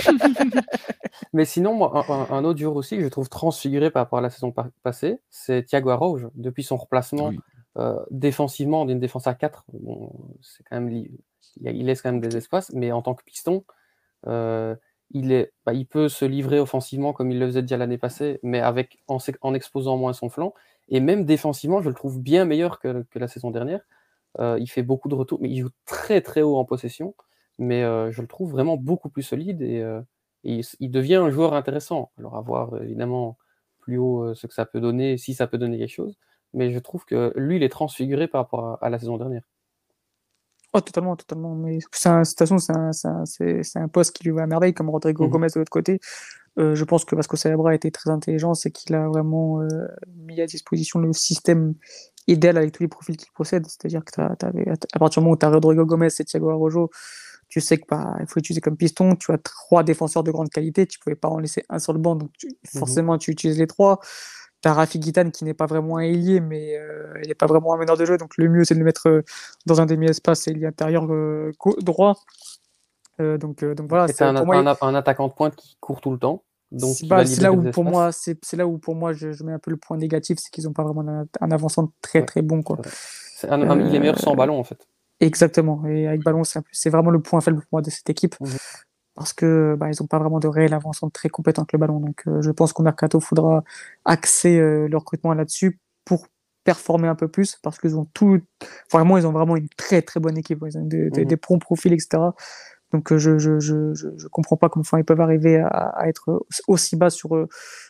mais 1.34 1.46
sinon, 1.46 1.76
moi, 1.76 2.06
un, 2.10 2.36
un, 2.36 2.44
autre 2.44 2.60
joueur 2.60 2.76
aussi 2.76 2.98
que 2.98 3.04
je 3.04 3.08
trouve 3.10 3.30
transfiguré 3.30 3.92
par 3.92 4.04
rapport 4.04 4.20
à 4.20 4.22
la 4.22 4.30
saison 4.30 4.54
passée, 4.82 5.20
c'est 5.30 5.64
Thiago 5.64 5.90
Araujo. 5.90 6.32
Depuis 6.36 6.64
son 6.64 6.78
replacement 6.78 7.28
oui. 7.28 7.40
euh, 7.78 8.00
défensivement 8.10 8.86
d'une 8.86 9.00
défense 9.00 9.28
à 9.28 9.36
4, 9.36 9.66
bon, 9.74 10.12
c'est 10.42 10.64
quand 10.64 10.80
même 10.80 11.06
il 11.62 11.86
laisse 11.86 12.02
quand 12.02 12.12
même 12.12 12.22
des 12.22 12.38
espaces, 12.38 12.72
mais 12.74 12.92
en 12.92 13.02
tant 13.02 13.16
que 13.16 13.24
piston, 13.24 13.64
euh, 14.28 14.76
il, 15.12 15.32
est, 15.32 15.54
bah, 15.66 15.74
il 15.74 15.88
peut 15.88 16.10
se 16.10 16.26
livrer 16.26 16.60
offensivement 16.60 17.14
comme 17.14 17.32
il 17.32 17.40
le 17.40 17.48
faisait 17.48 17.62
déjà 17.62 17.78
l'année 17.78 17.98
passée, 17.98 18.40
mais 18.44 18.60
avec, 18.60 19.00
en, 19.08 19.54
exposant 19.54 19.98
moins 19.98 20.14
son 20.14 20.30
flanc. 20.30 20.54
Et 20.90 21.00
même 21.00 21.26
défensivement, 21.26 21.82
je 21.82 21.90
le 21.90 21.96
trouve 21.96 22.20
bien 22.22 22.46
meilleur 22.46 22.80
que, 22.80 23.06
la 23.16 23.28
saison 23.28 23.52
dernière. 23.52 23.82
Euh, 24.40 24.58
il 24.60 24.68
fait 24.68 24.84
beaucoup 24.84 25.10
de 25.10 25.16
retours, 25.16 25.40
mais 25.42 25.50
il 25.50 25.62
joue 25.62 25.70
très 25.86 26.22
très 26.22 26.42
haut 26.42 26.58
en 26.58 26.66
possession. 26.66 27.16
mais 27.58 27.82
je 28.12 28.22
le 28.22 28.28
trouve 28.28 28.52
vraiment 28.52 28.78
beaucoup 28.78 29.10
plus 29.10 29.24
solide 29.24 29.62
et, 29.62 29.84
il, 30.44 30.92
devient 30.92 31.16
un 31.16 31.32
joueur 31.32 31.54
intéressant. 31.54 32.12
Alors 32.18 32.38
à 32.38 32.42
voir 32.42 32.82
évidemment 32.82 33.38
plus 33.80 33.98
haut 33.98 34.34
ce 34.36 34.48
que 34.48 34.54
ça 34.54 34.66
peut 34.66 34.80
donner, 34.82 35.18
si 35.18 35.34
ça 35.34 35.48
peut 35.48 35.58
donner 35.58 35.78
quelque 35.80 35.90
chose, 35.90 36.18
mais 36.54 36.72
je 36.72 36.80
trouve 36.80 37.06
que 37.06 37.34
lui, 37.36 37.58
il 37.58 37.64
est 37.64 37.70
transfiguré 37.70 38.28
par 38.28 38.42
rapport 38.42 38.78
à, 38.82 38.90
la 38.90 39.00
saison 39.00 39.18
dernière. 39.18 39.44
Oh, 40.74 40.82
totalement, 40.82 41.16
totalement. 41.16 41.56
Mais 41.56 41.78
de 41.78 41.84
toute 41.84 41.96
façon, 41.96 42.58
c'est 42.60 43.80
un, 43.80 43.88
poste 43.88 44.16
qui 44.16 44.24
lui 44.24 44.32
va 44.32 44.44
à 44.44 44.48
merveille, 44.48 44.74
comme 44.74 44.90
Rodrigo 44.90 45.26
mmh 45.26 45.30
Gomez 45.30 45.48
de 45.48 45.60
l'autre 45.60 45.72
côté. 45.72 46.00
je 46.58 46.84
pense 46.84 47.06
que 47.06 47.16
Vasco 47.16 47.38
Celebra 47.38 47.72
a 47.72 47.74
été 47.74 47.90
très 47.92 48.10
intelligent, 48.10 48.54
c'est 48.54 48.72
qu'il 48.72 48.96
a 48.96 49.08
vraiment 49.08 49.62
mis 50.16 50.40
à 50.42 50.46
disposition 50.46 51.00
le 51.00 51.12
système 51.14 51.74
idéal 52.28 52.58
avec 52.58 52.72
tous 52.72 52.84
les 52.84 52.90
profils 52.90 53.18
qu'il 53.18 53.32
possède. 53.34 53.66
C'est-à-dire 53.66 54.04
que 54.06 54.22
à 54.22 55.00
partir 55.00 55.22
du 55.22 55.26
moment 55.26 55.34
où 55.34 55.38
tu 55.38 55.46
as 55.46 55.50
Rodrigo 55.50 55.86
Gomez 55.86 56.10
et 56.20 56.24
Thiago 56.24 56.50
Arrojo, 56.50 56.92
tu 57.50 57.62
sais 57.62 57.78
qu'il 57.78 57.88
bah, 57.90 58.16
faut 58.28 58.40
utiliser 58.40 58.62
comme 58.62 58.78
piston. 58.78 59.16
Tu 59.16 59.32
as 59.32 59.40
trois 59.40 59.84
défenseurs 59.84 60.24
de 60.24 60.32
grande 60.32 60.50
qualité. 60.50 60.86
Tu 60.86 61.00
ne 61.00 61.04
pouvais 61.04 61.16
pas 61.16 61.30
en 61.30 61.40
laisser 61.40 61.66
un 61.70 61.80
sur 61.80 61.94
le 61.94 62.00
banc. 62.00 62.16
Donc, 62.16 62.30
mmh 62.44 62.78
forcément, 62.80 63.18
tu 63.18 63.32
utilises 63.32 63.58
les 63.58 63.68
trois. 63.68 64.00
Tu 64.62 64.70
as 64.70 64.74
Rafi 64.74 65.00
Guitane 65.00 65.32
qui 65.32 65.46
n'est 65.46 65.54
pas 65.54 65.66
vraiment 65.66 65.98
un 65.98 66.02
ailier, 66.02 66.40
mais 66.40 66.78
euh, 66.78 67.14
il 67.24 67.28
n'est 67.28 67.36
pas 67.36 67.46
vraiment 67.46 67.74
un 67.74 67.78
meneur 67.78 67.98
de 67.98 68.06
jeu. 68.06 68.18
Donc, 68.18 68.38
le 68.38 68.50
mieux, 68.50 68.64
c'est 68.64 68.74
de 68.74 68.80
le 68.80 68.86
mettre 68.86 69.08
euh, 69.08 69.22
dans 69.66 69.82
un 69.82 69.86
demi-espace 69.86 70.48
et 70.48 70.66
intérieur 70.66 71.06
euh, 71.12 71.52
droit. 71.82 72.16
donc, 73.20 73.64
donc 73.64 73.90
voilà. 73.90 74.08
C'est 74.08 74.24
un, 74.24 74.36
un, 74.36 74.96
attaquant 74.96 75.28
de 75.28 75.34
pointe 75.34 75.56
qui 75.56 75.78
court 75.80 76.02
tout 76.02 76.12
le 76.12 76.20
temps. 76.20 76.44
Donc, 76.72 76.96
bah, 77.06 77.26
c'est 77.26 77.42
là 77.42 77.52
où 77.52 77.72
pour 77.72 77.84
moi, 77.84 78.12
c'est 78.12 78.54
là 78.54 78.68
où 78.68 78.78
pour 78.78 78.94
moi 78.96 79.12
je, 79.14 79.44
mets 79.44 79.54
un 79.54 79.60
peu 79.60 79.72
le 79.72 79.78
point 79.78 79.98
négatif, 79.98 80.38
c'est 80.40 80.52
qu'ils 80.52 80.66
n'ont 80.66 80.74
pas 80.74 80.84
vraiment 80.84 81.02
un, 81.02 81.26
un, 81.42 81.52
avançant 81.52 81.92
très 82.00 82.24
très 82.24 82.44
bon 82.44 82.62
quoi. 82.62 82.78
il 83.44 83.96
est 83.96 84.00
meilleur 84.00 84.20
sans 84.20 84.36
ballon 84.36 84.60
en 84.60 84.64
fait. 84.64 84.88
Exactement. 85.20 85.84
Et 85.88 86.08
avec 86.08 86.24
ballon, 86.24 86.44
c'est 86.44 86.90
vraiment 86.90 87.10
le 87.10 87.22
point 87.22 87.42
faible 87.42 87.58
pour 87.62 87.68
moi 87.72 87.82
de 87.82 87.90
cette 87.90 88.10
équipe. 88.10 88.36
Mmh 88.40 88.46
parce 89.20 89.34
que 89.34 89.76
bah, 89.78 89.88
ils 89.92 90.02
n'ont 90.02 90.08
pas 90.08 90.18
vraiment 90.18 90.40
de 90.40 90.48
réel 90.48 90.74
avancement 90.74 91.10
très 91.10 91.28
compétent 91.28 91.64
avec 91.64 91.74
le 91.74 91.78
ballon. 91.78 92.00
Donc 92.00 92.24
euh, 92.26 92.42
je 92.42 92.52
pense 92.52 92.72
qu'au 92.72 92.84
mercato, 92.84 93.20
il 93.20 93.26
faudra 93.26 93.66
axer 94.06 94.58
euh, 94.58 94.88
le 94.88 94.98
recrutement 94.98 95.34
là-dessus 95.34 95.78
pour 96.06 96.26
performer 96.64 97.10
un 97.10 97.16
peu 97.16 97.28
plus 97.28 97.58
parce 97.62 97.80
qu'ils 97.80 97.98
ont 97.98 98.06
tout. 98.14 98.40
Vraiment, 98.90 99.18
ils 99.18 99.28
ont 99.28 99.34
vraiment 99.34 99.58
une 99.58 99.68
très 99.76 100.02
très 100.02 100.22
bonne 100.22 100.38
équipe. 100.38 100.64
Ils 100.66 100.78
ont 100.78 100.86
des, 100.86 101.10
des, 101.10 101.26
mmh 101.26 101.60
profils, 101.60 101.92
etc. 101.92 102.30
Donc 102.94 103.12
euh, 103.12 103.18
je 103.18 103.38
je, 103.38 103.60
je, 103.60 103.94
je, 103.94 104.28
comprends 104.30 104.56
pas 104.56 104.70
comment 104.70 104.86
ils 104.98 105.04
peuvent 105.04 105.20
arriver 105.20 105.58
à, 105.58 105.68
à, 105.68 106.08
être 106.08 106.46
aussi 106.70 106.96
bas 106.96 107.10
sur, 107.10 107.46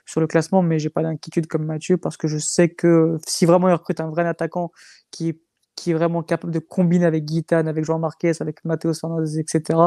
sur 0.08 0.22
le 0.22 0.26
classement, 0.26 0.64
mais 0.64 0.80
j'ai 0.80 0.90
pas 0.90 1.04
d'inquiétude 1.04 1.46
comme 1.46 1.64
Mathieu 1.64 1.98
parce 1.98 2.18
que 2.18 2.28
je 2.28 2.40
sais 2.40 2.70
que 2.70 3.20
si 3.28 3.46
vraiment 3.46 3.70
ils 3.70 3.74
recrutent 3.74 4.02
un 4.02 4.10
vrai 4.10 4.28
attaquant 4.28 4.72
qui 5.12 5.30
est 5.30 5.40
qui 5.80 5.92
est 5.92 5.94
vraiment 5.94 6.24
capable 6.24 6.54
de 6.54 6.60
combiner 6.60 7.06
avec 7.06 7.24
Guitane, 7.24 7.68
avec 7.68 7.86
Jean 7.86 8.00
Marquez, 8.00 8.34
avec 8.42 8.64
Matteo 8.66 8.94
Fernandez, 8.94 9.40
etc., 9.40 9.80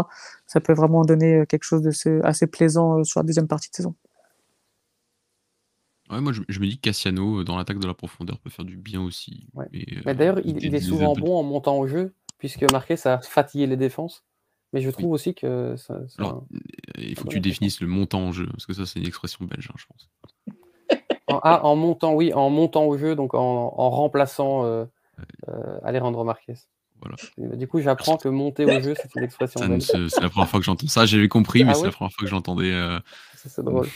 ça 0.47 0.61
peut 0.61 0.73
vraiment 0.73 1.05
donner 1.05 1.41
euh, 1.41 1.45
quelque 1.45 1.65
chose 1.65 1.83
de 1.83 2.21
assez 2.25 2.47
plaisant 2.47 2.99
euh, 2.99 3.05
sur 3.05 3.21
la 3.21 3.25
deuxième 3.25 3.47
partie 3.47 3.71
de 3.71 3.77
saison. 3.77 3.95
Ouais, 6.11 6.21
moi 6.21 6.33
je, 6.33 6.61
me 6.61 6.67
dis 6.67 6.77
que 6.77 6.83
Cassiano, 6.83 7.41
euh, 7.41 7.45
dans 7.45 7.57
l'attaque 7.57 7.79
de 7.79 7.87
la 7.87 7.95
profondeur, 7.95 8.39
peut 8.39 8.51
faire 8.51 8.65
du 8.65 8.77
bien 8.77 9.03
aussi. 9.03 9.47
Mais, 9.55 10.15
D'ailleurs, 10.15 10.41
il, 10.45 10.75
est 10.75 10.81
souvent 10.81 11.15
bon 11.15 11.37
en 11.37 11.43
montant 11.43 11.79
au 11.79 11.87
jeu, 11.87 12.15
puisque 12.39 12.71
Marquez 12.73 12.97
a 13.07 13.21
fatigué 13.21 13.67
les 13.67 13.77
défenses. 13.77 14.25
Mais 14.73 14.81
je 14.81 14.89
trouve 14.89 15.13
aussi 15.13 15.35
que 15.35 15.77
ça. 15.77 16.01
il 16.97 17.15
faut 17.19 17.25
que 17.25 17.35
tu 17.35 17.41
définisses 17.41 17.83
le 17.83 17.87
montant 17.87 18.29
au 18.29 18.33
jeu, 18.33 18.47
parce 18.47 18.65
que 18.65 18.73
ça, 18.73 18.87
c'est 18.87 19.01
une 19.01 19.07
expression 19.07 19.45
belge, 19.45 19.69
hein, 19.71 19.77
je 19.77 19.85
pense. 19.87 20.11
En, 21.27 21.41
ah, 21.43 21.65
en 21.65 21.77
montant, 21.77 22.15
oui, 22.15 22.33
en 22.33 22.49
montant 22.51 22.85
au 22.85 22.97
jeu, 22.97 23.15
donc 23.15 23.35
en, 23.35 23.69
remplaçant 23.91 24.65
euh, 24.65 24.87
Alejandro 25.83 26.25
Marquez. 26.25 26.55
Voilà. 27.01 27.57
Du 27.57 27.67
coup, 27.67 27.81
j'apprends 27.81 28.17
que 28.17 28.29
monter 28.29 28.65
au 28.65 28.81
jeu, 28.81 28.95
c'est 28.95 29.15
une 29.17 29.25
expression. 29.25 29.61
C'est 29.81 30.21
la 30.21 30.29
première 30.29 30.49
fois 30.49 30.61
que 30.61 30.65
j'entends 30.65 30.87
ça. 30.87 31.05
J'avais 31.05 31.29
compris, 31.29 31.65
mais 31.65 31.73
ah 31.73 31.75
c'est 31.75 31.87
la 31.87 31.91
première 31.91 32.13
fois 32.13 32.25
que 32.25 32.31
j'entendais. 32.31 32.73
Euh... 32.73 33.01
C'est 33.35 33.65
drôle. 33.65 33.89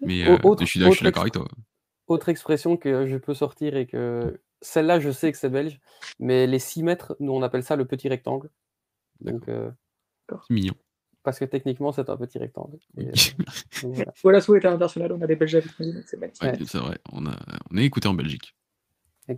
Mais 0.00 0.26
euh, 0.26 0.38
je 0.60 0.64
suis, 0.64 0.80
d'accord 0.80 1.22
avec 1.22 1.34
toi. 1.34 1.46
Autre 2.06 2.28
expression 2.28 2.76
que 2.76 3.06
je 3.06 3.16
peux 3.16 3.34
sortir 3.34 3.76
et 3.76 3.86
que 3.86 4.40
celle-là, 4.62 5.00
je 5.00 5.10
sais 5.10 5.30
que 5.30 5.38
c'est 5.38 5.50
belge, 5.50 5.80
mais 6.18 6.46
les 6.46 6.58
6 6.58 6.82
mètres, 6.84 7.16
nous 7.20 7.32
on 7.32 7.42
appelle 7.42 7.62
ça 7.62 7.76
le 7.76 7.84
petit 7.84 8.08
rectangle. 8.08 8.48
Donc, 9.20 9.48
euh... 9.48 9.70
mignon. 10.48 10.74
Parce 11.24 11.38
que 11.38 11.44
techniquement, 11.44 11.92
c'est 11.92 12.08
un 12.08 12.16
petit 12.16 12.38
rectangle. 12.38 12.78
Et, 12.96 13.08
euh, 13.08 13.12
voilà. 13.82 14.40
voilà, 14.46 14.68
international, 14.70 15.12
on 15.12 15.20
a 15.20 15.26
des 15.26 15.36
Belges 15.36 15.56
avec 15.56 15.78
nous, 15.80 15.92
c'est 16.06 16.18
Ouais, 16.18 16.30
c'est 16.64 16.78
vrai, 16.78 16.98
on 17.12 17.26
a, 17.26 17.36
on 17.70 17.76
est 17.76 17.84
écouté 17.84 18.08
en 18.08 18.14
Belgique. 18.14 18.54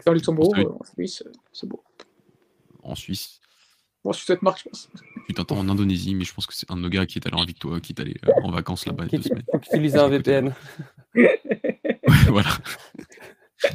En 0.07 0.12
Luxembourg, 0.12 0.55
euh, 0.57 0.64
en 0.78 0.84
Suisse, 0.84 1.22
euh, 1.26 1.32
c'est 1.53 1.68
beau. 1.68 1.82
En 2.82 2.95
Suisse 2.95 3.41
Bon, 4.03 4.14
cette 4.14 4.41
marque, 4.41 4.61
je 4.61 4.64
pense. 4.70 4.88
Tu 5.26 5.34
t'entends 5.34 5.59
en 5.59 5.68
Indonésie, 5.68 6.14
mais 6.14 6.24
je 6.24 6.32
pense 6.32 6.47
que 6.47 6.55
c'est 6.55 6.70
un 6.70 6.76
de 6.76 6.80
nos 6.80 6.88
gars 6.88 7.05
qui 7.05 7.18
est 7.18 7.26
allé 7.26 7.36
en 7.36 7.45
Victoire, 7.45 7.82
qui 7.82 7.93
est 7.93 8.01
allé 8.01 8.16
euh, 8.24 8.30
en 8.43 8.51
vacances 8.51 8.86
là-bas. 8.86 9.07
Qui 9.09 9.16
utilise 9.16 9.97
un 9.97 10.09
VPN. 10.09 10.55
voilà. 12.28 12.57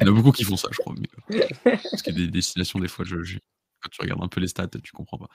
y 0.00 0.04
en 0.04 0.08
a 0.08 0.10
beaucoup 0.10 0.32
qui 0.32 0.42
font 0.42 0.56
ça, 0.56 0.68
je 0.72 0.78
crois. 0.78 0.96
Parce 1.62 2.02
qu'il 2.02 2.18
y 2.18 2.22
a 2.22 2.26
des 2.26 2.32
destinations, 2.32 2.80
des 2.80 2.88
fois, 2.88 3.04
je, 3.04 3.16
quand 3.80 3.88
tu 3.90 4.00
regardes 4.00 4.24
un 4.24 4.28
peu 4.28 4.40
les 4.40 4.48
stats, 4.48 4.66
tu 4.82 4.90
comprends 4.92 5.18
pas. 5.18 5.28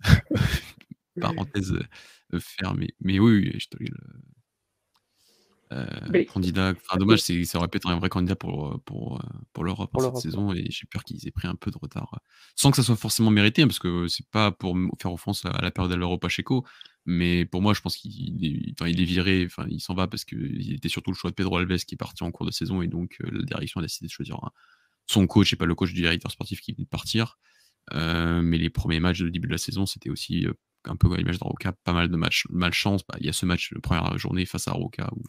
Parenthèse 1.20 1.72
fermée. 2.38 2.94
Mais 3.00 3.18
oui, 3.18 3.32
oui 3.32 3.58
je 3.58 3.68
te 3.68 3.78
euh, 5.72 6.24
candidat, 6.24 6.72
enfin, 6.76 6.98
dommage, 6.98 7.20
c'est, 7.20 7.44
ça 7.44 7.58
aurait 7.58 7.68
pu 7.68 7.76
être 7.76 7.88
un 7.88 7.98
vrai 7.98 8.08
candidat 8.08 8.36
pour, 8.36 8.68
euh, 8.68 8.78
pour, 8.84 9.16
euh, 9.16 9.28
pour 9.52 9.64
l'Europe 9.64 9.90
cette 10.00 10.16
saison 10.16 10.52
et 10.52 10.66
j'ai 10.70 10.86
peur 10.86 11.04
qu'ils 11.04 11.26
aient 11.26 11.32
pris 11.32 11.46
un 11.46 11.54
peu 11.54 11.70
de 11.70 11.78
retard. 11.78 12.20
Sans 12.56 12.70
que 12.70 12.76
ça 12.76 12.82
soit 12.82 12.96
forcément 12.96 13.30
mérité, 13.30 13.62
hein, 13.62 13.66
parce 13.66 13.78
que 13.78 14.08
c'est 14.08 14.26
pas 14.30 14.50
pour 14.50 14.76
faire 15.00 15.12
offense 15.12 15.44
à 15.44 15.60
la 15.60 15.70
période 15.70 15.90
d'Alvaro 15.90 16.18
Pacheco, 16.18 16.64
mais 17.04 17.44
pour 17.44 17.60
moi, 17.60 17.74
je 17.74 17.80
pense 17.80 17.96
qu'il 17.96 18.44
est, 18.44 18.72
enfin, 18.72 18.88
il 18.88 19.00
est 19.00 19.04
viré, 19.04 19.44
enfin, 19.46 19.66
il 19.68 19.80
s'en 19.80 19.94
va 19.94 20.06
parce 20.06 20.24
qu'il 20.24 20.72
était 20.72 20.88
surtout 20.88 21.10
le 21.10 21.16
choix 21.16 21.30
de 21.30 21.34
Pedro 21.34 21.58
Alves 21.58 21.84
qui 21.84 21.94
est 21.94 21.98
parti 21.98 22.22
en 22.22 22.30
cours 22.30 22.46
de 22.46 22.52
saison 22.52 22.80
et 22.82 22.88
donc 22.88 23.16
la 23.20 23.42
direction 23.42 23.80
a 23.80 23.82
décidé 23.82 24.06
de 24.06 24.12
choisir 24.12 24.38
son 25.06 25.26
coach 25.26 25.52
et 25.52 25.56
pas 25.56 25.66
le 25.66 25.74
coach 25.74 25.92
du 25.92 26.00
directeur 26.00 26.30
sportif 26.30 26.60
qui 26.60 26.72
venait 26.72 26.84
de 26.84 26.88
partir. 26.88 27.38
mais 27.92 28.58
les 28.58 28.70
premiers 28.70 29.00
matchs 29.00 29.20
de 29.20 29.28
début 29.28 29.48
de 29.48 29.52
la 29.52 29.58
saison, 29.58 29.84
c'était 29.84 30.10
aussi 30.10 30.46
un 30.84 30.96
peu 30.96 31.12
à 31.12 31.16
l'image 31.16 31.38
de 31.38 31.44
Roca, 31.44 31.72
pas 31.84 31.92
mal 31.92 32.08
de 32.08 32.16
matchs 32.16 32.46
malchance. 32.50 33.06
Bah, 33.06 33.16
il 33.20 33.26
y 33.26 33.28
a 33.28 33.32
ce 33.32 33.46
match, 33.46 33.72
la 33.72 33.80
première 33.80 34.16
journée 34.18 34.46
face 34.46 34.68
à 34.68 34.72
Roca, 34.72 35.10
où, 35.14 35.22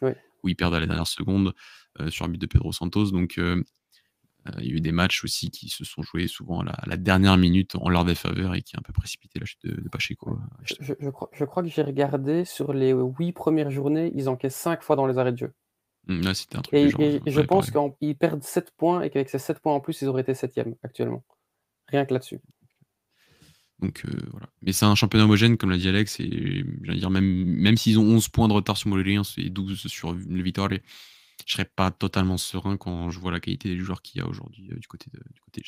où 0.43 0.49
ils 0.49 0.55
perdent 0.55 0.75
à 0.75 0.79
la 0.79 0.85
dernière 0.85 1.07
seconde 1.07 1.53
euh, 1.99 2.09
sur 2.09 2.25
un 2.25 2.29
but 2.29 2.39
de 2.39 2.45
Pedro 2.45 2.71
Santos. 2.71 3.11
Donc, 3.11 3.37
euh, 3.37 3.63
euh, 4.47 4.51
il 4.59 4.67
y 4.67 4.71
a 4.71 4.75
eu 4.75 4.81
des 4.81 4.91
matchs 4.91 5.23
aussi 5.23 5.51
qui 5.51 5.69
se 5.69 5.83
sont 5.83 6.01
joués 6.01 6.27
souvent 6.27 6.61
à 6.61 6.87
la, 6.87 6.97
dernière 6.97 7.37
minute 7.37 7.75
en 7.75 7.89
leur 7.89 8.05
défaveur 8.05 8.55
et 8.55 8.61
qui 8.61 8.75
a 8.75 8.79
un 8.79 8.83
peu 8.83 8.93
précipité 8.93 9.39
la 9.39 9.45
chute 9.45 9.65
de, 9.65 9.89
Pacheco. 9.89 10.37
Je, 10.63 11.09
crois, 11.09 11.29
je, 11.33 11.45
crois, 11.45 11.63
que 11.63 11.69
j'ai 11.69 11.81
regardé 11.81 12.45
sur 12.45 12.73
les 12.73 12.91
huit 12.91 13.33
premières 13.33 13.71
journées, 13.71 14.11
ils 14.15 14.29
encaissent 14.29 14.55
cinq 14.55 14.81
fois 14.81 14.95
dans 14.95 15.07
les 15.07 15.17
arrêts 15.17 15.33
de 15.33 15.37
jeu. 15.37 15.53
Mmh, 16.07 16.21
un 16.27 16.61
truc 16.61 16.73
et, 16.73 16.89
je 16.89 17.41
pense 17.41 17.71
qu'ils 17.71 18.17
perdent 18.17 18.43
7 18.43 18.71
points 18.71 19.01
et 19.01 19.09
qu'avec 19.09 19.29
ces 19.29 19.37
7 19.37 19.59
points 19.59 19.73
en 19.73 19.79
plus, 19.79 20.01
ils 20.01 20.07
auraient 20.07 20.21
été 20.21 20.33
7 20.33 20.59
actuellement. 20.81 21.23
Rien 21.87 22.05
que 22.05 22.13
là-dessus. 22.13 22.39
Donc 23.81 24.03
euh, 24.05 24.11
voilà. 24.31 24.47
Mais 24.61 24.73
c'est 24.73 24.85
un 24.85 24.95
championnat 24.95 25.25
homogène, 25.25 25.57
comme 25.57 25.69
l'a 25.69 25.77
dit 25.77 25.87
Alex, 25.87 26.19
et 26.19 26.65
dire, 26.83 27.09
même, 27.09 27.45
même 27.45 27.77
s'ils 27.77 27.97
ont 27.97 28.03
11 28.03 28.27
points 28.29 28.47
de 28.47 28.53
retard 28.53 28.77
sur 28.77 28.89
Montpellier 28.89 29.19
et 29.37 29.49
12 29.49 29.87
sur 29.87 30.13
le 30.13 30.41
Victoire, 30.43 30.69
je 31.45 31.53
serais 31.53 31.65
pas 31.65 31.91
totalement 31.91 32.37
serein 32.37 32.77
quand 32.77 33.09
je 33.09 33.19
vois 33.19 33.31
la 33.31 33.39
qualité 33.39 33.69
des 33.69 33.77
joueurs 33.77 34.01
qu'il 34.01 34.19
y 34.19 34.23
a 34.23 34.27
aujourd'hui 34.27 34.69
euh, 34.71 34.75
du 34.75 34.87
côté 34.87 35.09
de, 35.13 35.19
du 35.33 35.39
côté 35.41 35.61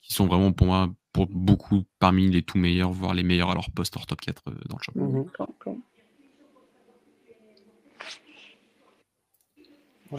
Qui 0.00 0.12
sont 0.12 0.26
vraiment 0.26 0.52
pour 0.52 0.66
moi, 0.66 0.94
pour 1.12 1.26
beaucoup, 1.26 1.84
parmi 1.98 2.30
les 2.30 2.42
tout 2.42 2.58
meilleurs, 2.58 2.92
voire 2.92 3.14
les 3.14 3.24
meilleurs 3.24 3.50
à 3.50 3.54
leur 3.54 3.70
poste 3.72 3.96
hors 3.96 4.06
top 4.06 4.20
4 4.20 4.42
euh, 4.48 4.52
dans 4.68 4.76
le 4.76 4.82
championnat. 4.82 5.18
Mmh 10.12 10.18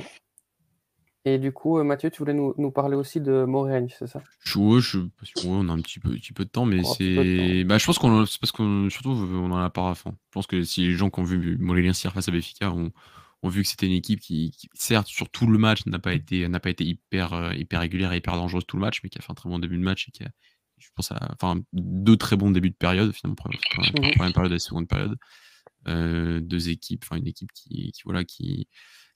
et 1.25 1.37
du 1.37 1.53
coup, 1.53 1.79
euh, 1.79 1.83
Mathieu, 1.83 2.09
tu 2.11 2.19
voulais 2.19 2.33
nous, 2.33 2.71
parler 2.71 2.95
aussi 2.95 3.21
de 3.21 3.45
Moraigne, 3.45 3.87
c'est 3.97 4.07
ça? 4.07 4.21
Je, 4.43 4.79
je, 4.79 4.99
on 5.45 5.69
a 5.69 5.71
un 5.71 5.79
petit 5.79 5.99
peu, 5.99 6.09
petit 6.11 6.33
peu 6.33 6.43
de 6.43 6.49
temps, 6.49 6.65
mais 6.65 6.81
oh, 6.83 6.93
c'est. 6.97 7.63
Bah, 7.63 7.77
je 7.77 7.85
pense 7.85 7.97
qu'on, 7.97 8.25
c'est 8.25 8.39
parce 8.39 8.51
qu'on, 8.51 8.89
surtout, 8.89 9.11
on 9.11 9.51
en 9.51 9.57
a 9.57 9.69
pas 9.69 9.91
à 9.91 9.95
fond. 9.95 10.11
Je 10.11 10.31
pense 10.31 10.47
que 10.47 10.63
si 10.63 10.81
les 10.85 10.93
gens 10.93 11.09
qui 11.09 11.21
ont 11.21 11.23
vu 11.23 11.57
Moraigne 11.59 11.93
face 11.93 12.27
à 12.27 12.31
Béfica 12.31 12.71
ont, 12.71 12.91
ont, 13.41 13.49
vu 13.49 13.63
que 13.63 13.69
c'était 13.69 13.85
une 13.85 13.93
équipe 13.93 14.19
qui, 14.19 14.53
certes, 14.73 15.07
sur 15.07 15.29
tout 15.29 15.47
le 15.47 15.57
match, 15.57 15.85
n'a 15.85 15.99
pas 15.99 16.13
été, 16.13 16.45
n'a 16.49 16.59
pas 16.59 16.69
été 16.69 16.83
hyper, 16.83 17.31
euh, 17.31 17.53
hyper 17.53 17.79
régulière 17.79 18.11
et 18.11 18.17
hyper 18.17 18.35
dangereuse 18.35 18.65
tout 18.67 18.75
le 18.75 18.81
match, 18.81 18.99
mais 19.03 19.09
qui 19.09 19.17
a 19.17 19.21
fait 19.21 19.31
un 19.31 19.35
très 19.35 19.49
bon 19.49 19.59
début 19.59 19.77
de 19.77 19.83
match 19.83 20.09
et 20.09 20.11
qui 20.11 20.25
a, 20.25 20.29
je 20.77 20.89
pense, 20.93 21.13
à, 21.13 21.29
enfin, 21.31 21.61
deux 21.71 22.17
très 22.17 22.35
bons 22.35 22.51
débuts 22.51 22.71
de 22.71 22.75
période, 22.75 23.13
finalement, 23.13 23.35
première, 23.35 23.59
première 24.15 24.33
période 24.33 24.51
et 24.51 24.59
seconde 24.59 24.89
période. 24.89 25.15
Euh, 25.87 26.41
deux 26.41 26.69
équipes, 26.69 27.03
enfin, 27.05 27.17
une 27.17 27.27
équipe 27.27 27.51
qui, 27.53 27.91
qui 27.93 28.01
voilà, 28.03 28.25
qui 28.25 28.67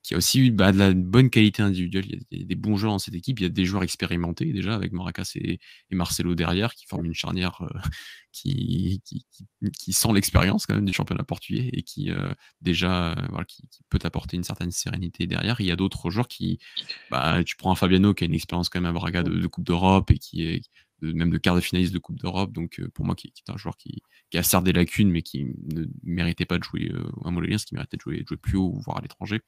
qui 0.07 0.13
a 0.13 0.17
aussi 0.17 0.51
bah, 0.51 0.71
de 0.71 0.77
la 0.77 0.93
bonne 0.93 1.29
qualité 1.29 1.61
individuelle. 1.61 2.05
Il 2.31 2.39
y 2.39 2.43
a 2.43 2.45
des, 2.45 2.55
bons 2.55 2.77
joueurs 2.77 2.93
dans 2.93 2.99
cette 2.99 3.13
équipe. 3.13 3.41
Il 3.41 3.43
y 3.43 3.45
a 3.45 3.49
des 3.49 3.65
joueurs 3.65 3.83
expérimentés 3.83 4.53
déjà 4.53 4.73
avec 4.73 4.93
Maracas 4.93 5.33
et, 5.35 5.59
Marcelo 5.91 6.33
derrière 6.33 6.73
qui 6.75 6.85
forment 6.85 7.07
une 7.07 7.13
charnière 7.13 7.61
euh, 7.61 7.79
qui, 8.31 9.01
qui, 9.03 9.91
sent 9.91 10.13
l'expérience 10.13 10.65
quand 10.65 10.75
même 10.75 10.85
du 10.85 10.93
championnat 10.93 11.25
portugais 11.25 11.69
et 11.73 11.83
qui 11.83 12.09
euh, 12.11 12.31
déjà 12.61 13.11
euh, 13.11 13.43
qui, 13.49 13.67
peut 13.89 13.99
apporter 14.03 14.37
une 14.37 14.45
certaine 14.45 14.71
sérénité 14.71 15.27
derrière. 15.27 15.59
Il 15.59 15.65
y 15.65 15.71
a 15.71 15.75
d'autres 15.75 16.09
joueurs 16.09 16.29
qui, 16.29 16.57
bah, 17.11 17.43
tu 17.43 17.57
prends 17.57 17.73
un 17.73 17.75
Fabiano 17.75 18.13
qui 18.13 18.23
a 18.23 18.27
une 18.27 18.33
expérience 18.33 18.69
quand 18.69 18.79
même 18.79 18.89
à 18.89 18.93
Braga 18.93 19.23
de, 19.23 19.47
Coupe 19.47 19.65
d'Europe 19.65 20.09
et 20.11 20.19
qui 20.19 20.43
est 20.43 20.61
même 21.01 21.31
de 21.31 21.37
quart 21.37 21.55
de 21.55 21.61
finaliste 21.61 21.93
de 21.93 21.99
Coupe 21.99 22.17
d'Europe. 22.17 22.53
Donc 22.53 22.81
pour 22.93 23.03
moi, 23.03 23.15
qui, 23.15 23.27
est 23.27 23.51
un 23.51 23.57
joueur 23.57 23.75
qui, 23.75 24.01
a 24.33 24.41
certes 24.41 24.63
des 24.63 24.73
lacunes, 24.73 25.11
mais 25.11 25.21
qui 25.21 25.43
ne 25.43 25.83
méritait 26.03 26.45
pas 26.45 26.59
de 26.59 26.63
jouer 26.63 26.93
à 27.25 27.57
ce 27.57 27.65
qui 27.65 27.75
méritait 27.75 27.97
de 27.97 28.01
jouer, 28.01 28.21
de 28.21 28.25
jouer 28.25 28.37
plus 28.37 28.55
haut, 28.55 28.79
voire 28.85 28.99
à 28.99 29.01
l'étranger. 29.01 29.41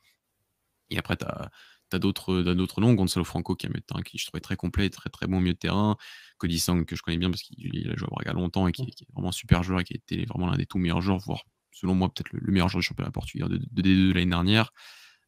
Et 0.90 0.98
après, 0.98 1.18
tu 1.18 1.26
as 1.26 1.52
T'as 1.90 1.98
d'autres, 1.98 2.82
noms, 2.82 2.94
Gonzalo 2.94 3.24
Franco 3.24 3.56
qui, 3.56 3.66
est 3.66 4.04
qui 4.04 4.18
je 4.20 4.26
trouvais 4.28 4.42
très 4.42 4.56
complet, 4.56 4.90
très 4.90 5.10
très 5.10 5.26
bon 5.26 5.38
au 5.38 5.40
milieu 5.40 5.54
de 5.54 5.58
terrain. 5.58 5.98
Cody 6.38 6.60
Sang 6.60 6.84
que 6.84 6.96
je 6.96 7.02
connais 7.02 7.18
bien 7.18 7.32
parce 7.32 7.42
qu'il 7.42 7.90
a 7.90 7.96
joué 7.96 8.08
à 8.08 8.12
Braga 8.12 8.34
longtemps 8.34 8.68
et 8.68 8.72
qui, 8.72 8.84
est 8.84 9.14
vraiment 9.14 9.32
super 9.32 9.64
joueur 9.64 9.80
et 9.80 9.84
qui 9.84 9.94
a 9.94 9.98
été 9.98 10.26
vraiment 10.26 10.48
l'un 10.48 10.56
des 10.56 10.68
tout 10.68 10.78
meilleurs 10.78 11.02
joueurs, 11.02 11.18
voire 11.18 11.46
selon 11.72 11.96
moi 11.96 12.10
peut-être 12.14 12.32
le, 12.32 12.52
meilleur 12.52 12.70
joueur 12.70 12.82
du 12.82 12.88
championnat 12.88 13.12
portugais 13.12 13.46
de, 13.46 13.58
de 13.58 13.82
D2 13.82 14.14
l'année 14.14 14.30
dernière. 14.30 14.72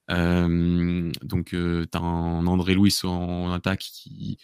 donc 0.08 1.48
tu 1.50 1.88
as 1.94 2.00
un 2.00 2.46
André 2.46 2.76
Luis 2.76 2.96
en, 3.04 3.52
attaque 3.52 3.80
qui, 3.80 4.38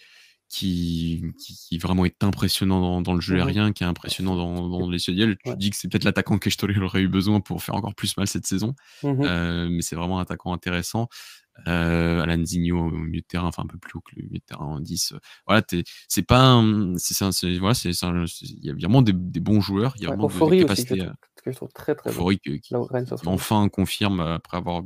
qui, 0.48 1.22
qui, 1.38 1.78
vraiment 1.78 2.04
est 2.04 2.24
impressionnant 2.24 3.02
dans, 3.02 3.14
le 3.14 3.20
jeu 3.20 3.36
mmh 3.36 3.40
aérien, 3.40 3.72
qui 3.72 3.84
est 3.84 3.86
impressionnant 3.86 4.36
dans, 4.36 4.88
les 4.88 4.98
cieux 4.98 5.14
Tu 5.14 5.56
dis 5.56 5.70
que 5.70 5.76
c'est 5.76 5.88
peut-être 5.88 6.04
l'attaquant 6.04 6.38
que 6.38 6.48
Story 6.50 6.78
aurait 6.78 7.02
eu 7.02 7.08
besoin 7.08 7.40
pour 7.40 7.62
faire 7.62 7.74
encore 7.74 7.94
plus 7.94 8.16
mal 8.16 8.26
cette 8.26 8.46
saison, 8.46 8.74
mmh 9.02 9.68
mais 9.68 9.82
c'est 9.82 9.96
vraiment 9.96 10.18
un 10.18 10.22
attaquant 10.22 10.52
intéressant. 10.52 11.08
Euh, 11.66 12.22
Alan 12.22 12.44
Zigno 12.44 12.78
au 12.78 12.90
milieu 12.90 13.20
de 13.20 13.26
terrain, 13.26 13.48
enfin 13.48 13.64
un 13.64 13.66
peu 13.66 13.78
plus 13.78 13.96
haut 13.96 14.00
que 14.00 14.14
le 14.16 14.22
milieu 14.22 14.38
de 14.38 14.44
terrain 14.44 14.64
en 14.64 14.80
10. 14.80 15.12
Euh, 15.12 15.18
voilà, 15.46 15.62
c'est 16.06 16.22
pas 16.22 16.62
c'est 16.98 17.58
voilà, 17.58 17.74
c'est 17.74 17.90
il 17.90 18.64
y 18.64 18.70
a 18.70 18.74
vraiment 18.74 19.02
des, 19.02 19.12
des, 19.12 19.40
bons 19.40 19.60
joueurs, 19.60 19.94
il 19.96 20.04
y 20.04 20.06
a 20.06 20.14
vraiment 20.14 20.28
des 20.28 20.60
capacités. 20.60 21.00
Aussi, 21.00 21.10
que, 21.42 21.50
je 21.50 21.56
trouve, 21.56 21.72
très 21.72 21.94
très 21.94 22.12
bon. 22.12 22.28
qui, 22.28 22.60
qui, 22.60 22.74
enfin 23.26 23.68
confirme 23.68 24.20
après 24.20 24.56
avoir 24.56 24.82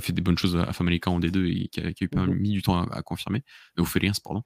fait 0.00 0.12
des 0.12 0.22
bonnes 0.22 0.38
choses 0.38 0.56
à 0.56 0.72
Famalica 0.72 1.10
en 1.10 1.20
D2 1.20 1.46
et 1.46 1.68
qui 1.68 1.80
a, 1.80 1.92
qui 1.92 2.04
a 2.04 2.06
eu 2.06 2.08
pas 2.08 2.26
mmh 2.26 2.34
mis 2.34 2.50
du 2.50 2.62
temps 2.62 2.82
à, 2.82 2.96
à 2.96 3.02
confirmer. 3.02 3.42
Félix, 3.84 4.20
pardon. 4.20 4.42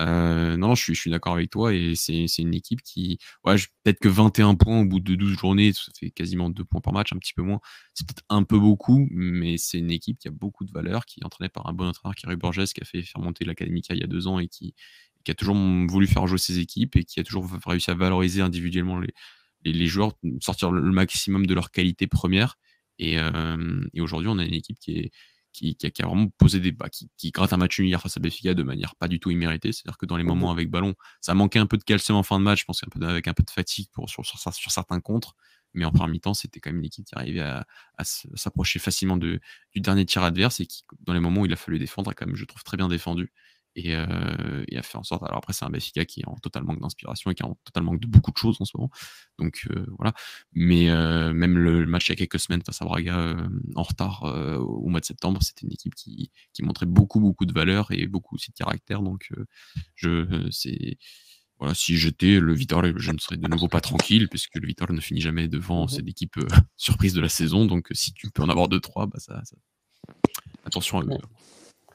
Euh, 0.00 0.56
non, 0.56 0.68
non, 0.68 0.74
je 0.74 0.82
suis, 0.82 0.94
je 0.94 1.00
suis 1.00 1.10
d'accord 1.10 1.32
avec 1.32 1.50
toi 1.50 1.74
et 1.74 1.94
c'est 1.96 2.26
une 2.38 2.54
équipe 2.54 2.82
qui, 2.82 3.18
ouais, 3.44 3.56
peut-être 3.82 3.98
que 3.98 4.08
21 4.08 4.54
points 4.54 4.80
au 4.80 4.84
bout 4.84 5.00
de 5.00 5.14
12 5.14 5.36
journées, 5.36 5.72
ça 5.72 5.90
fait 5.98 6.10
quasiment 6.10 6.50
2 6.50 6.64
points 6.64 6.80
par 6.80 6.92
match, 6.92 7.12
un 7.12 7.18
petit 7.18 7.34
peu 7.34 7.42
moins. 7.42 7.58
C'est 7.94 8.06
peut-être 8.06 8.24
un 8.28 8.44
peu 8.44 8.58
beaucoup, 8.58 9.08
mais 9.10 9.58
c'est 9.58 9.78
une 9.78 9.90
équipe 9.90 10.18
qui 10.18 10.28
a 10.28 10.30
beaucoup 10.30 10.64
de 10.64 10.70
valeur, 10.70 11.04
qui 11.04 11.20
est 11.20 11.24
entraînée 11.24 11.48
par 11.48 11.66
un 11.68 11.72
bon 11.72 11.88
entraîneur 11.88 12.14
qui 12.14 12.26
est 12.30 12.36
Borges, 12.36 12.64
qui 12.72 12.80
a 12.80 12.84
fait 12.84 13.02
faire 13.02 13.20
monter 13.20 13.44
l'Académica 13.44 13.94
il 13.94 14.00
y 14.00 14.04
a 14.04 14.06
deux 14.06 14.28
ans 14.28 14.38
et 14.38 14.46
qui, 14.46 14.74
qui 15.24 15.32
a 15.32 15.34
toujours 15.34 15.56
voulu 15.56 16.06
faire 16.06 16.26
jouer 16.26 16.38
ses 16.38 16.60
équipes 16.60 16.96
et 16.96 17.04
qui 17.04 17.18
a 17.18 17.24
toujours 17.24 17.48
réussi 17.66 17.90
à 17.90 17.94
valoriser 17.94 18.40
individuellement 18.40 19.00
les, 19.00 19.12
les, 19.64 19.86
joueurs, 19.86 20.12
sortir 20.40 20.70
le 20.70 20.92
maximum 20.92 21.46
de 21.46 21.54
leur 21.54 21.70
qualité 21.72 22.06
première. 22.06 22.56
Et, 22.98 23.18
euh, 23.18 23.80
et 23.94 24.00
aujourd'hui, 24.00 24.28
on 24.28 24.38
a 24.38 24.44
une 24.44 24.54
équipe 24.54 24.78
qui 24.78 24.98
est, 24.98 25.10
qui, 25.52 25.76
a, 26.02 26.06
vraiment 26.06 26.28
posé 26.38 26.60
des 26.60 26.72
bas, 26.72 26.88
qui, 26.88 27.30
gratte 27.30 27.52
un 27.52 27.56
match 27.56 27.78
hier 27.78 28.00
face 28.00 28.16
à 28.16 28.20
Benfica 28.20 28.54
de 28.54 28.62
manière 28.62 28.94
pas 28.96 29.08
du 29.08 29.20
tout 29.20 29.30
imméritée. 29.30 29.72
C'est-à-dire 29.72 29.98
que 29.98 30.06
dans 30.06 30.16
les 30.16 30.24
moments 30.24 30.50
avec 30.50 30.70
ballon, 30.70 30.94
ça 31.20 31.34
manquait 31.34 31.58
un 31.58 31.66
peu 31.66 31.76
de 31.76 31.84
calcium 31.84 32.16
en 32.16 32.22
fin 32.22 32.38
de 32.38 32.44
match, 32.44 32.60
je 32.60 32.64
pense 32.64 32.80
peu 32.90 33.06
avec 33.06 33.28
un 33.28 33.34
peu 33.34 33.42
de 33.42 33.50
fatigue 33.50 33.88
pour, 33.92 34.08
sur, 34.08 34.24
sur, 34.26 34.70
certains 34.70 35.00
contres. 35.00 35.34
Mais 35.74 35.84
en 35.84 35.90
première 35.90 36.08
mi-temps, 36.08 36.34
c'était 36.34 36.60
quand 36.60 36.70
même 36.70 36.78
une 36.78 36.86
équipe 36.86 37.04
qui 37.04 37.14
arrivait 37.14 37.40
à, 37.40 37.66
s'approcher 38.02 38.78
facilement 38.78 39.16
de, 39.16 39.40
du 39.74 39.80
dernier 39.80 40.06
tir 40.06 40.22
adverse 40.22 40.60
et 40.60 40.66
qui, 40.66 40.84
dans 41.00 41.12
les 41.12 41.20
moments 41.20 41.42
où 41.42 41.46
il 41.46 41.52
a 41.52 41.56
fallu 41.56 41.78
défendre, 41.78 42.10
a 42.10 42.14
quand 42.14 42.26
même, 42.26 42.36
je 42.36 42.44
trouve, 42.44 42.62
très 42.62 42.76
bien 42.76 42.88
défendu 42.88 43.32
et, 43.78 43.94
euh, 43.94 44.64
et, 44.68 44.76
a 44.76 44.82
fait 44.82 44.98
en 44.98 45.04
sorte. 45.04 45.22
Alors 45.22 45.38
après, 45.38 45.52
c'est 45.52 45.64
un 45.64 45.70
Benfica 45.70 46.04
qui 46.04 46.20
est 46.20 46.28
en 46.28 46.36
total 46.36 46.64
manque 46.64 46.80
d'inspiration 46.80 47.30
et 47.30 47.34
qui 47.34 47.42
est 47.42 47.46
en 47.46 47.56
total 47.64 47.84
manque 47.84 48.00
de 48.00 48.06
beaucoup 48.08 48.32
de 48.32 48.36
choses 48.36 48.56
en 48.60 48.64
ce 48.64 48.76
moment. 48.76 48.90
Donc 49.38 49.66
euh, 49.70 49.86
voilà. 49.96 50.12
Mais 50.52 50.90
euh, 50.90 51.32
même 51.32 51.56
le 51.56 51.86
match 51.86 52.08
il 52.08 52.12
y 52.12 52.14
a 52.14 52.16
quelques 52.16 52.40
semaines 52.40 52.62
face 52.62 52.82
à 52.82 52.84
Braga 52.84 53.36
en 53.76 53.82
retard 53.82 54.22
au 54.60 54.88
mois 54.88 55.00
de 55.00 55.04
septembre, 55.04 55.42
c'était 55.42 55.66
une 55.66 55.72
équipe 55.72 55.94
qui, 55.94 56.30
qui, 56.52 56.62
montrait 56.62 56.86
beaucoup 56.86 57.20
beaucoup 57.20 57.46
de 57.46 57.52
valeur 57.52 57.92
et 57.92 58.06
beaucoup 58.06 58.34
aussi 58.34 58.50
de 58.50 58.56
caractère. 58.56 59.02
Donc 59.02 59.30
je 59.94 60.48
c'est 60.50 60.98
voilà, 61.58 61.74
si 61.74 61.96
j'étais 61.96 62.38
le 62.38 62.54
Vitor, 62.54 62.84
je 62.96 63.10
ne 63.10 63.18
serais 63.18 63.36
de 63.36 63.48
nouveau 63.48 63.66
pas 63.66 63.80
tranquille, 63.80 64.28
puisque 64.28 64.54
le 64.54 64.66
Vitor 64.66 64.92
ne 64.92 65.00
finit 65.00 65.20
jamais 65.20 65.48
devant 65.48 65.86
mmh 65.86 65.88
cette 65.88 66.08
équipe 66.08 66.36
surprise 66.76 67.14
de 67.14 67.20
la 67.20 67.28
saison. 67.28 67.66
Donc, 67.66 67.88
si 67.90 68.12
tu 68.12 68.30
peux 68.30 68.44
en 68.44 68.48
avoir 68.48 68.68
deux, 68.68 68.78
trois, 68.78 69.06
bah 69.06 69.18
ça, 69.18 69.42
ça... 69.44 69.56
attention 70.64 71.00
à 71.00 71.02
eux. 71.02 71.18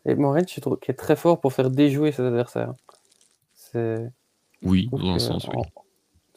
Et 0.05 0.15
Morin, 0.15 0.41
je 0.47 0.59
trouve 0.59 0.79
qu'il 0.79 0.91
est 0.91 0.97
très 0.97 1.15
fort 1.15 1.39
pour 1.39 1.53
faire 1.53 1.69
déjouer 1.69 2.11
ses 2.11 2.23
adversaires. 2.23 2.73
Oui, 4.61 4.89
dans 4.91 5.13
un 5.13 5.19
sens, 5.19 5.47
oui. 5.47 5.63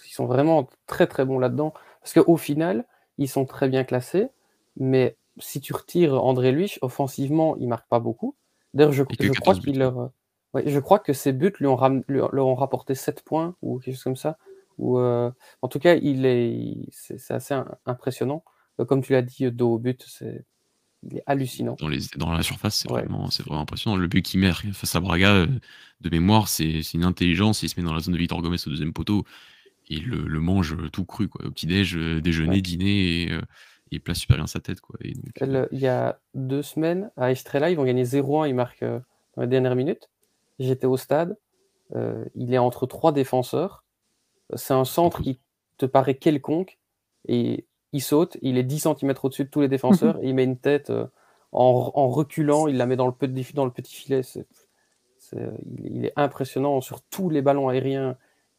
Ils 0.06 0.12
sont 0.12 0.26
vraiment 0.26 0.68
très 0.86 1.06
très 1.06 1.24
bons 1.24 1.38
là-dedans. 1.38 1.72
Parce 2.00 2.12
qu'au 2.12 2.36
final, 2.36 2.84
ils 3.18 3.28
sont 3.28 3.44
très 3.44 3.68
bien 3.68 3.84
classés, 3.84 4.28
mais 4.76 5.16
si 5.38 5.60
tu 5.60 5.72
retires 5.72 6.22
André 6.22 6.52
Luich, 6.52 6.78
offensivement, 6.82 7.56
il 7.56 7.68
marque 7.68 7.88
pas 7.88 7.98
beaucoup. 7.98 8.36
D'ailleurs, 8.74 8.92
je, 8.92 9.02
crois 9.02 9.54
qu'il 9.54 9.78
leur... 9.78 10.10
je 10.54 10.78
crois 10.78 10.98
que 10.98 11.12
ses 11.12 11.32
buts 11.32 11.52
lui 11.58 11.66
ont, 11.66 11.78
leur 12.08 12.46
ont 12.46 12.54
rapporté 12.54 12.94
7 12.94 13.22
points 13.22 13.56
ou 13.62 13.78
quelque 13.78 13.94
chose 13.94 14.04
comme 14.04 14.16
ça. 14.16 14.38
Ou, 14.78 14.98
euh, 14.98 15.30
En 15.62 15.68
tout 15.68 15.78
cas, 15.78 15.94
il 15.94 16.26
est... 16.26 16.88
c'est 16.90 17.34
assez 17.34 17.54
impressionnant. 17.86 18.44
Euh, 18.80 18.84
comme 18.84 19.02
tu 19.02 19.12
l'as 19.12 19.22
dit, 19.22 19.50
dos 19.50 19.74
au 19.74 19.78
but, 19.78 20.04
c'est 20.06 20.44
il 21.10 21.18
est 21.18 21.22
hallucinant. 21.26 21.76
Dans, 21.78 21.88
les, 21.88 22.00
dans 22.16 22.32
la 22.32 22.42
surface, 22.42 22.76
c'est 22.76 22.88
vraiment, 22.88 23.28
vraiment 23.46 23.60
impressionnant. 23.60 23.96
Le 23.96 24.08
but 24.08 24.22
qu'il 24.22 24.40
met 24.40 24.52
face 24.52 24.94
à 24.94 25.00
Braga, 25.00 25.32
euh, 25.34 25.46
de 26.00 26.10
mémoire, 26.10 26.48
c'est 26.48 26.80
une 26.94 27.04
intelligence. 27.04 27.62
Il 27.62 27.68
se 27.68 27.78
met 27.78 27.86
dans 27.86 27.94
la 27.94 28.00
zone 28.00 28.14
de 28.14 28.18
Victor 28.18 28.40
Gomez 28.42 28.56
au 28.66 28.70
deuxième 28.70 28.92
poteau. 28.92 29.24
Et 29.88 29.96
il 29.96 30.08
le, 30.08 30.40
mange 30.40 30.76
tout 30.90 31.04
cru, 31.04 31.28
quoi. 31.28 31.46
Au 31.46 31.50
petit-déj, 31.50 31.96
euh, 31.96 32.20
déjeuner, 32.20 32.60
dîner, 32.60 33.22
et, 33.22 33.32
euh, 33.32 33.40
il 33.92 34.00
place 34.00 34.18
super 34.18 34.36
bien 34.36 34.46
sa 34.46 34.58
tête. 34.58 34.80
Quoi. 34.80 34.96
il 35.02 35.78
y 35.78 35.86
a 35.86 36.18
deux 36.34 36.62
semaines, 36.62 37.10
à 37.16 37.30
Estrella, 37.30 37.70
ils 37.70 37.76
vont 37.76 37.84
gagner 37.84 38.02
0-1, 38.02 38.48
ils 38.48 38.54
marquent 38.54 38.84
dans 38.84 39.42
les 39.42 39.46
dernières 39.46 39.76
minutes. 39.76 40.10
J'étais 40.58 40.86
au 40.86 40.96
stade, 40.96 41.36
il 42.34 42.52
est 42.52 42.58
entre 42.58 42.86
trois 42.86 43.12
défenseurs. 43.12 43.84
C'est 44.56 44.74
un 44.74 44.84
centre 44.84 45.22
qui 45.22 45.38
te 45.78 45.86
paraît 45.86 46.16
quelconque, 46.16 46.78
et 47.28 47.64
il 47.92 48.02
saute, 48.02 48.36
il 48.42 48.58
est 48.58 48.62
10 48.62 48.80
cm 48.80 49.14
au-dessus 49.22 49.44
de 49.44 49.50
tous 49.50 49.60
les 49.60 49.68
défenseurs, 49.68 50.18
et 50.22 50.28
il 50.28 50.34
met 50.34 50.44
une 50.44 50.58
tête 50.58 50.90
euh, 50.90 51.06
en, 51.52 52.08
reculant, 52.10 52.66
il 52.66 52.76
la 52.76 52.86
met 52.86 52.96
dans 52.96 53.06
le 53.06 53.12
petit, 53.12 53.54
dans 53.54 53.64
le 53.64 53.70
petit 53.70 53.94
filet. 53.94 54.20
il, 55.32 56.04
est 56.04 56.12
impressionnant 56.16 56.80
sur 56.80 57.00
tous 57.02 57.30
les 57.30 57.40
ballons 57.40 57.68
aériens. 57.68 58.16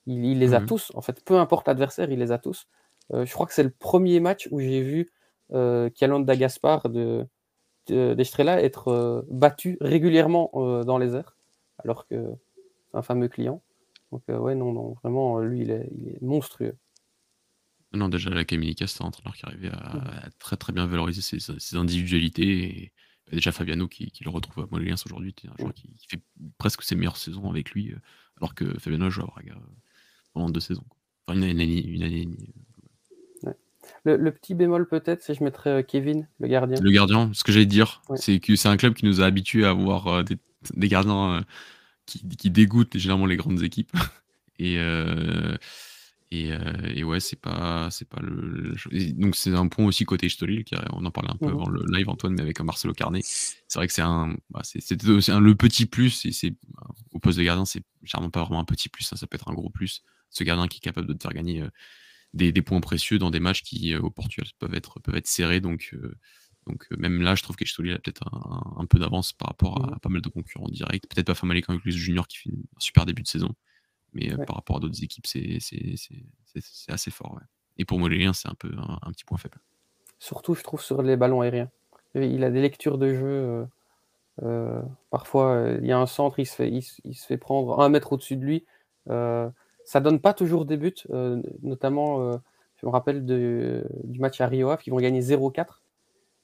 Il, 0.08 0.40
les 0.40 0.54
a 0.54 0.62
mhm. 0.62 0.68
tous, 0.68 0.92
en 0.96 1.02
fait, 1.02 1.24
peu 1.24 1.38
importe 1.38 1.68
l'adversaire, 1.68 2.10
il 2.12 2.20
les 2.20 2.32
a 2.32 2.38
tous. 2.38 2.68
Euh, 3.14 3.26
je 3.26 3.34
crois 3.34 3.46
que 3.46 3.54
c'est 3.54 3.64
le 3.64 3.70
premier 3.70 4.20
match 4.20 4.48
où 4.52 4.60
j'ai 4.60 4.82
vu 4.82 5.12
euh, 5.54 5.90
Calonda 5.90 6.36
Gaspar 6.36 6.90
de, 6.90 7.28
d'Estrella 7.88 8.62
être 8.62 8.90
euh, 8.90 9.22
battu 9.30 9.78
régulièrement 9.80 10.52
dans 10.86 10.98
les 10.98 11.16
airs, 11.16 11.36
alors 11.80 12.08
que 12.08 12.34
c'est 12.92 12.98
un 12.98 13.02
fameux 13.02 13.28
client. 13.28 13.62
Donc, 14.12 14.24
ouais, 14.30 14.56
non, 14.56 14.72
non, 14.72 14.96
vraiment, 15.04 15.40
lui, 15.40 15.62
il 15.62 15.72
est 15.72 16.22
monstrueux. 16.22 16.76
Non, 17.98 18.10
déjà, 18.10 18.30
la 18.30 18.46
Caménica, 18.46 18.88
c'est 18.88 19.02
un 19.04 19.08
entraîneur 19.08 19.36
qui 19.36 19.46
arrivait 19.46 19.72
à, 19.72 20.30
très 20.40 20.56
très 20.56 20.72
bien 20.72 20.86
valoriser 20.86 21.22
ses, 21.22 21.76
individualités. 21.76 22.64
Et 22.64 22.94
bah, 23.26 23.32
déjà, 23.34 23.52
Fabiano, 23.52 23.88
qui, 23.88 24.12
le 24.24 24.30
retrouve 24.30 24.64
à 24.64 24.68
Moléliens 24.72 24.96
aujourd'hui, 25.06 25.34
un 25.48 25.58
joueur 25.58 25.74
qui, 25.74 25.90
fait 26.08 26.22
presque 26.58 26.84
ses 26.84 26.96
meilleures 26.96 27.18
saisons 27.18 27.50
avec 27.50 27.72
lui, 27.72 27.92
euh, 27.92 27.98
alors 28.38 28.56
que 28.56 28.66
Fabiano 28.80 29.10
joue 29.10 29.24
à 29.24 29.26
Braga 29.26 29.54
euh, 29.54 29.76
pendant 30.34 30.50
deux 30.50 30.60
saisons. 30.60 30.86
Enfin, 31.28 31.40
une 31.40 31.44
année, 31.44 31.84
une 31.86 32.04
année, 32.04 32.30
euh. 33.46 33.54
Le, 34.04 34.32
petit 34.32 34.54
bémol 34.54 34.88
peut-être, 34.88 35.24
c'est 35.24 35.34
je 35.34 35.44
mettrais 35.44 35.84
Kevin, 35.84 36.28
le 36.40 36.48
gardien. 36.48 36.80
Le 36.80 36.92
gardien, 36.92 37.32
ce 37.34 37.44
que 37.44 37.52
j'allais 37.52 37.66
dire, 37.66 38.02
c'est 38.16 38.40
que 38.40 38.56
c'est 38.56 38.70
un 38.70 38.78
club 38.78 38.94
qui 38.94 39.06
nous 39.06 39.22
a 39.22 39.26
habitués 39.26 39.66
à 39.66 39.70
avoir 39.70 40.24
des, 40.24 40.38
gardiens 40.88 41.44
qui, 42.06 42.28
qui, 42.28 42.52
dégoûtent 42.52 42.98
généralement 42.98 43.26
les 43.26 43.38
grandes 43.38 43.64
équipes. 43.64 43.92
Et, 44.60 44.78
et, 46.30 47.04
ouais, 47.04 47.22
c'est 47.22 47.40
pas, 47.40 47.90
c'est 47.90 48.08
pas 48.08 48.20
le. 48.22 48.76
donc 49.14 49.36
c'est 49.36 49.54
un 49.54 49.68
point 49.68 49.86
aussi 49.86 50.04
côté 50.04 50.28
Stolil, 50.28 50.66
on 50.92 51.06
en 51.06 51.12
parlait 51.12 51.32
un 51.32 51.38
peu 51.38 51.46
mmh 51.46 51.50
avant 51.50 51.70
le 51.70 51.86
live 51.90 52.10
Antoine, 52.10 52.34
mais 52.34 52.42
avec 52.42 52.60
Marcelo 52.60 52.94
Carnet. 52.94 53.22
C'est 53.24 53.76
vrai 53.76 53.88
que 53.88 53.94
c'est 53.94 54.02
un, 54.02 54.36
bah, 54.50 54.62
c'est, 54.64 54.80
le 54.92 55.54
petit 55.54 55.86
plus. 55.86 56.26
Et 56.26 56.34
c'est 56.34 56.52
bah, 56.68 56.88
au 57.12 57.20
poste 57.20 57.38
de 57.38 57.44
gardien, 57.44 57.64
c'est 57.64 57.82
généralement 58.04 58.30
pas 58.30 58.42
vraiment 58.44 58.60
un 58.60 58.66
petit 58.66 58.90
plus. 58.90 59.12
Hein, 59.14 59.16
ça 59.16 59.26
peut 59.26 59.36
être 59.36 59.50
un 59.50 59.54
gros 59.54 59.70
plus. 59.70 60.04
Ce 60.30 60.44
gardien 60.44 60.68
qui 60.68 60.78
est 60.78 60.82
capable 60.82 61.08
de 61.08 61.14
te 61.14 61.24
faire 61.24 61.34
gagner 61.34 61.64
des, 62.34 62.52
points 62.62 62.82
précieux 62.82 63.20
dans 63.20 63.32
des 63.32 63.40
matchs 63.40 63.64
qui 63.64 63.96
au 63.96 64.10
Portugal 64.10 64.50
peuvent 64.60 64.76
être, 64.76 65.00
peuvent 65.00 65.16
être 65.16 65.28
serrés. 65.28 65.62
Donc 65.62 65.96
donc 66.68 66.86
même 66.98 67.22
là, 67.22 67.36
je 67.36 67.44
trouve 67.44 67.56
que 67.56 67.66
Stolil 67.66 67.94
a 67.94 68.00
peut-être 68.00 68.28
un, 68.78 68.86
peu 68.86 69.00
d'avance 69.00 69.32
par 69.32 69.48
rapport 69.48 69.82
à, 69.82 69.96
mmh 69.96 70.00
pas 70.00 70.10
mal 70.10 70.22
de 70.22 70.30
concurrents 70.30 70.68
directs. 70.68 71.08
Peut-être 71.08 71.28
pas 71.28 71.36
Famalicão 71.36 71.74
avec 71.74 71.86
le 71.86 71.92
Junior 71.92 72.28
qui 72.28 72.38
fait 72.40 72.50
un 72.50 72.80
super 72.80 73.06
début 73.06 73.24
de 73.24 73.28
saison. 73.28 73.56
Mais 74.14 74.30
par 74.46 74.56
rapport 74.56 74.78
à 74.78 74.80
d'autres 74.80 75.04
équipes, 75.04 75.28
c'est 75.28 75.60
assez 76.88 77.12
fort. 77.12 77.40
Et 77.78 77.86
pour 77.86 78.00
Molélien, 78.00 78.34
c'est 78.34 78.50
un 78.50 78.56
peu 78.56 78.72
un, 78.78 79.12
petit 79.12 79.26
point 79.26 79.38
faible. 79.38 79.60
Surtout, 80.20 80.56
je 80.56 80.64
trouve, 80.64 80.82
sur 80.82 81.02
les 81.02 81.16
ballons 81.16 81.42
aériens. 81.42 81.70
Il 82.16 82.44
a 82.44 82.50
des 82.50 82.62
lectures 82.62 82.98
de 82.98 83.14
jeu. 83.14 83.68
Euh, 84.44 84.82
parfois, 85.10 85.76
il 85.80 85.86
y 85.86 85.92
a 85.92 86.00
un 86.00 86.08
centre, 86.08 86.40
il 86.40 86.46
se 86.46 86.56
fait, 86.56 86.70
il, 86.72 86.82
se 86.82 87.26
fait 87.26 87.38
prendre 87.38 87.80
un 87.80 87.90
mètre 87.90 88.14
au-dessus 88.14 88.38
de 88.38 88.44
lui. 88.44 88.66
Euh, 89.10 89.50
ça 89.86 90.00
donne 90.00 90.20
pas 90.20 90.34
toujours 90.34 90.66
des 90.66 90.78
buts, 90.78 91.04
notamment, 91.62 92.32
je 92.76 92.86
me 92.86 92.92
rappelle 92.92 93.26
du 93.26 94.20
match 94.20 94.42
à 94.42 94.48
Rio 94.48 94.70
Ave, 94.70 94.82
qui 94.82 94.90
vont 94.90 94.98
gagner 94.98 95.22
0-4. 95.22 95.82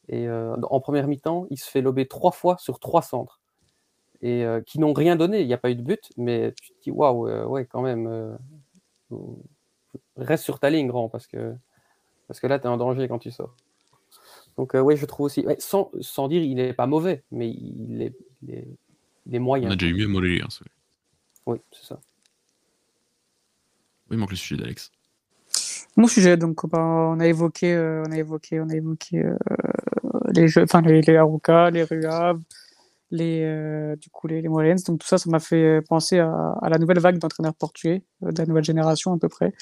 Et 0.09 0.29
en 0.29 0.79
première 0.79 1.07
mi-temps, 1.07 1.47
il 1.49 1.57
se 1.57 1.69
fait 1.69 1.81
lober 1.81 2.07
trois 2.07 2.31
fois 2.31 2.57
sur 2.59 2.79
trois 2.79 3.01
centres. 3.01 3.41
Et 4.23 4.45
qui 4.65 4.79
n'ont 4.79 4.93
rien 4.93 5.15
donné. 5.15 5.41
Il 5.41 5.47
n'y 5.47 5.53
a 5.53 5.57
pas 5.57 5.69
eu 5.69 5.75
de 5.75 5.81
but, 5.81 6.11
mais 6.17 6.53
tu 6.59 6.69
te 6.69 6.81
dis 6.81 6.91
waouh, 6.91 7.27
ouais, 7.49 7.65
quand 7.65 7.81
même, 7.81 8.37
reste 10.15 10.43
sur 10.43 10.59
ta 10.59 10.69
ligne, 10.69 10.87
grand, 10.87 11.09
parce 11.09 11.27
que, 11.27 11.53
parce 12.27 12.39
que 12.39 12.47
là, 12.47 12.57
tu 12.57 12.65
es 12.65 12.69
en 12.69 12.77
danger 12.77 13.07
quand 13.07 13.19
tu 13.19 13.31
sors. 13.31 13.55
Donc, 14.57 14.71
oui, 14.75 14.95
je 14.95 15.05
trouve 15.05 15.25
aussi, 15.25 15.45
sans, 15.59 15.91
sans, 15.99 16.27
dire 16.27 16.41
il 16.41 16.55
n'est 16.55 16.73
pas 16.73 16.87
mauvais, 16.87 17.23
mais 17.31 17.49
il 17.49 18.01
est, 18.01 18.13
il 18.47 19.35
est, 19.35 19.39
moyen. 19.39 19.67
On 19.67 19.71
a 19.73 19.75
déjà 19.75 19.91
eu 19.91 19.95
mieux 19.95 20.07
Mollet, 20.07 20.41
hein, 20.41 20.47
Oui, 21.45 21.59
c'est 21.71 21.85
ça. 21.85 21.99
Oui, 24.09 24.15
il 24.15 24.17
manque 24.17 24.31
le 24.31 24.37
sujet 24.37 24.55
d'Alex. 24.55 24.91
Mon 25.97 26.07
sujet, 26.07 26.37
donc 26.37 26.63
on 26.63 27.19
a 27.19 27.27
évoqué, 27.27 27.77
on 27.77 28.11
a 28.11 28.17
évoqué, 28.17 28.59
on 28.59 28.69
a 28.69 28.75
évoqué 28.75 29.23
les 30.33 30.47
jeux, 30.47 30.63
enfin 30.63 30.81
les, 30.81 31.01
les 31.01 31.17
Aruka, 31.17 31.69
les 31.69 31.83
Ruav, 31.83 32.39
les, 33.13 33.43
euh, 33.43 33.95
du 33.95 34.09
coup, 34.09 34.27
les, 34.27 34.41
les 34.41 34.49
Donc 34.49 34.99
tout 34.99 35.07
ça, 35.07 35.17
ça 35.17 35.29
m'a 35.29 35.39
fait 35.39 35.81
penser 35.87 36.17
à, 36.19 36.57
à 36.61 36.69
la 36.69 36.79
nouvelle 36.79 36.99
vague 36.99 37.19
d'entraîneurs 37.19 37.53
portugais, 37.53 38.03
euh, 38.23 38.31
de 38.31 38.39
la 38.39 38.45
nouvelle 38.47 38.63
génération 38.63 39.13
à 39.13 39.19
peu 39.19 39.29
près. 39.29 39.53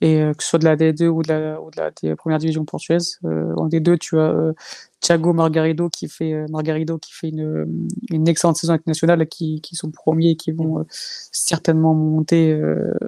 Et 0.00 0.22
euh, 0.22 0.32
que 0.32 0.42
ce 0.42 0.50
soit 0.50 0.58
de 0.58 0.64
la 0.64 0.76
D2 0.76 1.06
ou 1.08 1.22
de 1.22 1.28
la, 1.28 1.60
ou 1.60 1.70
de 1.70 1.80
la 1.80 1.90
des 1.90 2.16
première 2.16 2.38
division 2.38 2.64
portugaise. 2.64 3.18
en 3.22 3.68
D2, 3.68 3.98
tu 3.98 4.18
as 4.18 4.52
Thiago 5.00 5.32
Margarido 5.32 5.88
qui 5.88 6.08
fait 6.08 6.34
euh, 6.34 6.46
Margarido 6.50 6.98
qui 6.98 7.12
fait 7.12 7.30
une, 7.30 7.40
euh, 7.40 7.66
une 8.10 8.28
excellente 8.28 8.56
saison 8.56 8.74
avec 8.74 8.86
nationale 8.86 9.26
qui, 9.26 9.60
qui 9.62 9.74
sont 9.74 9.90
premiers 9.90 10.30
et 10.30 10.36
qui 10.36 10.52
vont 10.52 10.80
euh, 10.80 10.84
certainement 10.90 11.94
monter 11.94 12.60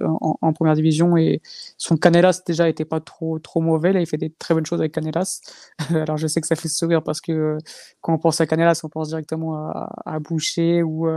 en, 0.03 0.37
en, 0.41 0.53
première 0.53 0.73
division 0.75 1.15
et 1.17 1.41
son 1.77 1.97
Canelas 1.97 2.41
déjà 2.45 2.67
était 2.67 2.85
pas 2.85 2.99
trop 2.99 3.37
trop 3.39 3.61
mauvais 3.61 3.93
là 3.93 4.01
il 4.01 4.07
fait 4.07 4.17
des 4.17 4.31
très 4.31 4.53
bonnes 4.53 4.65
choses 4.65 4.79
avec 4.79 4.91
Canelas 4.93 5.41
alors 5.89 6.17
je 6.17 6.27
sais 6.27 6.41
que 6.41 6.47
ça 6.47 6.55
fait 6.55 6.67
sourire 6.67 7.03
parce 7.03 7.21
que 7.21 7.57
quand 8.01 8.13
on 8.13 8.17
pense 8.17 8.41
à 8.41 8.47
Canelas 8.47 8.81
on 8.83 8.89
pense 8.89 9.09
directement 9.09 9.55
à, 9.55 9.89
à 10.05 10.19
Boucher 10.19 10.81
ou 10.83 11.07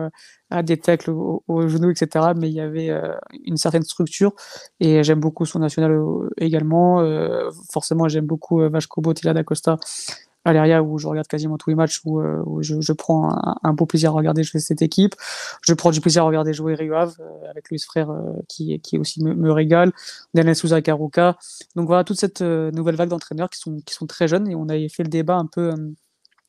à 0.50 0.62
des 0.62 0.76
tacles 0.76 1.10
au, 1.10 1.42
au, 1.48 1.68
genou 1.68 1.90
etc 1.90 2.26
mais 2.36 2.48
il 2.48 2.54
y 2.54 2.60
avait 2.60 2.90
une 3.44 3.56
certaine 3.56 3.82
structure 3.82 4.32
et 4.80 5.02
j'aime 5.02 5.20
beaucoup 5.20 5.44
son 5.44 5.58
national 5.58 5.98
également 6.38 7.02
forcément 7.72 8.08
j'aime 8.08 8.26
beaucoup 8.26 8.60
Vasco 8.68 9.00
Botilla 9.00 9.34
da 9.34 9.42
Costa 9.42 9.78
à 10.46 10.82
où 10.82 10.98
je 10.98 11.08
regarde 11.08 11.26
quasiment 11.26 11.58
tous 11.58 11.70
les 11.70 11.76
matchs 11.76 12.00
où, 12.04 12.20
euh, 12.20 12.42
je, 12.60 12.92
prends 12.92 13.36
un, 13.62 13.72
beau 13.72 13.86
plaisir 13.86 14.10
à 14.10 14.14
regarder 14.14 14.42
jouer 14.42 14.60
cette 14.60 14.82
équipe. 14.82 15.14
Je 15.62 15.74
prends 15.74 15.90
du 15.90 16.00
plaisir 16.00 16.22
à 16.22 16.26
regarder 16.26 16.52
jouer 16.52 16.74
Rio 16.74 16.94
Ave 16.94 17.16
euh, 17.20 17.50
avec 17.50 17.68
Luis 17.70 17.80
Frère 17.80 18.10
euh, 18.10 18.32
qui, 18.48 18.78
qui 18.80 18.98
aussi 18.98 19.22
me, 19.22 19.34
me 19.34 19.50
régale, 19.50 19.92
Daniel 20.34 20.54
Souza 20.54 20.80
Caruca. 20.82 21.36
Donc 21.74 21.86
voilà 21.86 22.04
toute 22.04 22.18
cette 22.18 22.40
nouvelle 22.40 22.96
vague 22.96 23.08
d'entraîneurs 23.08 23.50
qui 23.50 23.58
sont, 23.58 23.78
qui 23.84 23.94
sont 23.94 24.06
très 24.06 24.28
jeunes 24.28 24.48
et 24.48 24.54
on 24.54 24.68
avait 24.68 24.88
fait 24.88 25.02
le 25.02 25.08
débat 25.08 25.36
un 25.36 25.46
peu 25.46 25.74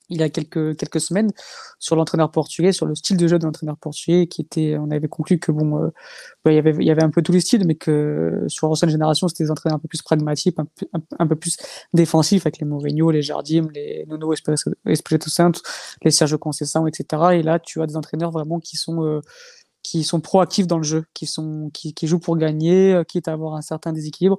il 0.09 0.19
y 0.19 0.23
a 0.23 0.29
quelques, 0.29 0.77
quelques 0.77 1.01
semaines 1.01 1.31
sur 1.79 1.95
l'entraîneur 1.95 2.31
portugais, 2.31 2.71
sur 2.71 2.85
le 2.85 2.95
style 2.95 3.17
de 3.17 3.27
jeu 3.27 3.39
de 3.39 3.45
l'entraîneur 3.45 3.77
portugais, 3.77 4.27
qui 4.27 4.41
était, 4.41 4.77
on 4.79 4.89
avait 4.91 5.07
conclu 5.07 5.39
que 5.39 5.51
bon, 5.51 5.83
euh, 5.83 5.87
bah, 6.45 6.51
il, 6.51 6.55
y 6.55 6.57
avait, 6.57 6.73
il 6.79 6.85
y 6.85 6.91
avait 6.91 7.03
un 7.03 7.09
peu 7.09 7.21
tous 7.21 7.31
les 7.31 7.41
styles, 7.41 7.65
mais 7.65 7.75
que 7.75 8.45
sur 8.47 8.67
l'ancienne 8.67 8.89
génération, 8.89 9.27
c'était 9.27 9.43
des 9.43 9.51
entraîneurs 9.51 9.77
un 9.77 9.79
peu 9.79 9.87
plus 9.87 10.01
pragmatiques, 10.01 10.57
un 10.59 10.65
peu, 10.65 10.87
un, 11.19 11.27
peu 11.27 11.35
plus 11.35 11.57
défensifs, 11.93 12.45
avec 12.45 12.59
les 12.59 12.65
Mourinho, 12.65 13.11
les 13.11 13.21
Jardim, 13.21 13.67
les 13.73 14.05
Nuno 14.07 14.33
Espirito 14.33 15.29
Santo, 15.29 15.61
les 16.03 16.11
Sergio 16.11 16.37
Conceição, 16.37 16.87
etc. 16.87 17.23
Et 17.33 17.43
là, 17.43 17.59
tu 17.59 17.81
as 17.81 17.87
des 17.87 17.97
entraîneurs 17.97 18.31
vraiment 18.31 18.59
qui 18.59 18.77
sont, 18.77 19.03
euh, 19.03 19.21
qui 19.83 20.03
sont 20.03 20.21
proactifs 20.21 20.67
dans 20.67 20.77
le 20.77 20.83
jeu, 20.83 21.05
qui 21.13 21.25
sont, 21.25 21.69
qui, 21.73 21.93
qui 21.93 22.07
jouent 22.07 22.19
pour 22.19 22.37
gagner, 22.37 22.93
euh, 22.93 23.03
quitte 23.03 23.27
à 23.27 23.33
avoir 23.33 23.55
un 23.55 23.61
certain 23.61 23.91
déséquilibre 23.91 24.37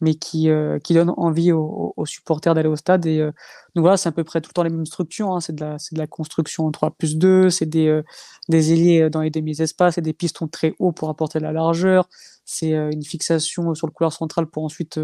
mais 0.00 0.14
qui, 0.14 0.48
euh, 0.48 0.78
qui 0.78 0.94
donne 0.94 1.12
envie 1.16 1.52
aux, 1.52 1.94
supporters 2.06 2.54
d'aller 2.54 2.68
au 2.68 2.76
stade. 2.76 3.06
Et 3.06 3.20
euh, 3.20 3.32
donc 3.74 3.82
voilà, 3.82 3.96
c'est 3.96 4.08
à 4.08 4.12
peu 4.12 4.24
près 4.24 4.40
tout 4.40 4.50
le 4.50 4.54
temps 4.54 4.62
les 4.62 4.70
mêmes 4.70 4.86
structures. 4.86 5.30
Hein. 5.30 5.40
C'est 5.40 5.54
de, 5.54 5.64
de 5.64 5.98
la 5.98 6.06
construction 6.06 6.66
en 6.66 6.70
3 6.70 6.92
plus 6.92 7.16
2, 7.16 7.50
c'est 7.50 7.66
des, 7.66 7.88
euh, 7.88 8.02
des 8.48 8.72
ailiers 8.72 9.10
dans 9.10 9.20
les 9.20 9.30
demi-espaces, 9.30 9.94
c'est 9.96 10.00
des 10.00 10.12
pistons 10.12 10.48
très 10.48 10.74
hauts 10.78 10.92
pour 10.92 11.10
apporter 11.10 11.38
de 11.38 11.44
la 11.44 11.52
largeur, 11.52 12.08
c'est 12.44 12.72
une 12.72 13.04
fixation 13.04 13.74
sur 13.74 13.86
le 13.86 13.92
couloir 13.92 14.12
central 14.12 14.46
pour 14.46 14.64
ensuite 14.64 14.98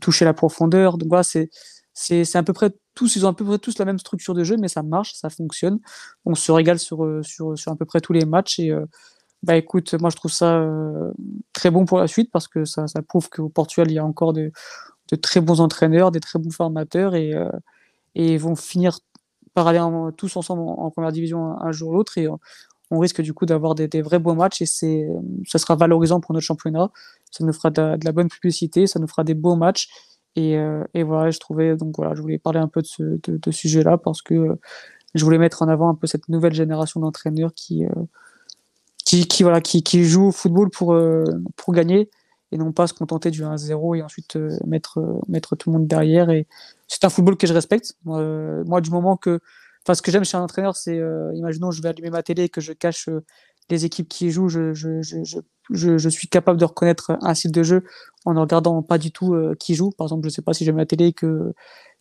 toucher 0.00 0.24
la 0.24 0.34
profondeur. 0.34 0.98
Donc 0.98 1.08
voilà, 1.08 1.22
c'est 1.22 2.36
à 2.36 2.42
peu 2.42 2.52
près 2.52 2.70
tous, 2.94 3.14
ils 3.14 3.26
ont 3.26 3.28
à 3.28 3.34
peu 3.34 3.44
près 3.44 3.58
tous 3.58 3.78
la 3.78 3.84
même 3.84 3.98
structure 3.98 4.34
de 4.34 4.42
jeu, 4.42 4.56
mais 4.58 4.66
ça 4.66 4.82
marche, 4.82 5.14
ça 5.14 5.30
fonctionne. 5.30 5.78
On 6.24 6.34
se 6.34 6.50
régale 6.50 6.80
sur, 6.80 7.06
sur, 7.22 7.56
sur 7.56 7.72
à 7.72 7.76
peu 7.76 7.84
près 7.84 8.00
tous 8.00 8.12
les 8.12 8.24
matchs 8.24 8.60
bah 9.44 9.56
écoute, 9.56 9.94
moi 9.94 10.10
je 10.10 10.16
trouve 10.16 10.32
ça 10.32 10.58
euh, 10.58 11.12
très 11.52 11.70
bon 11.70 11.84
pour 11.84 11.98
la 11.98 12.08
suite 12.08 12.30
parce 12.32 12.48
que 12.48 12.64
ça, 12.64 12.88
ça 12.88 13.02
prouve 13.02 13.28
qu'au 13.30 13.48
Portugal 13.48 13.90
il 13.90 13.94
y 13.94 13.98
a 13.98 14.04
encore 14.04 14.32
de, 14.32 14.50
de, 15.10 15.16
très 15.16 15.40
bons 15.40 15.60
entraîneurs, 15.60 16.10
des 16.10 16.20
très 16.20 16.38
bons 16.40 16.50
formateurs 16.50 17.14
et, 17.14 17.34
euh, 17.34 18.38
vont 18.38 18.56
finir 18.56 18.98
par 19.54 19.68
aller 19.68 19.80
tous 20.16 20.36
ensemble 20.36 20.62
en, 20.62 20.90
première 20.90 21.12
division 21.12 21.60
un, 21.60 21.72
jour 21.72 21.90
ou 21.90 21.94
l'autre 21.94 22.18
et 22.18 22.26
on 22.90 22.98
risque 22.98 23.20
du 23.22 23.32
coup 23.32 23.46
d'avoir 23.46 23.74
des, 23.76 23.86
des, 23.86 24.02
vrais 24.02 24.18
beaux 24.18 24.34
matchs 24.34 24.62
et 24.62 24.66
ça 25.46 25.58
sera 25.58 25.76
valorisant 25.76 26.20
pour 26.20 26.32
notre 26.32 26.44
championnat. 26.44 26.90
Ça 27.30 27.44
nous 27.44 27.52
fera 27.52 27.70
de, 27.70 27.96
la 28.04 28.12
bonne 28.12 28.28
publicité, 28.28 28.86
ça 28.86 28.98
nous 28.98 29.06
fera 29.06 29.24
des 29.24 29.34
beaux 29.34 29.56
matchs 29.56 29.88
et, 30.34 30.56
euh, 30.56 30.84
et, 30.94 31.04
voilà, 31.04 31.30
je 31.30 31.38
trouvais 31.38 31.76
donc 31.76 31.96
voilà, 31.96 32.14
je 32.14 32.22
voulais 32.22 32.38
parler 32.38 32.58
un 32.58 32.68
peu 32.68 32.82
de 32.82 32.86
ce 32.86 33.20
de, 33.24 33.50
sujet-là 33.50 33.98
parce 33.98 34.20
que 34.20 34.58
je 35.14 35.24
voulais 35.24 35.38
mettre 35.38 35.62
en 35.62 35.68
avant 35.68 35.88
un 35.88 35.94
peu 35.94 36.08
cette 36.08 36.28
nouvelle 36.28 36.54
génération 36.54 37.00
d'entraîneurs 37.00 37.52
qui 37.54 37.84
qui, 39.08 39.26
qui, 39.26 39.42
voilà, 39.42 39.62
qui, 39.62 39.82
qui 39.82 40.04
joue 40.04 40.26
au 40.26 40.32
football 40.32 40.68
pour, 40.68 40.92
euh, 40.92 41.24
pour 41.56 41.72
gagner 41.72 42.10
et 42.52 42.58
non 42.58 42.72
pas 42.72 42.86
se 42.86 42.92
contenter 42.92 43.30
du 43.30 43.42
1-0 43.42 43.96
et 43.96 44.02
ensuite 44.02 44.36
euh, 44.36 44.50
mettre, 44.66 44.98
euh, 44.98 45.18
mettre 45.28 45.56
tout 45.56 45.70
le 45.70 45.78
monde 45.78 45.88
derrière. 45.88 46.28
Et 46.28 46.46
c'est 46.88 47.04
un 47.04 47.08
football 47.08 47.38
que 47.38 47.46
je 47.46 47.54
respecte. 47.54 47.94
moi, 48.04 48.82
du 48.82 48.90
moment 48.90 49.16
que. 49.16 49.40
Enfin, 49.82 49.94
ce 49.94 50.02
que 50.02 50.10
j'aime 50.10 50.24
chez 50.24 50.36
un 50.36 50.42
entraîneur, 50.42 50.76
c'est, 50.76 51.00
imaginons, 51.34 51.70
je 51.70 51.80
vais 51.80 51.88
allumer 51.88 52.10
ma 52.10 52.22
télé 52.22 52.42
et 52.42 52.48
que 52.50 52.60
je 52.60 52.74
cache 52.74 53.08
les 53.70 53.86
équipes 53.86 54.08
qui 54.08 54.26
y 54.26 54.30
jouent, 54.30 54.50
je, 54.50 54.74
je, 54.74 55.00
je, 55.00 55.38
je, 55.70 55.96
je 55.96 56.08
suis 56.10 56.28
capable 56.28 56.60
de 56.60 56.66
reconnaître 56.66 57.16
un 57.22 57.32
style 57.32 57.52
de 57.52 57.62
jeu 57.62 57.84
en 58.26 58.34
ne 58.34 58.40
regardant 58.40 58.82
pas 58.82 58.98
du 58.98 59.12
tout 59.12 59.34
qui 59.58 59.74
joue. 59.74 59.90
Par 59.90 60.06
exemple, 60.06 60.28
je 60.28 60.28
sais 60.28 60.42
pas 60.42 60.52
si 60.52 60.66
j'aime 60.66 60.76
la 60.76 60.84
télé 60.84 61.14
que 61.14 61.54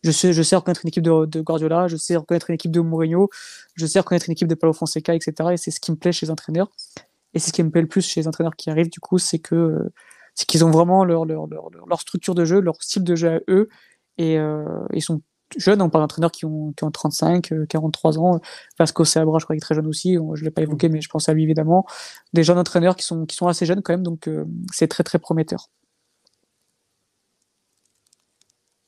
je 0.03 0.11
sais, 0.11 0.33
je 0.33 0.43
sais 0.43 0.55
reconnaître 0.55 0.81
une 0.83 0.89
équipe 0.89 1.03
de, 1.03 1.25
de, 1.25 1.41
Guardiola, 1.41 1.87
je 1.87 1.97
sais 1.97 2.15
reconnaître 2.15 2.49
une 2.49 2.55
équipe 2.55 2.71
de 2.71 2.79
Mourinho, 2.81 3.29
je 3.75 3.85
sais 3.85 3.99
reconnaître 3.99 4.27
une 4.27 4.33
équipe 4.33 4.47
de 4.47 4.55
Paulo 4.55 4.73
Fonseca, 4.73 5.15
etc. 5.15 5.33
Et 5.53 5.57
c'est 5.57 5.71
ce 5.71 5.79
qui 5.79 5.91
me 5.91 5.97
plaît 5.97 6.11
chez 6.11 6.25
les 6.27 6.31
entraîneurs. 6.31 6.69
Et 7.33 7.39
c'est 7.39 7.49
ce 7.49 7.53
qui 7.53 7.63
me 7.63 7.71
plaît 7.71 7.81
le 7.81 7.87
plus 7.87 8.05
chez 8.05 8.21
les 8.21 8.27
entraîneurs 8.27 8.55
qui 8.55 8.69
arrivent, 8.69 8.89
du 8.89 8.99
coup, 8.99 9.17
c'est 9.17 9.39
que 9.39 9.77
c'est 10.35 10.45
qu'ils 10.45 10.63
ont 10.63 10.71
vraiment 10.71 11.03
leur, 11.03 11.25
leur, 11.25 11.47
leur, 11.47 11.69
leur, 11.87 11.99
structure 11.99 12.35
de 12.35 12.45
jeu, 12.45 12.59
leur 12.61 12.81
style 12.81 13.03
de 13.03 13.15
jeu 13.15 13.29
à 13.29 13.39
eux. 13.49 13.69
Et 14.19 14.37
euh, 14.37 14.65
ils 14.93 15.01
sont 15.01 15.21
jeunes, 15.57 15.81
on 15.81 15.89
parle 15.89 16.03
d'entraîneurs 16.03 16.31
qui 16.31 16.45
ont, 16.45 16.73
qui 16.73 16.83
ont 16.83 16.91
35, 16.91 17.51
43 17.67 18.17
euh, 18.17 18.21
ans. 18.21 18.41
Vasco 18.77 19.03
Seabra, 19.03 19.39
je 19.39 19.45
crois 19.45 19.55
qu'il 19.55 19.59
est 19.59 19.61
très 19.61 19.75
jeune 19.75 19.87
aussi. 19.87 20.13
Je 20.13 20.19
ne 20.19 20.45
l'ai 20.45 20.51
pas 20.51 20.61
évoqué, 20.61 20.89
mais 20.89 21.01
je 21.01 21.09
pense 21.09 21.27
à 21.27 21.33
lui 21.33 21.43
évidemment. 21.43 21.85
Des 22.33 22.43
jeunes 22.43 22.59
entraîneurs 22.59 22.95
qui 22.95 23.03
sont, 23.03 23.25
qui 23.25 23.35
sont 23.35 23.47
assez 23.47 23.65
jeunes 23.65 23.81
quand 23.81 23.93
même, 23.93 24.03
donc 24.03 24.27
euh, 24.27 24.45
c'est 24.71 24.87
très 24.87 25.03
très 25.03 25.19
prometteur. 25.19 25.69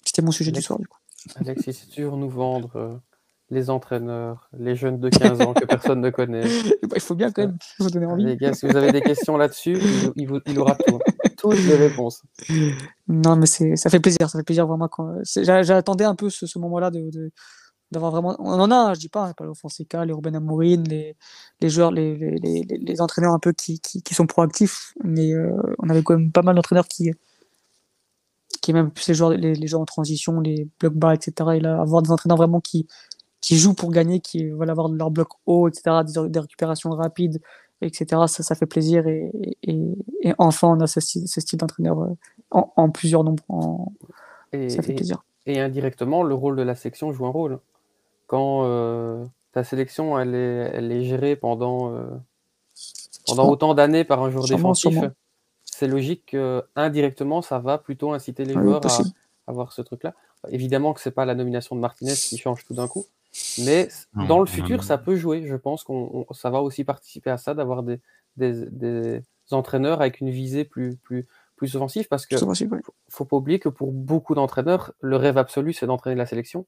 C'était 0.06 0.22
mon 0.22 0.32
sujet 0.32 0.52
du 0.52 0.62
soir, 0.62 0.80
du 0.80 0.88
coup. 0.88 0.99
Alexis, 1.36 1.74
si 1.74 1.88
tu 1.90 2.04
veux 2.04 2.12
nous 2.12 2.30
vendre 2.30 2.76
euh, 2.76 2.96
les 3.50 3.70
entraîneurs, 3.70 4.50
les 4.58 4.76
jeunes 4.76 5.00
de 5.00 5.10
15 5.10 5.42
ans 5.42 5.54
que 5.54 5.66
personne 5.66 6.02
ne 6.02 6.10
connaît. 6.10 6.44
Bah, 6.84 6.96
il 6.96 7.02
faut 7.02 7.16
bien 7.16 7.32
quand 7.32 7.44
même 7.44 7.58
vous 7.80 7.90
donner 7.90 8.08
envie. 8.08 8.26
Les 8.26 8.38
gars, 8.38 8.54
si 8.54 8.66
vous 8.66 8.76
avez 8.76 8.92
des 8.92 9.02
questions 9.02 9.38
là-dessus, 9.38 9.78
il, 10.16 10.28
il, 10.48 10.60
aura 10.60 10.76
tout, 10.76 10.98
toutes 11.38 11.60
les 11.60 11.76
réponses. 11.76 12.24
Non, 13.08 13.36
mais 13.36 13.46
ça 13.46 13.90
fait 13.92 14.00
plaisir, 14.00 14.28
ça 14.30 14.40
fait 14.40 14.44
plaisir 14.44 14.66
vraiment. 14.66 14.90
J'attendais 15.24 16.06
un 16.06 16.16
peu 16.16 16.32
ce, 16.32 16.58
moment-là 16.58 16.90
de, 16.90 17.32
d'avoir 17.92 18.12
vraiment. 18.12 18.36
On 18.40 18.60
en 18.60 18.72
a, 18.72 18.96
je 18.96 19.00
dis 19.00 19.10
pas, 19.10 19.26
hein, 19.26 19.34
Paulo 19.38 19.54
Fonseca, 19.54 20.04
les 20.04 20.14
Ruben 20.14 20.36
Amorim, 20.36 20.84
les, 20.88 21.16
les 21.62 21.70
joueurs, 21.70 21.92
les, 21.92 22.16
les, 22.18 22.64
les, 22.68 23.02
entraîneurs 23.02 23.34
un 23.34 23.40
peu 23.40 23.52
qui, 23.52 23.80
qui, 23.80 24.02
qui 24.02 24.16
sont 24.16 24.26
proactifs, 24.26 24.94
mais 25.04 25.32
euh, 25.34 25.52
on 25.78 25.90
avait 25.90 26.02
quand 26.02 26.18
même 26.18 26.32
pas 26.32 26.42
mal 26.42 26.56
d'entraîneurs 26.56 26.88
qui, 26.88 27.12
qui 28.62 28.72
est 28.72 28.74
même 28.74 28.92
plus 28.92 29.08
les 29.08 29.14
joueurs, 29.14 29.32
les, 29.32 29.54
les 29.54 29.68
joueurs 29.68 29.82
en 29.82 29.86
transition, 29.86 30.40
les 30.40 30.68
blocs 30.80 30.94
bas, 30.94 31.14
etc. 31.14 31.52
Et 31.56 31.60
là, 31.60 31.82
avoir 31.82 32.02
des 32.02 32.12
entraîneurs 32.12 32.38
vraiment 32.38 32.60
qui, 32.60 32.88
qui 33.42 33.58
jouent 33.58 33.74
pour 33.74 33.92
gagner, 33.92 34.20
qui 34.20 34.50
veulent 34.50 34.70
avoir 34.70 34.90
leur 34.90 35.12
bloc 35.12 35.30
haut, 35.46 35.68
etc., 35.68 35.98
des, 36.06 36.30
des 36.30 36.40
récupérations 36.40 36.90
rapides, 36.92 37.42
etc. 37.82 38.24
Ça, 38.28 38.44
ça 38.44 38.56
fait 38.56 38.66
plaisir. 38.66 39.08
Et, 39.08 39.32
et, 39.64 39.80
et 40.22 40.34
enfin, 40.38 40.70
on 40.70 40.80
a 40.82 40.88
ce 40.88 41.00
style, 41.00 41.28
ce 41.28 41.42
style 41.42 41.60
d'entraîneur 41.60 42.02
euh, 42.02 42.08
en, 42.52 42.72
en, 42.76 42.90
plusieurs 42.90 43.24
nombres. 43.24 43.44
En... 43.50 43.92
Et, 44.52 44.70
ça 44.70 44.82
fait 44.82 44.94
plaisir. 44.94 45.24
Et, 45.46 45.60
indirectement, 45.60 46.24
le 46.24 46.36
rôle 46.36 46.56
de 46.56 46.64
la 46.64 46.76
section 46.76 47.12
joue 47.14 47.26
un 47.26 47.32
rôle. 47.32 47.60
Quand 48.28 48.64
euh, 48.64 49.26
ta 49.54 49.64
sélection, 49.64 50.20
elle 50.20 50.36
est, 50.36 50.72
elle 50.74 50.92
est 50.92 51.04
gérée 51.04 51.36
pendant, 51.36 51.94
euh, 51.94 52.06
pendant 53.26 53.50
autant 53.50 53.74
d'années 53.74 54.04
par 54.04 54.22
un 54.22 54.30
joueur 54.30 54.46
défensif, 54.46 55.00
c'est 55.80 55.88
logique 55.88 56.26
que 56.28 56.62
indirectement, 56.76 57.42
ça 57.42 57.58
va 57.60 57.78
plutôt 57.78 58.12
inciter 58.12 58.44
les 58.44 58.54
joueurs 58.54 58.86
à 58.86 59.02
avoir 59.48 59.72
ce 59.72 59.82
truc-là. 59.82 60.14
Évidemment 60.50 60.94
que 60.94 61.00
c'est 61.00 61.12
pas 61.12 61.24
la 61.24 61.36
nomination 61.36 61.74
de 61.74 61.80
Martinez 61.80 62.14
qui 62.16 62.38
change 62.38 62.66
tout 62.66 62.74
d'un 62.74 62.90
coup, 62.90 63.06
mais 63.60 63.88
dans 64.28 64.40
le 64.40 64.46
futur, 64.46 64.84
ça 64.84 64.98
peut 64.98 65.16
jouer. 65.16 65.46
Je 65.46 65.56
pense 65.56 65.86
qu'on 65.86 66.26
ça 66.32 66.50
va 66.50 66.62
aussi 66.62 66.84
participer 66.84 67.30
à 67.30 67.38
ça, 67.38 67.54
d'avoir 67.54 67.84
des, 67.84 68.02
des, 68.36 68.66
des, 68.70 69.22
entraîneurs 69.52 70.02
avec 70.02 70.20
une 70.20 70.30
visée 70.30 70.66
plus, 70.66 70.98
plus, 70.98 71.28
plus 71.56 71.76
offensive, 71.78 72.08
parce 72.10 72.26
que 72.26 72.36
faut 73.08 73.26
pas 73.26 73.38
oublier 73.38 73.60
que 73.60 73.70
pour 73.70 73.94
beaucoup 73.94 74.36
d'entraîneurs, 74.36 74.92
le 75.00 75.16
rêve 75.16 75.38
absolu, 75.38 75.72
c'est 75.72 75.88
d'entraîner 75.88 76.18
la 76.18 76.26
sélection. 76.26 76.66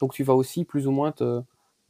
Donc 0.00 0.14
tu 0.14 0.24
vas 0.24 0.34
aussi 0.34 0.64
plus 0.64 0.86
ou 0.86 0.92
moins 0.92 1.12
te, 1.12 1.42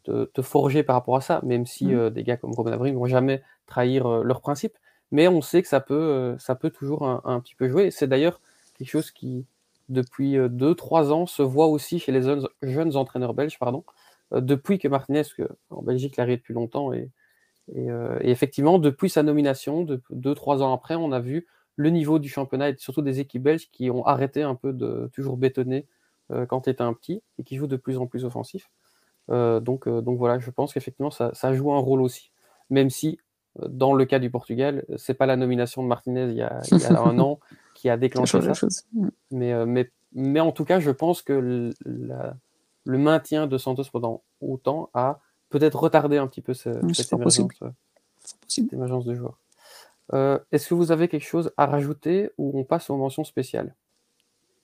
te, 0.05 0.43
forger 0.43 0.83
par 0.83 0.97
rapport 0.97 1.17
à 1.17 1.21
ça, 1.21 1.41
même 1.45 1.65
si 1.65 1.87
Mmh. 1.87 2.11
des 2.11 2.25
gars 2.25 2.37
comme 2.37 2.53
Robin 2.53 2.77
ne 2.77 2.93
vont 2.99 3.07
jamais 3.07 3.43
trahir 3.67 4.09
leurs 4.25 4.41
principes. 4.41 4.77
Mais 5.13 5.29
on 5.29 5.41
sait 5.41 5.63
que 5.63 5.69
ça 5.69 5.81
peut, 5.81 6.37
ça 6.39 6.55
peut 6.55 6.71
toujours 6.71 7.07
un, 7.07 7.41
petit 7.41 7.55
peu 7.55 7.69
jouer. 7.69 7.91
C'est 7.91 8.09
d'ailleurs 8.09 8.41
quelque 8.77 8.91
chose 8.91 9.11
qui, 9.11 9.47
depuis 9.89 10.37
2-3 10.37 11.11
ans, 11.13 11.27
se 11.27 11.43
voit 11.43 11.67
aussi 11.67 11.99
chez 11.99 12.13
les 12.13 12.23
jeunes, 12.63 12.97
entraîneurs 12.97 13.35
belges. 13.35 13.59
Pardon, 13.59 13.85
depuis 14.33 14.79
que 14.79 14.89
Martinez, 14.89 15.23
en 15.71 15.83
Belgique, 15.83 16.17
l'arrête 16.17 16.41
depuis 16.41 16.55
longtemps, 16.55 16.93
et, 16.93 17.09
effectivement, 18.21 18.79
depuis 18.79 19.11
sa 19.11 19.23
nomination, 19.23 19.87
2-3 20.11 20.63
ans 20.63 20.73
après, 20.73 20.97
on 20.97 21.13
a 21.13 21.21
vu 21.21 21.47
le 21.77 21.91
niveau 21.91 22.19
du 22.19 22.29
championnat 22.29 22.71
et 22.71 22.77
surtout 22.79 23.03
des 23.03 23.21
équipes 23.21 23.43
belges 23.43 23.71
qui 23.71 23.91
ont 23.91 24.05
arrêté 24.07 24.43
un 24.43 24.55
peu 24.55 24.73
de 24.73 25.11
toujours 25.13 25.37
bétonner 25.37 25.87
quand 26.49 26.63
tu 26.63 26.71
étais 26.71 26.83
un 26.83 26.95
petit 26.95 27.23
et 27.39 27.45
qui 27.45 27.57
jouent 27.57 27.67
de 27.67 27.77
plus 27.77 27.99
en 27.99 28.07
plus 28.07 28.25
offensif. 28.25 28.69
donc, 29.29 29.89
donc 29.89 30.19
voilà, 30.19 30.41
je 30.41 30.51
pense 30.51 30.75
qu'effectivement, 30.75 31.11
ça, 31.13 31.31
ça, 31.35 31.53
joue 31.55 31.73
un 31.73 31.79
rôle 31.79 32.03
aussi. 32.03 32.33
Même 32.71 32.91
si, 32.91 33.21
dans 33.69 33.95
le 33.95 34.05
cas 34.05 34.19
du 34.19 34.31
Portugal, 34.31 34.85
c'est 34.97 35.15
pas 35.15 35.27
la 35.27 35.37
nomination 35.37 35.83
de 35.83 35.89
Martinez 35.89 36.29
il 36.31 36.37
y 36.37 36.43
a, 36.43 36.61
un 36.91 37.19
an 37.19 37.41
qui 37.75 37.89
a 37.89 37.97
déclenché 37.97 38.41
ça. 38.41 38.67
Mm. 38.93 39.09
Mais, 39.31 39.67
mais, 39.67 39.91
mais 40.13 40.41
en 40.41 40.53
tout 40.53 40.65
cas, 40.65 40.81
je 40.81 40.91
pense 40.91 41.23
que 41.23 41.33
le, 41.33 41.71
le 42.87 42.99
maintien 42.99 43.47
de 43.47 43.59
Santos 43.59 43.85
pendant 43.93 44.23
autant 44.41 44.91
a 44.95 45.21
peut-être 45.51 45.79
retardé 45.79 46.17
un 46.17 46.27
petit 46.27 46.41
peu 46.41 46.55
cette, 46.55 46.77
émergence, 47.13 47.53
cette, 48.47 48.73
émergence, 48.73 49.05
de 49.05 49.15
joueurs. 49.15 49.39
Euh, 50.13 50.39
est-ce 50.53 50.69
que 50.69 50.75
vous 50.75 50.93
avez 50.93 51.09
quelque 51.09 51.27
chose 51.27 51.53
à 51.57 51.67
rajouter 51.67 52.31
ou 52.39 52.59
on 52.59 52.65
passe 52.65 52.91
aux 52.91 52.97
mentions 52.97 53.25
spéciales? 53.25 53.75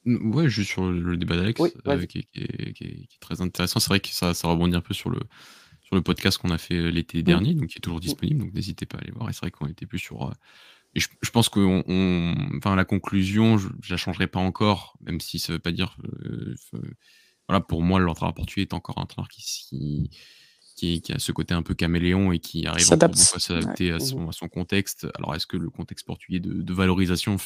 Ouais, 0.04 0.48
juste 0.48 0.70
sur 0.70 0.88
le 0.90 1.16
débat 1.16 1.36
d'Alex, 1.36 1.60
euh, 1.60 2.06
qui, 2.06 2.26
est 2.34 3.20
très 3.20 3.40
intéressant. 3.40 3.78
C'est 3.78 3.88
vrai 3.88 4.00
que 4.00 4.08
ça, 4.08 4.34
ça 4.34 4.48
rebondit 4.48 4.76
un 4.76 4.80
peu 4.80 4.94
sur 4.94 5.10
le, 5.10 5.20
sur 5.92 5.96
le 5.96 6.02
podcast 6.02 6.38
qu'on 6.38 6.48
a 6.48 6.56
fait 6.56 6.76
euh, 6.76 6.88
l'été 6.88 7.18
mmh. 7.18 7.22
dernier, 7.22 7.54
donc 7.54 7.68
qui 7.68 7.76
est 7.76 7.80
toujours 7.82 7.98
mmh. 7.98 8.02
disponible, 8.02 8.40
donc 8.40 8.54
n'hésitez 8.54 8.86
pas 8.86 8.96
à 8.96 9.02
aller 9.02 9.12
voir. 9.12 9.28
Et 9.28 9.34
c'est 9.34 9.40
vrai 9.40 9.50
qu'on 9.50 9.66
était 9.66 9.84
plus 9.84 9.98
sur. 9.98 10.32
et 10.94 11.00
je, 11.00 11.30
pense 11.30 11.50
que 11.50 11.60
on, 11.60 12.34
enfin, 12.56 12.74
la 12.76 12.86
conclusion, 12.86 13.58
je, 13.58 13.68
ne 13.68 13.90
la 13.90 13.98
changerai 13.98 14.26
pas 14.26 14.40
encore, 14.40 14.96
même 15.02 15.20
si 15.20 15.38
ça 15.38 15.52
veut 15.52 15.58
pas 15.58 15.70
dire. 15.70 15.98
voilà, 17.46 17.60
pour 17.60 17.82
moi, 17.82 18.00
l'entraîneur 18.00 18.32
portugais 18.32 18.62
est 18.62 18.72
encore 18.72 18.96
un 18.98 19.02
entraîneur 19.02 19.28
qui, 19.28 20.08
qui, 20.76 21.02
a 21.12 21.18
ce 21.18 21.30
côté 21.30 21.52
un 21.52 21.62
peu 21.62 21.74
caméléon 21.74 22.32
et 22.32 22.38
qui 22.38 22.66
arrive 22.66 22.90
à 22.90 23.12
s'adapter 23.14 23.92
à, 23.92 24.00
son, 24.00 24.30
à 24.30 24.32
son 24.32 24.48
contexte. 24.48 25.06
Alors, 25.16 25.34
est-ce 25.34 25.46
que 25.46 25.58
le 25.58 25.68
contexte 25.68 26.06
portugais 26.06 26.40
de, 26.40 26.72
valorisation, 26.72 27.36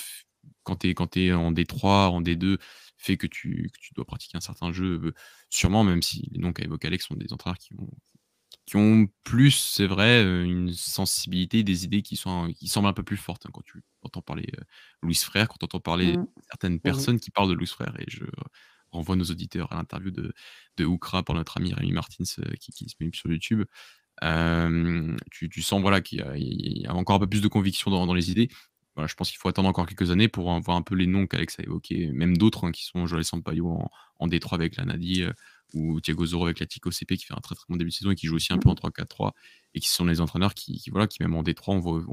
quand 0.62 0.76
tu 0.76 0.88
es, 0.88 1.26
es, 1.26 1.32
en 1.32 1.50
D3, 1.50 2.10
en 2.10 2.22
D2, 2.22 2.58
fait 2.96 3.16
que 3.16 3.26
tu, 3.26 3.70
que 3.74 3.78
tu 3.80 3.92
dois 3.94 4.04
pratiquer 4.04 4.36
un 4.36 4.40
certain 4.40 4.70
jeu? 4.70 5.00
Euh, 5.02 5.14
Sûrement, 5.50 5.82
même 5.82 6.02
si 6.02 6.28
les 6.30 6.38
noms 6.38 6.52
qu'a 6.52 6.64
évoqué 6.64 6.86
Alex 6.86 7.06
sont 7.06 7.14
des 7.14 7.32
entraîneurs 7.32 7.58
qui 7.58 7.72
ont, 7.74 7.88
qui 8.66 8.76
ont 8.76 9.06
plus, 9.22 9.52
c'est 9.52 9.86
vrai, 9.86 10.24
euh, 10.24 10.44
une 10.44 10.72
sensibilité, 10.72 11.62
des 11.62 11.84
idées 11.84 12.02
qui, 12.02 12.16
sont, 12.16 12.52
qui 12.52 12.66
semblent 12.66 12.88
un 12.88 12.92
peu 12.92 13.04
plus 13.04 13.16
fortes. 13.16 13.46
Hein, 13.46 13.50
quand 13.52 13.64
tu 13.64 13.82
entends 14.02 14.22
parler 14.22 14.46
euh, 14.58 14.62
Louis 15.02 15.14
Frère, 15.14 15.48
quand 15.48 15.56
tu 15.58 15.64
entends 15.64 15.80
parler 15.80 16.16
mmh. 16.16 16.26
certaines 16.50 16.74
mmh 16.74 16.80
personnes 16.80 17.20
qui 17.20 17.30
parlent 17.30 17.48
de 17.48 17.54
Louis 17.54 17.68
Frère, 17.68 17.94
et 18.00 18.04
je 18.08 18.24
renvoie 18.90 19.14
nos 19.14 19.24
auditeurs 19.24 19.72
à 19.72 19.76
l'interview 19.76 20.10
de, 20.10 20.32
de 20.76 20.84
Oukra 20.84 21.22
par 21.22 21.36
notre 21.36 21.58
ami 21.58 21.72
Rémi 21.74 21.92
Martins 21.92 22.24
euh, 22.40 22.52
qui, 22.60 22.72
qui 22.72 22.84
est 22.84 22.86
disponible 22.86 23.14
sur 23.14 23.30
YouTube. 23.30 23.62
tu, 25.30 25.62
sens 25.62 25.80
voilà, 25.80 26.00
qu'il 26.00 26.24
y, 26.36 26.86
a 26.86 26.94
encore 26.94 27.16
un 27.16 27.20
peu 27.20 27.28
plus 27.28 27.42
de 27.42 27.48
conviction 27.48 27.92
dans, 27.92 28.14
les 28.14 28.32
idées. 28.32 28.48
Voilà, 28.96 29.06
je 29.06 29.14
pense 29.14 29.30
qu'il 29.30 29.38
faut 29.38 29.48
attendre 29.48 29.68
encore 29.68 29.86
quelques 29.86 30.10
années 30.10 30.28
pour 30.28 30.58
voir 30.60 30.76
un 30.76 30.82
peu 30.82 30.96
les 30.96 31.06
noms 31.06 31.28
qu'Alex 31.28 31.60
a 31.60 31.62
évoqués, 31.62 32.10
même 32.12 32.36
d'autres 32.36 32.64
hein, 32.66 32.72
qui 32.72 32.84
sont 32.84 33.06
Joël 33.06 33.24
Sampaio 33.24 33.68
en, 33.68 33.90
en 34.18 34.28
D3 34.28 34.54
avec 34.54 34.76
la 34.76 34.86
Nadi 34.86 35.22
euh, 35.22 35.32
ou 35.74 36.00
Thiago 36.00 36.26
Zoro 36.26 36.44
avec 36.44 36.60
la 36.60 36.66
Tico 36.66 36.90
CP 36.90 37.16
qui 37.16 37.24
fait 37.24 37.34
un 37.34 37.40
très 37.40 37.54
très 37.54 37.64
bon 37.68 37.76
début 37.76 37.90
de 37.90 37.94
saison 37.94 38.10
et 38.10 38.14
qui 38.14 38.26
joue 38.26 38.36
aussi 38.36 38.52
un 38.52 38.58
peu 38.58 38.68
en 38.68 38.74
3-4-3 38.74 39.32
et 39.74 39.80
qui 39.80 39.88
sont 39.88 40.04
les 40.04 40.20
entraîneurs 40.20 40.54
qui, 40.54 40.82
voilà, 40.90 41.06
qui 41.06 41.22
même 41.22 41.34
en 41.34 41.42
D3, 41.42 42.04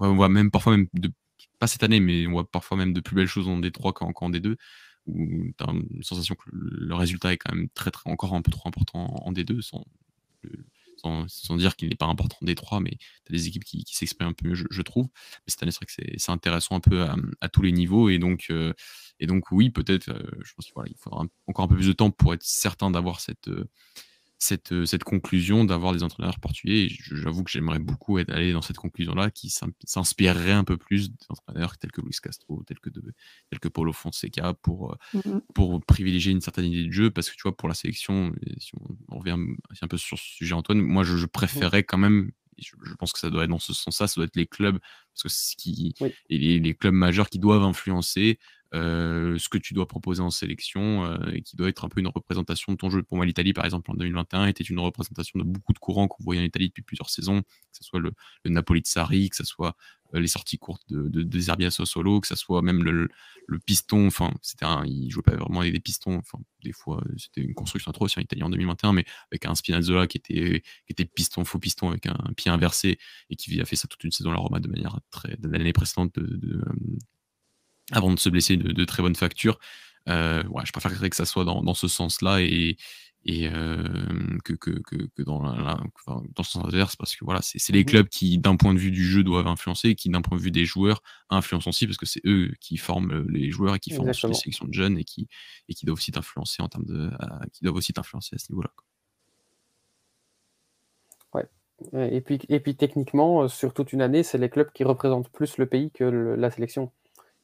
on 0.00 0.14
voit, 0.14 0.28
même 0.28 0.50
parfois 0.50 0.76
même 0.76 0.88
pas 1.58 1.66
cette 1.66 1.82
année, 1.82 2.00
mais 2.00 2.26
on 2.26 2.32
voit 2.32 2.50
parfois 2.50 2.76
même 2.76 2.92
de 2.92 3.00
plus 3.00 3.14
belles 3.14 3.26
choses 3.28 3.48
en 3.48 3.60
D3 3.60 4.12
qu'en 4.12 4.30
D2 4.30 4.56
où 5.06 5.52
tu 5.56 5.64
as 5.64 5.70
une 5.70 6.02
sensation 6.02 6.34
que 6.34 6.44
le 6.52 6.94
résultat 6.94 7.32
est 7.32 7.38
quand 7.38 7.54
même 7.54 7.68
très, 7.70 7.90
très 7.90 8.10
encore 8.10 8.34
un 8.34 8.42
peu 8.42 8.50
trop 8.50 8.68
important 8.68 9.06
en 9.24 9.32
D2, 9.32 9.62
sans, 9.62 9.84
sans, 10.98 11.56
dire 11.56 11.76
qu'il 11.76 11.88
n'est 11.88 11.96
pas 11.96 12.06
important 12.06 12.36
en 12.42 12.46
D3, 12.46 12.82
mais 12.82 12.90
tu 12.90 13.06
as 13.30 13.32
des 13.32 13.48
équipes 13.48 13.64
qui, 13.64 13.84
s'expriment 13.86 14.28
un 14.28 14.32
peu 14.32 14.48
mieux, 14.48 14.54
je, 14.54 14.82
trouve. 14.82 15.06
Mais 15.06 15.50
cette 15.50 15.62
année, 15.62 15.72
c'est 15.72 15.78
vrai 15.78 15.86
que 15.86 16.18
c'est 16.18 16.32
intéressant 16.32 16.76
un 16.76 16.80
peu 16.80 17.06
à, 17.40 17.48
tous 17.48 17.62
les 17.62 17.72
niveaux, 17.72 18.08
et 18.08 18.18
donc, 18.18 18.46
euh, 18.50 18.72
et 19.20 19.26
donc 19.26 19.50
oui, 19.50 19.70
peut-être, 19.70 20.10
euh, 20.10 20.22
je 20.42 20.52
pense 20.54 20.66
qu'il 20.66 20.96
faudra 20.98 21.24
encore 21.46 21.64
un 21.64 21.68
peu 21.68 21.76
plus 21.76 21.88
de 21.88 21.92
temps 21.92 22.10
pour 22.10 22.34
être 22.34 22.42
certain 22.42 22.90
d'avoir 22.90 23.20
cette, 23.20 23.48
euh, 23.48 23.68
cette, 24.38 24.72
euh, 24.72 24.86
cette 24.86 25.02
conclusion 25.02 25.64
d'avoir 25.64 25.92
des 25.92 26.02
entraîneurs 26.02 26.38
portugais. 26.38 26.88
J'avoue 26.90 27.42
que 27.42 27.50
j'aimerais 27.50 27.80
beaucoup 27.80 28.18
être 28.18 28.30
allé 28.30 28.52
dans 28.52 28.62
cette 28.62 28.76
conclusion-là, 28.76 29.30
qui 29.30 29.52
s'inspirerait 29.84 30.52
un 30.52 30.64
peu 30.64 30.76
plus 30.76 31.10
d'entraîneurs 31.10 31.76
tels 31.76 31.90
que 31.90 32.00
Luis 32.00 32.16
Castro, 32.22 32.62
tels 32.64 32.78
que, 32.78 32.88
de, 32.88 33.02
tels 33.50 33.58
que 33.58 33.68
Paulo 33.68 33.92
Fonseca, 33.92 34.54
pour, 34.54 34.92
euh, 34.92 35.18
mmh 35.18 35.40
pour 35.54 35.84
privilégier 35.84 36.30
une 36.30 36.40
certaine 36.40 36.66
idée 36.66 36.86
de 36.86 36.92
jeu. 36.92 37.10
Parce 37.10 37.30
que 37.30 37.34
tu 37.34 37.42
vois, 37.42 37.56
pour 37.56 37.68
la 37.68 37.74
sélection, 37.74 38.32
si 38.58 38.72
on, 39.08 39.18
revient 39.18 39.36
un 39.80 39.88
peu 39.88 39.98
sur 39.98 40.18
ce 40.18 40.24
sujet, 40.24 40.54
Antoine, 40.54 40.80
moi 40.80 41.02
je, 41.02 41.26
préférais 41.26 41.82
quand 41.82 41.98
même. 41.98 42.30
Je, 42.58 42.72
pense 42.98 43.12
que 43.12 43.18
ça 43.18 43.30
doit 43.30 43.44
être 43.44 43.50
dans 43.50 43.58
ce 43.58 43.72
sens-là, 43.72 44.06
ça 44.06 44.14
doit 44.16 44.24
être 44.24 44.36
les 44.36 44.46
clubs, 44.46 44.78
parce 45.22 45.34
que 45.34 45.40
ce 45.40 45.56
qui, 45.56 45.94
et 46.30 46.38
les, 46.38 46.60
les, 46.60 46.74
clubs 46.74 46.94
majeurs 46.94 47.28
qui 47.28 47.38
doivent 47.38 47.62
influencer 47.62 48.38
euh, 48.74 49.38
ce 49.38 49.48
que 49.48 49.56
tu 49.56 49.72
dois 49.72 49.88
proposer 49.88 50.20
en 50.20 50.30
sélection 50.30 51.06
euh, 51.06 51.16
et 51.32 51.40
qui 51.40 51.56
doit 51.56 51.70
être 51.70 51.86
un 51.86 51.88
peu 51.88 52.00
une 52.00 52.08
représentation 52.08 52.72
de 52.72 52.76
ton 52.76 52.90
jeu. 52.90 53.02
Pour 53.02 53.16
moi, 53.16 53.24
l'Italie, 53.24 53.54
par 53.54 53.64
exemple, 53.64 53.90
en 53.90 53.94
2021, 53.94 54.44
était 54.46 54.64
une 54.64 54.78
représentation 54.78 55.38
de 55.38 55.44
beaucoup 55.44 55.72
de 55.72 55.78
courants 55.78 56.06
qu'on 56.06 56.22
voyait 56.22 56.42
en 56.42 56.44
Italie 56.44 56.68
depuis 56.68 56.82
plusieurs 56.82 57.08
saisons, 57.08 57.40
que 57.40 57.48
ce 57.72 57.82
soit 57.84 57.98
le, 57.98 58.12
Napoli 58.44 58.82
de 58.82 58.86
Sarri, 58.86 59.30
que 59.30 59.36
ce 59.36 59.44
soit 59.44 59.74
euh, 60.14 60.20
les 60.20 60.26
sorties 60.26 60.58
courtes 60.58 60.82
de, 60.90 61.08
de, 61.08 61.22
de 61.22 61.70
Solo, 61.70 62.20
que 62.20 62.26
ce 62.26 62.34
soit 62.34 62.60
même 62.60 62.82
le, 62.82 63.08
piston, 63.64 64.06
enfin, 64.06 64.34
c'était 64.42 64.66
un, 64.66 64.84
il 64.84 65.10
jouait 65.10 65.22
pas 65.22 65.34
vraiment 65.34 65.60
avec 65.60 65.72
des 65.72 65.80
pistons, 65.80 66.18
enfin, 66.18 66.38
des 66.62 66.72
fois, 66.72 67.02
c'était 67.16 67.40
une 67.40 67.54
construction 67.54 67.90
trop 67.92 68.04
aussi 68.04 68.18
en 68.18 68.22
Italie 68.22 68.42
en 68.42 68.50
2021, 68.50 68.92
mais 68.92 69.06
avec 69.32 69.46
un 69.46 69.54
Spinazzola 69.54 70.06
qui 70.06 70.18
était, 70.18 70.62
qui 70.86 70.92
était 70.92 71.06
piston, 71.06 71.44
faux 71.46 71.58
piston, 71.58 71.88
avec 71.88 72.04
un 72.04 72.18
pied 72.36 72.50
inversé, 72.50 72.98
et 73.30 73.36
qui 73.36 73.58
a 73.58 73.64
fait 73.64 73.76
ça 73.76 73.88
toute 73.88 74.04
une 74.04 74.12
saison 74.12 74.30
à 74.30 74.34
la 74.34 74.40
Roma 74.40 74.60
de 74.60 74.68
manière 74.68 75.00
très, 75.10 75.36
l'année 75.42 75.72
précédente 75.72 76.18
de 76.18 76.62
avant 77.92 78.12
de 78.12 78.18
se 78.18 78.28
blesser 78.28 78.56
de, 78.56 78.84
très 78.84 79.02
bonne 79.02 79.16
facture. 79.16 79.58
Euh, 80.08 80.42
ouais, 80.44 80.64
je 80.64 80.72
préférerais 80.72 81.10
que 81.10 81.16
ça 81.16 81.26
soit 81.26 81.44
dans, 81.44 81.74
ce 81.74 81.88
sens-là 81.88 82.40
et, 82.40 82.76
et 83.24 83.48
euh, 83.48 83.82
que, 84.44 84.54
que, 84.54 84.70
que, 84.80 85.22
dans, 85.22 85.40
dans 85.42 86.22
le 86.38 86.44
sens 86.44 86.64
inverse, 86.64 86.96
parce 86.96 87.14
que 87.14 87.24
voilà, 87.24 87.40
c'est 87.42 87.72
les 87.72 87.82
mmh 87.82 87.86
clubs 87.86 88.08
qui, 88.08 88.38
d'un 88.38 88.56
point 88.56 88.72
de 88.74 88.78
vue 88.78 88.90
du 88.90 89.04
jeu, 89.04 89.22
doivent 89.22 89.46
influencer, 89.46 89.90
et 89.90 89.94
qui, 89.94 90.08
d'un 90.08 90.22
point 90.22 90.38
de 90.38 90.42
vue 90.42 90.50
des 90.50 90.64
joueurs, 90.64 91.02
influencent 91.28 91.68
aussi, 91.68 91.86
parce 91.86 91.98
que 91.98 92.06
c'est 92.06 92.22
eux 92.24 92.52
qui 92.60 92.76
forment 92.76 93.12
euh, 93.12 93.26
les 93.28 93.50
joueurs 93.50 93.74
et 93.74 93.80
qui 93.80 93.90
forment 93.90 94.08
les 94.08 94.34
sélections 94.34 94.66
de 94.66 94.74
jeunes 94.74 94.98
et 94.98 95.04
qui, 95.04 95.28
et 95.68 95.74
qui 95.74 95.84
doivent 95.84 95.98
aussi 95.98 96.12
t'influencer 96.12 96.62
en 96.62 96.68
termes 96.68 96.86
de, 96.86 97.10
qui 97.52 97.64
doivent 97.64 97.76
aussi 97.76 97.92
t'influencer 97.92 98.36
à 98.36 98.38
ce 98.38 98.52
niveau-là. 98.52 98.72
Et 101.92 102.20
puis, 102.20 102.40
et 102.48 102.60
puis 102.60 102.74
techniquement, 102.74 103.46
sur 103.46 103.72
toute 103.72 103.92
une 103.92 104.02
année, 104.02 104.22
c'est 104.22 104.38
les 104.38 104.48
clubs 104.48 104.70
qui 104.72 104.84
représentent 104.84 105.28
plus 105.28 105.58
le 105.58 105.66
pays 105.66 105.90
que 105.92 106.04
la 106.04 106.50
sélection 106.50 106.90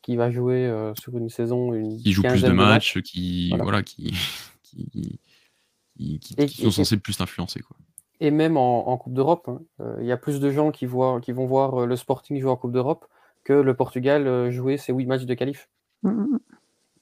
qui 0.05 0.17
va 0.17 0.31
jouer 0.31 0.67
euh, 0.67 0.93
sur 1.01 1.17
une 1.17 1.31
saison 1.31 1.73
une 1.73 1.97
qui 1.97 2.13
joue 2.13 2.23
plus 2.23 2.43
de 2.43 2.51
matchs, 2.51 3.01
qui 3.01 3.51
voilà, 3.59 3.83
qui, 3.83 4.15
qui, 4.63 5.19
qui, 5.97 6.63
sont 6.63 6.71
censés 6.71 6.99
plus 6.99 7.19
influencer 7.21 7.61
quoi. 7.61 7.77
Et 8.21 8.31
même 8.31 8.57
en, 8.57 8.97
Coupe 8.99 9.15
d'Europe, 9.15 9.49
hein, 9.49 9.61
euh, 9.81 9.97
il 10.01 10.07
y 10.07 10.13
a 10.13 10.17
plus 10.17 10.41
de 10.41 10.51
gens 10.51 10.71
qui, 10.71 10.85
voient, 10.87 11.21
qui 11.21 11.33
vont 11.33 11.47
voir 11.47 11.83
euh, 11.83 11.87
le 11.87 11.97
Sporting 11.97 12.39
jouer 12.39 12.51
en 12.51 12.57
Coupe 12.57 12.73
d'Europe 12.73 13.07
que 13.45 13.55
le 13.55 13.75
Portugal 13.75 14.51
jouer 14.51 14.77
ses 14.77 14.93
huit 14.93 15.07
matchs 15.07 15.25
de 15.25 15.35
qualif. 15.35 15.69
Mmh, 16.03 16.11
mmh, 16.11 16.23
mmh. 16.23 16.39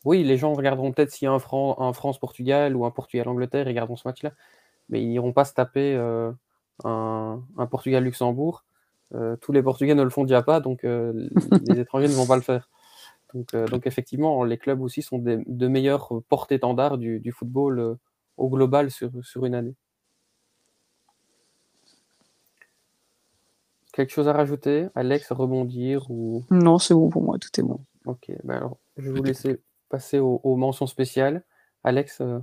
Oui, 0.05 0.25
les 0.25 0.37
gens 0.37 0.53
regarderont 0.55 0.93
peut-être 0.93 1.11
s'il 1.11 1.27
y 1.27 1.29
a 1.29 1.33
un, 1.33 1.39
un 1.79 1.93
France-Portugal 1.93 2.75
ou 2.77 2.85
un 2.85 2.91
Portugal-Angleterre, 2.91 3.67
ils 3.67 3.71
regarderont 3.71 3.97
ce 3.97 4.07
match-là. 4.07 4.33
Mais 4.89 5.03
ils 5.03 5.09
n'iront 5.09 5.33
pas 5.33 5.45
se 5.45 5.55
taper 5.55 5.97
un, 6.85 7.43
un 7.59 7.67
Portugal-Luxembourg. 7.67 8.65
tous 9.41 9.53
les 9.53 9.63
Portugais 9.63 9.95
ne 9.95 10.03
le 10.03 10.11
font 10.11 10.25
déjà 10.25 10.43
pas, 10.43 10.61
donc 10.61 10.83
les 10.85 11.79
étrangers 11.79 12.09
ne 12.09 12.15
vont 12.15 12.27
pas 12.27 12.37
le 12.37 12.43
faire. 12.43 12.69
Euh, 13.55 13.67
donc, 13.67 13.87
effectivement, 13.87 14.45
les 14.45 14.59
clubs 14.59 14.81
aussi 14.81 15.03
sont 15.03 15.19
de 15.19 15.69
meilleurs 15.69 16.23
porte-étendards 16.29 16.99
du, 16.99 17.33
football 17.33 17.79
euh, 17.79 17.95
au 18.37 18.49
global 18.49 18.91
sur, 18.91 19.11
une 19.45 19.55
année. 19.55 19.75
Quelque 23.93 24.11
chose 24.11 24.29
à 24.29 24.33
rajouter 24.33 24.89
Alex, 24.95 25.33
rebondir 25.33 26.11
ou... 26.11 26.45
Non, 26.51 26.79
c'est 26.79 26.95
bon 26.95 27.11
pour 27.11 27.23
moi, 27.23 27.39
tout 27.39 27.61
est 27.61 27.63
bon. 27.63 27.81
Ok, 28.07 28.33
ben 28.43 28.57
alors 28.57 28.79
je 28.97 29.11
vais 29.11 29.19
vous 29.19 29.23
laisser 29.23 29.61
passer 29.91 30.19
aux, 30.19 30.57
mentions 30.57 30.87
spéciales. 30.87 31.45
Alex, 31.85 32.23
euh, 32.23 32.39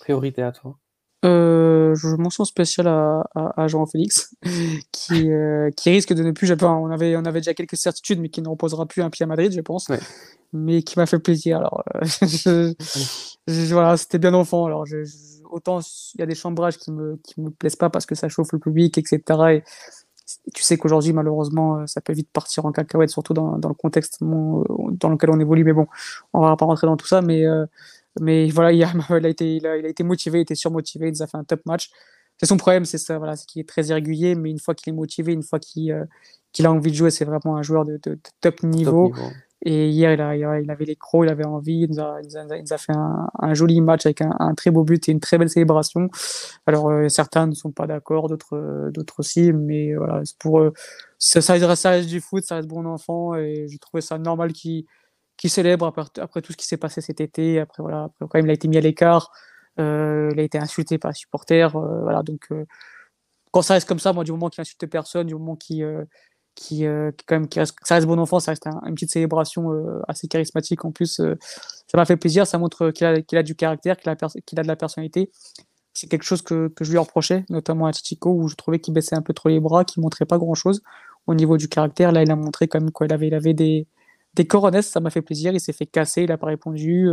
priorité 0.00 0.42
à 0.42 0.50
toi. 0.50 0.76
Euh, 1.24 1.96
je 1.96 2.08
mention 2.08 2.44
spéciale 2.44 2.86
à, 2.86 3.24
à, 3.34 3.66
Jean-Félix, 3.66 4.34
qui, 4.92 5.30
euh, 5.30 5.70
qui 5.76 5.90
risque 5.90 6.12
de 6.12 6.22
ne 6.22 6.30
plus. 6.30 6.50
on, 6.62 6.90
avait, 6.90 7.16
on 7.16 7.24
avait 7.24 7.40
déjà 7.40 7.54
quelques 7.54 7.76
certitudes, 7.76 8.20
mais 8.20 8.28
qui 8.28 8.40
ne 8.40 8.48
reposera 8.48 8.86
plus 8.86 9.02
un 9.02 9.10
pied 9.10 9.24
à 9.24 9.26
Madrid, 9.26 9.52
je 9.52 9.60
pense. 9.60 9.88
Mais 10.52 10.82
qui 10.82 10.98
m'a 10.98 11.06
fait 11.06 11.18
plaisir. 11.18 11.58
Alors, 11.58 11.82
euh, 12.46 12.72
voilà, 13.70 13.96
c'était 13.96 14.18
bien 14.18 14.32
enfant. 14.32 14.66
Alors, 14.66 14.84
autant 15.50 15.80
il 16.14 16.20
y 16.20 16.22
a 16.22 16.26
des 16.26 16.36
chambrages 16.36 16.78
qui 16.78 16.92
me, 16.92 17.16
qui 17.24 17.40
me 17.40 17.50
plaisent 17.50 17.76
pas 17.76 17.90
parce 17.90 18.06
que 18.06 18.14
ça 18.14 18.28
chauffe 18.28 18.52
le 18.52 18.58
public, 18.58 18.96
etc. 18.96 19.20
Et, 19.50 19.62
tu 20.54 20.62
sais 20.62 20.76
qu'aujourd'hui, 20.76 21.12
malheureusement, 21.12 21.86
ça 21.86 22.00
peut 22.00 22.12
vite 22.12 22.28
partir 22.32 22.64
en 22.64 22.72
cacahuète, 22.72 23.10
surtout 23.10 23.34
dans, 23.34 23.58
dans 23.58 23.68
le 23.68 23.74
contexte 23.74 24.18
dans 24.20 25.08
lequel 25.08 25.30
on 25.30 25.40
évolue. 25.40 25.64
Mais 25.64 25.72
bon, 25.72 25.86
on 26.32 26.40
va 26.42 26.56
pas 26.56 26.66
rentrer 26.66 26.86
dans 26.86 26.96
tout 26.96 27.06
ça. 27.06 27.22
Mais, 27.22 27.44
mais 28.20 28.48
voilà, 28.50 28.72
il 28.72 28.82
a, 28.82 28.92
il, 29.18 29.26
a 29.26 29.28
été, 29.28 29.56
il, 29.56 29.66
a, 29.66 29.76
il 29.76 29.86
a 29.86 29.88
été 29.88 30.02
motivé, 30.02 30.38
il 30.38 30.42
était 30.42 30.54
surmotivé, 30.54 31.08
il 31.08 31.12
nous 31.12 31.22
a 31.22 31.26
fait 31.26 31.36
un 31.36 31.44
top 31.44 31.60
match. 31.66 31.90
C'est 32.36 32.46
son 32.46 32.56
problème, 32.56 32.84
c'est 32.84 32.98
ça, 32.98 33.18
voilà, 33.18 33.34
c'est 33.36 33.46
qu'il 33.46 33.60
est 33.60 33.68
très 33.68 33.86
irrégulier, 33.86 34.34
mais 34.36 34.50
une 34.50 34.60
fois 34.60 34.74
qu'il 34.74 34.92
est 34.92 34.96
motivé, 34.96 35.32
une 35.32 35.42
fois 35.42 35.58
qu'il 35.58 36.06
qu'il 36.52 36.66
a 36.66 36.72
envie 36.72 36.90
de 36.90 36.96
jouer, 36.96 37.10
c'est 37.10 37.24
vraiment 37.24 37.56
un 37.56 37.62
joueur 37.62 37.84
de, 37.84 38.00
de, 38.02 38.18
top, 38.40 38.62
niveau. 38.62 39.12
Et 39.62 39.88
hier, 39.88 40.12
il, 40.12 40.20
a, 40.20 40.36
il, 40.36 40.70
avait 40.70 40.84
les 40.84 40.94
crocs, 40.94 41.24
il 41.26 41.30
avait 41.30 41.44
envie, 41.44 41.80
il 41.80 41.90
nous 41.90 41.98
a, 41.98 42.20
il 42.22 42.28
nous 42.28 42.72
a, 42.72 42.78
fait 42.78 42.92
un, 42.92 43.28
un, 43.40 43.54
joli 43.54 43.80
match 43.80 44.06
avec 44.06 44.22
un, 44.22 44.32
un, 44.38 44.54
très 44.54 44.70
beau 44.70 44.84
but 44.84 45.08
et 45.08 45.12
une 45.12 45.18
très 45.18 45.36
belle 45.36 45.50
célébration. 45.50 46.08
Alors, 46.66 46.90
euh, 46.90 47.08
certains 47.08 47.48
ne 47.48 47.54
sont 47.54 47.72
pas 47.72 47.88
d'accord, 47.88 48.28
d'autres 48.28 48.56
euh, 48.56 48.90
d'autres 48.92 49.18
aussi, 49.18 49.52
mais 49.52 49.96
voilà, 49.96 50.22
pour 50.38 50.60
eux, 50.60 50.72
ça, 51.18 51.40
ça, 51.40 51.54
reste, 51.54 51.82
ça, 51.82 51.90
reste, 51.90 52.08
du 52.08 52.20
foot, 52.20 52.44
ça 52.44 52.56
reste 52.56 52.68
bon 52.68 52.86
enfant, 52.86 53.34
et 53.34 53.66
j'ai 53.68 53.78
trouvé 53.78 54.00
ça 54.00 54.16
normal 54.16 54.52
qu'il 54.52 54.84
qu 55.38 55.48
célèbre 55.48 55.86
après, 55.86 56.42
tout 56.42 56.52
ce 56.52 56.56
qui 56.56 56.66
s'est 56.66 56.76
passé 56.76 57.00
cet 57.00 57.20
été. 57.20 57.60
Après, 57.60 57.82
voilà, 57.82 58.10
quand 58.20 58.34
même, 58.34 58.46
il 58.46 58.50
a 58.50 58.54
été 58.54 58.68
mis 58.68 58.76
à 58.76 58.80
l'écart, 58.80 59.32
euh, 59.80 60.28
il 60.32 60.40
a 60.40 60.42
été 60.42 60.58
insulté 60.58 60.98
par 60.98 61.12
les 61.12 61.14
supporters, 61.14 61.76
euh, 61.76 62.02
voilà, 62.02 62.22
donc 62.22 62.46
euh, 62.50 62.66
quand 63.52 63.62
ça 63.62 63.74
reste 63.74 63.88
comme 63.88 64.00
ça, 64.00 64.12
moi, 64.12 64.24
du 64.24 64.32
moment 64.32 64.50
qu'il 64.50 64.60
insulte 64.60 64.86
personne, 64.86 65.26
du 65.26 65.34
moment 65.34 65.56
qu'il 65.56 66.06
qui, 66.54 66.78
qui, 66.78 66.84
quand 67.26 67.36
même, 67.36 67.48
qui 67.48 67.60
reste, 67.60 67.76
ça 67.84 67.94
reste 67.94 68.06
bon 68.06 68.18
enfant, 68.18 68.40
ça 68.40 68.50
reste 68.50 68.66
une 68.66 68.94
petite 68.94 69.10
célébration 69.10 69.70
assez 70.08 70.28
charismatique 70.28 70.84
en 70.84 70.92
plus. 70.92 71.14
Ça 71.14 71.96
m'a 71.96 72.04
fait 72.04 72.16
plaisir, 72.16 72.46
ça 72.46 72.58
montre 72.58 72.90
qu'il 72.90 73.06
a, 73.06 73.22
qu'il 73.22 73.38
a, 73.38 73.42
du 73.42 73.54
caractère, 73.54 73.96
qu'il 73.96 74.10
a, 74.10 74.16
qu'il 74.16 74.58
a, 74.58 74.62
de 74.62 74.68
la 74.68 74.76
personnalité. 74.76 75.30
C'est 75.94 76.08
quelque 76.08 76.24
chose 76.24 76.42
que, 76.42 76.68
que, 76.68 76.84
je 76.84 76.90
lui 76.90 76.98
reprochais, 76.98 77.44
notamment 77.48 77.86
à 77.86 77.92
Chichico, 77.92 78.32
où 78.32 78.48
je 78.48 78.56
trouvais 78.56 78.80
qu'il 78.80 78.92
baissait 78.92 79.16
un 79.16 79.22
peu 79.22 79.32
trop 79.32 79.48
les 79.48 79.60
bras, 79.60 79.84
qu'il 79.84 80.02
montrait 80.02 80.26
pas 80.26 80.38
grand 80.38 80.54
chose 80.54 80.82
au 81.26 81.34
niveau 81.34 81.56
du 81.56 81.68
caractère. 81.68 82.12
Là, 82.12 82.22
il 82.22 82.30
a 82.30 82.36
montré 82.36 82.68
quand 82.68 82.80
même 82.80 82.92
qu'il 82.92 83.12
avait, 83.12 83.28
il 83.28 83.34
avait 83.34 83.54
des, 83.54 83.86
des 84.44 84.82
ça 84.82 85.00
m'a 85.00 85.10
fait 85.10 85.22
plaisir. 85.22 85.52
Il 85.52 85.60
s'est 85.60 85.72
fait 85.72 85.86
casser, 85.86 86.22
il 86.22 86.28
n'a 86.28 86.38
pas 86.38 86.46
répondu 86.46 87.08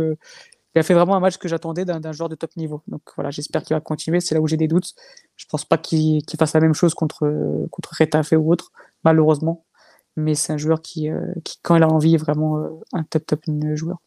il 0.76 0.80
a 0.80 0.82
fait 0.82 0.92
vraiment 0.92 1.16
un 1.16 1.20
match 1.20 1.38
que 1.38 1.48
j'attendais 1.48 1.86
d'un 1.86 2.12
joueur 2.12 2.28
de 2.28 2.34
top 2.34 2.54
niveau. 2.56 2.82
Donc 2.86 3.00
voilà, 3.14 3.30
j'espère 3.30 3.62
qu'il 3.62 3.74
va 3.74 3.80
continuer. 3.80 4.20
C'est 4.20 4.34
là 4.34 4.42
où 4.42 4.46
j'ai 4.46 4.58
des 4.58 4.68
doutes. 4.68 4.92
Je 5.36 5.46
pense 5.46 5.64
pas 5.64 5.78
qu'il 5.78 6.22
fasse 6.38 6.52
la 6.52 6.60
même 6.60 6.74
chose 6.74 6.92
contre, 6.92 7.66
contre 7.70 7.94
Retafe 7.98 8.32
ou 8.32 8.52
autre, 8.52 8.72
malheureusement. 9.02 9.64
Mais 10.16 10.34
c'est 10.34 10.52
un 10.52 10.58
joueur 10.58 10.82
qui, 10.82 11.08
euh, 11.08 11.32
qui, 11.44 11.58
quand 11.62 11.76
il 11.76 11.82
a 11.82 11.88
envie, 11.88 12.14
est 12.14 12.18
vraiment 12.18 12.58
euh, 12.58 12.68
un 12.92 13.04
top 13.04 13.24
top 13.24 13.44
joueur. 13.74 14.02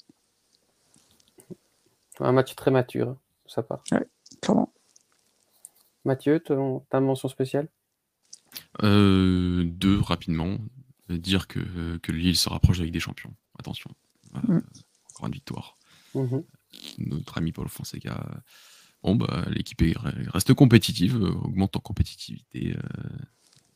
Un 2.20 2.34
match 2.34 2.54
très 2.54 2.70
mature, 2.70 3.16
ça 3.48 3.64
part. 3.64 3.84
Ouais, 3.92 4.08
clairement. 4.40 4.72
Mathieu, 6.06 6.40
tu 6.40 6.54
as 6.54 7.00
mention 7.00 7.30
spéciale? 7.30 7.68
Euh, 8.84 9.64
Deux, 9.66 10.00
rapidement. 10.02 10.58
Dire 11.10 11.48
que, 11.48 11.98
que 11.98 12.12
Lille 12.12 12.38
se 12.38 12.50
rapproche 12.50 12.80
avec 12.80 12.92
des 12.92 13.00
champions. 13.00 13.34
Attention. 13.58 13.90
Mm. 14.34 14.60
Encore 15.10 15.28
une 15.28 15.34
victoire. 15.34 15.76
Mm-hmm 16.16 16.44
notre 17.00 17.38
ami 17.38 17.52
Paul 17.52 17.68
Fonseca. 17.68 18.26
Bon, 19.04 19.16
bah, 19.16 19.46
l'équipe 19.50 19.82
reste 20.34 20.54
compétitive, 20.54 21.16
euh, 21.16 21.32
augmente 21.32 21.76
en 21.78 21.80
compétitivité 21.80 22.76
euh, 22.76 22.82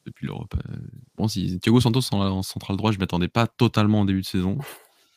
depuis 0.05 0.27
l'Europe. 0.27 0.53
Euh. 0.69 0.77
Bon, 1.15 1.27
si 1.27 1.60
Thiago 1.60 1.80
Santos 1.80 2.01
en, 2.11 2.43
central 2.43 2.76
droit, 2.77 2.91
je 2.91 2.97
ne 2.97 3.01
m'attendais 3.01 3.30
pas 3.30 3.47
totalement 3.47 4.01
en 4.01 4.05
début 4.05 4.22
de 4.22 4.26
saison. 4.26 4.57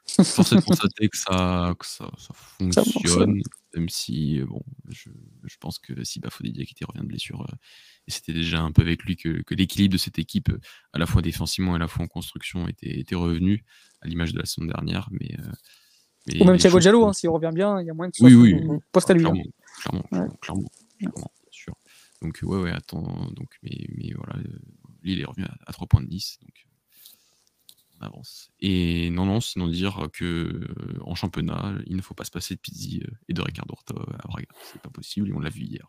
Force 0.06 0.52
est 0.52 0.56
de 0.56 0.60
constater 0.60 1.09
que 1.09 1.16
ça, 1.16 1.74
que 1.78 1.84
ça, 1.84 2.09
ça 2.16 2.32
fonctionne, 2.34 3.43
même 3.76 3.88
si 3.88 4.40
bon, 4.40 4.62
je, 4.88 5.10
je 5.44 5.56
pense 5.60 5.78
que 5.78 6.02
si 6.02 6.18
Bafodidia 6.18 6.64
qui 6.64 6.84
revient 6.84 7.00
de 7.00 7.06
blessure, 7.06 7.46
et 8.06 8.10
c'était 8.10 8.32
déjà 8.32 8.60
un 8.60 8.72
peu 8.72 8.82
avec 8.82 9.02
lui 9.04 9.16
que, 9.16 9.42
que 9.42 9.54
l'équilibre 9.54 9.92
de 9.92 9.98
cette 9.98 10.18
équipe, 10.18 10.50
à 10.92 10.98
la 10.98 11.06
fois 11.06 11.22
défensivement 11.22 11.72
et 11.72 11.76
à 11.76 11.78
la 11.78 11.88
fois 11.88 12.04
en 12.04 12.08
construction, 12.08 12.66
était, 12.68 12.98
était 12.98 13.14
revenu, 13.14 13.64
à 14.00 14.08
l'image 14.08 14.32
de 14.32 14.38
la 14.38 14.46
saison 14.46 14.66
dernière. 14.66 15.08
Mais 15.12 15.36
ou 16.40 16.44
même 16.44 16.56
Thiago 16.56 16.80
Diallo, 16.80 17.06
hein, 17.06 17.12
s'il 17.12 17.30
revient 17.30 17.52
bien, 17.54 17.80
il 17.80 17.86
y 17.86 17.90
a 17.90 17.94
moins 17.94 18.08
de 18.08 18.12
oui, 18.20 18.34
oui, 18.34 18.78
poste 18.90 19.10
à 19.10 19.14
lui. 19.14 19.22
Clairement, 19.22 19.42
hein. 19.44 19.98
clairement, 20.10 20.38
clairement, 20.40 20.68
clairement, 20.98 21.30
bien 21.42 21.52
sûr. 21.52 21.74
Donc, 22.22 22.40
ouais, 22.42 22.58
ouais, 22.58 22.72
attends. 22.72 23.28
Donc, 23.36 23.56
mais, 23.62 23.86
mais 23.96 24.12
voilà, 24.16 24.40
euh, 24.40 24.58
Lille 25.02 25.20
est 25.20 25.24
revenu 25.24 25.46
à, 25.66 25.72
3 25.72 25.86
points 25.86 26.02
de 26.02 26.08
10. 26.08 26.40
Euh, 28.06 28.10
avance. 28.10 28.50
Et 28.60 29.10
non, 29.10 29.26
non, 29.26 29.40
sinon 29.40 29.68
dire 29.68 30.08
que 30.12 30.24
euh, 30.24 30.98
en 31.02 31.14
championnat, 31.14 31.74
il 31.86 31.96
ne 31.96 32.02
faut 32.02 32.14
pas 32.14 32.24
se 32.24 32.30
passer 32.30 32.54
de 32.54 32.60
Pizzi 32.60 33.02
et 33.28 33.34
de 33.34 33.42
Ricardo 33.42 33.72
Horta 33.72 33.94
à 33.94 34.28
Braga. 34.28 34.46
C'est 34.72 34.80
pas 34.80 34.90
possible, 34.90 35.28
et 35.28 35.32
on 35.32 35.40
l'a 35.40 35.50
vu 35.50 35.62
hier. 35.62 35.86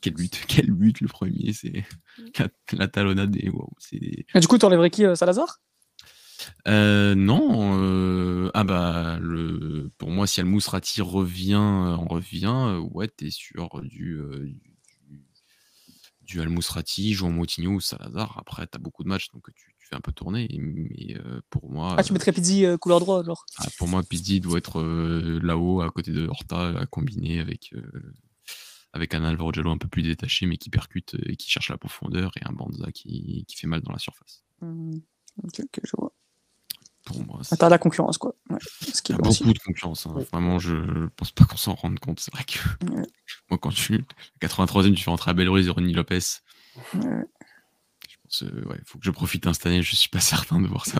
Quel 0.00 0.14
but, 0.14 0.44
quel 0.48 0.70
but 0.70 1.00
le 1.00 1.08
premier, 1.08 1.52
c'est 1.52 1.84
la 2.72 2.88
talonnade. 2.88 3.36
Et, 3.36 3.50
wow, 3.50 3.72
du 3.92 4.46
coup, 4.46 4.58
tu 4.58 4.66
enlèverais 4.66 4.90
qui 4.90 5.04
Salazar? 5.14 5.60
Euh, 6.68 7.14
non, 7.14 7.80
euh, 7.80 8.50
ah 8.54 8.64
bah, 8.64 9.18
le 9.20 9.90
pour 9.98 10.10
moi, 10.10 10.26
si 10.26 10.40
Al-Mousrati 10.40 11.00
revient, 11.00 11.54
euh, 11.54 11.96
on 11.96 12.06
revient, 12.06 12.80
ouais, 12.92 13.08
t'es 13.08 13.30
sur 13.30 13.80
du, 13.82 14.20
du 14.42 15.24
du 16.22 16.40
Al-Mousrati, 16.40 17.14
João 17.14 17.30
Moutinho 17.30 17.72
ou 17.72 17.80
Salazar. 17.80 18.36
Après, 18.38 18.66
t'as 18.66 18.78
beaucoup 18.78 19.04
de 19.04 19.08
matchs, 19.08 19.30
donc 19.30 19.46
tu 19.54 19.75
tu 19.86 19.90
fais 19.90 19.96
un 19.96 20.00
peu 20.00 20.12
tourner 20.12 20.48
mais 20.60 21.16
pour 21.50 21.70
moi, 21.70 21.94
Ah, 21.96 22.02
tu 22.02 22.12
mettrais 22.12 22.32
Pizzi, 22.32 22.64
couleur 22.80 22.98
droit 23.00 23.20
alors? 23.20 23.46
ah, 23.58 23.66
pour 23.78 23.86
moi, 23.88 24.02
Pizzi 24.02 24.40
doit 24.40 24.58
être, 24.58 24.82
là-haut, 24.82 25.80
à 25.80 25.90
côté 25.90 26.10
de 26.10 26.26
Horta, 26.26 26.78
à 26.78 26.86
combiner 26.86 27.38
avec, 27.38 27.72
avec 28.92 29.14
un 29.14 29.22
Alvaro 29.22 29.52
Diallo 29.52 29.70
un 29.70 29.78
peu 29.78 29.88
plus 29.88 30.02
détaché, 30.02 30.46
mais 30.46 30.56
qui 30.56 30.70
percute, 30.70 31.16
et 31.26 31.36
qui 31.36 31.48
cherche 31.48 31.70
la 31.70 31.78
profondeur 31.78 32.32
et 32.36 32.44
un 32.44 32.52
Banza 32.52 32.90
qui 32.92 33.44
qui 33.46 33.56
fait 33.56 33.68
mal 33.68 33.80
dans 33.82 33.92
la 33.92 33.98
surface. 33.98 34.42
Mmh. 34.60 34.96
OK, 35.44 35.60
OK, 35.60 35.80
je 35.84 35.92
vois 35.96 36.12
pour 37.04 37.24
moi. 37.24 37.40
Ah, 37.52 37.56
t'as 37.56 37.68
la 37.68 37.78
concurrence, 37.78 38.18
quoi. 38.18 38.34
Ouais, 38.50 38.58
il 38.82 39.10
y 39.10 39.14
a 39.14 39.18
beaucoup 39.18 39.52
de 39.52 39.58
concurrence. 39.60 40.06
Hein. 40.06 40.14
Vraiment, 40.32 40.58
je 40.58 41.06
pense 41.16 41.30
pas 41.30 41.44
qu'on 41.44 41.56
s'en 41.56 41.74
rende 41.74 42.00
compte. 42.00 42.18
C'est 42.18 42.34
vrai 42.34 42.44
que 42.44 42.58
moi, 43.48 43.58
quand 43.58 43.70
je 43.70 43.80
suis 43.80 44.04
83e, 44.40 44.92
tu 44.94 45.04
fais 45.04 45.10
rentrer 45.10 45.30
Abel 45.30 45.48
Ruiz 45.48 45.68
et 45.68 45.70
Ronnie 45.70 45.92
Lopez. 45.94 46.18
Euh, 48.42 48.64
ouais, 48.66 48.78
faut 48.84 48.98
que 48.98 49.04
je 49.04 49.10
profite 49.10 49.50
cette 49.52 49.66
année. 49.66 49.82
Je 49.82 49.96
suis 49.96 50.08
pas 50.08 50.20
certain 50.20 50.60
de 50.60 50.66
voir 50.66 50.86
ça 50.86 50.98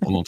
pendant 0.00 0.22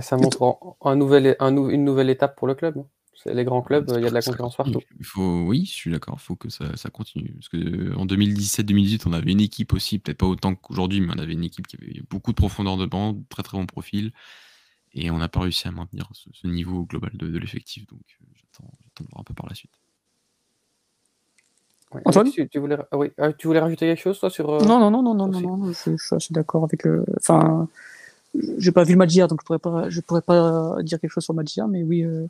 ça 0.00 0.16
montre 0.16 0.76
un 0.82 0.96
nouvel, 0.96 1.36
un, 1.40 1.56
une 1.68 1.84
nouvelle 1.84 2.10
étape 2.10 2.36
pour 2.36 2.46
le 2.46 2.54
club. 2.54 2.78
Hein 2.78 2.86
les 3.26 3.44
grands 3.44 3.62
clubs, 3.62 3.86
il 3.96 4.02
y 4.02 4.06
a 4.06 4.08
de 4.08 4.14
la 4.14 4.22
concurrence 4.22 4.56
partout. 4.56 4.80
Il 4.98 5.04
faut, 5.04 5.42
oui, 5.42 5.64
je 5.66 5.72
suis 5.72 5.90
d'accord, 5.90 6.16
il 6.18 6.22
faut 6.22 6.36
que 6.36 6.48
ça, 6.48 6.76
ça, 6.76 6.90
continue. 6.90 7.32
Parce 7.34 7.48
que 7.48 7.94
en 7.96 8.06
2017-2018, 8.06 9.02
on 9.06 9.12
avait 9.12 9.32
une 9.32 9.40
équipe 9.40 9.72
aussi, 9.72 9.98
peut-être 9.98 10.18
pas 10.18 10.26
autant 10.26 10.54
qu'aujourd'hui, 10.54 11.00
mais 11.00 11.12
on 11.14 11.18
avait 11.18 11.34
une 11.34 11.44
équipe 11.44 11.66
qui 11.66 11.76
avait 11.76 12.02
beaucoup 12.08 12.32
de 12.32 12.36
profondeur 12.36 12.76
de 12.76 12.86
banc, 12.86 13.16
très 13.28 13.42
très 13.42 13.58
bon 13.58 13.66
profil. 13.66 14.12
Et 14.92 15.10
on 15.10 15.18
n'a 15.18 15.28
pas 15.28 15.40
réussi 15.40 15.68
à 15.68 15.70
maintenir 15.70 16.08
ce, 16.12 16.46
niveau 16.46 16.84
global 16.84 17.12
de, 17.14 17.38
l'effectif. 17.38 17.86
Donc 17.86 18.00
euh, 18.00 18.26
j'attends 18.34 18.72
de 19.00 19.06
voir 19.10 19.20
un 19.20 19.24
peu 19.24 19.34
par 19.34 19.46
la 19.48 19.54
suite. 19.54 19.78
Antoine 22.04 22.30
tu, 22.30 22.58
voulais, 22.58 22.76
ah 22.90 22.98
oui. 22.98 23.10
Ah, 23.18 23.32
tu 23.32 23.46
voulais 23.46 23.58
rajouter 23.58 23.86
quelque 23.86 24.00
chose, 24.00 24.18
toi, 24.18 24.30
sur. 24.30 24.48
Euh, 24.48 24.60
non, 24.60 24.78
non, 24.78 24.90
non, 24.90 25.02
non, 25.02 25.14
non, 25.14 25.28
non, 25.28 25.56
non, 25.56 25.72
je, 25.72 25.90
je 25.90 25.96
suis 25.96 26.16
assez 26.16 26.32
d'accord 26.32 26.64
avec 26.64 26.84
le. 26.84 27.04
Enfin, 27.18 27.68
j'ai 28.58 28.70
pas 28.70 28.84
vu 28.84 28.92
le 28.92 28.98
match 28.98 29.12
hier, 29.12 29.26
donc 29.26 29.40
je 29.40 29.46
pourrais 29.46 29.58
pas, 29.58 29.90
je 29.90 30.00
pourrais 30.00 30.22
pas 30.22 30.76
dire 30.82 31.00
quelque 31.00 31.10
chose 31.10 31.24
sur 31.24 31.32
le 31.32 31.38
match 31.38 31.56
hier, 31.56 31.66
mais 31.66 31.82
oui, 31.82 32.04
euh, 32.04 32.26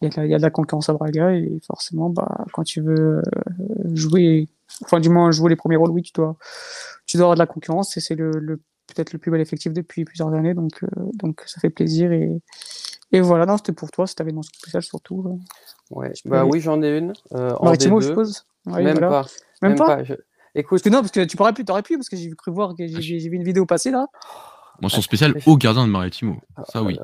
il 0.00 0.08
y, 0.08 0.34
a 0.34 0.38
de 0.38 0.42
la 0.42 0.50
concurrence 0.50 0.88
à 0.88 0.94
Braga 0.94 1.32
et 1.32 1.60
forcément, 1.66 2.08
bah, 2.08 2.46
quand 2.52 2.62
tu 2.62 2.80
veux 2.80 3.18
euh, 3.18 3.22
jouer, 3.94 4.48
enfin 4.84 5.00
du 5.00 5.10
moins 5.10 5.32
jouer 5.32 5.50
les 5.50 5.56
premiers 5.56 5.76
rôles, 5.76 5.90
oui, 5.90 6.02
tu 6.02 6.12
dois, 6.14 6.36
tu 7.04 7.16
dois 7.16 7.24
avoir 7.24 7.34
de 7.34 7.40
la 7.40 7.46
concurrence 7.46 7.96
et 7.96 8.00
c'est 8.00 8.14
le, 8.14 8.30
le 8.30 8.60
peut-être 8.86 9.12
le 9.12 9.18
plus 9.18 9.30
bel 9.30 9.40
effectif 9.40 9.72
depuis 9.72 10.04
plusieurs 10.04 10.32
années, 10.32 10.54
donc, 10.54 10.82
euh, 10.82 10.88
donc 11.14 11.42
ça 11.46 11.60
fait 11.60 11.70
plaisir 11.70 12.12
et, 12.12 12.40
et 13.12 13.20
voilà, 13.20 13.46
non, 13.46 13.56
c'était 13.56 13.72
pour 13.72 13.90
toi, 13.90 14.06
si 14.06 14.14
t'avais 14.14 14.30
une 14.30 14.36
mention 14.36 14.52
spéciale 14.54 14.82
surtout. 14.82 15.24
Euh. 15.26 15.94
Ouais, 15.94 16.12
bah 16.26 16.44
oui, 16.44 16.60
j'en 16.60 16.82
ai 16.82 16.98
une. 16.98 17.14
Euh, 17.32 17.54
en 17.58 17.64
Maritimo, 17.64 18.00
je 18.00 18.08
suppose? 18.08 18.44
Même, 18.68 19.00
pas. 19.00 19.26
même, 19.62 19.76
pas. 19.76 20.04
Je... 20.04 20.14
Écoute, 20.54 20.70
parce 20.70 20.82
que 20.82 20.88
non, 20.88 21.00
parce 21.00 21.12
que 21.12 21.24
tu 21.24 21.36
pourrais 21.36 21.52
plus, 21.52 21.64
t'aurais 21.64 21.82
pu, 21.82 21.96
parce 21.96 22.08
que 22.08 22.16
j'ai 22.16 22.30
cru 22.30 22.50
voir 22.50 22.74
que 22.76 22.86
j'ai 22.86 23.28
vu 23.28 23.36
une 23.36 23.44
vidéo 23.44 23.66
passer 23.66 23.90
là. 23.90 24.06
Mention 24.80 25.02
spéciale 25.02 25.34
au 25.46 25.56
gardien 25.56 25.86
de 25.86 25.92
Maritimo. 25.92 26.36
Ça 26.68 26.82
oui. 26.82 26.98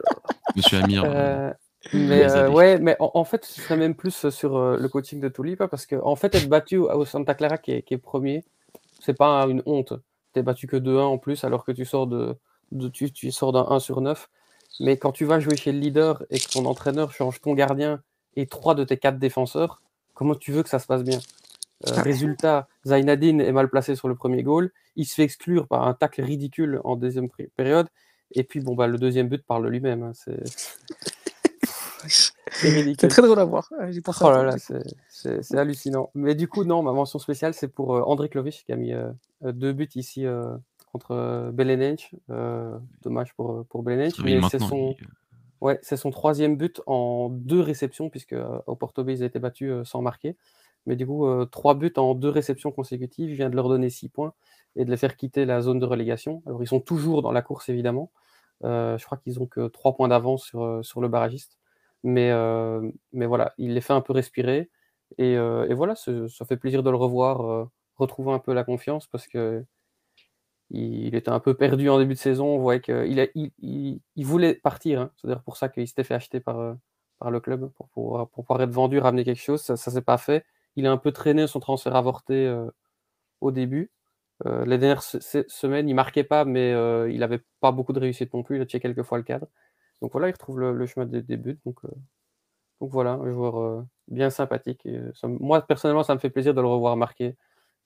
Monsieur 0.56 0.82
Amir. 0.82 1.04
Mais 1.92 2.30
euh, 2.30 2.50
ouais, 2.50 2.78
mais 2.78 2.96
en, 2.98 3.24
fait, 3.24 3.44
ce 3.44 3.60
serait 3.60 3.76
même 3.76 3.94
plus 3.94 4.30
sur 4.30 4.56
euh, 4.56 4.78
le 4.78 4.88
coaching 4.88 5.20
de 5.20 5.28
Tulipa 5.28 5.68
parce 5.68 5.84
que 5.84 5.96
en 5.96 6.16
fait, 6.16 6.34
être 6.34 6.48
battu 6.48 6.78
au 6.78 7.04
Santa 7.04 7.34
Clara 7.34 7.58
qui 7.58 7.72
est, 7.72 7.82
qui 7.82 7.94
est 7.94 7.98
premier, 7.98 8.44
c'est 9.00 9.14
pas 9.14 9.42
une 9.46 9.62
honte. 9.66 9.92
T'es 10.32 10.42
battu 10.42 10.66
que 10.66 10.76
2-1 10.76 11.00
en 11.00 11.18
plus 11.18 11.44
alors 11.44 11.64
que 11.64 11.72
tu 11.72 11.84
sors 11.84 12.06
de, 12.06 12.36
de 12.72 12.88
tu, 12.88 13.12
tu, 13.12 13.30
sors 13.30 13.52
d'un 13.52 13.66
1 13.68 13.80
sur 13.80 14.00
9. 14.00 14.28
Mais 14.80 14.96
quand 14.96 15.12
tu 15.12 15.24
vas 15.24 15.40
jouer 15.40 15.56
chez 15.56 15.72
le 15.72 15.78
leader 15.78 16.24
et 16.30 16.38
que 16.38 16.50
ton 16.50 16.64
entraîneur 16.64 17.12
change 17.12 17.40
ton 17.40 17.52
gardien 17.54 18.00
et 18.34 18.46
trois 18.46 18.74
de 18.74 18.82
tes 18.82 18.96
quatre 18.96 19.18
défenseurs, 19.18 19.80
comment 20.14 20.34
tu 20.34 20.52
veux 20.52 20.62
que 20.62 20.68
ça 20.68 20.78
se 20.78 20.86
passe 20.86 21.04
bien? 21.04 21.18
Euh, 21.88 22.00
Résultat, 22.00 22.68
Zainadine 22.86 23.40
est 23.40 23.52
mal 23.52 23.68
placé 23.68 23.94
sur 23.94 24.08
le 24.08 24.14
premier 24.14 24.42
goal, 24.42 24.70
il 24.96 25.04
se 25.04 25.14
fait 25.14 25.24
exclure 25.24 25.66
par 25.68 25.86
un 25.86 25.94
tacle 25.94 26.22
ridicule 26.22 26.80
en 26.84 26.96
deuxième 26.96 27.28
période, 27.56 27.88
et 28.32 28.44
puis 28.44 28.60
bon 28.60 28.74
bah 28.74 28.86
le 28.86 28.96
deuxième 28.96 29.28
but 29.28 29.44
parle 29.44 29.68
lui-même. 29.68 30.02
Hein, 30.02 30.12
c'est 30.14 30.42
C'est 32.56 33.08
très 33.08 33.22
drôle 33.22 33.38
à 33.38 33.44
voir. 33.44 33.68
J'ai 33.88 34.02
oh 34.06 34.30
là 34.30 34.42
là, 34.42 34.56
c'est 35.08 35.56
hallucinant. 35.56 36.10
Mais 36.14 36.34
du 36.34 36.48
coup, 36.48 36.64
non, 36.64 36.82
ma 36.82 36.92
mention 36.92 37.18
spéciale, 37.18 37.54
c'est 37.54 37.68
pour 37.68 37.92
André 38.06 38.28
Klovic 38.28 38.62
qui 38.66 38.72
a 38.72 38.76
mis 38.76 38.92
deux 39.42 39.72
buts 39.72 39.88
ici 39.94 40.26
contre 40.92 41.50
Belenench. 41.54 42.14
dommage 43.02 43.32
pour, 43.34 43.64
pour 43.66 43.82
Belenench. 43.82 44.18
Mais 44.22 44.38
c'est 44.50 44.58
son, 44.58 44.94
ouais, 45.64 45.80
son 45.82 46.10
troisième 46.10 46.56
but 46.56 46.80
en 46.86 47.30
deux 47.30 47.60
réceptions, 47.60 48.10
puisque 48.10 48.36
au 48.66 48.76
Porto 48.76 49.02
B, 49.02 49.10
ils 49.10 49.22
étaient 49.22 49.38
battus 49.40 49.72
sans 49.84 50.02
marquer. 50.02 50.36
Mais 50.86 50.96
du 50.96 51.06
coup, 51.06 51.26
trois 51.46 51.74
buts 51.74 51.92
en 51.96 52.14
deux 52.14 52.28
réceptions 52.28 52.70
consécutives. 52.70 53.30
Il 53.30 53.36
vient 53.36 53.50
de 53.50 53.56
leur 53.56 53.68
donner 53.68 53.90
six 53.90 54.08
points 54.08 54.34
et 54.76 54.84
de 54.84 54.90
les 54.90 54.96
faire 54.98 55.16
quitter 55.16 55.46
la 55.46 55.62
zone 55.62 55.78
de 55.78 55.86
relégation. 55.86 56.42
Alors, 56.46 56.62
ils 56.62 56.68
sont 56.68 56.80
toujours 56.80 57.22
dans 57.22 57.32
la 57.32 57.42
course, 57.42 57.68
évidemment. 57.70 58.12
je 58.62 59.02
crois 59.04 59.18
qu'ils 59.18 59.40
ont 59.40 59.46
que 59.46 59.68
trois 59.68 59.96
points 59.96 60.08
d'avance 60.08 60.44
sur, 60.44 61.00
le 61.00 61.08
barragiste. 61.08 61.58
Mais, 62.04 62.30
mais 63.12 63.26
voilà, 63.26 63.54
il 63.58 63.74
les 63.74 63.80
fait 63.80 63.94
un 63.94 64.02
peu 64.02 64.12
respirer. 64.12 64.70
Et, 65.18 65.32
et 65.32 65.74
voilà, 65.74 65.94
ça 65.96 66.44
fait 66.46 66.58
plaisir 66.58 66.82
de 66.82 66.90
le 66.90 66.96
revoir, 66.96 67.68
retrouver 67.96 68.32
un 68.32 68.38
peu 68.38 68.52
la 68.52 68.64
confiance 68.64 69.06
parce 69.06 69.26
que 69.26 69.64
il, 70.70 71.14
était 71.14 71.30
un 71.30 71.40
peu 71.40 71.54
perdu 71.54 71.88
en 71.88 71.98
début 71.98 72.14
de 72.14 72.18
saison. 72.18 72.46
On 72.46 72.58
voyait 72.58 72.80
qu'il 72.80 73.30
il, 73.34 74.00
il, 74.16 74.26
voulait 74.26 74.54
partir. 74.54 75.00
Hein. 75.00 75.10
C'est-à-dire 75.16 75.42
pour 75.42 75.56
ça 75.56 75.68
qu'il 75.68 75.86
s'était 75.86 76.04
fait 76.04 76.14
acheter 76.14 76.40
par, 76.40 76.76
par 77.18 77.30
le 77.30 77.40
club 77.40 77.70
pour, 77.92 78.28
pouvoir 78.30 78.62
être 78.62 78.70
vendu, 78.70 78.98
ramener 78.98 79.24
quelque 79.24 79.40
chose. 79.42 79.62
Ça 79.62 79.74
ne 79.74 79.76
s'est 79.76 80.02
pas 80.02 80.18
fait. 80.18 80.44
Il 80.76 80.86
a 80.86 80.92
un 80.92 80.96
peu 80.96 81.12
traîné 81.12 81.46
son 81.46 81.60
transfert 81.60 81.94
avorté 81.96 82.52
au 83.40 83.50
début. 83.52 83.90
les 84.44 84.78
dernières 84.78 85.02
semaines, 85.02 85.88
il 85.88 85.94
marquait 85.94 86.24
pas, 86.24 86.44
mais 86.44 86.70
il 87.10 87.18
n'avait 87.18 87.42
pas 87.60 87.72
beaucoup 87.72 87.92
de 87.92 88.00
réussite 88.00 88.34
non 88.34 88.42
plus. 88.42 88.56
Il 88.56 88.62
a 88.62 88.66
tiré 88.66 88.80
quelques 88.80 89.02
fois 89.02 89.18
le 89.18 89.24
cadre. 89.24 89.46
Donc 90.00 90.12
voilà, 90.12 90.28
il 90.28 90.32
retrouve 90.32 90.60
le, 90.60 90.86
chemin 90.86 91.06
des, 91.06 91.36
buts. 91.36 91.58
Donc, 91.64 91.80
voilà, 92.80 93.12
un 93.12 93.30
joueur 93.30 93.84
bien 94.08 94.30
sympathique. 94.30 94.86
Moi, 95.22 95.62
personnellement, 95.62 96.02
ça 96.02 96.14
me 96.14 96.20
fait 96.20 96.30
plaisir 96.30 96.54
de 96.54 96.60
le 96.60 96.66
revoir 96.66 96.96
marquer 96.96 97.36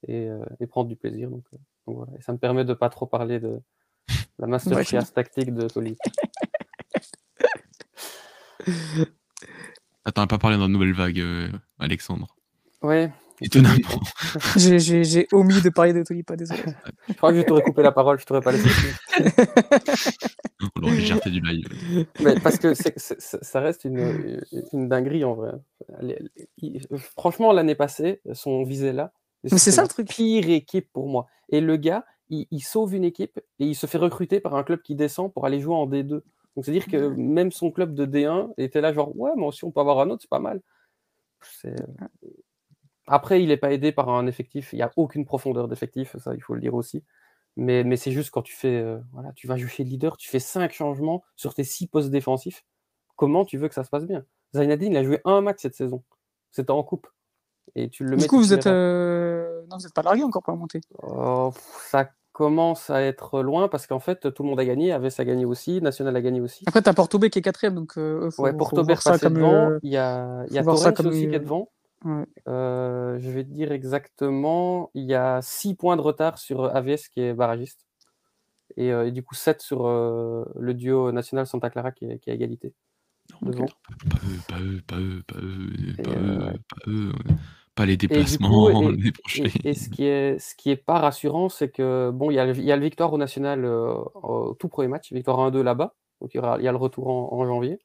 et, 0.06 0.28
prendre 0.68 0.88
du 0.88 0.96
plaisir. 0.96 1.30
Voilà. 1.94 2.12
Et 2.18 2.22
ça 2.22 2.32
me 2.32 2.38
permet 2.38 2.64
de 2.64 2.74
pas 2.74 2.88
trop 2.88 3.06
parler 3.06 3.40
de 3.40 3.60
la 4.38 4.46
masterclass 4.46 5.12
tactique 5.14 5.54
de 5.54 5.68
Toli. 5.68 5.96
Attends, 10.04 10.24
on 10.24 10.26
pas 10.26 10.38
parlé 10.38 10.56
dans 10.56 10.62
la 10.62 10.68
nouvelle 10.68 10.94
vague, 10.94 11.20
euh, 11.20 11.48
Alexandre. 11.78 12.34
Ouais. 12.82 13.10
Étonnamment. 13.40 14.00
J'ai 14.56 15.28
omis 15.32 15.60
de 15.62 15.68
parler 15.70 15.92
de 15.92 16.02
Tolipa, 16.02 16.34
désolé. 16.36 16.62
Je 17.08 17.14
crois 17.14 17.30
que 17.30 17.38
je 17.38 17.42
t'aurais 17.42 17.62
coupé 17.62 17.82
la 17.82 17.92
parole, 17.92 18.18
je 18.18 18.24
t'aurais 18.24 18.40
pas 18.40 18.50
laissé. 18.50 18.68
on 20.76 20.80
l'aurait 20.80 20.96
légèreté 20.96 21.30
du 21.30 21.40
live. 21.40 22.06
Mais 22.20 22.34
parce 22.40 22.58
que 22.58 22.72
ça 22.74 23.60
reste 23.60 23.84
une, 23.84 24.40
une, 24.72 24.88
dinguerie 24.88 25.24
en 25.24 25.34
vrai. 25.34 25.52
franchement, 27.16 27.52
l'année 27.52 27.76
passée, 27.76 28.20
son 28.32 28.64
visé 28.64 28.92
là, 28.92 29.12
c'est 29.44 29.70
ça 29.70 29.82
le 29.82 29.88
truc. 29.88 30.08
Pire 30.08 30.48
équipe 30.50 30.90
pour 30.92 31.08
moi. 31.08 31.26
Et 31.50 31.60
le 31.60 31.76
gars, 31.76 32.04
il, 32.30 32.62
sauve 32.62 32.94
une 32.94 33.04
équipe 33.04 33.38
et 33.58 33.66
il 33.66 33.74
se 33.74 33.86
fait 33.86 33.98
recruter 33.98 34.40
par 34.40 34.54
un 34.54 34.62
club 34.62 34.82
qui 34.82 34.94
descend 34.94 35.32
pour 35.32 35.46
aller 35.46 35.60
jouer 35.60 35.74
en 35.74 35.86
D2. 35.86 36.08
Donc 36.08 36.64
c'est-à-dire 36.64 36.86
que 36.86 37.08
même 37.08 37.52
son 37.52 37.70
club 37.70 37.94
de 37.94 38.04
D1 38.04 38.52
était 38.58 38.80
là 38.80 38.92
genre 38.92 39.16
ouais, 39.16 39.30
moi 39.36 39.48
aussi 39.48 39.64
on 39.64 39.70
peut 39.70 39.80
avoir 39.80 40.00
un 40.00 40.10
autre, 40.10 40.22
c'est 40.22 40.30
pas 40.30 40.40
mal. 40.40 40.60
Après, 43.06 43.42
il 43.42 43.48
n'est 43.48 43.56
pas 43.56 43.72
aidé 43.72 43.92
par 43.92 44.10
un 44.10 44.26
effectif. 44.26 44.72
Il 44.72 44.76
n'y 44.76 44.82
a 44.82 44.92
aucune 44.96 45.24
profondeur 45.24 45.68
d'effectif, 45.68 46.16
ça 46.18 46.34
il 46.34 46.42
faut 46.42 46.54
le 46.54 46.60
dire 46.60 46.74
aussi. 46.74 47.04
Mais, 47.56 47.82
mais 47.82 47.96
c'est 47.96 48.12
juste 48.12 48.30
quand 48.30 48.42
tu 48.42 48.54
fais, 48.54 48.76
euh, 48.76 48.98
voilà, 49.12 49.32
tu 49.32 49.46
vas 49.46 49.56
jouer 49.56 49.84
leader, 49.84 50.16
tu 50.16 50.28
fais 50.28 50.38
cinq 50.38 50.72
changements 50.72 51.24
sur 51.34 51.54
tes 51.54 51.64
six 51.64 51.88
postes 51.88 52.10
défensifs. 52.10 52.64
Comment 53.16 53.44
tu 53.44 53.58
veux 53.58 53.68
que 53.68 53.74
ça 53.74 53.82
se 53.84 53.90
passe 53.90 54.06
bien? 54.06 54.24
Zainadine, 54.54 54.92
il 54.92 54.96
a 54.98 55.04
joué 55.04 55.20
un 55.24 55.40
match 55.40 55.58
cette 55.60 55.74
saison. 55.74 56.04
C'était 56.52 56.70
en 56.70 56.82
coupe. 56.84 57.08
Et 57.74 57.88
tu 57.88 58.04
le 58.04 58.16
du 58.16 58.26
coup, 58.26 58.38
vous 58.38 58.52
êtes, 58.52 58.66
euh, 58.66 59.62
non, 59.70 59.76
vous 59.76 59.82
n'êtes 59.82 59.94
pas 59.94 60.02
largué 60.02 60.22
encore 60.22 60.42
pour 60.42 60.56
monter. 60.56 60.80
Oh, 61.02 61.52
ça 61.90 62.10
commence 62.32 62.90
à 62.90 63.02
être 63.02 63.42
loin 63.42 63.68
parce 63.68 63.86
qu'en 63.86 63.98
fait, 63.98 64.32
tout 64.32 64.42
le 64.42 64.50
monde 64.50 64.60
a 64.60 64.64
gagné. 64.64 64.92
Aves 64.92 65.10
a 65.18 65.24
gagné 65.24 65.44
aussi, 65.44 65.80
National 65.80 66.14
a 66.16 66.20
gagné 66.20 66.40
aussi. 66.40 66.64
Après, 66.66 66.82
tu 66.82 66.88
as 66.88 66.94
Porto 66.94 67.18
B 67.18 67.28
qui 67.28 67.40
est 67.40 67.42
quatrième. 67.42 67.74
Donc, 67.74 67.98
euh, 67.98 68.30
faut, 68.30 68.44
ouais, 68.44 68.52
Porto 68.52 68.84
B 68.84 68.90
est 68.90 69.28
devant. 69.28 69.78
Il 69.82 69.90
y 69.90 69.96
a, 69.96 70.44
il 70.48 70.54
y 70.54 70.58
a 70.58 70.66
aussi 70.66 70.92
qui 71.28 71.34
est 71.34 71.40
devant. 71.40 71.70
Euh, 72.46 73.18
je 73.18 73.30
vais 73.30 73.42
te 73.42 73.50
dire 73.50 73.72
exactement, 73.72 74.90
il 74.94 75.04
y 75.04 75.14
a 75.14 75.40
6 75.42 75.74
points 75.74 75.96
de 75.96 76.00
retard 76.00 76.38
sur 76.38 76.64
AVS 76.64 77.08
qui 77.08 77.20
est 77.20 77.34
barragiste. 77.34 77.86
Et, 78.76 78.88
et 78.88 79.10
du 79.10 79.24
coup 79.24 79.34
7 79.34 79.60
sur 79.60 79.88
le 79.88 80.74
duo 80.74 81.10
national 81.10 81.46
Santa 81.46 81.70
Clara 81.70 81.90
qui 81.90 82.04
est, 82.04 82.18
qui 82.20 82.30
est 82.30 82.32
à 82.32 82.36
égalité. 82.36 82.72
Pas 83.40 83.50
eux, 83.50 84.40
pas 84.48 84.58
eux, 84.60 84.82
pas 84.86 84.96
eux, 84.96 85.22
pas 85.26 85.38
eux, 85.38 85.94
pas 86.02 86.10
eux, 86.10 86.52
pas 86.68 86.90
eux 86.90 87.12
pas 87.78 87.86
les 87.86 87.96
déplacements 87.96 88.70
et, 88.90 89.12
et, 89.64 89.74
ce 89.74 89.88
qui 89.88 90.04
est 90.04 90.38
ce 90.40 90.56
qui 90.56 90.70
est 90.70 90.76
pas 90.76 90.98
rassurant, 90.98 91.48
c'est 91.48 91.68
que 91.68 92.10
bon, 92.10 92.30
il 92.32 92.34
y 92.34 92.40
a 92.40 92.46
le, 92.46 92.58
y 92.58 92.72
a 92.72 92.76
le 92.76 92.82
victoire 92.82 93.12
au 93.12 93.18
national 93.18 93.64
euh, 93.64 93.94
au 94.14 94.54
tout 94.58 94.68
premier 94.68 94.88
match, 94.88 95.12
victoire 95.12 95.38
1-2 95.38 95.62
là-bas, 95.62 95.94
donc 96.20 96.34
il 96.34 96.38
y, 96.38 96.68
a 96.68 96.72
le 96.72 96.76
retour 96.76 97.08
en, 97.08 97.46
janvier. 97.46 97.78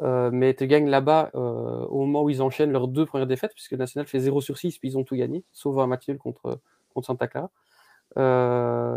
Euh, 0.00 0.30
mais 0.32 0.54
tu 0.54 0.66
gagnes 0.66 0.88
là-bas 0.88 1.30
euh, 1.34 1.86
au 1.86 2.00
moment 2.04 2.22
où 2.24 2.30
ils 2.30 2.42
enchaînent 2.42 2.72
leurs 2.72 2.88
deux 2.88 3.06
premières 3.06 3.28
défaites, 3.28 3.52
puisque 3.54 3.72
le 3.72 3.78
national 3.78 4.08
fait 4.08 4.18
0 4.18 4.40
sur 4.40 4.58
6, 4.58 4.78
puis 4.78 4.90
ils 4.90 4.98
ont 4.98 5.04
tout 5.04 5.16
gagné, 5.16 5.44
sauf 5.52 5.78
un 5.78 5.86
match 5.86 6.08
nul 6.08 6.18
contre, 6.18 6.60
contre 6.92 7.06
Santa 7.06 7.28
Clara. 7.28 7.50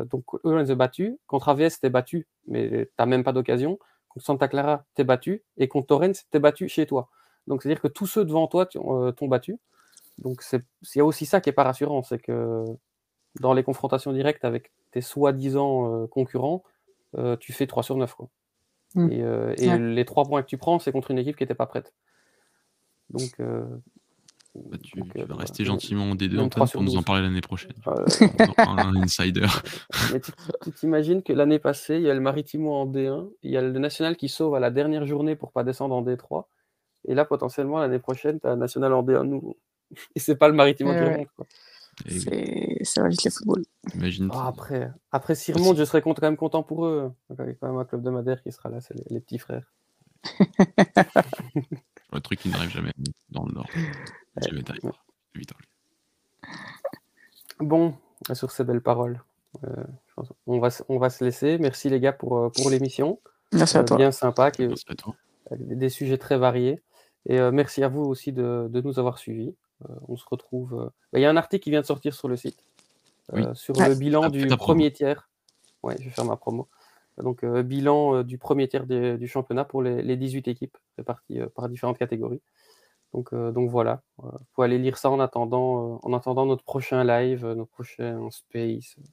donc 0.06 0.24
eux, 0.34 0.40
on 0.44 0.58
les 0.58 0.72
a 0.72 0.76
battus. 0.76 1.14
Contre 1.28 1.50
AVS, 1.50 1.80
t'es 1.80 1.92
battu, 1.92 2.28
mais 2.48 2.90
t'as 2.98 3.06
même 3.06 3.24
pas 3.24 3.34
d'occasion. 3.34 3.78
Contre 4.14 4.26
Santa 4.26 4.48
Clara, 4.48 4.86
t'es 4.96 5.04
battu. 5.04 5.44
Et 5.58 5.68
contre 5.68 5.88
Torrens, 5.88 6.26
t'es 6.30 6.40
battu 6.40 6.68
chez 6.68 6.86
toi. 6.86 7.10
Donc 7.48 7.64
c'est-à-dire 7.64 7.82
que 7.82 7.88
tous 7.88 8.08
ceux 8.08 8.26
devant 8.26 8.48
toi 8.48 8.66
t'ont 8.66 9.28
battu. 9.28 9.58
Donc 10.18 10.44
il 10.52 10.62
y 10.96 11.00
a 11.00 11.06
aussi 11.06 11.26
ça 11.26 11.42
qui 11.42 11.50
n'est 11.50 11.54
pas 11.54 11.64
rassurant, 11.64 12.04
c'est 12.04 12.20
que 12.20 12.66
dans 13.40 13.54
les 13.54 13.64
confrontations 13.64 14.12
directes 14.12 14.46
avec 14.46 14.72
tes 14.92 15.02
soi-disant 15.02 16.04
euh, 16.04 16.08
concurrents, 16.08 16.64
euh, 17.18 17.38
tu 17.38 17.54
fais 17.54 17.68
3 17.68 17.84
sur 17.84 17.96
9. 17.96 18.14
Quoi. 18.14 18.30
Mmh. 18.96 19.12
Et, 19.12 19.22
euh, 19.22 19.78
les 19.78 20.06
3 20.06 20.26
points 20.26 20.42
que 20.42 20.48
tu 20.48 20.58
prends, 20.58 20.80
c'est 20.80 20.92
contre 20.92 21.12
une 21.12 21.18
équipe 21.18 21.38
qui 21.38 21.44
n'était 21.44 21.56
pas 21.56 21.66
prête. 21.66 21.94
Donc, 23.10 23.38
bah, 24.54 24.78
tu, 24.84 25.00
vas 25.00 25.36
rester 25.36 25.64
gentiment 25.64 26.12
en 26.12 26.16
D2 26.16 26.40
Antoine 26.40 26.68
pour 26.70 26.84
nous 26.84 26.98
en 26.98 27.04
parler 27.04 27.22
l'année 27.22 27.42
prochaine. 27.42 27.72
un 28.58 28.96
insider. 28.98 29.48
tu 30.64 30.72
t'imagines 30.74 31.24
que 31.24 31.32
l'année 31.32 31.60
passée, 31.60 31.96
il 31.96 32.02
y 32.02 32.10
a 32.10 32.14
le 32.14 32.20
Maritimo 32.20 32.74
en 32.74 32.86
D1, 32.86 33.30
il 33.44 33.52
y 33.52 33.58
a 33.58 33.62
le 33.62 33.80
National 33.80 34.18
qui 34.18 34.28
sauve 34.28 34.56
à 34.56 34.60
la 34.60 34.70
dernière 34.70 35.06
journée 35.06 35.36
pour 35.36 35.52
pas 35.54 35.64
descendre 35.64 35.96
en 35.96 36.04
D3. 36.04 36.46
Et 37.08 37.16
là, 37.16 37.24
potentiellement, 37.24 37.80
l'année 37.80 38.00
prochaine, 38.00 38.40
tu 38.40 38.48
as 38.48 38.56
National 38.56 38.94
en 38.94 39.04
D1 39.04 39.24
nouveau. 39.24 39.58
Et 40.16 40.20
c'est 40.20 40.36
pas 40.36 40.50
le 40.50 40.54
maritime 40.54 40.88
qui 40.88 41.00
remonte. 41.00 41.28
Quoi. 41.36 41.46
Ça 42.84 43.02
va 43.02 43.10
vite 43.10 43.24
le 43.24 43.32
football. 43.32 43.64
Imagine. 43.96 44.30
Ah, 44.34 44.48
après, 44.48 44.92
après 45.12 45.36
s'ils 45.36 45.56
remontent, 45.56 45.78
je 45.78 45.84
serais 45.86 46.02
quand 46.02 46.20
même 46.22 46.38
content 46.38 46.64
pour 46.64 46.86
eux. 46.86 47.12
Il 47.30 47.36
y 47.38 47.42
a 47.42 47.54
quand 47.54 47.68
même 47.68 47.78
un 47.78 47.86
club 47.86 48.02
de 48.02 48.10
Madère 48.10 48.42
qui 48.44 48.52
sera 48.52 48.70
là, 48.70 48.82
c'est 48.82 48.96
les, 49.10 49.20
petits 49.20 49.40
frères. 49.40 49.72
le 52.14 52.20
truc 52.20 52.40
qui 52.40 52.50
n'arrive 52.50 52.70
jamais 52.70 52.92
dans 53.30 53.46
le 53.46 53.54
Nord. 53.54 53.68
Bon, 57.60 57.96
sur 58.34 58.52
ces 58.52 58.64
belles 58.64 58.82
paroles, 58.82 59.22
euh, 59.64 59.84
on, 60.48 60.60
va, 60.60 60.70
on 60.90 60.98
va 60.98 61.10
se 61.10 61.24
laisser. 61.24 61.58
Merci 61.58 61.90
les 61.90 62.00
gars 62.00 62.14
pour, 62.14 62.38
euh, 62.38 62.50
pour 62.50 62.70
l'émission. 62.70 63.20
Merci 63.52 63.78
à 63.78 63.82
euh, 63.82 63.84
toi. 63.84 63.98
Bien 63.98 64.12
sympa, 64.12 64.52
qui, 64.52 64.68
des 65.52 65.90
sujets 65.90 66.18
très 66.18 66.38
variés. 66.38 66.82
Et 67.28 67.40
merci 67.52 67.84
à 67.84 67.88
vous 67.88 68.02
aussi 68.02 68.32
de, 68.32 68.68
de 68.72 68.82
nous 68.82 68.98
avoir 68.98 69.20
suivis. 69.20 69.54
Euh, 69.90 69.94
on 70.08 70.16
se 70.16 70.26
retrouve. 70.30 70.74
Euh, 70.74 70.86
bah, 71.12 71.20
il 71.20 71.22
y 71.22 71.26
a 71.26 71.30
un 71.30 71.38
article 71.38 71.64
qui 71.64 71.70
vient 71.70 71.82
de 71.82 71.86
sortir 71.86 72.14
sur 72.14 72.28
le 72.28 72.38
site 72.38 72.64
euh, 73.34 73.54
sur 73.54 73.74
le 73.76 73.96
bilan 73.96 74.30
du 74.30 74.48
premier 74.48 74.92
tiers. 74.92 75.30
Ouais, 75.84 75.96
je 76.00 76.06
vais 76.06 76.10
faire 76.10 76.26
ma 76.26 76.36
promo. 76.36 76.68
Donc, 77.18 77.46
bilan 77.46 78.24
du 78.24 78.38
premier 78.38 78.68
tiers 78.68 78.86
du 78.86 79.28
championnat 79.28 79.66
pour 79.66 79.84
les, 79.84 80.16
18 80.16 80.48
équipes 80.48 80.78
réparties 80.98 81.40
par 81.56 81.70
différentes 81.70 81.98
catégories. 81.98 82.42
Donc, 83.14 83.34
donc 83.34 83.70
voilà, 83.70 84.02
il 84.24 84.30
faut 84.54 84.62
aller 84.62 84.78
lire 84.78 84.98
ça 84.98 85.10
en 85.10 85.20
attendant, 85.20 86.00
en 86.02 86.14
attendant 86.14 86.46
notre 86.46 86.64
prochain 86.64 87.04
live, 87.04 87.46
notre 87.46 87.70
prochain 87.70 88.30
space. 88.32 88.96
De 88.98 89.04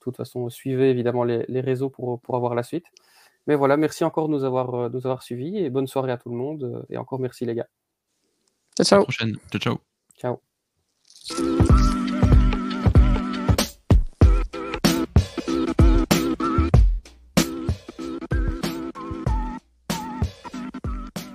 toute 0.00 0.16
façon, 0.16 0.50
suivez 0.50 0.90
évidemment 0.90 1.24
les, 1.24 1.60
réseaux 1.60 1.88
pour, 1.88 2.20
pour, 2.20 2.36
avoir 2.36 2.54
la 2.54 2.62
suite. 2.62 2.86
Mais 3.46 3.54
voilà, 3.54 3.76
merci 3.76 4.04
encore 4.04 4.28
de 4.28 4.34
nous 4.34 4.44
avoir, 4.44 4.90
de 4.90 4.96
nous 4.96 5.06
avoir 5.06 5.22
suivis 5.22 5.58
et 5.58 5.70
bonne 5.70 5.86
soirée 5.86 6.12
à 6.12 6.18
tout 6.18 6.28
le 6.28 6.36
monde. 6.36 6.84
Et 6.90 6.98
encore 6.98 7.20
merci 7.20 7.46
les 7.46 7.54
gars. 7.54 7.68
Ciao, 8.76 8.84
ciao. 8.84 8.96
À 8.96 9.00
la 9.00 9.04
prochaine. 9.04 9.36
Ciao, 9.50 9.60
ciao. 9.60 10.38
Ciao. 11.28 12.11